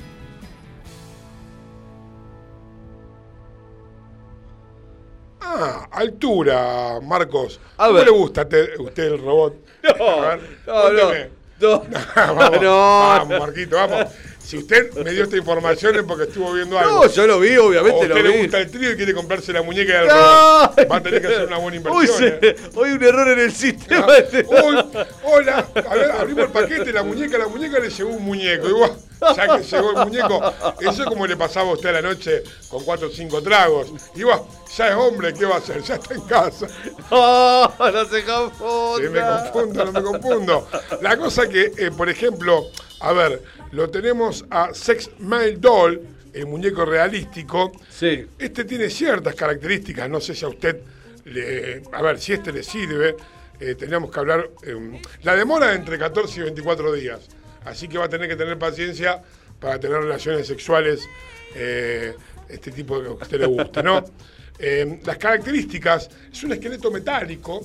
Ah, 5.40 5.86
altura, 5.92 7.00
Marcos. 7.02 7.60
A 7.76 7.86
¿Cómo 7.86 7.98
ver. 7.98 8.04
le 8.06 8.10
gusta 8.12 8.40
a 8.42 8.48
te- 8.48 8.80
usted 8.80 9.04
el 9.04 9.18
robot? 9.18 9.54
No, 9.98 10.04
A 10.22 10.36
ver, 10.36 10.40
no, 10.66 10.74
no. 10.74 10.82
cuénteme. 11.06 11.30
No, 11.60 11.82
vamos, 12.16 12.60
no. 12.62 12.70
vamos, 13.00 13.38
Marquito, 13.40 13.76
vamos. 13.76 14.06
Si 14.44 14.58
usted 14.58 14.92
me 15.02 15.10
dio 15.10 15.24
esta 15.24 15.36
información 15.38 15.96
es 15.96 16.02
porque 16.02 16.24
estuvo 16.24 16.52
viendo 16.52 16.78
algo. 16.78 17.04
No, 17.06 17.10
yo 17.10 17.26
lo 17.26 17.40
vi, 17.40 17.56
O 17.56 17.66
obviamente 17.68 17.98
usted 18.00 18.08
lo 18.10 18.22
le 18.22 18.28
vi. 18.30 18.38
gusta 18.42 18.58
el 18.58 18.70
trío 18.70 18.92
y 18.92 18.96
quiere 18.96 19.14
comprarse 19.14 19.52
la 19.54 19.62
muñeca 19.62 20.00
del 20.00 20.10
robot. 20.10 20.90
Va 20.90 20.96
a 20.96 21.02
tener 21.02 21.20
que 21.22 21.26
hacer 21.28 21.46
una 21.46 21.56
buena 21.58 21.80
Uy, 21.90 22.04
inversión. 22.04 22.18
se- 22.40 22.48
¿eh? 22.48 22.56
hoy 22.74 22.90
un 22.92 23.02
error 23.02 23.28
en 23.28 23.38
el 23.38 23.52
sistema. 23.52 24.06
Uy, 24.06 24.84
hola, 25.24 25.66
a 25.88 25.94
ver, 25.94 26.10
abrimos 26.12 26.44
el 26.44 26.50
paquete, 26.50 26.92
la 26.92 27.02
muñeca, 27.02 27.38
la 27.38 27.48
muñeca 27.48 27.78
le 27.78 27.88
llegó 27.88 28.10
un 28.10 28.22
muñeco. 28.22 28.68
Vos, 28.68 28.90
ya 29.34 29.56
que 29.56 29.62
llegó 29.64 29.90
el 29.92 29.96
muñeco, 30.08 30.52
eso 30.80 31.02
es 31.02 31.08
como 31.08 31.26
le 31.26 31.36
pasaba 31.38 31.70
a 31.70 31.72
usted 31.72 31.88
a 31.88 31.92
la 31.92 32.02
noche 32.02 32.42
con 32.68 32.84
cuatro 32.84 33.08
o 33.08 33.10
cinco 33.10 33.42
tragos. 33.42 33.90
Vos, 33.90 34.40
ya 34.76 34.88
es 34.90 34.94
hombre, 34.94 35.32
¿qué 35.32 35.46
va 35.46 35.54
a 35.54 35.58
hacer? 35.58 35.82
Ya 35.82 35.94
está 35.94 36.14
en 36.14 36.20
casa. 36.22 36.66
No, 37.10 37.66
no 37.78 38.04
se 38.04 38.24
confunda. 38.24 38.98
Sí, 38.98 39.08
me 39.08 39.20
confundo, 39.22 39.84
no 39.86 39.92
me 39.92 40.02
confundo. 40.02 40.68
La 41.00 41.16
cosa 41.16 41.48
que, 41.48 41.72
eh, 41.78 41.90
por 41.96 42.10
ejemplo, 42.10 42.64
a 43.00 43.12
ver, 43.12 43.42
lo 43.74 43.90
tenemos 43.90 44.44
a 44.50 44.72
Sex 44.72 45.10
Mail 45.18 45.60
Doll, 45.60 46.00
el 46.32 46.46
muñeco 46.46 46.84
realístico. 46.84 47.72
Sí. 47.90 48.24
Este 48.38 48.64
tiene 48.64 48.88
ciertas 48.88 49.34
características, 49.34 50.08
no 50.08 50.20
sé 50.20 50.34
si 50.34 50.44
a 50.44 50.48
usted, 50.48 50.80
le, 51.24 51.82
a 51.92 52.00
ver, 52.00 52.20
si 52.20 52.34
este 52.34 52.52
le 52.52 52.62
sirve, 52.62 53.16
eh, 53.58 53.74
teníamos 53.74 54.12
que 54.12 54.20
hablar, 54.20 54.48
eh, 54.62 55.00
la 55.22 55.34
demora 55.34 55.68
de 55.68 55.74
entre 55.74 55.98
14 55.98 56.38
y 56.38 56.42
24 56.44 56.92
días, 56.92 57.20
así 57.64 57.88
que 57.88 57.98
va 57.98 58.04
a 58.04 58.08
tener 58.08 58.28
que 58.28 58.36
tener 58.36 58.56
paciencia 58.58 59.20
para 59.58 59.80
tener 59.80 59.98
relaciones 59.98 60.46
sexuales, 60.46 61.08
eh, 61.56 62.14
este 62.48 62.70
tipo 62.70 63.02
que 63.02 63.08
a 63.08 63.12
usted 63.12 63.40
le 63.40 63.46
gusta, 63.46 63.82
¿no? 63.82 64.04
Eh, 64.56 65.00
las 65.04 65.18
características, 65.18 66.08
es 66.32 66.44
un 66.44 66.52
esqueleto 66.52 66.88
metálico 66.88 67.60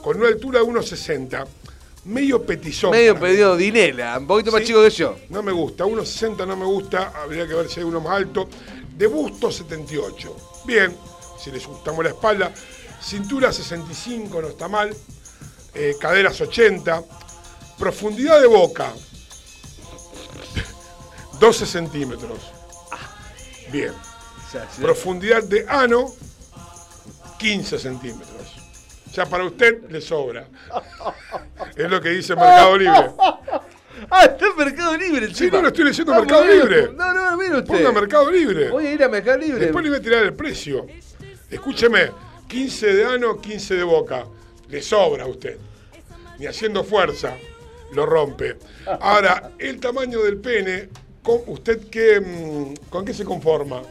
con 0.00 0.18
una 0.18 0.28
altura 0.28 0.60
de 0.60 0.66
1,60, 0.66 1.44
medio 2.04 2.44
petizón. 2.44 2.90
Medio 2.90 3.18
pedido 3.18 3.56
dinela, 3.56 4.18
un 4.18 4.26
poquito 4.26 4.50
más 4.52 4.60
Sí. 4.62 4.68
chico 4.68 4.82
que 4.82 4.90
yo. 4.90 5.16
No 5.28 5.42
me 5.42 5.52
gusta, 5.52 5.84
1,60 5.84 6.46
no 6.46 6.56
me 6.56 6.64
gusta, 6.64 7.12
habría 7.22 7.46
que 7.46 7.54
ver 7.54 7.68
si 7.68 7.80
hay 7.80 7.86
uno 7.86 8.00
más 8.00 8.16
alto. 8.16 8.48
De 8.96 9.06
busto 9.06 9.50
78. 9.52 10.36
Bien, 10.64 10.96
si 11.42 11.50
les 11.50 11.66
gustamos 11.66 12.02
la 12.02 12.10
espalda. 12.10 12.52
Cintura 13.00 13.52
65, 13.52 14.42
no 14.42 14.48
está 14.48 14.68
mal. 14.68 14.94
Eh, 15.74 15.94
caderas 16.00 16.40
80. 16.40 17.02
Profundidad 17.78 18.40
de 18.40 18.48
boca, 18.48 18.92
12 21.38 21.66
centímetros. 21.66 22.38
Bien. 23.70 23.92
Profundidad 24.80 25.42
de 25.44 25.64
ano, 25.68 26.12
15 27.38 27.78
centímetros. 27.78 28.37
Ya 29.18 29.26
para 29.26 29.44
usted 29.44 29.82
le 29.90 30.00
sobra. 30.00 30.46
Es 31.74 31.90
lo 31.90 32.00
que 32.00 32.10
dice 32.10 32.36
Mercado 32.36 32.78
Libre. 32.78 33.10
Ah, 34.08 34.24
está 34.26 34.46
en 34.46 34.56
Mercado 34.56 34.96
Libre, 34.96 35.34
Sí, 35.34 35.50
no 35.50 35.60
lo 35.60 35.68
estoy 35.68 35.86
leyendo 35.86 36.14
Ah, 36.14 36.18
Mercado. 36.20 36.44
Libre. 36.46 36.90
No, 36.94 37.12
no, 37.12 37.36
mire 37.36 37.56
usted. 37.56 37.66
Ponga 37.66 37.90
Mercado 37.90 38.30
Libre. 38.30 38.70
Voy 38.70 38.86
a 38.86 38.92
ir 38.92 39.02
a 39.02 39.08
Mercado 39.08 39.38
Libre. 39.38 39.58
Después 39.58 39.82
le 39.82 39.90
voy 39.90 39.98
a 39.98 40.02
tirar 40.02 40.22
el 40.22 40.34
precio. 40.34 40.86
Escúcheme, 41.50 42.12
15 42.46 42.94
de 42.94 43.04
ano, 43.06 43.40
15 43.40 43.74
de 43.74 43.82
boca. 43.82 44.24
Le 44.68 44.80
sobra 44.82 45.24
a 45.24 45.26
usted. 45.26 45.58
Ni 46.38 46.46
haciendo 46.46 46.84
fuerza 46.84 47.34
lo 47.92 48.06
rompe. 48.06 48.56
Ahora, 49.00 49.50
el 49.58 49.80
tamaño 49.80 50.22
del 50.22 50.36
pene, 50.36 50.90
¿con 51.24 51.40
¿usted 51.48 51.88
qué, 51.90 52.20
mm, 52.20 52.88
con 52.88 53.04
qué 53.04 53.12
se 53.12 53.24
conforma? 53.24 53.82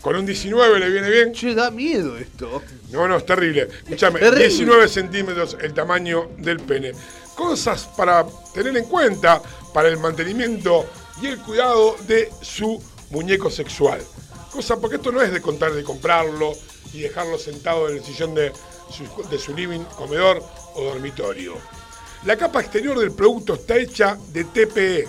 ¿Con 0.00 0.16
un 0.16 0.24
19 0.24 0.78
le 0.78 0.90
viene 0.90 1.10
bien? 1.10 1.32
Che, 1.32 1.54
da 1.54 1.70
miedo 1.70 2.16
esto. 2.16 2.62
No, 2.90 3.08
no, 3.08 3.16
es 3.16 3.26
terrible. 3.26 3.68
Escúchame, 3.82 4.20
Terrible. 4.20 4.48
19 4.48 4.88
centímetros 4.88 5.56
el 5.60 5.74
tamaño 5.74 6.30
del 6.38 6.60
pene. 6.60 6.92
Cosas 7.34 7.88
para 7.96 8.24
tener 8.54 8.76
en 8.76 8.84
cuenta 8.84 9.42
para 9.74 9.88
el 9.88 9.98
mantenimiento 9.98 10.86
y 11.20 11.26
el 11.26 11.38
cuidado 11.38 11.96
de 12.06 12.30
su 12.42 12.82
muñeco 13.10 13.50
sexual. 13.50 14.00
Cosa, 14.52 14.80
porque 14.80 14.96
esto 14.96 15.12
no 15.12 15.20
es 15.20 15.32
de 15.32 15.40
contar 15.40 15.72
de 15.72 15.82
comprarlo 15.82 16.52
y 16.92 17.00
dejarlo 17.00 17.38
sentado 17.38 17.88
en 17.88 17.96
el 17.96 18.04
sillón 18.04 18.34
de 18.34 18.52
su, 18.90 19.28
de 19.28 19.38
su 19.38 19.54
living, 19.54 19.80
comedor 19.96 20.42
o 20.74 20.84
dormitorio. 20.84 21.54
La 22.24 22.36
capa 22.36 22.60
exterior 22.60 22.98
del 22.98 23.12
producto 23.12 23.54
está 23.54 23.76
hecha 23.76 24.16
de 24.32 24.44
TPE, 24.44 25.08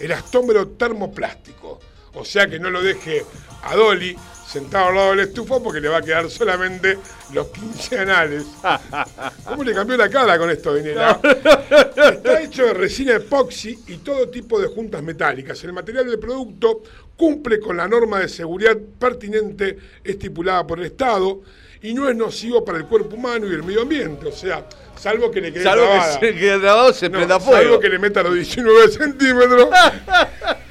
elastómero 0.00 0.68
termoplástico. 0.68 1.80
O 2.14 2.24
sea 2.24 2.46
que 2.48 2.58
no 2.58 2.70
lo 2.70 2.82
deje 2.82 3.24
a 3.62 3.74
Dolly 3.76 4.16
sentado 4.46 4.88
al 4.88 4.94
lado 4.94 5.10
de 5.10 5.16
la 5.16 5.22
estufa 5.24 5.60
porque 5.62 5.78
le 5.80 5.88
va 5.88 5.98
a 5.98 6.02
quedar 6.02 6.30
solamente 6.30 6.98
los 7.34 7.48
15 7.48 7.98
anales. 7.98 8.44
¿Cómo 9.44 9.62
le 9.62 9.74
cambió 9.74 9.96
la 9.96 10.08
cara 10.08 10.38
con 10.38 10.50
esto, 10.50 10.72
Vinera? 10.72 11.20
Está 11.22 12.40
hecho 12.40 12.64
de 12.64 12.72
resina 12.74 13.16
epoxi 13.16 13.78
y 13.88 13.98
todo 13.98 14.28
tipo 14.30 14.58
de 14.58 14.68
juntas 14.68 15.02
metálicas. 15.02 15.62
El 15.64 15.74
material 15.74 16.06
del 16.06 16.18
producto 16.18 16.82
cumple 17.16 17.60
con 17.60 17.76
la 17.76 17.86
norma 17.86 18.20
de 18.20 18.28
seguridad 18.28 18.76
pertinente 18.98 19.76
estipulada 20.02 20.66
por 20.66 20.78
el 20.78 20.86
Estado 20.86 21.42
y 21.82 21.92
no 21.92 22.08
es 22.08 22.16
nocivo 22.16 22.64
para 22.64 22.78
el 22.78 22.86
cuerpo 22.86 23.16
humano 23.16 23.46
y 23.46 23.50
el 23.52 23.62
medio 23.62 23.82
ambiente. 23.82 24.26
O 24.28 24.32
sea, 24.32 24.66
salvo 24.96 25.30
que 25.30 25.42
le 25.42 25.52
quede 25.52 25.62
Salvo 25.62 25.84
trabada. 25.84 26.20
que 26.20 26.26
se 26.32 26.34
quede 26.38 26.58
trabado, 26.58 26.92
se 26.94 27.08
No, 27.10 27.18
prenda 27.18 27.38
Salvo 27.38 27.78
que 27.78 27.88
le 27.90 27.98
meta 27.98 28.22
los 28.22 28.34
19 28.34 28.88
centímetros. 28.92 29.68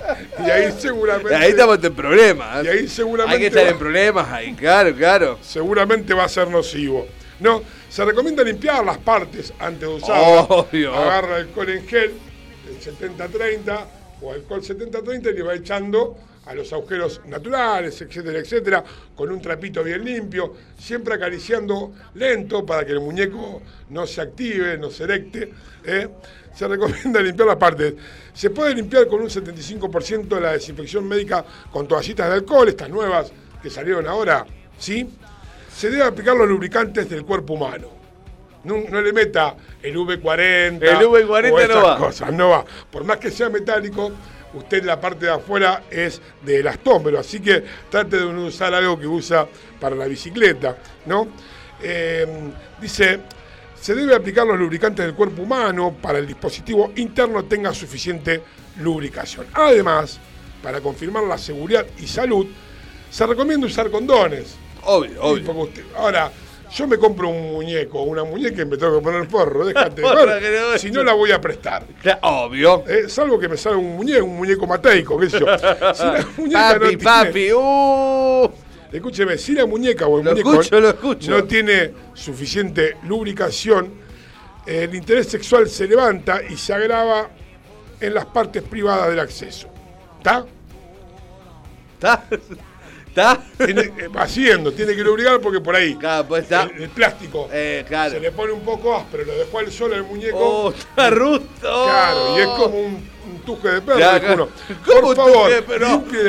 y 0.46 0.50
ahí 0.50 0.74
seguramente. 0.78 1.36
Ahí 1.36 1.50
estamos 1.52 1.84
en 1.84 1.94
problemas. 1.94 2.66
Y 2.66 2.68
ahí 2.68 2.88
seguramente. 2.88 3.36
Hay 3.36 3.42
que 3.42 3.48
estar 3.48 3.66
va- 3.66 3.70
en 3.72 3.78
problemas 3.80 4.28
ahí, 4.32 4.54
claro, 4.54 4.96
claro. 4.96 5.40
seguramente 5.42 6.14
va 6.14 6.24
a 6.26 6.30
ser 6.30 6.48
nocivo. 6.50 7.08
No, 7.40 7.62
se 7.90 8.04
recomienda 8.04 8.44
limpiar 8.44 8.84
las 8.84 8.98
partes 8.98 9.54
antes 9.60 9.82
de 9.82 9.88
usarlas. 9.88 10.46
Obvio. 10.50 10.94
Agarra 10.96 11.36
alcohol 11.38 11.70
en 11.70 11.88
gel, 11.88 12.14
el 12.68 12.80
70-30 13.16 13.86
o 14.22 14.34
alcohol 14.34 14.62
70-30 14.62 15.32
y 15.32 15.38
le 15.38 15.44
va 15.44 15.54
echando 15.54 16.18
a 16.48 16.56
los 16.56 16.72
agujeros 16.72 17.22
naturales, 17.26 18.02
etcétera, 18.02 18.40
etcétera, 18.40 18.84
con 19.16 19.30
un 19.32 19.42
trapito 19.42 19.84
bien 19.84 20.04
limpio, 20.04 20.54
siempre 20.78 21.16
acariciando 21.16 21.94
lento 22.16 22.66
para 22.66 22.86
que 22.86 22.94
el 22.94 23.02
muñeco 23.02 23.62
no 23.90 24.08
se 24.08 24.22
active, 24.22 24.78
no 24.78 24.90
se 24.90 25.04
erecte. 25.04 25.52
¿eh? 25.84 26.08
Se 26.54 26.68
recomienda 26.68 27.22
limpiar 27.22 27.50
las 27.50 27.58
partes. 27.58 27.96
Se 28.34 28.50
puede 28.50 28.74
limpiar 28.74 29.08
con 29.08 29.22
un 29.22 29.28
75% 29.28 30.28
de 30.28 30.42
la 30.42 30.54
desinfección 30.54 31.08
médica 31.08 31.46
con 31.72 31.88
toallitas 31.88 32.28
de 32.28 32.34
alcohol, 32.36 32.70
estas 32.70 32.90
nuevas 32.90 33.32
que 33.62 33.70
salieron 33.70 34.08
ahora, 34.08 34.46
¿sí? 34.78 35.08
Se 35.76 35.90
debe 35.90 36.04
aplicar 36.04 36.36
los 36.36 36.48
lubricantes 36.48 37.10
del 37.10 37.26
cuerpo 37.26 37.54
humano. 37.54 37.90
No, 38.64 38.78
no 38.90 39.02
le 39.02 39.14
meta 39.14 39.56
el 39.82 39.96
V40. 39.96 40.82
El 40.82 41.08
V40 41.08 41.52
o 41.52 41.60
esas 41.60 41.76
no 41.76 41.84
va. 41.84 41.98
cosas, 41.98 42.34
no 42.34 42.50
va. 42.50 42.66
Por 42.92 43.04
más 43.04 43.18
que 43.18 43.32
sea 43.32 43.50
metálico, 43.50 44.12
usted 44.54 44.84
la 44.84 45.00
parte 45.00 45.26
de 45.26 45.32
afuera 45.32 45.84
es 45.90 46.22
de 46.44 46.60
elastómero, 46.60 47.20
así 47.20 47.40
que 47.40 47.64
trate 47.90 48.18
de 48.18 48.26
no 48.26 48.46
usar 48.46 48.74
algo 48.74 49.00
que 49.00 49.08
usa 49.08 49.48
para 49.80 49.96
la 49.96 50.06
bicicleta, 50.06 50.78
¿no? 51.06 51.28
Eh, 51.82 52.26
dice, 52.82 53.20
se 53.80 53.94
debe 53.94 54.16
aplicar 54.16 54.46
los 54.48 54.58
lubricantes 54.58 55.06
del 55.06 55.14
cuerpo 55.16 55.44
humano 55.44 55.96
para 56.02 56.18
el 56.20 56.26
dispositivo 56.28 56.92
interno 56.96 57.46
tenga 57.46 57.74
suficiente 57.74 58.42
lubricación. 58.80 59.46
Además, 59.54 60.20
para 60.64 60.82
confirmar 60.82 61.24
la 61.24 61.38
seguridad 61.38 61.86
y 62.00 62.08
salud, 62.08 62.48
se 63.10 63.26
recomienda 63.26 63.68
usar 63.68 63.90
condones. 63.92 64.56
Obvio, 64.84 65.22
obvio. 65.22 65.52
usted- 65.52 65.84
ahora, 65.96 66.32
yo 66.72 66.88
me 66.88 66.98
compro 66.98 67.30
un 67.30 67.54
muñeco, 67.54 68.02
una 68.04 68.24
muñeca 68.24 68.62
y 68.62 68.66
me 68.66 68.78
tengo 68.78 68.98
que 68.98 69.04
poner 69.04 69.22
el 69.22 69.28
forro, 69.30 69.66
déjate 69.66 70.02
de 70.42 70.60
no- 70.72 70.78
si 70.78 70.92
no 70.92 71.04
la 71.04 71.14
voy 71.14 71.32
a 71.32 71.40
prestar. 71.42 71.86
Obvio. 72.22 72.84
Eh, 72.88 73.08
salvo 73.10 73.40
que 73.40 73.48
me 73.48 73.58
salga 73.58 73.78
un 73.78 73.96
muñeco, 73.96 74.26
un 74.26 74.38
muñeco 74.38 74.68
mateico, 74.68 75.18
qué 75.18 75.30
sé 75.30 75.40
yo. 75.40 75.46
Si 75.58 76.04
la 76.04 76.28
muñeca 76.38 76.74
no 76.74 76.80
papi, 76.80 76.98
tiene- 76.98 77.04
papi, 77.04 77.54
uh. 77.54 78.52
Escúcheme, 78.92 79.38
si 79.38 79.54
la 79.54 79.66
muñeca 79.66 80.08
o 80.08 80.20
el 80.20 80.26
Lo 80.26 80.32
muñeco 80.32 80.52
escucho, 80.62 80.80
lo 80.80 80.90
escucho. 80.90 81.32
no 81.32 81.44
tiene 81.44 81.92
suficiente 82.14 82.98
lubricación, 83.04 83.94
el 84.66 84.94
interés 84.96 85.28
sexual 85.28 85.68
se 85.70 85.88
levanta 85.88 86.42
y 86.50 86.56
se 86.58 86.74
agrava 86.74 87.30
en 88.00 88.14
las 88.14 88.26
partes 88.28 88.64
privadas 88.64 89.10
del 89.10 89.20
acceso. 89.20 89.68
¿Está? 90.18 90.46
¿Está? 91.96 92.26
¿Está? 93.18 93.40
Tiene, 93.66 93.82
eh, 93.82 94.10
haciendo, 94.16 94.72
tiene 94.72 94.96
que 94.96 95.02
lubricar 95.04 95.42
porque 95.42 95.60
por 95.60 95.76
ahí 95.76 95.96
Claro, 95.96 96.28
pues 96.28 96.44
está. 96.44 96.64
el, 96.76 96.84
el 96.84 96.90
plástico 96.90 97.50
Eh, 97.52 97.84
claro. 97.88 98.12
se 98.12 98.20
le 98.20 98.32
pone 98.32 98.52
un 98.54 98.62
poco 98.62 98.96
áspero, 98.96 99.26
lo 99.26 99.36
dejó 99.38 99.58
al 99.58 99.72
sol 99.72 99.92
al 99.96 100.04
muñeco. 100.04 100.38
Oh, 100.40 100.70
está 100.72 101.10
rusto. 101.10 101.48
Claro, 101.62 102.38
y 102.38 102.42
es 102.42 102.48
como 102.48 102.80
un, 102.80 103.10
un 103.32 103.40
tuje 103.44 103.70
de 103.70 103.82
perro. 103.82 103.98
Dijo 104.20 104.34
uno. 104.34 104.50
¿Cómo 104.86 105.02
Por 105.02 105.16
favor, 105.16 105.50
después. 105.50 105.80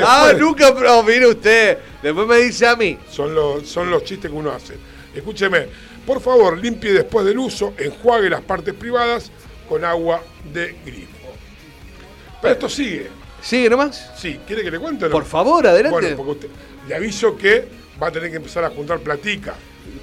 Ah, 0.03 0.33
nunca, 0.39 0.75
pero 0.75 1.03
mire 1.03 1.27
usted. 1.27 1.77
Después 2.03 2.27
me 2.27 2.37
dice 2.39 2.67
a 2.67 2.75
mí. 2.75 2.99
Son 3.11 3.35
los, 3.35 3.69
son 3.69 3.91
los 3.91 4.03
chistes 4.05 4.31
que 4.31 4.37
uno 4.37 4.51
hace. 4.51 4.75
Escúcheme, 5.15 5.67
por 6.07 6.23
favor, 6.23 6.57
limpie 6.57 6.93
después 6.95 7.27
del 7.27 7.39
uso, 7.39 7.75
enjuague 7.77 8.31
las 8.31 8.41
partes 8.41 8.73
privadas 8.73 9.31
con 9.69 9.85
agua 9.85 10.23
de 10.55 10.75
grifo. 10.87 11.29
Pero 12.41 12.55
esto 12.55 12.69
sigue. 12.71 13.09
¿Sigue 13.43 13.71
nomás? 13.71 14.11
Sí, 14.17 14.41
¿quiere 14.47 14.63
que 14.65 14.71
le 14.71 14.79
cuente? 14.81 15.09
Por 15.11 15.25
favor, 15.25 15.65
adelante. 15.67 16.01
Bueno, 16.01 16.17
porque 16.17 16.33
usted, 16.33 16.49
le 16.89 16.95
aviso 16.95 17.37
que 17.37 17.67
va 18.03 18.09
a 18.09 18.11
tener 18.11 18.31
que 18.31 18.37
empezar 18.37 18.65
a 18.65 18.71
juntar 18.71 18.99
platica. 19.01 19.55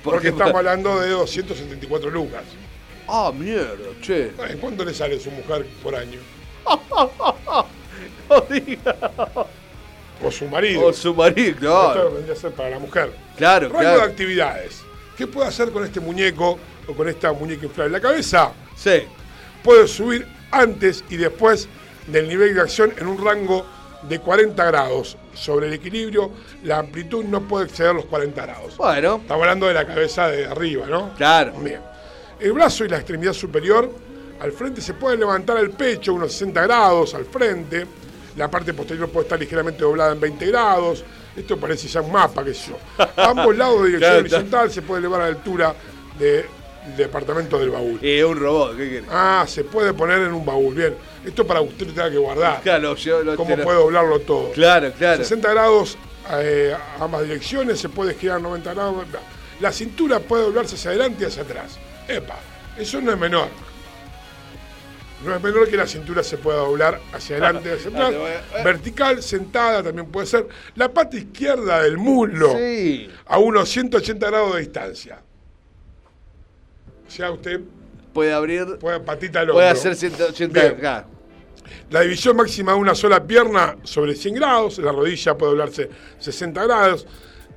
¿Por 0.03 0.13
Porque 0.13 0.29
estamos 0.29 0.55
hablando 0.55 0.99
de 0.99 1.09
274 1.09 2.09
lucas. 2.09 2.43
Ah, 3.07 3.31
mierda, 3.37 3.75
che. 4.01 4.31
Ay, 4.41 4.57
¿Cuánto 4.59 4.83
le 4.85 4.93
sale 4.93 5.19
su 5.19 5.29
mujer 5.31 5.65
por 5.83 5.95
año? 5.95 6.19
No 8.27 8.41
diga. 8.49 8.95
O 10.23 10.31
su 10.31 10.45
marido. 10.47 10.85
O 10.87 10.93
su 10.93 11.13
marido, 11.13 11.51
Esto 11.53 11.93
claro. 11.93 12.11
vendría 12.11 12.33
a 12.33 12.37
ser 12.37 12.51
para 12.53 12.69
la 12.71 12.79
mujer. 12.79 13.11
Claro, 13.37 13.67
Rango 13.69 13.79
claro. 13.81 13.97
de 13.99 14.03
actividades. 14.05 14.81
¿Qué 15.15 15.27
puede 15.27 15.47
hacer 15.47 15.71
con 15.71 15.83
este 15.85 15.99
muñeco 15.99 16.57
o 16.87 16.93
con 16.93 17.07
esta 17.07 17.31
muñeca 17.33 17.65
inflable? 17.65 17.91
La 17.93 18.01
cabeza 18.01 18.51
Sí. 18.75 19.03
puede 19.63 19.87
subir 19.87 20.27
antes 20.51 21.03
y 21.09 21.17
después 21.17 21.67
del 22.07 22.27
nivel 22.27 22.55
de 22.55 22.61
acción 22.61 22.93
en 22.97 23.05
un 23.07 23.23
rango 23.23 23.63
de 24.07 24.19
40 24.19 24.63
grados. 24.65 25.17
Sobre 25.33 25.67
el 25.67 25.73
equilibrio, 25.73 26.31
la 26.63 26.79
amplitud 26.79 27.23
no 27.25 27.41
puede 27.41 27.65
exceder 27.65 27.93
los 27.93 28.05
40 28.05 28.41
grados. 28.41 28.77
Bueno, 28.77 29.15
Estamos 29.21 29.41
hablando 29.43 29.67
de 29.67 29.73
la 29.73 29.85
cabeza 29.85 30.27
de 30.29 30.45
arriba, 30.45 30.85
¿no? 30.87 31.13
claro. 31.15 31.53
Bien. 31.59 31.81
El 32.39 32.51
brazo 32.53 32.83
y 32.85 32.89
la 32.89 32.97
extremidad 32.97 33.33
superior, 33.33 33.89
al 34.41 34.51
frente 34.51 34.81
se 34.81 34.93
puede 34.93 35.17
levantar 35.17 35.57
el 35.57 35.71
pecho 35.71 36.13
unos 36.13 36.31
60 36.33 36.61
grados 36.63 37.13
al 37.15 37.25
frente. 37.25 37.85
La 38.35 38.49
parte 38.51 38.73
posterior 38.73 39.07
puede 39.09 39.23
estar 39.25 39.39
ligeramente 39.39 39.81
doblada 39.83 40.11
en 40.11 40.19
20 40.19 40.45
grados. 40.47 41.03
Esto 41.35 41.57
parece 41.57 41.87
ya 41.87 42.01
un 42.01 42.11
mapa, 42.11 42.43
qué 42.43 42.53
sé 42.53 42.71
yo. 42.71 43.05
Ambos 43.23 43.55
lados 43.57 43.81
de 43.83 43.87
dirección 43.87 43.99
Claro, 43.99 44.19
horizontal 44.19 44.71
se 44.71 44.81
puede 44.81 44.99
elevar 44.99 45.21
a 45.21 45.23
la 45.25 45.29
altura 45.29 45.73
del 46.19 46.45
departamento 46.97 47.57
del 47.59 47.69
baúl. 47.71 47.99
Es 48.01 48.23
un 48.23 48.39
robot, 48.39 48.77
¿qué 48.77 48.89
quiere? 48.89 49.05
Ah, 49.09 49.45
se 49.47 49.63
puede 49.63 49.93
poner 49.93 50.19
en 50.19 50.33
un 50.33 50.45
baúl. 50.45 50.73
Bien. 50.73 50.95
Esto 51.25 51.45
para 51.45 51.59
que 51.61 51.67
usted 51.67 51.87
tenga 51.87 52.09
que 52.09 52.17
guardar. 52.17 52.61
Claro, 52.61 52.95
yo 52.95 53.23
lo 53.23 53.35
¿Cómo 53.35 53.57
puede 53.57 53.77
doblarlo 53.77 54.19
todo? 54.19 54.51
Claro, 54.51 54.91
claro. 54.97 55.17
60 55.17 55.49
grados 55.51 55.97
eh, 56.33 56.75
a 56.99 57.03
ambas 57.03 57.23
direcciones, 57.23 57.79
se 57.79 57.89
puede 57.89 58.13
girar 58.13 58.39
90 58.41 58.73
grados. 58.73 59.05
La 59.59 59.71
cintura 59.71 60.19
puede 60.19 60.43
doblarse 60.43 60.75
hacia 60.75 60.91
adelante 60.91 61.23
y 61.23 61.27
hacia 61.27 61.43
atrás. 61.43 61.77
Epa, 62.07 62.37
eso 62.77 63.01
no 63.01 63.11
es 63.11 63.17
menor. 63.17 63.47
No 65.23 65.33
es 65.35 65.41
menor 65.41 65.67
que 65.69 65.77
la 65.77 65.87
cintura 65.87 66.23
se 66.23 66.37
pueda 66.37 66.59
doblar 66.59 66.99
hacia 67.13 67.35
adelante 67.37 67.69
y 67.69 67.71
hacia 67.73 67.89
atrás. 67.89 68.13
Vertical, 68.63 69.23
sentada 69.23 69.81
también 69.81 70.07
puede 70.11 70.27
ser. 70.27 70.47
La 70.75 70.89
pata 70.89 71.17
izquierda 71.17 71.81
del 71.83 71.97
muslo 71.97 72.55
Sí. 72.57 73.09
a 73.25 73.39
unos 73.39 73.69
180 73.69 74.27
grados 74.27 74.53
de 74.55 74.59
distancia. 74.59 75.19
Sea, 77.07 77.31
usted 77.31 77.61
puede 78.13 78.33
abrir, 78.33 78.77
Puede 78.79 78.99
patita 78.99 79.41
al 79.41 79.49
puede 79.49 79.69
hacer 79.69 79.95
180 79.95 80.59
Bien. 80.59 80.75
acá. 80.75 81.05
La 81.89 82.01
división 82.01 82.35
máxima 82.35 82.73
de 82.73 82.79
una 82.79 82.95
sola 82.95 83.25
pierna 83.25 83.77
sobre 83.83 84.15
100 84.15 84.35
grados, 84.35 84.77
la 84.79 84.91
rodilla 84.91 85.37
puede 85.37 85.51
doblarse 85.51 85.89
60 86.19 86.63
grados. 86.63 87.07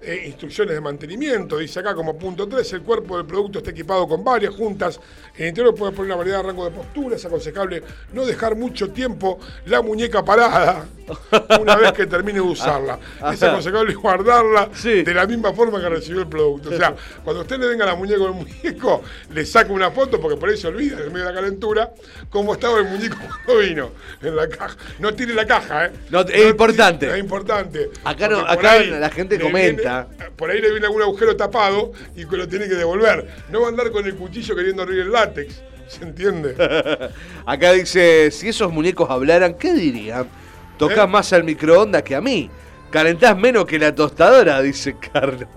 Eh, 0.00 0.26
instrucciones 0.26 0.76
de 0.76 0.80
mantenimiento, 0.80 1.58
dice 1.58 1.80
acá 1.80 1.92
como 1.92 2.16
punto 2.16 2.46
3, 2.46 2.74
el 2.74 2.82
cuerpo 2.82 3.16
del 3.16 3.26
producto 3.26 3.58
está 3.58 3.72
equipado 3.72 4.06
con 4.06 4.22
varias 4.22 4.54
juntas. 4.54 5.00
En 5.34 5.42
el 5.42 5.48
interior 5.48 5.74
puede 5.74 5.90
poner 5.90 6.12
una 6.12 6.16
variedad 6.16 6.38
de 6.38 6.44
rango 6.44 6.64
de 6.64 6.70
postura, 6.70 7.16
es 7.16 7.24
aconsejable 7.24 7.82
no 8.12 8.24
dejar 8.24 8.54
mucho 8.54 8.90
tiempo 8.90 9.40
la 9.66 9.82
muñeca 9.82 10.24
parada 10.24 10.86
una 11.60 11.74
vez 11.74 11.92
que 11.92 12.06
termine 12.06 12.38
de 12.38 12.46
usarla. 12.46 12.96
Es 13.32 13.42
aconsejable 13.42 13.92
guardarla 13.94 14.70
de 14.84 15.14
la 15.14 15.26
misma 15.26 15.52
forma 15.52 15.80
que 15.80 15.88
recibió 15.88 16.20
el 16.20 16.28
producto. 16.28 16.70
O 16.70 16.76
sea, 16.76 16.94
cuando 17.24 17.42
usted 17.42 17.58
le 17.58 17.66
venga 17.66 17.84
la 17.84 17.96
muñeca 17.96 18.22
al 18.24 18.34
muñeco, 18.34 19.02
le 19.32 19.44
saca 19.44 19.72
una 19.72 19.90
foto, 19.90 20.20
porque 20.20 20.36
por 20.36 20.48
ahí 20.48 20.56
se 20.56 20.68
olvida, 20.68 20.98
en 21.00 21.12
medio 21.12 21.26
de 21.26 21.32
la 21.32 21.40
calentura, 21.40 21.90
cómo 22.30 22.54
estaba 22.54 22.78
el 22.78 22.84
muñeco 22.84 23.16
cuando 23.44 23.62
vino 23.64 23.90
en 24.22 24.36
la 24.36 24.48
caja. 24.48 24.76
No 25.00 25.12
tire 25.12 25.34
la 25.34 25.44
caja, 25.44 25.86
¿eh? 25.86 25.92
No, 26.10 26.20
es 26.20 26.46
importante. 26.46 27.10
Es 27.10 27.18
importante. 27.18 27.90
Acá, 28.04 28.28
no, 28.28 28.38
acá 28.46 28.80
la 28.84 29.10
gente 29.10 29.40
comenta. 29.40 29.87
Por 30.36 30.50
ahí 30.50 30.60
le 30.60 30.70
viene 30.70 30.86
algún 30.86 31.02
agujero 31.02 31.36
tapado 31.36 31.92
y 32.16 32.24
lo 32.24 32.48
tiene 32.48 32.68
que 32.68 32.74
devolver. 32.74 33.28
No 33.50 33.60
va 33.60 33.66
a 33.66 33.70
andar 33.70 33.90
con 33.90 34.06
el 34.06 34.14
cuchillo 34.14 34.54
queriendo 34.54 34.82
abrir 34.82 35.00
el 35.00 35.12
látex. 35.12 35.62
¿Se 35.88 36.04
entiende? 36.04 36.54
Acá 37.46 37.72
dice, 37.72 38.30
si 38.30 38.48
esos 38.48 38.72
muñecos 38.72 39.08
hablaran, 39.10 39.54
¿qué 39.54 39.72
dirían? 39.72 40.28
Tocás 40.76 41.06
¿Eh? 41.06 41.08
más 41.08 41.32
al 41.32 41.44
microondas 41.44 42.02
que 42.02 42.14
a 42.14 42.20
mí. 42.20 42.50
Calentás 42.90 43.36
menos 43.36 43.66
que 43.66 43.78
la 43.78 43.94
tostadora, 43.94 44.62
dice 44.62 44.96
Carlos. 45.12 45.48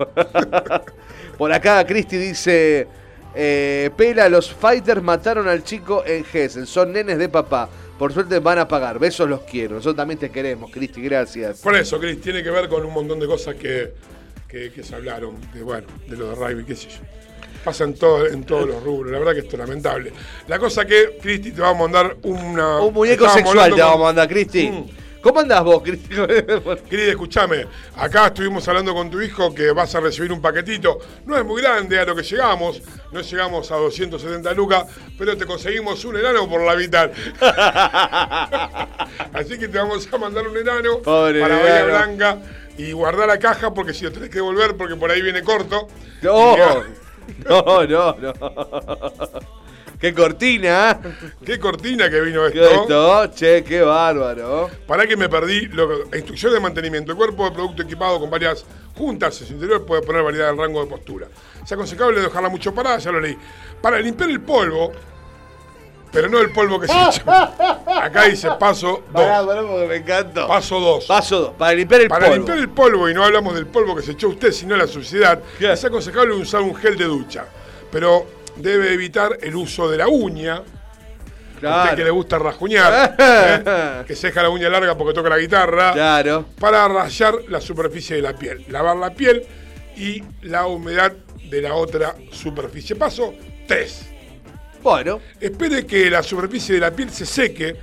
Por 1.38 1.52
acá 1.52 1.84
Cristi 1.86 2.16
dice, 2.16 2.86
eh, 3.34 3.90
Pela, 3.96 4.28
los 4.28 4.52
fighters 4.52 5.02
mataron 5.02 5.48
al 5.48 5.64
chico 5.64 6.04
en 6.06 6.24
Hessen. 6.30 6.66
Son 6.66 6.92
nenes 6.92 7.18
de 7.18 7.28
papá. 7.28 7.68
Por 7.98 8.12
suerte 8.12 8.38
van 8.38 8.58
a 8.58 8.68
pagar. 8.68 8.98
Besos 8.98 9.28
los 9.28 9.42
quiero. 9.42 9.76
Nosotros 9.76 9.96
también 9.96 10.18
te 10.18 10.30
queremos, 10.30 10.70
Cristi. 10.70 11.00
Gracias. 11.02 11.60
Por 11.60 11.76
eso, 11.76 11.98
Chris, 11.98 12.20
tiene 12.20 12.42
que 12.42 12.50
ver 12.50 12.68
con 12.68 12.84
un 12.84 12.92
montón 12.92 13.18
de 13.20 13.26
cosas 13.26 13.54
que, 13.54 13.92
que- 14.52 14.70
que 14.70 14.82
se 14.84 14.94
hablaron, 14.94 15.36
de, 15.54 15.62
bueno, 15.62 15.86
de 16.06 16.16
lo 16.16 16.28
de 16.28 16.34
rugby, 16.36 16.64
qué 16.64 16.76
sé 16.76 16.88
yo. 16.90 16.98
Pasa 17.64 17.84
en, 17.84 17.94
todo- 17.94 18.26
en 18.26 18.44
todos 18.44 18.66
los 18.68 18.82
rubros, 18.82 19.10
la 19.12 19.18
verdad 19.18 19.32
que 19.32 19.38
esto 19.40 19.56
es 19.56 19.60
lamentable. 19.60 20.12
La 20.48 20.58
cosa 20.58 20.84
que, 20.84 21.16
Cristi, 21.22 21.52
te 21.52 21.60
vamos 21.62 21.78
a 21.80 21.82
mandar 21.92 22.16
una... 22.24 22.80
Un 22.80 22.92
muñeco 22.92 23.28
sexual 23.30 23.74
te 23.74 23.80
vamos 23.80 24.00
a 24.00 24.04
mandar, 24.04 24.28
Cristi. 24.28 24.68
Mm. 24.68 24.84
¿Cómo 25.22 25.38
andás 25.38 25.62
vos, 25.62 25.80
Cristi? 25.84 26.08
Querida, 26.90 27.10
escúchame, 27.12 27.64
acá 27.96 28.26
estuvimos 28.26 28.66
hablando 28.66 28.92
con 28.92 29.08
tu 29.08 29.20
hijo 29.22 29.54
que 29.54 29.70
vas 29.70 29.94
a 29.94 30.00
recibir 30.00 30.32
un 30.32 30.42
paquetito. 30.42 30.98
No 31.24 31.38
es 31.38 31.44
muy 31.44 31.62
grande 31.62 31.96
a 32.00 32.04
lo 32.04 32.16
que 32.16 32.24
llegamos, 32.24 32.82
no 33.12 33.20
llegamos 33.20 33.70
a 33.70 33.76
270 33.76 34.52
lucas, 34.54 34.84
pero 35.16 35.36
te 35.36 35.46
conseguimos 35.46 36.04
un 36.04 36.16
enano 36.16 36.48
por 36.48 36.60
la 36.62 36.74
mitad. 36.74 37.12
Así 39.32 39.56
que 39.58 39.68
te 39.68 39.78
vamos 39.78 40.08
a 40.12 40.18
mandar 40.18 40.46
un 40.48 40.56
enano 40.56 40.98
Pobre 40.98 41.40
para 41.40 41.56
Bahía. 41.56 41.84
Blanca 41.84 42.38
y 42.78 42.92
guardar 42.92 43.28
la 43.28 43.38
caja 43.38 43.72
porque 43.72 43.94
si 43.94 44.04
lo 44.04 44.12
tenés 44.12 44.28
que 44.28 44.36
devolver 44.36 44.76
porque 44.76 44.96
por 44.96 45.10
ahí 45.10 45.22
viene 45.22 45.42
corto. 45.42 45.88
No, 46.22 46.56
no, 47.48 47.86
no, 47.86 48.16
no. 48.16 48.32
Qué 50.02 50.12
cortina, 50.12 50.90
¿eh? 50.90 51.30
Qué 51.46 51.60
cortina 51.60 52.10
que 52.10 52.20
vino 52.20 52.50
¿Qué 52.50 52.60
esto. 52.60 52.82
esto? 52.82 53.26
Che, 53.36 53.62
qué 53.62 53.82
bárbaro. 53.82 54.68
Para 54.84 55.06
que 55.06 55.16
me 55.16 55.28
perdí, 55.28 55.68
lo, 55.68 56.06
instrucción 56.16 56.52
de 56.52 56.58
mantenimiento. 56.58 57.12
El 57.12 57.16
cuerpo 57.16 57.44
de 57.44 57.52
producto 57.52 57.82
equipado 57.84 58.18
con 58.18 58.28
varias 58.28 58.64
juntas 58.96 59.40
en 59.40 59.46
su 59.46 59.52
interior 59.52 59.86
puede 59.86 60.02
poner 60.02 60.24
variedad 60.24 60.48
del 60.48 60.58
rango 60.58 60.82
de 60.82 60.90
postura. 60.90 61.28
Es 61.62 61.70
aconsejable 61.70 62.20
dejarla 62.20 62.48
mucho 62.48 62.74
parada, 62.74 62.98
ya 62.98 63.12
lo 63.12 63.20
leí. 63.20 63.38
Para 63.80 64.00
limpiar 64.00 64.30
el 64.30 64.40
polvo, 64.40 64.90
pero 66.12 66.28
no 66.28 66.38
el 66.40 66.52
polvo 66.52 66.78
que 66.78 66.86
se 66.86 66.92
echa. 66.92 67.52
Acá 68.02 68.24
dice 68.24 68.48
paso 68.58 69.02
2. 69.12 69.12
Pará, 69.12 69.44
pará, 69.46 69.62
porque 69.62 69.86
me 69.88 69.96
encantó. 69.96 70.46
Paso 70.46 70.78
2. 70.78 71.04
Paso 71.06 71.40
2. 71.40 71.50
Para 71.58 71.72
limpiar 71.74 72.02
el 72.02 72.08
Para 72.08 72.26
polvo. 72.26 72.36
limpiar 72.36 72.58
el 72.58 72.68
polvo, 72.68 73.08
y 73.08 73.14
no 73.14 73.24
hablamos 73.24 73.54
del 73.54 73.66
polvo 73.66 73.96
que 73.96 74.02
se 74.02 74.12
echó 74.12 74.28
usted, 74.28 74.52
sino 74.52 74.76
la 74.76 74.86
suciedad, 74.86 75.40
es 75.58 75.84
aconsejable 75.84 76.34
usar 76.34 76.60
un 76.62 76.74
gel 76.76 76.96
de 76.96 77.04
ducha. 77.04 77.46
Pero 77.90 78.26
debe 78.56 78.92
evitar 78.92 79.38
el 79.40 79.56
uso 79.56 79.88
de 79.90 79.96
la 79.98 80.08
uña. 80.08 80.56
A 80.56 80.62
Claro. 81.62 81.82
usted 81.84 81.96
que 81.96 82.04
le 82.04 82.10
gusta 82.10 82.38
rajuñar, 82.40 83.14
¿eh? 83.18 84.04
que 84.04 84.16
se 84.16 84.26
deja 84.26 84.42
la 84.42 84.48
uña 84.50 84.68
larga 84.68 84.96
porque 84.98 85.14
toca 85.14 85.28
la 85.28 85.38
guitarra. 85.38 85.92
Claro. 85.92 86.44
Para 86.58 86.88
rayar 86.88 87.36
la 87.48 87.60
superficie 87.60 88.16
de 88.16 88.22
la 88.22 88.32
piel. 88.34 88.64
Lavar 88.68 88.96
la 88.96 89.10
piel 89.14 89.46
y 89.96 90.24
la 90.42 90.66
humedad 90.66 91.12
de 91.48 91.60
la 91.62 91.74
otra 91.74 92.16
superficie. 92.32 92.96
Paso 92.96 93.34
3. 93.68 94.06
Bueno. 94.82 95.20
Espere 95.40 95.86
que 95.86 96.10
la 96.10 96.22
superficie 96.22 96.74
de 96.74 96.80
la 96.80 96.90
piel 96.90 97.10
se 97.10 97.24
seque, 97.26 97.76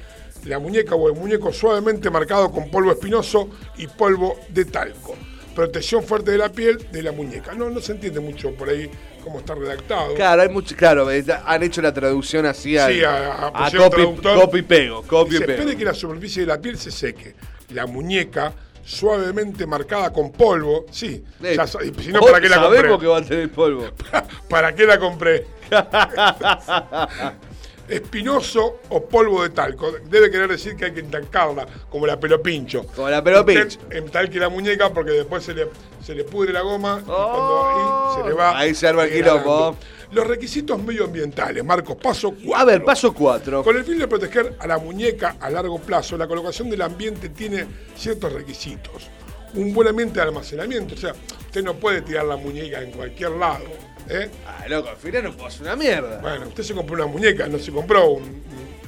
la 0.46 0.60
muñeca 0.60 0.96
o 0.96 1.08
el 1.10 1.16
muñeco 1.16 1.52
suavemente 1.54 2.10
marcado 2.10 2.52
con 2.52 2.70
polvo 2.70 2.92
espinoso 2.92 3.50
y 3.78 3.88
polvo 3.88 4.40
de 4.50 4.66
talco. 4.66 5.16
Protección 5.56 6.04
fuerte 6.04 6.32
de 6.32 6.38
la 6.38 6.50
piel 6.52 6.88
de 6.92 7.04
la 7.04 7.12
muñeca. 7.12 7.54
No, 7.54 7.70
no 7.70 7.82
se 7.82 7.92
entiende 7.94 8.20
mucho 8.20 8.52
por 8.56 8.70
ahí 8.70 8.90
cómo 9.24 9.40
está 9.40 9.56
redactado. 9.56 10.14
Claro, 10.16 10.42
hay 10.44 10.50
mucho, 10.50 10.76
claro, 10.76 11.12
eh, 11.12 11.26
han 11.46 11.64
hecho 11.64 11.82
la 11.82 11.94
traducción 11.94 12.46
así 12.46 12.78
al- 12.78 12.94
Sí, 12.94 13.04
a, 13.04 13.34
a- 13.34 13.66
a 13.68 13.72
copy, 13.72 14.04
copy 14.22 14.62
pego, 14.62 15.02
copy 15.04 15.32
Dice, 15.32 15.46
pego. 15.46 15.60
espere 15.60 15.78
que 15.78 15.84
la 15.86 15.94
superficie 15.94 16.42
de 16.44 16.48
la 16.48 16.62
piel 16.62 16.78
se 16.78 16.92
seque. 16.92 17.36
La 17.74 17.86
muñeca 17.88 18.54
suavemente 18.86 19.66
marcada 19.68 20.14
con 20.14 20.32
polvo. 20.32 20.86
Sí, 20.92 21.24
Eh, 21.44 21.56
ya 21.58 21.68
sa- 21.68 21.84
y 21.84 21.94
si 22.02 22.12
no, 22.14 22.22
vos 22.22 22.32
¿para 22.32 22.42
qué 22.42 22.50
la 22.50 22.62
compré? 22.62 22.78
Sabemos 22.78 23.02
que 23.02 23.08
va 23.08 23.18
a 23.18 23.22
tener 23.22 23.52
polvo. 23.52 23.86
¿Para 24.50 24.74
qué 24.74 24.86
la 24.86 24.98
compré? 24.98 25.46
Espinoso 27.90 28.82
o 28.90 29.04
polvo 29.06 29.42
de 29.42 29.50
talco. 29.50 29.92
Debe 29.92 30.30
querer 30.30 30.48
decir 30.48 30.76
que 30.76 30.86
hay 30.86 30.94
que 30.94 31.00
entalcarla, 31.00 31.66
como 31.90 32.06
la 32.06 32.20
pelo 32.20 32.42
pincho. 32.42 32.86
Como 32.96 33.10
la 33.10 33.24
pelo 33.24 33.40
Usted 33.40 33.68
pincho. 33.68 33.80
Entalque 33.90 34.40
la 34.40 34.50
muñeca 34.50 34.94
porque 34.94 35.12
después 35.12 35.44
se 35.44 35.56
le, 35.56 35.70
se 36.04 36.14
le 36.14 36.24
pudre 36.24 36.54
la 36.54 36.62
goma 36.62 37.00
y, 37.02 37.06
cuando 37.06 37.66
ahí 37.66 38.16
se 38.16 38.30
le 38.30 38.36
va. 38.36 38.52
Oh. 38.52 38.56
Ahí 38.56 38.76
se 38.76 38.88
arma 38.88 39.06
el 39.06 39.12
quilombo. 39.12 39.76
Los 40.12 40.26
requisitos 40.26 40.82
medioambientales, 40.82 41.64
Marcos, 41.64 41.96
paso 41.96 42.32
4. 42.32 42.56
A 42.56 42.66
ver, 42.66 42.84
paso 42.84 43.14
4. 43.14 43.64
Con 43.64 43.78
el 43.78 43.84
fin 43.84 44.00
de 44.00 44.08
proteger 44.08 44.56
a 44.60 44.66
la 44.66 44.80
muñeca 44.80 45.38
a 45.40 45.52
largo 45.52 45.80
plazo, 45.80 46.18
la 46.18 46.28
colocación 46.28 46.70
del 46.70 46.82
ambiente 46.82 47.30
tiene 47.30 47.68
ciertos 47.96 48.34
requisitos. 48.34 49.08
Un 49.54 49.72
buen 49.72 49.88
ambiente 49.88 50.16
de 50.16 50.22
almacenamiento, 50.22 50.96
o 50.96 50.98
sea, 50.98 51.14
usted 51.40 51.64
no 51.64 51.76
puede 51.76 52.02
tirar 52.02 52.26
la 52.26 52.38
muñeca 52.38 52.82
en 52.82 52.92
cualquier 52.92 53.32
lado. 53.32 53.66
¿Eh? 54.10 54.30
Ah, 54.48 54.66
loco, 54.68 54.90
al 54.90 54.98
final 54.98 55.24
no 55.24 55.32
puedo 55.34 55.48
hacer 55.48 55.62
una 55.64 55.76
mierda. 55.76 56.18
Bueno, 56.22 56.48
usted 56.48 56.64
se 56.64 56.74
compró 56.74 56.96
una 56.96 57.06
muñeca, 57.08 57.48
no 57.48 57.58
se 57.60 57.72
compró 57.72 58.10
un- 58.10 58.44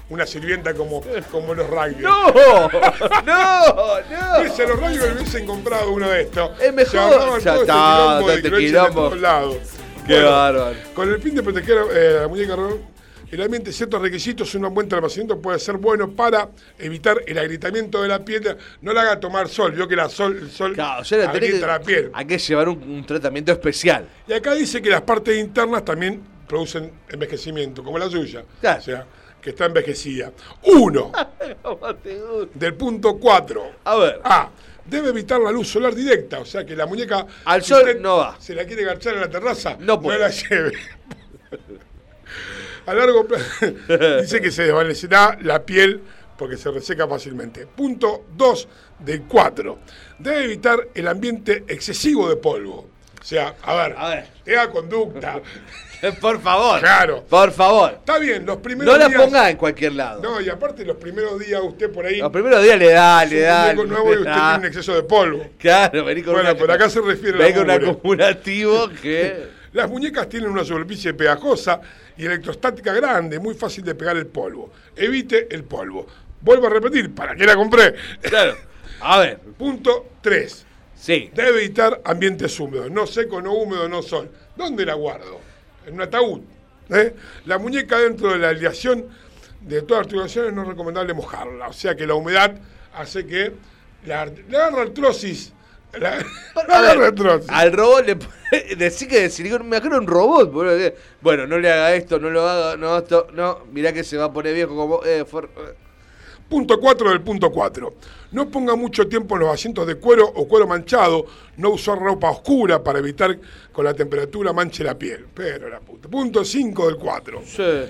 una 0.09 0.25
sirvienta 0.25 0.73
como, 0.73 1.01
como 1.31 1.53
los 1.53 1.69
rugby. 1.69 2.01
¡No! 2.03 2.27
¡No! 2.31 2.69
¡No! 3.25 4.53
Si 4.53 4.61
a 4.61 4.67
los 4.67 4.77
rugby 4.79 4.99
hubiesen 4.99 5.45
comprado 5.45 5.91
uno 5.91 6.09
de 6.09 6.23
estos, 6.23 6.51
Es 6.59 6.73
mejor. 6.73 6.91
se 6.91 6.97
ahorraban 6.97 7.39
Ya 7.41 7.53
todo 7.53 7.61
está, 7.61 8.19
este 8.19 8.21
quilombo 8.21 8.27
de 8.27 8.35
este 8.35 8.41
que 8.43 8.49
lo 8.49 8.57
echen 8.57 8.71
de 8.73 8.79
quilombo. 8.79 9.01
todos 9.07 9.21
lados. 9.21 9.57
Qué 10.07 10.21
bárbaro. 10.21 10.75
Con 10.95 11.09
el 11.09 11.21
fin 11.21 11.35
de 11.35 11.43
proteger 11.43 11.77
eh, 11.93 12.17
a 12.17 12.21
la 12.23 12.27
muñeca 12.27 12.55
el 13.31 13.41
ambiente 13.41 13.71
ciertos 13.71 14.01
requisitos, 14.01 14.53
un 14.55 14.73
buen 14.73 14.93
almacenamiento 14.93 15.41
puede 15.41 15.57
ser 15.59 15.77
bueno 15.77 16.11
para 16.11 16.49
evitar 16.77 17.17
el 17.25 17.37
agrietamiento 17.37 18.01
de 18.01 18.07
la 18.09 18.23
piel. 18.23 18.57
No 18.81 18.93
la 18.93 19.01
haga 19.01 19.19
tomar 19.19 19.47
sol, 19.47 19.71
vio 19.71 19.87
que 19.87 19.95
la 19.95 20.09
sol, 20.09 20.37
el 20.41 20.51
sol 20.51 20.73
Claro, 20.73 21.01
o 21.01 21.05
sea, 21.05 21.17
la 21.19 21.31
que- 21.31 21.79
piel. 21.85 22.11
Hay 22.13 22.25
que 22.25 22.37
llevar 22.37 22.69
un, 22.69 22.81
un 22.83 23.05
tratamiento 23.05 23.51
especial. 23.51 24.07
Y 24.27 24.33
acá 24.33 24.53
dice 24.53 24.81
que 24.81 24.89
las 24.89 25.01
partes 25.01 25.37
internas 25.37 25.83
también 25.85 26.21
producen 26.47 26.91
envejecimiento, 27.09 27.83
como 27.83 27.97
la 27.97 28.09
suya. 28.09 28.43
O 28.43 28.81
sea, 28.81 29.05
que 29.41 29.51
está 29.51 29.65
envejecida. 29.65 30.31
Uno. 30.63 31.11
Del 32.53 32.73
punto 32.75 33.17
4. 33.17 33.71
A 33.85 33.95
ver. 33.95 34.21
A. 34.23 34.49
Debe 34.85 35.09
evitar 35.09 35.39
la 35.39 35.51
luz 35.51 35.67
solar 35.69 35.95
directa, 35.95 36.39
o 36.39 36.45
sea 36.45 36.65
que 36.65 36.75
la 36.75 36.85
muñeca. 36.85 37.25
Al 37.45 37.61
si 37.63 37.69
sol 37.69 37.97
no 38.01 38.17
va. 38.17 38.35
Se 38.39 38.53
la 38.53 38.65
quiere 38.65 38.83
garchar 38.83 39.13
en 39.13 39.21
la 39.21 39.29
terraza, 39.29 39.77
No 39.79 39.85
no, 39.95 40.01
puede. 40.01 40.19
la 40.19 40.29
lleve. 40.29 40.73
A 42.85 42.93
largo 42.93 43.25
plazo. 43.27 43.45
dice 44.21 44.41
que 44.41 44.51
se 44.51 44.63
desvanecerá 44.63 45.37
la 45.41 45.63
piel 45.65 46.01
porque 46.37 46.57
se 46.57 46.71
reseca 46.71 47.07
fácilmente. 47.07 47.67
Punto 47.67 48.25
2 48.35 48.67
del 48.99 49.23
4. 49.23 49.77
Debe 50.19 50.43
evitar 50.45 50.87
el 50.95 51.07
ambiente 51.07 51.63
excesivo 51.67 52.27
de 52.29 52.35
polvo. 52.37 52.89
O 53.19 53.23
sea, 53.23 53.53
a 53.61 53.75
ver, 53.75 53.95
A 53.97 54.09
ver. 54.09 54.27
tenga 54.43 54.69
conducta. 54.71 55.39
Por 56.19 56.41
favor. 56.41 56.79
Claro. 56.79 57.23
Por 57.29 57.51
favor. 57.51 57.91
Está 57.99 58.17
bien, 58.17 58.43
los 58.43 58.57
primeros 58.57 58.91
No 58.91 58.97
la 58.99 59.07
días. 59.07 59.21
ponga 59.21 59.47
en 59.51 59.57
cualquier 59.57 59.93
lado. 59.93 60.19
No, 60.23 60.41
y 60.41 60.49
aparte 60.49 60.83
los 60.83 60.97
primeros 60.97 61.37
días 61.37 61.61
usted 61.63 61.91
por 61.91 62.07
ahí. 62.07 62.17
Los 62.17 62.31
primeros 62.31 62.63
días 62.63 62.79
le 62.79 62.91
da, 62.91 63.23
le 63.23 63.37
un 63.37 63.43
da. 63.47 63.61
muñeco 63.75 63.83
nuevo 63.85 64.09
y 64.13 64.17
usted 64.17 64.33
tiene 64.33 64.55
un 64.57 64.65
exceso 64.65 64.95
de 64.95 65.03
polvo. 65.03 65.45
Claro, 65.59 66.03
vení 66.03 66.23
con 66.23 66.33
Bueno, 66.33 66.49
una- 66.49 66.59
pero 66.59 66.73
acá 66.73 66.89
se 66.89 66.99
refiere 67.01 67.37
a 67.37 67.41
vení 67.45 67.53
la 67.53 67.75
con 67.79 67.83
un 67.83 67.89
acumulativo 67.91 68.89
que. 68.99 69.60
Las 69.73 69.89
muñecas 69.89 70.27
tienen 70.27 70.49
una 70.49 70.63
superficie 70.63 71.13
pegajosa 71.13 71.81
y 72.17 72.25
electrostática 72.25 72.93
grande, 72.93 73.39
muy 73.39 73.55
fácil 73.55 73.83
de 73.83 73.95
pegar 73.95 74.17
el 74.17 74.27
polvo. 74.27 74.71
Evite 74.95 75.47
el 75.53 75.63
polvo. 75.63 76.05
Vuelvo 76.41 76.67
a 76.67 76.69
repetir, 76.69 77.13
¿para 77.13 77.35
qué 77.35 77.45
la 77.45 77.55
compré? 77.55 77.95
Claro. 78.21 78.57
A 79.01 79.19
ver. 79.19 79.39
Punto 79.57 80.07
3. 80.21 80.65
Sí. 80.95 81.31
Debe 81.33 81.63
evitar 81.63 82.01
ambientes 82.03 82.59
húmedos. 82.59 82.91
No 82.91 83.07
seco, 83.07 83.41
no 83.41 83.53
húmedo, 83.53 83.87
no 83.87 84.01
sol. 84.01 84.29
¿Dónde 84.55 84.85
la 84.85 84.93
guardo? 84.93 85.39
En 85.85 85.95
un 85.95 86.01
ataúd. 86.01 86.41
¿eh? 86.89 87.15
La 87.45 87.57
muñeca 87.57 87.99
dentro 87.99 88.31
de 88.31 88.39
la 88.39 88.49
aleación 88.49 89.07
de 89.61 89.81
todas 89.81 90.01
las 90.01 90.05
articulaciones 90.07 90.53
no 90.53 90.63
es 90.63 90.67
recomendable 90.67 91.13
mojarla. 91.13 91.67
O 91.69 91.73
sea 91.73 91.95
que 91.95 92.05
la 92.05 92.15
humedad 92.15 92.55
hace 92.93 93.25
que 93.25 93.53
la, 94.05 94.21
agarra 94.21 94.83
artrosis. 94.83 95.53
La, 95.99 96.23
al 97.49 97.73
robot 97.73 98.05
le 98.05 98.15
puede 98.15 98.75
decir 98.77 99.07
que 99.07 99.29
silicona, 99.29 99.63
me 99.63 99.75
imagino 99.77 99.97
un 99.97 100.07
robot, 100.07 100.51
boludo, 100.51 100.77
Bueno, 101.21 101.47
no 101.47 101.57
le 101.57 101.71
haga 101.71 101.93
esto, 101.95 102.17
no 102.19 102.29
lo 102.29 102.47
haga, 102.47 102.77
no, 102.77 102.97
esto, 102.97 103.27
no, 103.33 103.59
mirá 103.71 103.91
que 103.91 104.03
se 104.03 104.17
va 104.17 104.25
a 104.25 104.33
poner 104.33 104.53
viejo 104.53 104.75
como. 104.75 105.03
Eh, 105.03 105.25
for- 105.25 105.49
eh. 105.57 105.73
Punto 106.47 106.81
4 106.81 107.09
del 107.11 107.21
punto 107.21 107.49
4. 107.49 107.93
No 108.33 108.49
ponga 108.49 108.75
mucho 108.75 109.07
tiempo 109.07 109.35
en 109.35 109.41
los 109.41 109.53
asientos 109.53 109.87
de 109.87 109.95
cuero 109.95 110.25
o 110.27 110.45
cuero 110.49 110.67
manchado. 110.67 111.25
No 111.55 111.69
usar 111.69 111.97
ropa 111.97 112.29
oscura 112.29 112.83
para 112.83 112.99
evitar 112.99 113.39
con 113.71 113.85
la 113.85 113.93
temperatura 113.93 114.51
manche 114.51 114.83
la 114.83 114.99
piel. 114.99 115.27
Pero 115.33 115.69
la 115.69 115.79
puta. 115.79 116.09
Punto 116.09 116.43
5 116.43 116.87
del 116.87 116.97
4. 116.97 117.41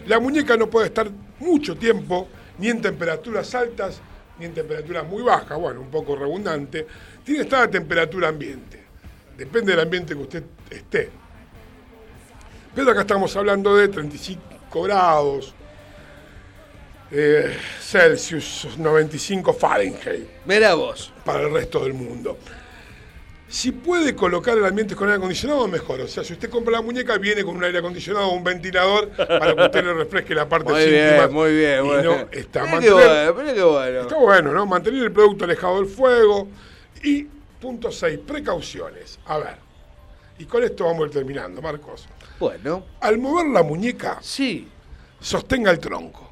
La 0.06 0.20
muñeca 0.20 0.56
no 0.58 0.70
puede 0.70 0.88
estar 0.88 1.10
mucho 1.40 1.76
tiempo 1.76 2.28
ni 2.60 2.68
en 2.70 2.82
temperaturas 2.84 3.56
altas 3.56 4.00
ni 4.38 4.46
en 4.46 4.54
temperaturas 4.54 5.08
muy 5.08 5.24
bajas. 5.24 5.58
Bueno, 5.58 5.82
un 5.82 5.90
poco 5.90 6.16
redundante. 6.16 6.86
Tiene 7.24 7.40
que 7.40 7.44
estar 7.44 7.64
a 7.64 7.70
temperatura 7.70 8.30
ambiente. 8.30 8.82
Depende 9.38 9.72
del 9.72 9.82
ambiente 9.82 10.16
que 10.16 10.22
usted 10.22 10.44
esté. 10.70 11.10
Pero 12.76 12.92
acá 12.92 13.02
estamos 13.02 13.36
hablando 13.36 13.76
de 13.76 13.88
35 13.90 14.84
grados, 14.84 15.54
eh, 17.12 17.58
Celsius, 17.82 18.68
95 18.78 19.54
Fahrenheit. 19.54 20.28
Mira 20.46 20.74
vos. 20.76 21.12
Para 21.26 21.42
el 21.42 21.52
resto 21.54 21.84
del 21.84 21.94
mundo. 21.94 22.38
Si 23.50 23.74
puede 23.74 24.16
colocar 24.16 24.58
el 24.58 24.64
ambiente 24.66 24.96
con 24.96 25.08
aire 25.10 25.18
acondicionado, 25.18 25.68
mejor. 25.68 26.00
O 26.00 26.08
sea, 26.08 26.24
si 26.24 26.32
usted 26.32 26.50
compra 26.50 26.72
la 26.72 26.82
muñeca, 26.82 27.18
viene 27.18 27.44
con 27.44 27.58
un 27.58 27.64
aire 27.66 27.80
acondicionado 27.80 28.28
o 28.28 28.34
un 28.34 28.46
ventilador 28.46 29.10
para 29.10 29.54
que 29.54 29.62
usted 29.64 29.84
le 29.84 29.94
refresque 29.94 30.34
la 30.34 30.48
parte 30.48 30.72
Muy 30.72 30.86
bien, 30.86 31.08
íntima. 31.08 31.28
muy 31.28 31.54
bien, 31.54 31.84
muy 31.84 31.96
no 31.98 32.02
bien. 32.16 32.28
está 32.32 32.64
Mirá 32.64 32.80
qué 32.80 32.90
mantener- 32.92 33.34
bueno, 33.34 33.54
qué 33.54 33.64
bueno. 33.64 34.02
Está 34.04 34.16
bueno, 34.16 34.52
¿no? 34.54 34.66
Mantener 34.66 35.04
el 35.04 35.12
producto 35.12 35.44
alejado 35.44 35.82
del 35.82 35.88
fuego. 35.88 36.48
Y 37.04 37.24
punto 37.60 37.92
6, 37.92 38.20
precauciones. 38.20 39.20
A 39.26 39.38
ver. 39.38 39.58
Y 40.40 40.46
con 40.46 40.64
esto 40.64 40.86
vamos 40.86 41.04
a 41.04 41.06
ir 41.06 41.12
terminando, 41.12 41.62
Marcos. 41.62 42.08
Bueno. 42.40 42.86
Al 43.00 43.18
mover 43.18 43.48
la 43.48 43.64
muñeca, 43.64 44.20
sí. 44.22 44.68
sostenga 45.20 45.72
el 45.72 45.80
tronco. 45.80 46.32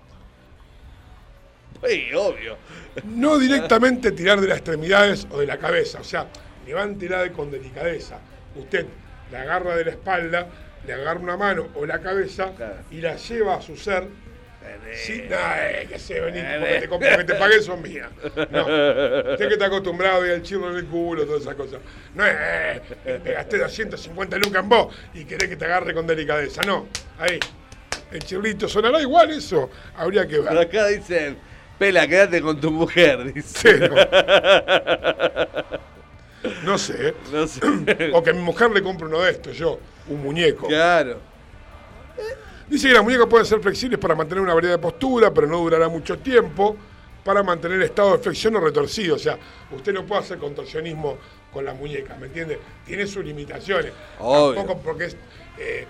Sí, 1.85 2.13
obvio. 2.13 2.57
No 3.05 3.37
directamente 3.37 4.11
tirar 4.11 4.41
de 4.41 4.47
las 4.47 4.57
extremidades 4.57 5.27
o 5.31 5.39
de 5.39 5.45
la 5.45 5.57
cabeza, 5.57 6.01
o 6.01 6.03
sea, 6.03 6.27
levántela 6.65 7.31
con 7.31 7.49
delicadeza. 7.51 8.19
Usted 8.55 8.85
la 9.31 9.41
agarra 9.41 9.75
de 9.75 9.85
la 9.85 9.91
espalda, 9.91 10.47
le 10.85 10.93
agarra 10.93 11.19
una 11.19 11.37
mano 11.37 11.67
o 11.75 11.85
la 11.85 11.99
cabeza 11.99 12.51
y 12.91 12.99
la 12.99 13.15
lleva 13.15 13.55
a 13.55 13.61
su 13.61 13.77
ser. 13.77 14.07
Sí, 14.93 15.23
no, 15.29 15.35
eh, 15.37 15.87
que 15.89 15.99
se 15.99 16.19
vení, 16.19 16.39
porque 16.41 16.79
te, 16.79 16.89
compro, 16.89 17.17
que 17.17 17.23
te 17.23 17.35
pagué 17.35 17.61
son 17.61 17.81
mías. 17.81 18.09
No. 18.51 18.61
Usted 18.61 19.47
que 19.47 19.53
está 19.53 19.65
acostumbrado 19.65 20.23
a 20.23 20.27
ir 20.27 20.33
al 20.33 20.41
chirro 20.41 20.69
en 20.71 20.77
el 20.77 20.85
culo, 20.85 21.25
todas 21.25 21.41
esas 21.41 21.55
cosas. 21.55 21.79
No 22.15 22.25
es, 22.25 22.33
eh, 22.33 22.81
eh, 23.05 23.19
me 23.23 23.31
gasté 23.31 23.57
250 23.59 24.37
lucas 24.37 24.63
en 24.63 24.69
vos 24.69 24.95
y 25.13 25.25
querés 25.25 25.49
que 25.49 25.55
te 25.55 25.65
agarre 25.65 25.93
con 25.93 26.07
delicadeza. 26.07 26.61
No, 26.63 26.87
ahí. 27.17 27.39
El 28.11 28.23
chirrito 28.23 28.67
sonará 28.67 28.99
igual 29.01 29.29
eso. 29.31 29.69
Habría 29.95 30.27
que 30.27 30.39
ver. 30.39 30.47
Por 30.47 30.57
acá 30.57 30.87
dicen, 30.87 31.37
Pela, 31.77 32.07
quédate 32.07 32.41
con 32.41 32.59
tu 32.59 32.71
mujer, 32.71 33.31
dice. 33.33 33.77
Sí, 33.77 33.79
No 36.63 36.77
sé. 36.77 37.13
No 37.31 37.47
sé. 37.47 37.61
O 38.13 38.23
que 38.23 38.31
a 38.31 38.33
mi 38.33 38.41
mujer 38.41 38.71
le 38.71 38.81
compre 38.81 39.07
uno 39.07 39.21
de 39.21 39.31
estos, 39.31 39.57
yo, 39.57 39.79
un 40.07 40.23
muñeco. 40.23 40.67
Claro. 40.67 41.28
Dice 42.69 42.87
que 42.87 42.93
las 42.93 43.03
muñecas 43.03 43.27
pueden 43.27 43.45
ser 43.45 43.59
flexibles 43.61 43.99
para 43.99 44.15
mantener 44.15 44.43
una 44.43 44.53
variedad 44.53 44.75
de 44.75 44.81
postura, 44.81 45.33
pero 45.33 45.47
no 45.47 45.57
durará 45.57 45.89
mucho 45.89 46.19
tiempo 46.19 46.75
para 47.23 47.41
mantener 47.43 47.81
estado 47.81 48.13
de 48.13 48.19
flexión 48.19 48.55
o 48.55 48.59
retorcido. 48.59 49.15
O 49.15 49.19
sea, 49.19 49.37
usted 49.71 49.93
no 49.93 50.05
puede 50.05 50.21
hacer 50.21 50.37
contorsionismo 50.37 51.17
con 51.51 51.65
las 51.65 51.75
muñecas, 51.75 52.17
¿me 52.19 52.27
entiende? 52.27 52.59
Tiene 52.85 53.07
sus 53.07 53.25
limitaciones. 53.25 53.91
Obvio. 54.19 54.55
Tampoco 54.55 54.81
porque 54.81 55.05
es, 55.05 55.17
eh, 55.57 55.87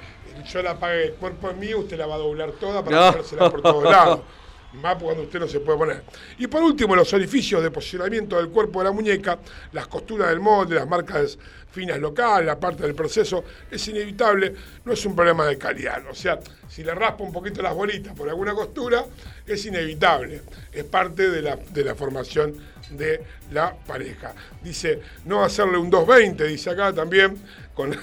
yo 0.50 0.62
la 0.62 0.80
pague 0.80 1.06
el 1.08 1.14
cuerpo 1.14 1.50
en 1.50 1.60
mí, 1.60 1.74
usted 1.74 1.98
la 1.98 2.08
va 2.08 2.16
a 2.16 2.20
doblar 2.20 2.52
toda 2.54 2.84
para 2.84 3.12
No. 3.12 3.52
por 3.52 3.62
todos 3.62 3.84
lados. 3.84 4.22
Más 4.74 5.02
cuando 5.02 5.24
usted 5.24 5.40
no 5.40 5.48
se 5.48 5.60
puede 5.60 5.78
poner. 5.78 6.04
Y 6.38 6.48
por 6.48 6.62
último, 6.62 6.96
los 6.96 7.12
orificios 7.14 7.64
de 7.64 7.72
posicionamiento 7.72 8.38
del 8.38 8.50
cuerpo 8.50 8.80
de 8.80 8.86
la 8.86 8.92
muñeca, 8.92 9.40
las 9.72 9.88
costuras 9.88 10.30
del 10.30 10.40
molde, 10.40 10.76
las 10.76 10.88
marcas 10.88 11.38
finas 11.72 12.00
locales, 12.00 12.46
la 12.46 12.60
parte 12.60 12.84
del 12.84 12.94
proceso, 12.94 13.44
es 13.70 13.88
inevitable, 13.88 14.54
no 14.86 14.94
es 14.94 15.06
un 15.06 15.16
problema 15.16 15.46
de 15.46 15.58
calidad. 15.58 16.04
O 16.10 16.14
sea, 16.14 16.40
si 16.68 16.84
le 16.84 16.94
raspa 16.94 17.24
un 17.24 17.32
poquito 17.32 17.62
las 17.62 17.74
bolitas 17.74 18.14
por 18.14 18.30
alguna 18.30 18.54
costura, 18.54 19.06
es 19.46 19.66
inevitable. 19.66 20.42
Es 20.72 20.84
parte 20.84 21.30
de 21.30 21.42
la, 21.42 21.56
de 21.56 21.84
la 21.84 21.96
formación 21.96 22.56
de 22.92 23.24
la 23.52 23.76
pareja. 23.76 24.34
Dice, 24.62 25.02
no 25.26 25.44
hacerle 25.44 25.78
un 25.78 25.90
220, 25.90 26.44
dice 26.46 26.70
acá 26.70 26.94
también, 26.94 27.38
con... 27.74 27.98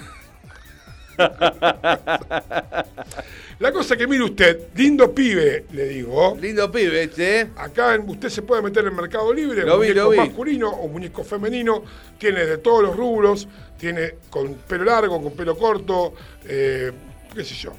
La 3.59 3.71
cosa 3.71 3.97
que 3.97 4.05
mire 4.05 4.23
usted, 4.23 4.67
lindo 4.75 5.13
pibe, 5.13 5.65
le 5.71 5.85
digo. 5.89 6.37
Lindo 6.39 6.71
pibe 6.71 7.03
este, 7.03 7.41
¿eh? 7.41 7.47
Acá 7.57 7.95
en- 7.95 8.07
usted 8.07 8.29
se 8.29 8.43
puede 8.43 8.61
meter 8.61 8.85
en 8.85 8.95
Mercado 8.95 9.33
Libre, 9.33 9.63
Lo 9.63 9.79
vi, 9.79 9.87
muñeco 9.87 10.03
lo 10.05 10.09
vi. 10.11 10.17
masculino 10.17 10.69
o 10.69 10.87
muñeco 10.87 11.23
femenino, 11.23 11.83
tiene 12.19 12.45
de 12.45 12.59
todos 12.59 12.83
los 12.83 12.95
rubros, 12.95 13.47
tiene 13.77 14.15
con 14.29 14.53
pelo 14.55 14.83
largo, 14.85 15.21
con 15.21 15.31
pelo 15.33 15.57
corto, 15.57 16.13
eh, 16.45 16.91
qué 17.33 17.43
sé 17.43 17.55
yo, 17.55 17.73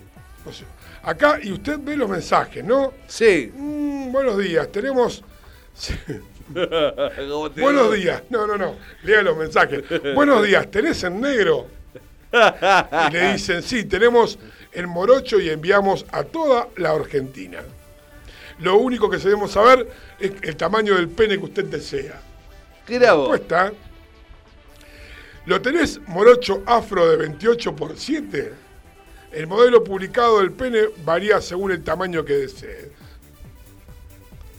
no 0.44 0.52
sé. 0.52 0.64
Acá, 1.04 1.38
y 1.40 1.52
usted 1.52 1.78
ve 1.80 1.96
los 1.96 2.10
mensajes, 2.10 2.64
¿no? 2.64 2.94
Sí. 3.06 3.52
Mm, 3.54 4.10
buenos 4.10 4.36
días, 4.38 4.70
tenemos... 4.72 5.22
¿Cómo 7.28 7.50
te 7.50 7.60
Buenos 7.60 7.94
días, 7.94 8.22
no, 8.30 8.46
no, 8.48 8.56
no, 8.56 8.74
lea 9.04 9.22
los 9.22 9.36
mensajes. 9.36 9.84
Buenos 10.14 10.44
días, 10.44 10.68
¿tenés 10.70 11.04
en 11.04 11.20
negro? 11.20 11.66
Y 13.08 13.12
le 13.12 13.32
dicen, 13.32 13.62
sí, 13.62 13.84
tenemos 13.84 14.38
el 14.72 14.86
morocho 14.86 15.40
y 15.40 15.48
enviamos 15.50 16.04
a 16.12 16.24
toda 16.24 16.68
la 16.76 16.90
Argentina. 16.90 17.60
Lo 18.60 18.76
único 18.76 19.08
que 19.08 19.18
debemos 19.18 19.52
saber 19.52 19.88
es 20.18 20.32
el 20.42 20.56
tamaño 20.56 20.94
del 20.94 21.08
pene 21.08 21.38
que 21.38 21.44
usted 21.44 21.64
desea. 21.64 22.20
¿Qué? 22.86 22.98
Respuesta. 22.98 23.72
¿Lo 25.46 25.62
tenés 25.62 26.00
morocho 26.08 26.62
afro 26.66 27.08
de 27.08 27.16
28 27.16 27.74
por 27.74 27.96
7? 27.96 28.52
El 29.32 29.46
modelo 29.46 29.84
publicado 29.84 30.40
del 30.40 30.52
pene 30.52 30.80
varía 31.04 31.40
según 31.40 31.70
el 31.70 31.82
tamaño 31.84 32.24
que 32.24 32.34
desee. 32.34 32.90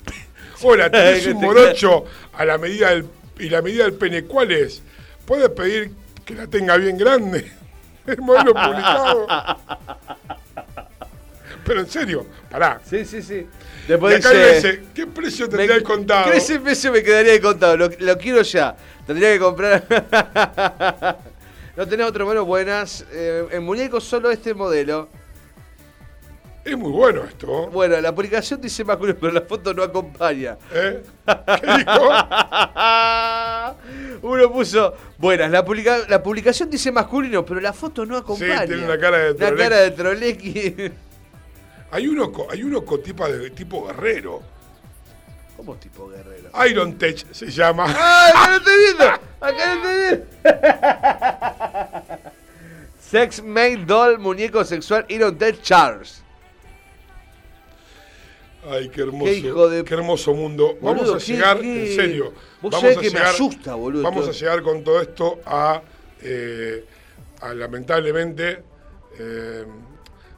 Hola, 0.64 0.90
tenés 0.90 1.28
un 1.34 1.42
morocho 1.42 2.06
a 2.34 2.46
la 2.46 2.58
medida 2.58 2.90
del, 2.90 3.06
y 3.38 3.50
la 3.50 3.62
medida 3.62 3.84
del 3.84 3.94
pene, 3.94 4.24
¿cuál 4.24 4.52
es? 4.52 4.82
¿Puedes 5.26 5.50
pedir 5.50 5.92
que 6.26 6.36
la 6.36 6.48
tenga 6.48 6.78
bien 6.78 6.98
grande? 6.98 7.59
El 8.18 8.22
modelo 8.22 8.54
publicado. 8.54 9.28
Pero 11.66 11.82
en 11.82 11.90
serio, 11.90 12.26
pará. 12.50 12.82
Sí, 12.84 13.06
sí, 13.06 13.22
sí. 13.22 13.48
Después 13.88 14.18
acá 14.18 14.32
dice, 14.32 14.56
dice, 14.56 14.84
¿qué 14.94 15.08
precio 15.08 15.50
tendría 15.50 15.76
el 15.76 15.84
contado? 15.84 16.32
¿Qué 16.32 16.60
precio 16.60 16.92
me 16.92 17.04
quedaría 17.04 17.34
de 17.34 17.42
contado? 17.42 17.78
Lo, 17.78 17.90
lo 18.00 18.18
quiero 18.18 18.42
ya. 18.42 18.76
Tendría 19.06 19.34
que 19.34 19.40
comprar. 19.40 19.84
no 21.76 21.88
tenés 21.88 22.08
otro 22.08 22.26
bueno 22.26 22.46
buenas. 22.46 23.06
Eh, 23.12 23.48
en 23.52 23.64
muñecos 23.64 24.04
solo 24.04 24.32
este 24.32 24.54
modelo. 24.54 25.10
Es 26.70 26.78
muy 26.78 26.92
bueno 26.92 27.24
esto. 27.24 27.68
Bueno, 27.68 28.00
la 28.00 28.14
publicación 28.14 28.62
dice 28.62 28.84
masculino, 28.84 29.18
pero 29.20 29.32
la 29.34 29.42
foto 29.42 29.74
no 29.74 29.82
acompaña. 29.84 30.56
¿Eh? 30.72 31.02
¿Qué 31.26 31.78
dijo? 31.78 32.10
Uno 34.22 34.52
puso, 34.52 34.94
buenas, 35.18 35.50
la, 35.50 35.64
publica- 35.66 36.06
la 36.08 36.22
publicación 36.22 36.70
dice 36.70 36.92
masculino, 36.92 37.44
pero 37.46 37.60
la 37.60 37.74
foto 37.74 38.06
no 38.06 38.18
acompaña. 38.18 38.66
tiene 38.68 38.84
una 38.86 39.00
cara 39.00 39.18
de 39.18 39.32
Una 39.32 39.38
trolequi. 39.48 39.64
cara 39.64 39.78
de 39.78 39.92
trolequi. 39.92 40.92
Hay 41.92 42.08
uno, 42.08 42.32
hay 42.52 42.62
uno 42.62 42.86
con 42.86 43.02
tipo, 43.02 43.28
de, 43.28 43.50
tipo 43.50 43.88
guerrero. 43.88 44.44
¿Cómo 45.58 45.76
tipo 45.78 46.08
guerrero? 46.08 46.52
Iron 46.70 47.00
Tech 47.00 47.26
se 47.32 47.48
llama. 47.50 47.86
¡Ay, 47.88 48.32
acá 48.32 48.50
lo 48.52 48.58
estoy 48.58 48.76
viendo! 48.78 49.06
¡Acá 49.42 49.76
lo 49.76 49.90
estoy 49.90 49.98
viendo! 49.98 50.26
Sex 53.02 53.42
Made 53.44 53.86
Doll, 53.88 54.20
muñeco 54.20 54.64
sexual, 54.64 55.04
Iron 55.10 55.36
Ted 55.36 55.56
Charles. 55.64 56.19
Ay, 58.70 58.90
qué 58.90 59.02
hermoso. 59.02 59.26
Qué 59.32 59.38
hijo 59.38 59.70
de- 59.70 59.84
qué 59.84 59.94
hermoso 59.96 60.34
mundo. 60.34 60.78
Vamos 60.82 61.10
a 61.10 61.18
qué- 61.18 61.34
llegar, 61.34 61.60
qué- 61.60 61.90
en 61.92 61.96
serio. 61.96 62.26
Vos 62.62 62.72
vamos 62.72 62.82
sabés 62.82 62.98
a 62.98 63.02
que 63.02 63.08
me 63.08 63.14
llegar- 63.18 63.34
asusta, 63.34 63.76
boludo, 63.76 64.04
Vamos 64.04 64.22
todo. 64.22 64.30
a 64.30 64.34
llegar 64.34 64.62
con 64.62 64.84
todo 64.84 65.02
esto 65.02 65.40
a, 65.46 65.82
eh, 66.22 66.86
a, 67.42 67.54
lamentablemente, 67.54 68.60
eh, 69.18 69.66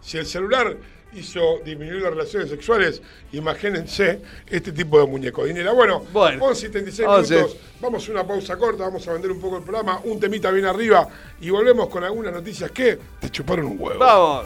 si 0.02 0.18
el 0.18 0.26
celular 0.26 0.78
hizo 1.14 1.60
disminuir 1.66 2.02
las 2.03 2.12
relaciones 2.12 2.49
sexuales, 2.49 3.02
imagínense 3.34 4.22
este 4.48 4.72
tipo 4.72 4.98
de 4.98 5.06
muñeco. 5.08 5.44
Dinera. 5.44 5.74
Bueno, 5.74 6.06
Bueno, 6.14 6.45
11 6.45 6.68
y 6.68 6.70
36 6.70 7.06
11. 7.10 7.36
minutos. 7.36 7.58
Vamos 7.82 8.08
a 8.08 8.12
una 8.14 8.26
pausa 8.26 8.56
corta, 8.56 8.84
vamos 8.84 9.06
a 9.10 9.12
vender 9.14 9.30
un 9.32 9.41
poco 9.41 9.58
el 9.58 9.64
programa, 9.64 9.99
un 10.06 10.20
temita 10.22 10.49
bien 10.52 10.66
arriba 10.68 11.10
y 11.41 11.49
volvemos 11.49 11.90
con 11.90 12.03
algunas 12.06 12.32
noticias 12.32 12.72
que 12.72 12.98
te 13.20 13.30
chuparon 13.30 13.66
un 13.66 13.76
huevo. 13.78 13.99
Vamos. 13.99 14.45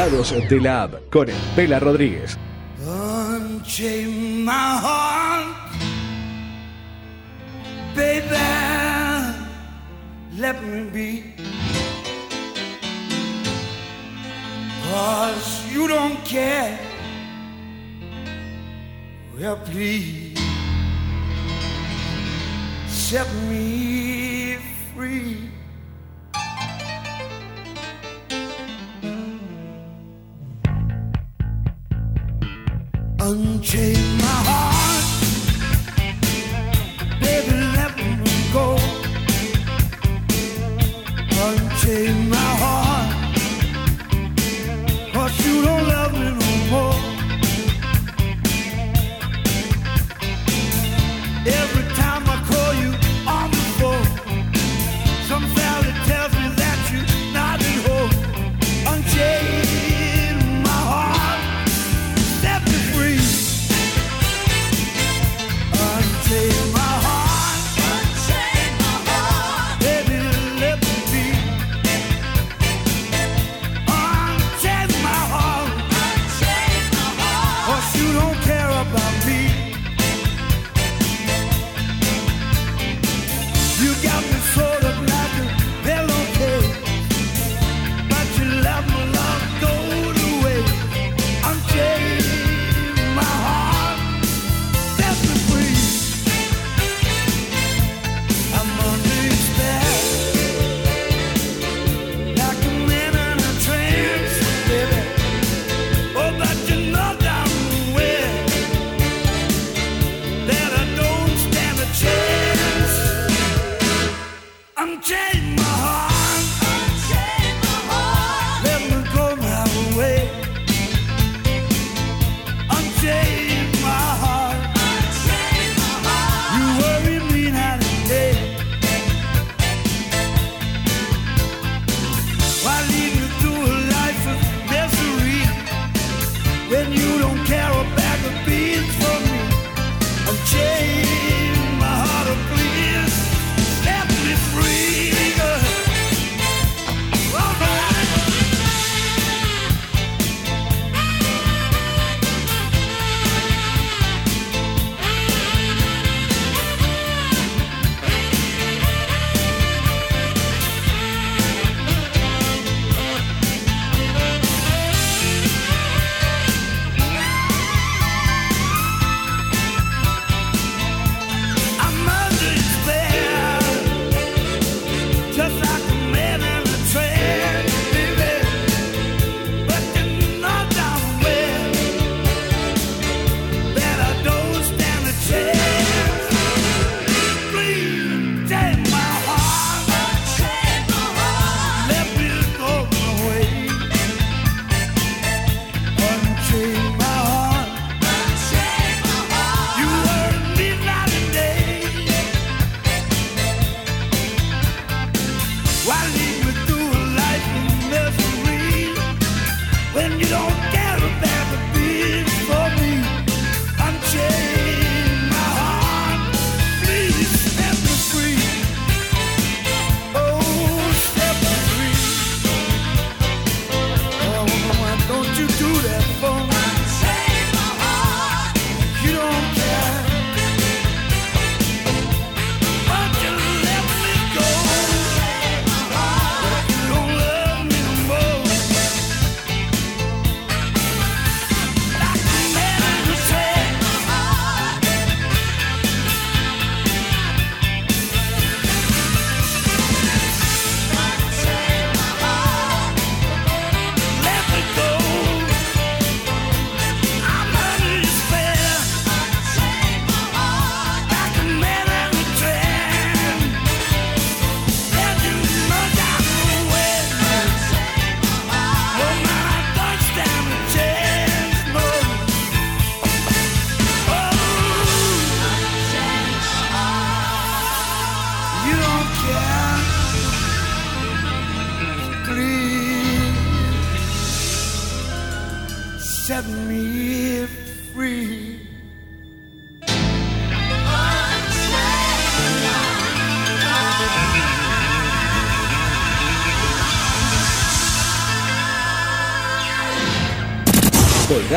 Descargados 0.00 0.48
de 0.48 0.60
la 0.62 0.82
app 0.84 0.94
con 1.10 1.28
el 1.28 1.36
Pela 1.54 1.78
Rodríguez. 1.78 2.38
Baby. 7.94 8.36
Let 10.38 10.62
me 10.62 10.90
be. 10.90 11.34
Cause 14.90 15.70
you 15.70 15.86
don't 15.86 16.16
care. 16.24 16.78
Well, 19.38 19.58
please 19.66 20.40
set 22.88 23.28
me 23.50 24.56
free. 24.94 25.50
Unchain 33.22 34.16
my 34.16 34.24
heart, 34.24 34.49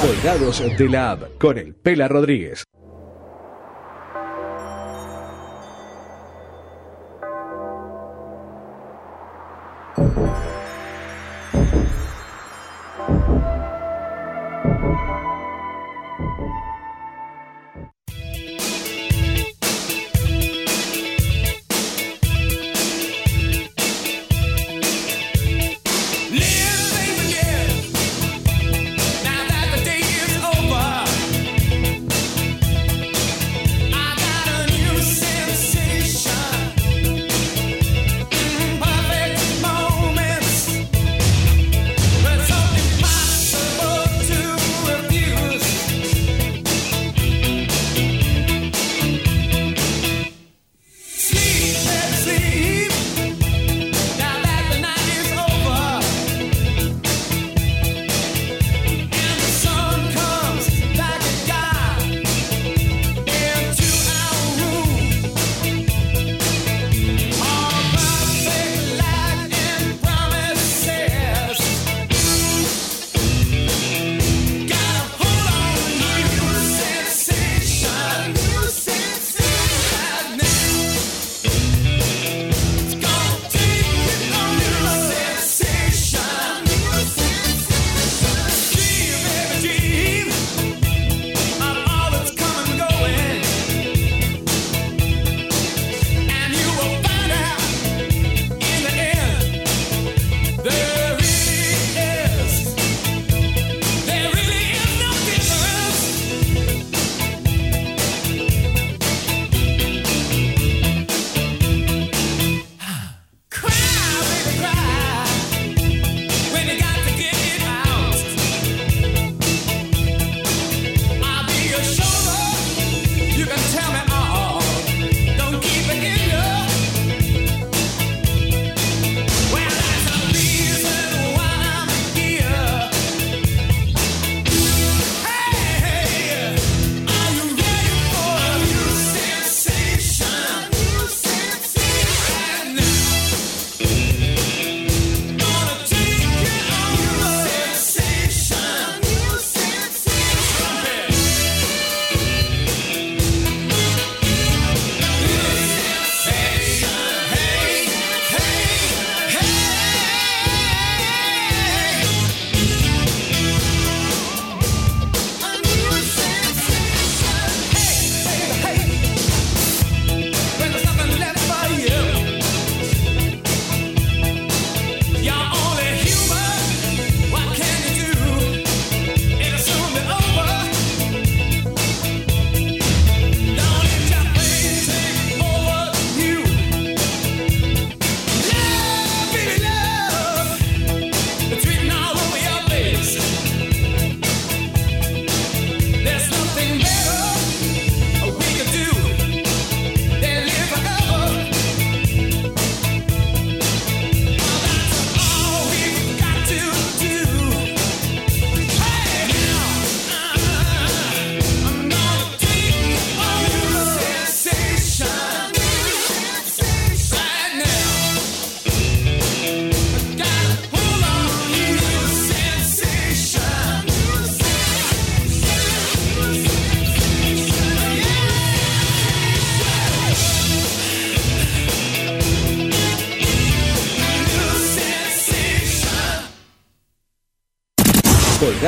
Colgados 0.00 0.62
de 0.78 0.88
la 0.88 1.12
app 1.12 1.38
con 1.38 1.58
el 1.58 1.74
Pela 1.74 2.08
Rodríguez. 2.08 2.64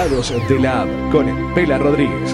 De 0.05 0.59
la 0.59 0.83
app 0.83 1.13
con 1.13 1.27
el 1.31 1.55
Pela 1.55 1.79
Rodríguez. 1.79 2.34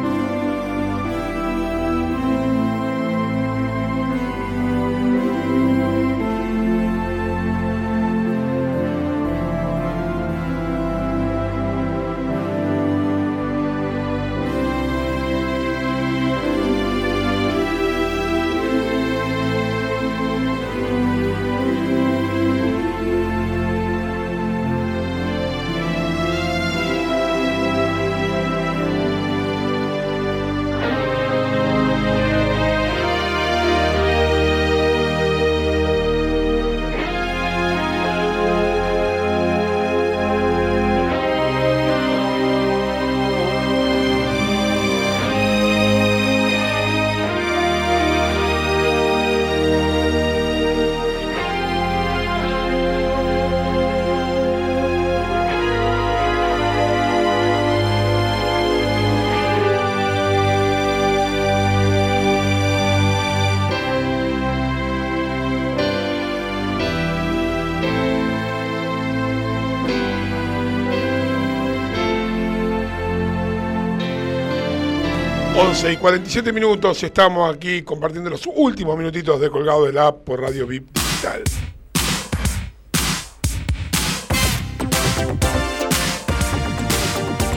11 75.80 75.94
y 75.94 75.96
47 75.96 76.52
minutos 76.52 77.02
estamos 77.02 77.54
aquí 77.54 77.80
compartiendo 77.80 78.28
los 78.28 78.46
últimos 78.54 78.98
minutitos 78.98 79.40
de 79.40 79.48
colgado 79.48 79.86
de 79.86 79.94
la 79.94 80.08
app 80.08 80.24
por 80.24 80.38
Radio 80.38 80.66
VIP 80.66 80.92
Digital. 80.92 81.42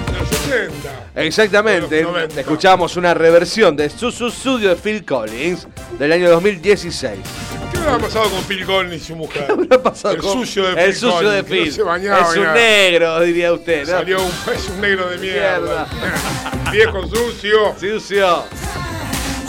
En 0.08 0.18
los 0.18 0.32
80. 0.32 1.12
Exactamente. 1.16 2.02
Los 2.02 2.14
90. 2.14 2.40
Escuchamos 2.40 2.96
una 2.96 3.14
reversión 3.14 3.76
de 3.76 3.90
Susu 3.90 4.32
Studio 4.32 4.70
de 4.70 4.78
Phil 4.78 5.04
Collins 5.04 5.68
del 6.00 6.14
año 6.14 6.30
2016. 6.30 7.43
¿Qué 7.84 7.90
le 7.90 7.96
ha 7.96 8.00
pasado 8.00 8.30
con 8.30 8.44
Phil 8.46 8.66
Collins 8.66 9.02
y 9.04 9.06
su 9.08 9.16
mujer? 9.16 9.48
pasado 9.84 10.14
el 10.16 10.22
con- 10.22 10.32
sucio 10.34 10.64
de 10.66 10.72
Phil 10.76 10.80
El 10.84 10.96
sucio 10.96 11.30
de 11.30 11.42
no 11.42 11.48
Phil. 11.48 11.74
se 11.74 11.84
bañaba 11.84 12.22
es 12.32 12.38
un 12.38 12.44
nada. 12.44 12.56
negro, 12.56 13.20
diría 13.22 13.54
usted, 13.54 13.82
¿no? 13.86 13.92
Salió 13.92 14.22
un, 14.24 14.32
es 14.56 14.70
un 14.70 14.82
negro 14.82 15.10
de 15.10 15.18
mierda. 15.18 15.88
Viejo 16.72 17.06
sucio. 17.08 17.76
Sucio. 17.80 18.46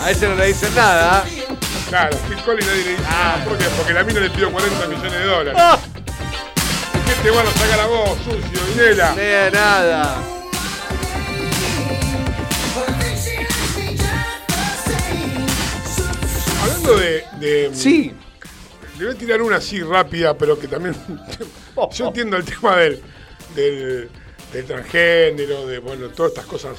A 0.01 0.11
ese 0.11 0.28
no 0.28 0.35
le 0.35 0.47
dicen 0.48 0.74
nada. 0.74 1.24
Claro, 1.89 2.16
Phil 2.28 2.39
Collins 2.44 2.66
nadie 2.66 2.85
le 2.85 2.90
dice 2.90 3.02
nada. 3.02 3.44
¿Por 3.44 3.56
qué? 3.59 3.65
Porque 3.77 3.93
la 3.93 4.02
mina 4.05 4.20
le 4.20 4.31
pidió 4.31 4.51
40 4.51 4.86
millones 4.89 5.12
de 5.12 5.24
dólares. 5.24 5.55
Ah. 5.56 5.78
¿Qué 7.06 7.23
te 7.23 7.31
van 7.31 7.47
a 7.47 7.51
sacar 7.52 7.81
a 7.81 7.86
vos, 7.86 8.19
sucio, 8.24 8.61
Vinela? 8.74 9.11
No 9.11 9.51
nada. 9.59 10.16
Hablando 16.62 16.97
de, 16.97 17.24
de- 17.40 17.70
Sí. 17.74 18.12
Le 19.05 19.11
voy 19.11 19.17
a 19.17 19.19
tirar 19.19 19.43
una 19.43 19.57
así 19.57 19.83
rápida, 19.83 20.33
pero 20.33 20.59
que 20.59 20.67
también. 20.67 20.97
yo 21.93 22.07
entiendo 22.07 22.39
el 22.39 22.45
tema 22.47 22.77
del, 22.77 23.03
del, 23.55 24.09
del 24.51 24.65
transgénero, 24.65 25.67
de 25.67 25.79
bueno, 25.79 26.09
todas 26.09 26.33
estas 26.33 26.47
cosas 26.47 26.79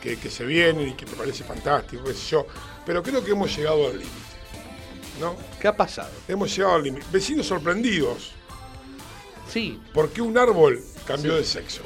que, 0.00 0.16
que 0.16 0.30
se 0.30 0.46
vienen 0.46 0.88
y 0.88 0.92
que 0.94 1.04
me 1.04 1.12
parece 1.12 1.44
fantástico, 1.44 2.04
qué 2.04 2.14
sé 2.14 2.30
yo. 2.30 2.46
Pero 2.86 3.02
creo 3.02 3.22
que 3.22 3.32
hemos 3.32 3.54
llegado 3.54 3.88
al 3.88 3.92
límite. 3.92 4.10
¿No? 5.20 5.36
¿Qué 5.60 5.68
ha 5.68 5.76
pasado? 5.76 6.08
Hemos 6.26 6.56
llegado 6.56 6.76
al 6.76 6.82
límite. 6.82 7.06
Vecinos 7.12 7.46
sorprendidos. 7.46 8.32
Sí. 9.46 9.78
Porque 9.92 10.22
un 10.22 10.38
árbol 10.38 10.82
cambió 11.06 11.36
de 11.36 11.44
sexo. 11.44 11.82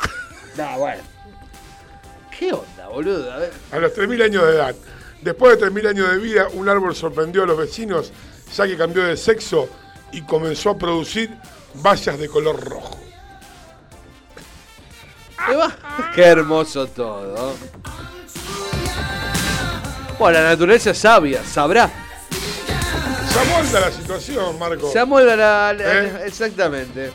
No, 0.56 0.78
bueno. 0.78 1.02
¿Qué 2.38 2.54
onda, 2.54 2.88
boludo? 2.88 3.30
A 3.30 3.36
ver. 3.36 3.52
A 3.70 3.78
los 3.80 3.94
3.000 3.94 4.24
años 4.24 4.46
de 4.46 4.52
edad. 4.52 4.74
Después 5.20 5.60
de 5.60 5.66
3.000 5.66 5.88
años 5.88 6.10
de 6.10 6.16
vida, 6.16 6.48
un 6.54 6.70
árbol 6.70 6.96
sorprendió 6.96 7.42
a 7.42 7.46
los 7.46 7.58
vecinos 7.58 8.10
ya 8.54 8.66
que 8.66 8.76
cambió 8.76 9.04
de 9.04 9.16
sexo 9.16 9.68
y 10.12 10.22
comenzó 10.22 10.70
a 10.70 10.78
producir 10.78 11.36
bayas 11.74 12.18
de 12.18 12.28
color 12.28 12.58
rojo. 12.62 12.98
Qué 16.14 16.24
hermoso 16.24 16.86
todo. 16.86 17.54
Bueno, 20.18 20.38
la 20.40 20.50
naturaleza 20.50 20.90
es 20.90 20.98
sabia, 20.98 21.44
sabrá. 21.44 21.90
Se 23.32 23.38
amolda 23.38 23.80
la 23.80 23.92
situación, 23.92 24.58
Marco. 24.58 24.90
Se 24.90 24.98
amolda 24.98 25.36
la. 25.36 25.72
la- 25.74 25.84
¿Eh? 26.04 26.22
Exactamente. 26.26 27.12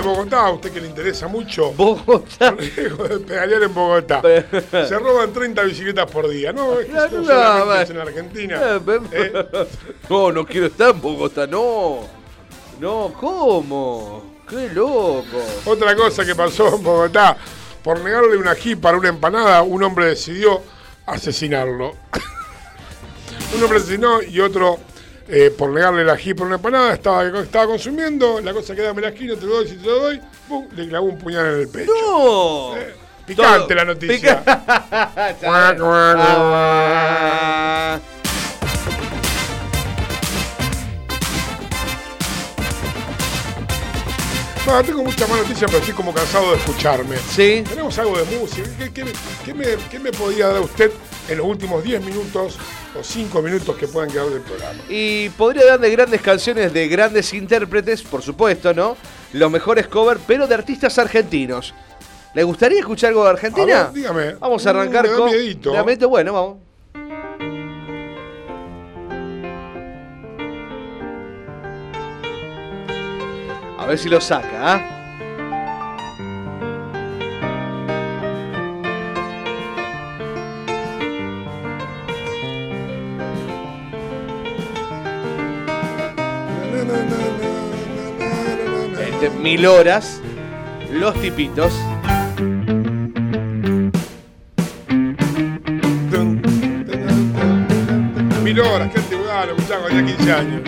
De 0.00 0.08
Bogotá, 0.08 0.46
a 0.46 0.50
usted 0.50 0.72
que 0.72 0.80
le 0.80 0.88
interesa 0.88 1.28
mucho. 1.28 1.72
Bogotá. 1.72 2.52
De 2.52 3.20
pedalear 3.26 3.62
en 3.62 3.74
Bogotá. 3.74 4.22
Se 4.22 4.98
roban 4.98 5.32
30 5.32 5.62
bicicletas 5.62 6.10
por 6.10 6.28
día. 6.28 6.52
No, 6.52 6.80
es 6.80 6.86
que 6.86 6.92
No, 6.92 7.08
no, 7.08 7.24
solamente 7.24 7.66
no, 7.66 7.80
es 7.80 7.90
en 7.90 7.98
Argentina. 7.98 8.60
Eh, 8.62 9.00
¿Eh? 9.12 9.66
No, 10.08 10.32
no 10.32 10.46
quiero 10.46 10.66
estar 10.66 10.90
en 10.90 11.00
Bogotá, 11.00 11.46
no. 11.46 12.00
No, 12.80 13.12
¿cómo? 13.18 14.40
Qué 14.48 14.68
loco. 14.70 15.44
Otra 15.66 15.94
cosa 15.94 16.24
que 16.24 16.34
pasó 16.34 16.74
en 16.74 16.82
Bogotá, 16.82 17.36
por 17.82 18.00
negarle 18.00 18.36
una 18.36 18.52
ají 18.52 18.74
para 18.74 18.96
una 18.96 19.08
empanada, 19.08 19.62
un 19.62 19.82
hombre 19.82 20.06
decidió 20.06 20.62
asesinarlo. 21.06 21.94
un 23.54 23.62
hombre 23.62 23.78
asesinó 23.78 24.22
y 24.22 24.40
otro, 24.40 24.78
eh, 25.30 25.50
por 25.56 25.70
negarle 25.70 26.02
el 26.02 26.10
ají 26.10 26.34
por 26.34 26.46
una 26.46 26.56
empanada, 26.56 26.92
estaba, 26.94 27.24
estaba 27.40 27.66
consumiendo, 27.66 28.40
la 28.40 28.52
cosa 28.52 28.74
que 28.74 28.82
dame 28.82 29.00
el 29.00 29.06
ají, 29.14 29.26
no 29.26 29.36
te 29.36 29.46
lo 29.46 29.54
doy, 29.56 29.68
si 29.68 29.76
te 29.76 29.86
lo 29.86 29.98
doy, 30.00 30.20
pum, 30.48 30.66
le 30.74 30.88
clavó 30.88 31.06
un 31.06 31.18
puñal 31.18 31.46
en 31.54 31.60
el 31.60 31.68
pecho. 31.68 31.92
¡No! 32.06 32.74
Picante 33.26 33.58
Todo- 33.66 33.74
la 33.74 33.84
noticia. 33.84 34.40
Pica- 34.40 35.36
Ah. 44.66 44.82
Tengo 44.86 45.02
muchas 45.02 45.28
más 45.28 45.38
noticias, 45.40 45.62
pero 45.70 45.78
estoy 45.78 45.94
como 45.94 46.14
cansado 46.14 46.52
de 46.52 46.56
escucharme. 46.58 47.16
Sí. 47.34 47.64
Tenemos 47.68 47.98
algo 47.98 48.16
de 48.18 48.24
música. 48.38 48.68
¿Qué, 48.78 48.92
qué- 48.92 49.12
qué 49.44 49.54
me, 49.54 49.64
qué 49.90 49.98
me 49.98 50.12
podría 50.12 50.48
dar 50.48 50.60
usted 50.60 50.92
en 51.28 51.38
los 51.38 51.46
últimos 51.46 51.82
10 51.84 52.02
minutos 52.04 52.58
o 52.98 53.02
5 53.02 53.42
minutos 53.42 53.76
que 53.76 53.86
puedan 53.86 54.10
quedar 54.10 54.26
del 54.30 54.40
programa? 54.42 54.80
Y 54.88 55.28
podría 55.30 55.64
dar 55.66 55.80
de 55.80 55.90
grandes 55.90 56.20
canciones 56.20 56.72
de 56.72 56.88
grandes 56.88 57.32
intérpretes, 57.34 58.02
por 58.02 58.22
supuesto, 58.22 58.72
¿no? 58.74 58.96
Los 59.32 59.50
mejores 59.50 59.86
covers, 59.86 60.20
pero 60.26 60.46
de 60.46 60.54
artistas 60.54 60.98
argentinos. 60.98 61.72
¿Le 62.34 62.42
gustaría 62.44 62.78
escuchar 62.80 63.08
algo 63.08 63.24
de 63.24 63.30
Argentina? 63.30 63.80
A 63.80 63.84
ver, 63.84 63.92
dígame. 63.92 64.32
Vamos 64.34 64.64
a 64.66 64.70
Uh, 64.70 64.74
arrancar 64.76 65.04
me 65.04 65.10
da 65.10 65.16
con. 65.16 65.30
miedito. 65.30 65.70
¿Me 65.70 65.76
da 65.76 65.84
miedito? 65.84 66.08
Bueno, 66.08 66.32
vamos. 66.32 66.56
A 73.78 73.86
ver 73.86 73.98
si 73.98 74.08
lo 74.08 74.20
saca, 74.20 74.48
¿ah? 74.74 74.99
Este, 89.00 89.30
mil 89.38 89.66
horas. 89.66 90.20
Los 90.92 91.14
tipitos. 91.20 91.72
Mil 98.42 98.58
horas, 98.60 98.90
qué 98.92 98.98
antigüedad, 99.00 99.46
lo 99.46 99.54
escuchaba 99.54 99.82
cuando 99.82 99.98
tenía 99.98 100.16
15 100.16 100.32
años. 100.32 100.62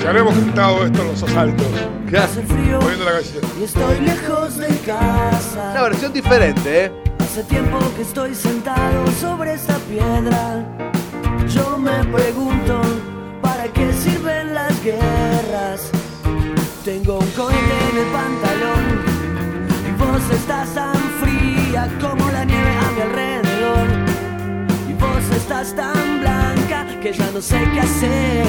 Si 0.00 0.06
habremos 0.06 0.34
cantado 0.34 0.84
esto 0.86 1.02
en 1.02 1.08
los 1.08 1.22
asaltos. 1.22 1.66
Hace 2.08 2.42
frío 2.42 2.80
Poniendo 2.80 3.04
la 3.04 3.12
canción. 3.12 3.44
y 3.60 3.62
estoy 3.64 4.00
lejos 4.00 4.56
de 4.56 4.66
casa. 4.78 5.70
Una 5.72 5.82
versión 5.82 6.12
diferente, 6.12 6.86
¿eh? 6.86 6.92
Hace 7.20 7.44
tiempo 7.44 7.78
que 7.94 8.02
estoy 8.02 8.34
sentado 8.34 9.06
sobre 9.20 9.54
esta 9.54 9.76
piedra. 9.88 10.66
Yo 11.54 11.78
me 11.78 12.02
pregunto, 12.12 12.80
¿para 12.80 12.94
qué 12.94 12.99
las 14.80 14.84
guerras? 14.84 15.90
Tengo 16.84 17.18
un 17.18 17.30
cohete 17.30 17.76
en 17.90 17.98
el 17.98 18.06
pantalón 18.12 18.84
y 19.88 19.92
vos 19.98 20.30
estás 20.32 20.74
tan 20.74 20.96
fría 21.20 21.88
como 22.00 22.30
la 22.30 22.44
nieve 22.44 22.70
a 22.70 22.90
mi 22.92 23.00
alrededor. 23.02 23.88
Y 24.88 24.92
vos 24.94 25.36
estás 25.36 25.74
tan 25.74 26.20
blanca 26.20 26.86
que 27.00 27.12
ya 27.12 27.30
no 27.32 27.40
sé 27.40 27.58
qué 27.72 27.80
hacer. 27.80 28.46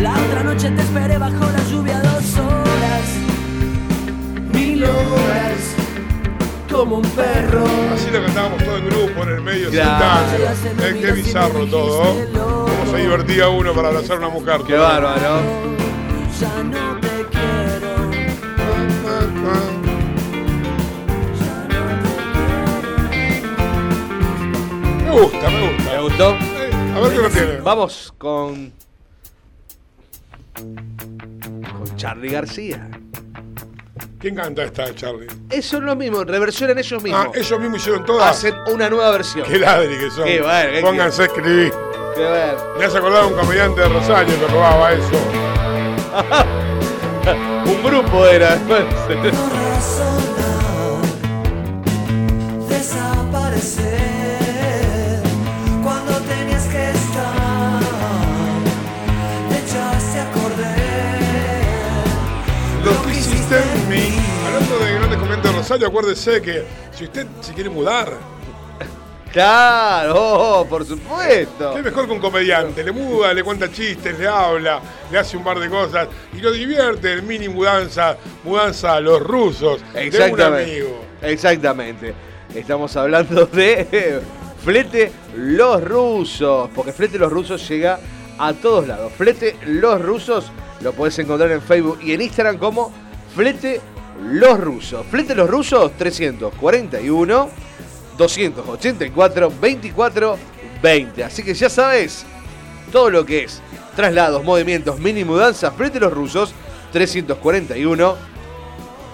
La 0.00 0.12
otra 0.12 0.42
noche 0.44 0.70
te 0.70 0.82
esperé 0.82 1.18
bajo 1.18 1.44
la 1.50 1.64
lluvia 1.70 2.00
dos 2.00 2.36
horas, 2.38 3.06
mil 4.52 4.84
horas, 4.84 5.60
como 6.70 6.96
un 6.96 7.08
perro. 7.10 7.64
Así 7.94 8.10
lo 8.10 8.22
cantábamos 8.24 8.64
todo 8.64 8.76
el 8.76 8.84
grupo 8.86 9.22
en 9.22 9.28
el 9.28 9.40
medio 9.42 9.70
sentado. 9.70 10.36
Eh, 10.80 10.98
qué 11.00 11.12
bizarro 11.12 11.66
todo. 11.66 12.63
Se 12.94 13.02
divertía 13.02 13.48
uno 13.48 13.74
para 13.74 13.88
abrazar 13.88 14.16
a 14.16 14.18
una 14.18 14.28
mujer. 14.28 14.60
Qué 14.66 14.76
bárbaro. 14.76 15.40
Ya 16.40 16.62
no 16.62 17.00
te 17.00 17.26
quiero. 17.30 18.10
Me 25.04 25.20
gusta, 25.20 25.50
me 25.50 25.68
gusta. 25.68 25.92
¿Me 25.92 26.02
gustó? 26.02 26.30
Eh, 26.34 26.70
a 26.94 27.00
ver 27.00 27.12
qué 27.12 27.18
lo 27.18 27.30
tiene. 27.30 27.60
Vamos 27.60 28.14
con. 28.16 28.72
Con 30.52 31.96
Charlie 31.96 32.30
García. 32.30 32.88
¿Quién 34.24 34.36
canta 34.36 34.64
esta, 34.64 34.94
Charlie? 34.94 35.26
Eso 35.50 35.76
es 35.76 35.82
lo 35.82 35.94
mismo, 35.94 36.24
reversionan 36.24 36.78
ellos 36.78 37.02
mismos. 37.02 37.26
Ah, 37.26 37.30
ellos 37.34 37.60
mismos 37.60 37.78
hicieron 37.78 38.06
todas. 38.06 38.30
Hacen 38.30 38.54
una 38.72 38.88
nueva 38.88 39.10
versión. 39.10 39.46
Qué 39.46 39.58
ladri 39.58 39.98
que 39.98 40.10
son. 40.10 40.24
Qué 40.24 40.40
bueno, 40.40 40.70
qué 40.72 40.80
Pónganse 40.80 41.20
a 41.20 41.24
escribir. 41.26 41.70
Qué 42.14 42.22
ver. 42.22 42.56
Me 42.78 42.86
has 42.86 42.94
acordado 42.94 43.26
de 43.26 43.34
un 43.34 43.38
comediante 43.38 43.82
de 43.82 43.88
Rosario 43.90 44.40
que 44.40 44.46
robaba 44.46 44.94
eso. 44.94 45.04
Un 47.66 47.82
grupo 47.82 48.26
era. 48.26 48.58
Rosario, 65.64 65.86
acuérdese 65.88 66.42
que 66.42 66.62
si 66.94 67.04
usted 67.04 67.26
se 67.40 67.54
quiere 67.54 67.70
mudar, 67.70 68.12
Claro, 69.32 70.60
oh, 70.60 70.66
por 70.66 70.84
supuesto. 70.84 71.72
qué 71.74 71.82
mejor 71.82 72.06
que 72.06 72.12
un 72.12 72.20
comediante. 72.20 72.84
Le 72.84 72.92
muda, 72.92 73.32
le 73.34 73.42
cuenta 73.42 73.72
chistes, 73.72 74.16
le 74.18 74.28
habla, 74.28 74.80
le 75.10 75.18
hace 75.18 75.36
un 75.38 75.42
par 75.42 75.58
de 75.58 75.68
cosas 75.70 76.06
y 76.34 76.40
lo 76.40 76.52
divierte 76.52 77.12
el 77.14 77.22
mini 77.22 77.48
mudanza, 77.48 78.16
mudanza 78.44 78.92
a 78.92 79.00
los 79.00 79.20
rusos 79.20 79.80
de 79.94 80.00
un 80.00 80.06
Exactamente. 80.06 80.70
amigo. 80.70 81.04
Exactamente. 81.22 82.14
Estamos 82.54 82.94
hablando 82.96 83.46
de 83.46 84.20
Flete 84.62 85.10
Los 85.34 85.82
Rusos, 85.82 86.68
porque 86.74 86.92
Flete 86.92 87.18
Los 87.18 87.32
Rusos 87.32 87.66
llega 87.68 87.98
a 88.38 88.52
todos 88.52 88.86
lados. 88.86 89.12
Flete 89.16 89.56
Los 89.66 90.00
Rusos 90.00 90.44
lo 90.82 90.92
puedes 90.92 91.18
encontrar 91.18 91.50
en 91.50 91.62
Facebook 91.62 91.98
y 92.02 92.12
en 92.12 92.20
Instagram 92.20 92.58
como 92.58 92.92
Flete 93.34 93.80
Los 94.22 94.60
Rusos. 94.60 95.06
Flete 95.10 95.34
Los 95.34 95.48
Rusos 95.48 95.92
341 95.96 97.50
284 98.16 99.52
24 99.60 100.38
20. 100.82 101.24
Así 101.24 101.42
que 101.42 101.54
ya 101.54 101.68
sabes 101.68 102.24
todo 102.92 103.10
lo 103.10 103.24
que 103.24 103.44
es 103.44 103.60
traslados, 103.96 104.44
movimientos, 104.44 104.98
mini 104.98 105.24
mudanzas, 105.24 105.74
Flete 105.74 106.00
Los 106.00 106.12
Rusos 106.12 106.54
341 106.92 108.16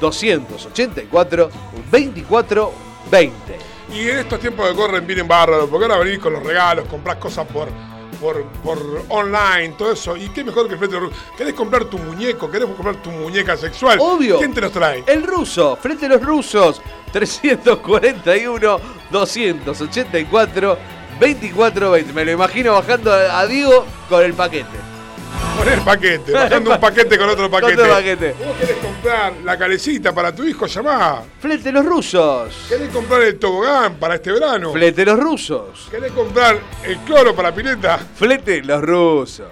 284 0.01 1.51
24 1.91 2.73
20. 3.11 3.59
Y 3.93 4.09
en 4.09 4.19
estos 4.19 4.39
tiempos 4.39 4.69
que 4.69 4.77
corren 4.77 5.07
vienen 5.07 5.27
bárbaros, 5.27 5.69
porque 5.69 5.87
ahora 5.87 5.99
venís 5.99 6.21
con 6.21 6.33
los 6.33 6.43
regalos, 6.43 6.87
comprás 6.89 7.17
cosas 7.17 7.47
por, 7.47 7.69
por, 8.21 8.45
por 8.63 8.79
online, 9.09 9.75
todo 9.77 9.93
eso. 9.93 10.17
Y 10.17 10.29
qué 10.29 10.45
mejor 10.45 10.67
que 10.69 10.75
el 10.75 10.79
Flete 10.79 10.99
Ruso. 10.99 11.17
¿Querés 11.37 11.55
comprar 11.55 11.85
tu 11.87 11.99
muñeco? 11.99 12.51
¿Querés 12.51 12.69
comprar 12.69 12.97
tu 12.97 13.11
muñeca 13.11 13.57
sexual? 13.57 13.99
Obvio. 14.01 14.39
¿Quién 14.39 14.55
te 14.55 14.61
los 14.61 14.73
trae? 14.73 15.03
El 15.07 15.23
ruso, 15.23 15.77
frente 15.77 16.07
a 16.07 16.11
los 16.11 16.23
rusos, 16.23 16.81
341 17.13 18.81
284 19.11 20.79
24 21.19 21.91
20. 21.91 22.13
Me 22.13 22.25
lo 22.25 22.33
imagino 22.33 22.73
bajando 22.75 23.13
a 23.13 23.47
Diego 23.47 23.87
con 24.09 24.23
el 24.23 24.35
paquete. 24.35 24.90
Con 25.59 25.69
el 25.69 25.81
paquete, 25.81 26.33
bajando 26.33 26.71
un 26.73 26.81
paquete 26.81 27.19
con 27.19 27.29
otro 27.29 27.51
paquete. 27.51 27.83
otro 27.83 27.95
paquete. 27.95 28.35
¿Vos 28.45 28.57
querés 28.59 28.77
comprar 28.79 29.33
la 29.45 29.59
calecita 29.59 30.13
para 30.15 30.35
tu 30.35 30.45
hijo? 30.45 30.67
Llamá. 30.67 31.23
Flete 31.41 31.71
los 31.73 31.85
rusos. 31.85 32.55
¿Querés 32.69 32.89
comprar 32.91 33.23
el 33.23 33.39
tobogán 33.39 33.97
para 33.97 34.15
este 34.15 34.33
verano? 34.33 34.73
Flete 34.73 35.05
los 35.05 35.19
rusos. 35.19 35.89
¿Querés 35.91 36.13
comprar 36.13 36.59
el 36.85 36.97
cloro 36.99 37.35
para 37.35 37.51
la 37.51 37.55
pileta? 37.55 37.99
Flete 38.15 38.63
los 38.63 38.81
rusos. 38.83 39.47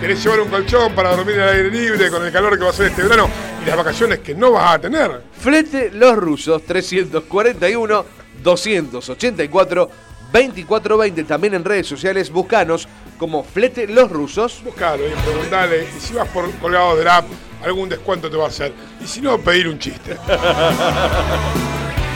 ¿Querés 0.00 0.22
llevar 0.24 0.40
un 0.40 0.48
colchón 0.48 0.94
para 0.94 1.14
dormir 1.14 1.38
al 1.40 1.50
aire 1.50 1.70
libre 1.70 2.10
con 2.10 2.24
el 2.24 2.32
calor 2.32 2.56
que 2.58 2.64
va 2.64 2.70
a 2.70 2.72
ser 2.72 2.86
este 2.86 3.02
verano 3.02 3.28
y 3.62 3.66
las 3.68 3.76
vacaciones 3.76 4.20
que 4.20 4.34
no 4.34 4.52
vas 4.52 4.74
a 4.74 4.78
tener? 4.78 5.22
Flete 5.38 5.90
los 5.92 6.16
rusos, 6.16 6.64
341 6.64 8.04
284 8.42 9.90
2420. 10.32 11.24
También 11.24 11.54
en 11.54 11.64
redes 11.64 11.86
sociales, 11.86 12.30
buscanos 12.30 12.88
como 13.18 13.42
Flete 13.44 13.86
los 13.86 14.10
rusos. 14.10 14.62
Buscalo 14.64 15.06
y 15.06 15.10
preguntale. 15.10 15.86
Y 15.96 16.00
si 16.00 16.14
vas 16.14 16.28
por 16.28 16.50
colgado 16.58 16.96
del 16.96 17.08
app, 17.08 17.26
algún 17.62 17.88
descuento 17.88 18.30
te 18.30 18.36
va 18.36 18.44
a 18.44 18.48
hacer. 18.48 18.72
Y 19.02 19.06
si 19.06 19.20
no, 19.20 19.38
pedir 19.38 19.68
un 19.68 19.78
chiste. 19.78 20.16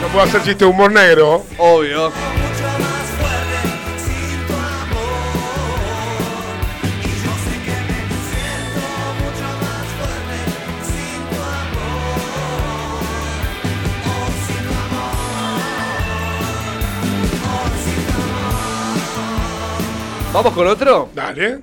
No 0.01 0.09
puedo 0.09 0.25
hacer 0.25 0.43
chiste 0.43 0.65
de 0.65 0.69
humor 0.69 0.91
negro. 0.91 1.45
Obvio. 1.57 2.11
¿Vamos 20.35 20.51
con 20.51 20.67
otro? 20.67 21.09
Dale. 21.15 21.61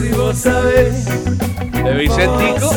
Si 0.00 0.08
vos 0.10 0.36
sabés. 0.36 1.04
De 1.84 1.94
Vicentico 1.94 2.70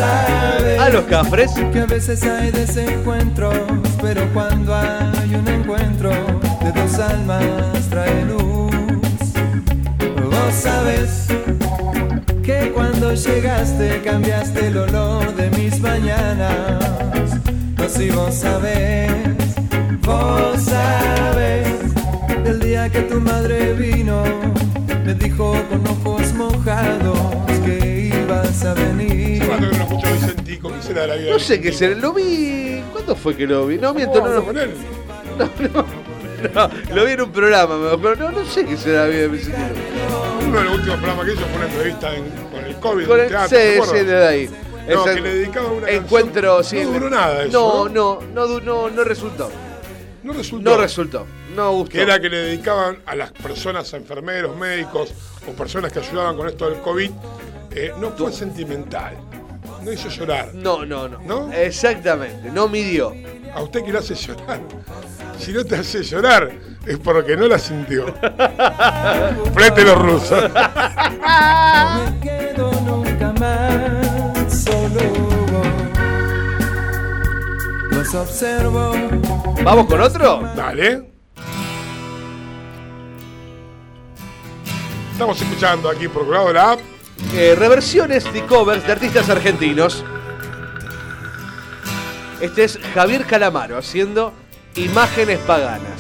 a 0.79 0.89
los 0.89 1.03
cafres. 1.05 1.51
Que 1.71 1.79
a 1.79 1.85
veces 1.85 2.23
hay 2.23 2.51
desencuentros, 2.51 3.55
pero 4.01 4.21
cuando 4.33 4.75
hay 4.75 5.35
un 5.35 5.47
encuentro 5.47 6.11
de 6.63 6.71
dos 6.71 6.99
almas 6.99 7.43
trae 7.89 8.25
luz. 8.25 8.71
Vos 10.29 10.53
sabés 10.53 11.27
que 12.43 12.71
cuando 12.73 13.13
llegaste 13.13 14.01
cambiaste 14.03 14.67
el 14.67 14.77
olor 14.77 15.35
de 15.35 15.49
mis 15.51 15.79
mañanas. 15.79 17.39
No 17.77 17.89
si 17.89 18.09
vos 18.09 18.35
sabés, 18.35 19.11
vos 20.01 20.61
sabés 20.61 21.67
del 22.43 22.59
día 22.59 22.89
que 22.89 23.01
tu 23.01 23.19
madre 23.19 23.73
vino, 23.73 24.23
me 25.05 25.13
dijo 25.15 25.55
con 25.69 25.87
ojos 25.87 26.33
mojados 26.33 27.17
que 27.65 28.11
ibas 28.13 28.63
a 28.65 28.73
venir. 28.73 29.45
¿Cuándo 29.45 29.69
que 29.69 29.77
no 29.77 29.83
escucho 29.83 30.07
a 30.07 30.11
Vicentico? 30.13 30.71
¿Qué 30.73 30.81
será 30.81 31.01
de 31.01 31.07
la 31.07 31.15
vida? 31.15 31.31
No 31.31 31.39
sé 31.39 31.61
qué 31.61 31.71
será. 31.71 31.95
Lo 31.95 32.13
vi. 32.13 32.81
¿Cuándo 32.91 33.15
fue 33.15 33.35
que 33.35 33.45
lo 33.47 33.67
vi? 33.67 33.77
No, 33.77 33.93
miento, 33.93 34.19
no, 34.19 34.23
¿Cómo 34.25 34.35
no. 34.35 34.45
con 34.45 34.57
él? 34.57 34.71
No, 36.53 36.69
lo 36.93 37.05
vi 37.05 37.11
en 37.13 37.21
un 37.21 37.31
programa, 37.31 37.75
pero 38.01 38.15
no, 38.17 38.31
no 38.31 38.45
sé 38.45 38.65
qué 38.65 38.75
será 38.75 39.03
la 39.03 39.07
vida 39.07 39.21
de 39.21 39.27
Vicentico. 39.29 39.63
Uno 40.45 40.57
de 40.59 40.63
los 40.65 40.73
últimos 40.75 40.97
programas 40.97 41.25
que 41.25 41.31
hizo 41.33 41.41
fue 41.45 41.55
una 41.55 41.65
entrevista 41.67 42.15
en- 42.15 42.29
con 42.51 42.65
el 42.65 42.75
COVID. 42.75 43.07
Con 43.07 43.17
en 43.19 43.23
el, 43.25 43.29
teatro, 43.31 43.57
sí, 43.85 43.97
sí, 43.99 44.05
de 44.05 44.27
ahí. 44.27 44.49
No, 44.89 45.03
Esa- 45.05 45.15
que 45.15 45.21
le 45.21 45.33
dedicaba 45.35 45.71
una 45.71 45.89
Encuentro, 45.89 46.55
canción. 46.57 46.81
sí. 46.81 46.85
No 46.87 46.93
duró 46.93 47.09
nada 47.09 47.43
eso, 47.45 47.87
No, 47.87 47.89
no, 47.89 48.19
no, 48.47 48.59
no, 48.59 48.89
no 48.89 49.03
resultó. 49.05 49.49
No 50.23 50.33
resultó. 50.33 50.69
No 50.69 50.77
resultó. 50.77 51.25
No 51.55 51.71
gustó. 51.73 51.91
que 51.91 52.01
era 52.01 52.19
que 52.19 52.29
le 52.29 52.37
dedicaban 52.37 52.99
a 53.05 53.15
las 53.15 53.31
personas, 53.31 53.93
a 53.93 53.97
enfermeros, 53.97 54.55
médicos 54.57 55.13
o 55.47 55.51
personas 55.51 55.91
que 55.91 55.99
ayudaban 55.99 56.35
con 56.35 56.47
esto 56.47 56.69
del 56.69 56.79
COVID, 56.81 57.11
eh, 57.71 57.93
no 57.99 58.11
fue 58.11 58.31
sentimental, 58.31 59.17
no 59.83 59.91
hizo 59.91 60.09
llorar. 60.09 60.53
No, 60.53 60.85
no, 60.85 61.07
no. 61.07 61.19
¿No? 61.19 61.51
Exactamente, 61.51 62.49
no 62.51 62.67
midió. 62.67 63.13
A 63.53 63.61
usted 63.61 63.83
que 63.83 63.91
lo 63.91 63.99
hace 63.99 64.15
llorar. 64.15 64.61
Si 65.37 65.51
no 65.51 65.63
te 65.65 65.75
hace 65.75 66.03
llorar, 66.03 66.51
es 66.85 66.97
porque 66.97 67.35
no 67.35 67.47
la 67.47 67.59
sintió. 67.59 68.05
Frente 69.53 69.83
los 69.83 69.97
rusos. 69.97 70.51
No 70.53 72.11
me 72.11 72.19
quedo 72.19 72.71
nunca 72.81 73.33
más 73.33 74.63
solo. 74.63 75.01
Los 77.91 78.13
observo. 78.15 78.93
¿Vamos 79.63 79.87
con 79.87 80.01
otro? 80.01 80.41
Dale. 80.55 81.12
Estamos 85.13 85.39
escuchando 85.39 85.89
aquí 85.89 86.07
por 86.07 86.27
la. 86.27 86.79
Eh, 87.35 87.53
reversiones 87.55 88.33
de 88.33 88.43
covers 88.47 88.83
de 88.85 88.93
artistas 88.93 89.29
argentinos. 89.29 90.03
Este 92.41 92.63
es 92.63 92.79
Javier 92.95 93.23
Calamaro 93.23 93.77
haciendo 93.77 94.33
Imágenes 94.75 95.37
Paganas. 95.41 95.99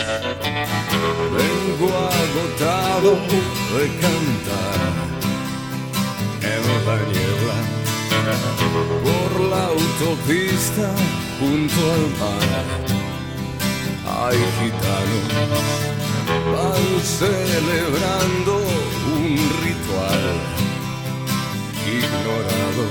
Vengo 1.29 1.89
agotado 1.95 3.11
de 3.77 3.87
cantar 4.01 4.93
en 6.41 6.63
la 6.87 6.95
niebla 7.13 7.57
por 9.03 9.41
la 9.41 9.65
autopista 9.67 10.89
junto 11.39 11.79
al 11.93 12.05
mar. 12.19 12.65
Hay 14.25 14.37
gitanos 14.59 16.02
van 16.53 17.01
celebrando 17.01 18.57
un 19.15 19.37
ritual 19.63 20.23
ignorado. 21.97 22.85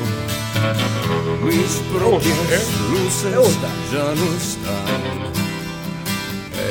Mis 1.44 1.72
propias 1.92 2.66
luces 2.90 3.56
ya 3.92 4.06
no 4.18 4.26
están 4.42 5.02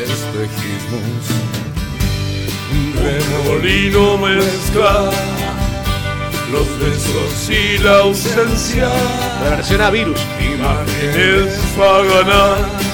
espejismos. 0.03 1.23
Un 2.73 2.87
remolino 3.03 4.17
mezcla 4.17 5.11
los 6.51 6.67
besos 6.79 7.49
y 7.49 7.77
la 7.79 7.99
ausencia. 7.99 8.89
La 9.43 9.49
versión 9.55 9.81
a 9.81 9.89
virus. 9.89 10.19
Imágenes 10.39 11.59
paganas 11.77 12.90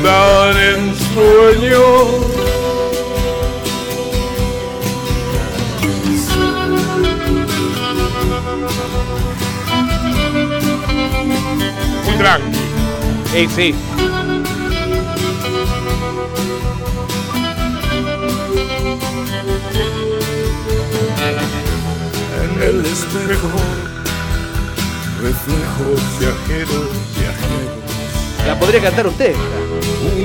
desnudan 0.00 0.56
en 0.56 0.94
sueños. 0.96 1.80
Muy 12.06 12.16
tranqui. 12.16 12.58
Sí, 13.32 13.48
sí. 13.54 13.74
En 22.42 22.62
el 22.62 22.86
espejo, 22.86 23.48
reflejos 25.22 26.00
viajeros, 26.18 26.88
viajeros. 27.16 28.46
La 28.46 28.58
podría 28.58 28.82
cantar 28.82 29.06
usted. 29.06 29.34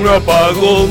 Un 0.06 0.12
apagón 0.12 0.90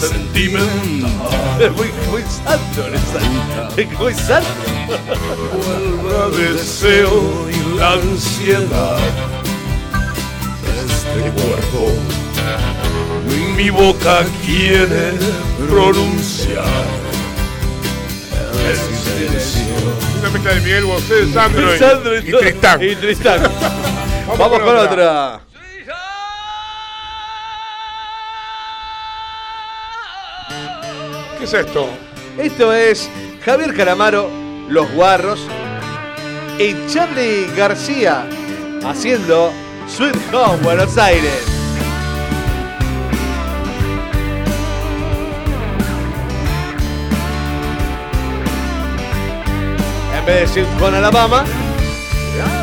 sentimental. 0.00 1.70
Muy, 1.76 1.90
muy 2.10 2.22
santo, 2.22 2.88
esa. 2.88 4.00
Muy 4.00 4.14
santo. 4.14 4.48
Vuelva 5.54 6.36
deseo 6.36 7.48
y 7.48 7.78
la 7.78 7.92
ansiedad 7.92 8.98
de 10.64 10.92
este 10.92 11.30
cuerpo. 11.40 11.92
Mi 13.56 13.70
boca 13.70 14.24
quiere 14.44 15.12
pronunciar 15.68 16.64
el 18.68 18.76
silencio. 18.76 19.62
Una 20.18 20.30
mezcla 20.30 20.54
de 20.54 20.60
Miguel 20.62 20.84
Bosé, 20.86 21.32
Sandro, 21.32 21.76
y- 21.76 21.78
Sandro 21.78 22.18
y, 22.18 22.22
Tristán. 22.22 22.82
Y 22.82 22.96
Tristán. 22.96 23.40
Vamos, 24.36 24.58
con, 24.58 24.76
otra. 24.78 25.40
¿Qué 31.42 31.46
es 31.46 31.54
esto? 31.54 31.88
Esto 32.38 32.72
es 32.72 33.10
Javier 33.44 33.74
Calamaro, 33.74 34.30
Los 34.68 34.88
Guarros 34.92 35.40
y 36.56 36.72
Charlie 36.86 37.48
García 37.56 38.24
haciendo 38.86 39.52
Sweet 39.88 40.14
Home 40.32 40.62
Buenos 40.62 40.96
Aires. 40.96 41.42
En 50.16 50.26
vez 50.26 50.54
de 50.54 50.62
Sweet 50.62 50.80
Home 50.80 50.98
Alabama, 50.98 51.44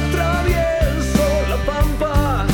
Atravieso 0.08 1.26
la 1.50 1.58
pampa, 1.66 2.46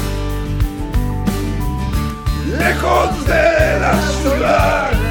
lejos 2.57 3.27
de 3.27 3.79
la 3.79 4.01
ciudad. 4.23 5.04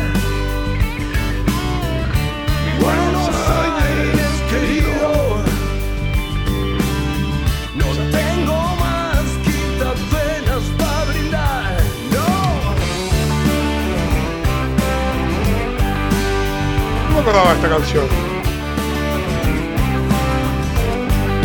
Acordaba 17.24 17.48
de 17.48 17.56
esta 17.56 17.68
canción. 17.70 18.04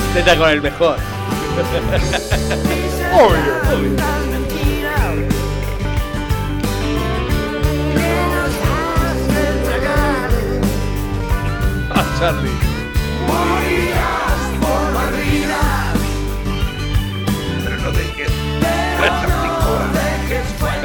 usted 0.07 0.19
está 0.19 0.37
con 0.37 0.49
el 0.49 0.61
mejor. 0.61 0.97
Obvio. 3.13 3.59
Ah, 11.91 12.05
Charlie. 12.19 12.51
Pero 17.63 17.77
no 17.77 17.91
dejes. 17.91 18.29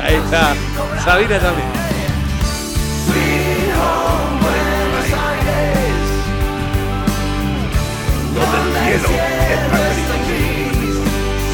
Ahí 0.02 0.14
está. 0.14 0.54
Sabina 1.04 1.40
también. 1.40 1.83
Cielo 8.34 9.08
está 9.08 10.16
gris, 10.26 10.96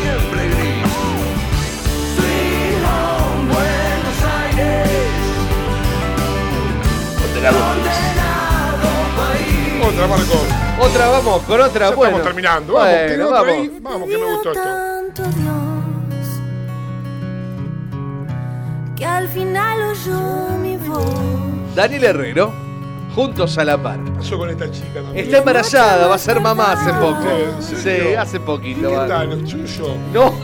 siempre 0.01 0.49
gris. 0.49 0.87
Otra, 9.83 10.07
Marco. 10.07 10.35
Otra, 10.81 11.09
vamos 11.09 11.43
con 11.43 11.61
otra. 11.61 11.91
Ya 11.91 11.95
bueno. 11.97 12.17
estamos 12.17 12.23
terminando. 12.23 12.73
Vamos, 12.75 12.89
Bueno, 12.91 13.07
¿tiene 13.09 13.25
otra 13.25 13.39
vamos. 13.41 13.55
ahí? 13.55 13.79
Vamos, 13.81 14.09
que 14.09 14.19
me 14.19 14.25
gustó 14.25 14.53
esto. 14.53 14.63
tanto 14.65 15.23
Dios 15.23 16.41
que 18.97 19.07
al 19.07 19.29
final 19.29 19.83
oyó 19.83 20.59
mi 20.63 20.77
voz. 20.77 21.75
Daniel 21.75 22.05
Herrero, 22.05 22.53
juntos 23.15 23.57
a 23.59 23.65
la 23.65 23.77
par. 23.83 24.03
¿Qué 24.05 24.11
pasó 24.13 24.39
con 24.39 24.51
esta 24.51 24.71
chica 24.71 24.95
también? 25.03 25.25
Está 25.27 25.39
embarazada, 25.39 26.07
va 26.07 26.15
a 26.15 26.19
ser 26.19 26.41
mamá 26.41 26.73
hace 26.73 26.93
poco. 26.95 27.23
¿En 27.57 27.63
serio? 27.63 28.05
Sí, 28.11 28.15
hace 28.15 28.41
poquito. 28.41 28.89
¿Qué 28.89 28.97
va. 28.97 29.07
tal? 29.07 29.33
¿El 29.33 29.45
chuyo? 29.47 29.95
No, 30.13 30.35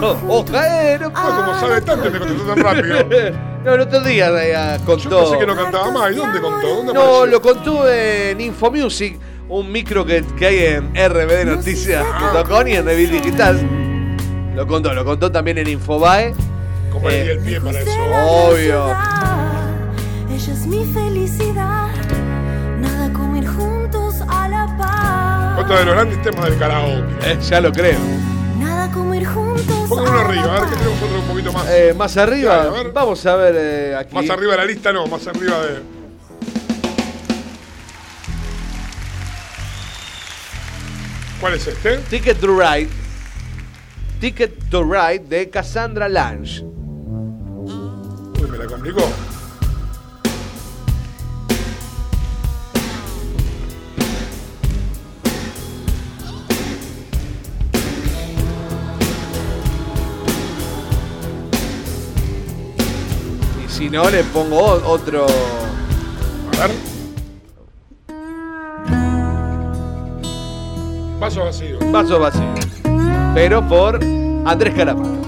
no, 0.00 0.16
ojalá, 0.28 0.98
no, 0.98 1.12
Ah, 1.14 1.44
como 1.46 1.60
sabe 1.60 1.80
tanto 1.80 2.10
me 2.10 2.18
contestó 2.18 2.44
tan 2.54 2.58
rápido. 2.62 2.98
No, 3.64 3.72
el 3.72 3.80
otro 3.80 4.00
día 4.00 4.28
eh, 4.44 4.76
Yo 4.78 4.84
contó. 4.84 5.20
pensé 5.22 5.38
que 5.38 5.46
no 5.46 5.56
cantaba 5.56 5.90
más. 5.90 6.12
¿Y 6.12 6.16
dónde 6.16 6.38
contó? 6.38 6.68
¿Dónde 6.68 6.92
No, 6.92 7.00
apareció? 7.00 7.26
lo 7.26 7.40
contó 7.40 7.90
en 7.90 8.38
Infomusic, 8.42 9.18
un 9.48 9.72
micro 9.72 10.04
que, 10.04 10.22
que 10.38 10.46
hay 10.46 10.58
en 10.66 10.92
RBD 10.94 11.46
Noticias 11.46 12.04
y 12.66 12.72
en 12.74 12.84
Revil 12.84 13.10
Digital. 13.10 13.66
Lo 14.54 14.66
contó, 14.66 14.92
lo 14.92 15.02
contó 15.06 15.32
también 15.32 15.56
en 15.56 15.68
Infobae. 15.68 16.34
¿Cómo 16.92 17.08
le 17.08 17.22
di 17.24 17.28
Eh, 17.28 17.32
el 17.32 17.38
pie 17.38 17.60
para 17.62 17.80
eso? 17.80 17.90
Obvio. 18.50 18.94
Ella 20.44 20.52
es 20.52 20.66
mi 20.66 20.84
felicidad. 20.92 21.88
Nada 22.78 23.10
como 23.14 23.34
ir 23.34 23.46
juntos 23.46 24.16
a 24.28 24.46
la 24.46 24.76
paz. 24.76 25.64
Otro 25.64 25.78
de 25.78 25.84
los 25.86 25.94
grandes 25.94 26.22
temas 26.22 26.44
del 26.44 26.58
karaoke. 26.58 27.30
Eh, 27.30 27.38
ya 27.48 27.62
lo 27.62 27.72
creo. 27.72 27.98
Nada 28.58 28.92
como 28.92 29.14
ir 29.14 29.24
juntos 29.24 29.88
Pongan 29.88 30.06
a 30.06 30.10
uno 30.10 30.18
arriba, 30.18 30.56
a 30.56 30.60
ver 30.60 30.68
que 30.68 30.76
tenemos 30.76 31.02
otro 31.02 31.18
un 31.18 31.26
poquito 31.28 31.50
más. 31.50 31.66
Eh, 31.70 31.94
más 31.96 32.16
arriba, 32.18 32.56
Dale, 32.56 32.68
a 32.68 32.72
ver. 32.72 32.92
vamos 32.92 33.24
a 33.24 33.36
ver 33.36 33.54
eh, 33.56 33.96
aquí. 33.96 34.14
Más 34.14 34.28
arriba 34.28 34.52
de 34.52 34.58
la 34.58 34.64
lista, 34.66 34.92
no, 34.92 35.06
más 35.06 35.26
arriba 35.26 35.62
de. 35.62 35.80
¿Cuál 41.40 41.54
es 41.54 41.66
este? 41.68 41.96
Ticket 42.10 42.38
to 42.38 42.48
Ride. 42.48 42.90
Ticket 44.20 44.68
to 44.68 44.84
Ride 44.84 45.20
de 45.20 45.48
Cassandra 45.48 46.06
Lange. 46.06 46.60
Uy, 46.62 48.50
me 48.50 48.58
la 48.58 48.66
complicó. 48.66 49.08
Si 63.84 63.90
no, 63.90 64.08
le 64.08 64.24
pongo 64.24 64.80
otro. 64.86 65.26
A 66.58 66.66
ver. 66.66 66.76
Vaso 71.20 71.44
vacío. 71.44 71.78
Vaso 71.92 72.18
vacío. 72.18 72.54
Pero 73.34 73.68
por 73.68 74.00
Andrés 74.46 74.74
Calamaro. 74.74 75.18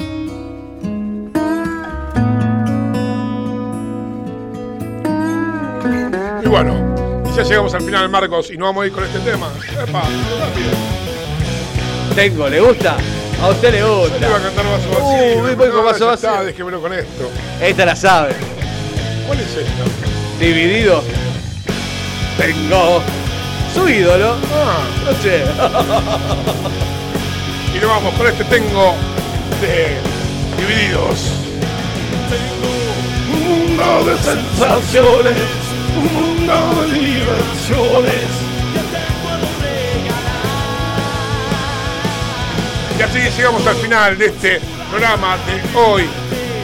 Y 6.42 6.48
bueno, 6.48 6.94
y 7.26 7.36
ya 7.36 7.42
llegamos 7.42 7.74
al 7.74 7.82
final, 7.82 8.08
Marcos, 8.08 8.50
y 8.50 8.56
no 8.56 8.66
vamos 8.66 8.84
a 8.84 8.86
ir 8.86 8.92
con 8.92 9.04
este 9.04 9.18
tema. 9.18 9.50
Epa, 9.70 10.00
rápido. 10.00 10.70
Tengo, 12.14 12.48
¿le 12.48 12.60
gusta? 12.60 12.96
A 13.42 13.48
usted 13.50 13.72
le 13.72 13.82
gusta. 13.84 14.16
te 14.18 14.26
iba 14.26 14.36
a 14.36 14.40
cantar 14.40 14.64
vaso 14.64 14.88
vacío. 14.88 15.42
Uy, 15.44 15.54
voy 15.54 15.68
con 15.70 15.84
vaso 15.84 16.06
vacío. 16.06 16.30
Está, 16.30 16.44
déjemelo 16.44 16.80
con 16.80 16.92
esto. 16.92 17.30
Esta 17.60 17.84
la 17.84 17.96
sabe. 17.96 18.34
¿Cuál 19.26 19.40
es 19.40 19.48
esta? 19.48 19.84
Dividido. 20.40 21.02
Tengo 22.38 23.02
su 23.74 23.88
ídolo. 23.88 24.36
Ah, 24.54 24.78
No 25.04 25.12
sé. 25.22 25.44
y 27.76 27.80
nos 27.80 27.90
vamos 27.90 28.14
con 28.14 28.26
este 28.26 28.44
tengo 28.44 28.94
de 29.60 29.98
Divididos. 30.56 31.18
Un 33.30 33.76
mundo 33.76 34.04
de 34.06 34.16
sensaciones, 34.16 35.36
un 35.98 36.06
mundo 36.14 36.54
de 36.82 36.88
diversiones. 36.98 38.45
Y 42.98 43.02
así 43.02 43.18
llegamos 43.18 43.66
al 43.66 43.76
final 43.76 44.16
de 44.16 44.26
este 44.26 44.60
programa 44.88 45.36
de 45.38 45.78
hoy. 45.78 46.08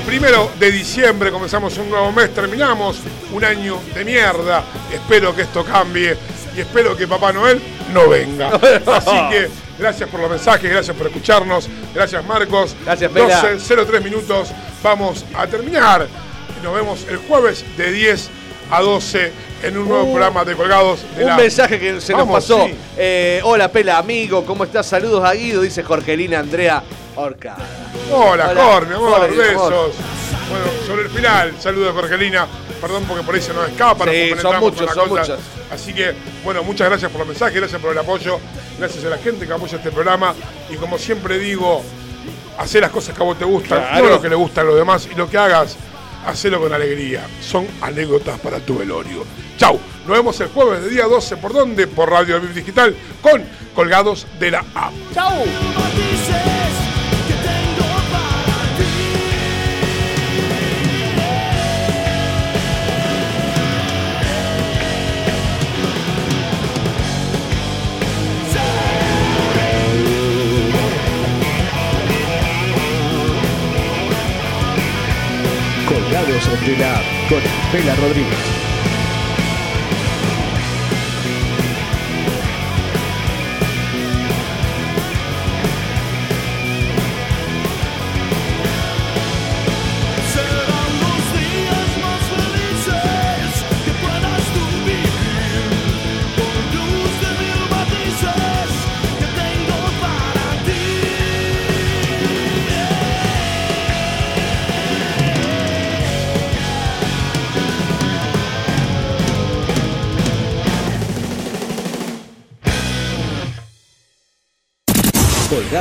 Primero 0.06 0.50
de 0.58 0.72
diciembre 0.72 1.30
comenzamos 1.30 1.76
un 1.76 1.90
nuevo 1.90 2.10
mes, 2.10 2.32
terminamos 2.34 3.00
un 3.32 3.44
año 3.44 3.78
de 3.94 4.02
mierda. 4.02 4.64
Espero 4.90 5.36
que 5.36 5.42
esto 5.42 5.62
cambie 5.62 6.16
y 6.56 6.60
espero 6.60 6.96
que 6.96 7.06
Papá 7.06 7.32
Noel 7.32 7.60
no 7.92 8.08
venga. 8.08 8.48
Así 8.86 9.28
que 9.30 9.50
gracias 9.78 10.08
por 10.08 10.20
los 10.20 10.30
mensajes, 10.30 10.70
gracias 10.70 10.96
por 10.96 11.06
escucharnos, 11.06 11.68
gracias 11.94 12.24
Marcos. 12.24 12.76
Gracias, 12.82 13.12
Pela. 13.12 13.42
12, 13.42 13.84
03 13.84 14.02
minutos, 14.02 14.52
vamos 14.82 15.26
a 15.34 15.46
terminar. 15.46 16.08
Nos 16.62 16.74
vemos 16.74 17.06
el 17.10 17.18
jueves 17.18 17.62
de 17.76 17.92
10 17.92 18.30
a 18.70 18.80
12 18.80 19.32
en 19.62 19.78
un 19.78 19.88
nuevo 19.88 20.04
Uh, 20.04 20.12
programa 20.12 20.44
de 20.44 20.56
Colgados 20.56 21.00
de 21.16 21.22
Un 21.24 21.30
la- 21.30 21.36
mensaje 21.36 21.78
que 21.78 22.00
se 22.00 22.12
nos 22.12 22.28
pasó. 22.28 22.64
sí. 22.66 22.74
Eh, 22.96 23.40
hola, 23.44 23.68
Pela, 23.70 23.98
amigo, 23.98 24.44
¿cómo 24.44 24.64
estás? 24.64 24.86
Saludos 24.86 25.24
a 25.24 25.32
Guido, 25.34 25.62
dice 25.62 25.82
Jorgelina 25.82 26.40
Andrea 26.40 26.82
Orca. 27.16 27.56
Hola, 28.10 28.46
mi 28.54 28.60
amor, 28.60 28.86
besos. 29.36 29.56
amor. 29.56 29.92
Bueno, 30.50 30.64
sobre 30.86 31.02
el 31.02 31.10
final, 31.10 31.52
saludos 31.60 31.94
Jorgelina. 31.94 32.46
Perdón 32.80 33.04
porque 33.06 33.22
por 33.22 33.34
ahí 33.36 33.40
se 33.40 33.54
nos 33.54 33.68
escapa, 33.68 34.04
nos 34.04 34.14
Sí, 34.14 34.30
son 34.30 34.36
compenetramos 34.42 34.72
muchos, 34.72 34.94
son 34.94 35.08
cosa. 35.08 35.20
muchos. 35.32 35.38
Así 35.70 35.94
que, 35.94 36.12
bueno, 36.44 36.64
muchas 36.64 36.88
gracias 36.88 37.10
por 37.12 37.20
los 37.20 37.28
mensajes, 37.28 37.54
gracias 37.54 37.80
por 37.80 37.92
el 37.92 37.98
apoyo, 37.98 38.40
gracias 38.78 39.04
a 39.04 39.08
la 39.08 39.18
gente 39.18 39.46
que 39.46 39.52
apoya 39.52 39.76
este 39.76 39.92
programa. 39.92 40.34
Y 40.68 40.74
como 40.74 40.98
siempre 40.98 41.38
digo, 41.38 41.82
hacer 42.58 42.80
las 42.82 42.90
cosas 42.90 43.14
que 43.16 43.22
a 43.22 43.24
vos 43.24 43.38
te 43.38 43.44
gustan, 43.44 43.78
Claro. 43.78 44.04
no 44.04 44.10
lo 44.10 44.20
que 44.20 44.28
le 44.28 44.34
gustan 44.34 44.64
a 44.66 44.70
los 44.70 44.76
demás. 44.76 45.08
Y 45.10 45.14
lo 45.14 45.30
que 45.30 45.38
hagas, 45.38 45.76
hacelo 46.26 46.60
con 46.60 46.72
alegría. 46.72 47.26
Son 47.40 47.66
anécdotas 47.80 48.38
para 48.40 48.60
tu 48.60 48.78
velorio. 48.78 49.24
Chau, 49.56 49.78
nos 50.06 50.16
vemos 50.16 50.40
el 50.40 50.48
jueves 50.48 50.82
de 50.82 50.90
día 50.90 51.04
12. 51.04 51.36
¿Por 51.36 51.52
dónde? 51.52 51.86
Por 51.86 52.10
Radio 52.10 52.40
Digital 52.40 52.96
con 53.20 53.42
Colgados 53.74 54.26
de 54.38 54.50
la 54.50 54.64
App. 54.74 54.92
¡Chau! 55.14 55.44
Con 77.28 77.42
Pela 77.72 77.96
Rodríguez. 77.96 78.71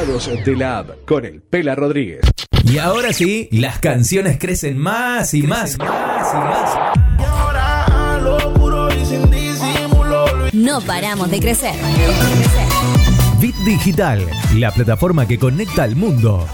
De 0.02 0.56
la 0.56 0.80
app 0.80 1.06
con 1.06 1.26
el 1.26 1.42
Pela 1.42 1.76
Rodríguez. 1.76 2.22
Y 2.64 2.80
ahora 2.80 3.14
sí, 3.14 3.48
las 3.52 3.78
canciones 3.78 4.40
crecen 4.40 4.76
más 4.76 5.36
y 5.36 5.44
más. 5.44 5.78
No 10.54 10.82
paramos 10.82 11.30
de 11.30 11.40
crecer. 11.40 11.76
Bit 13.40 13.56
Digital, 13.58 14.28
la 14.56 14.72
plataforma 14.72 15.28
que 15.28 15.38
conecta 15.38 15.84
al 15.84 15.96
mundo. 15.96 16.48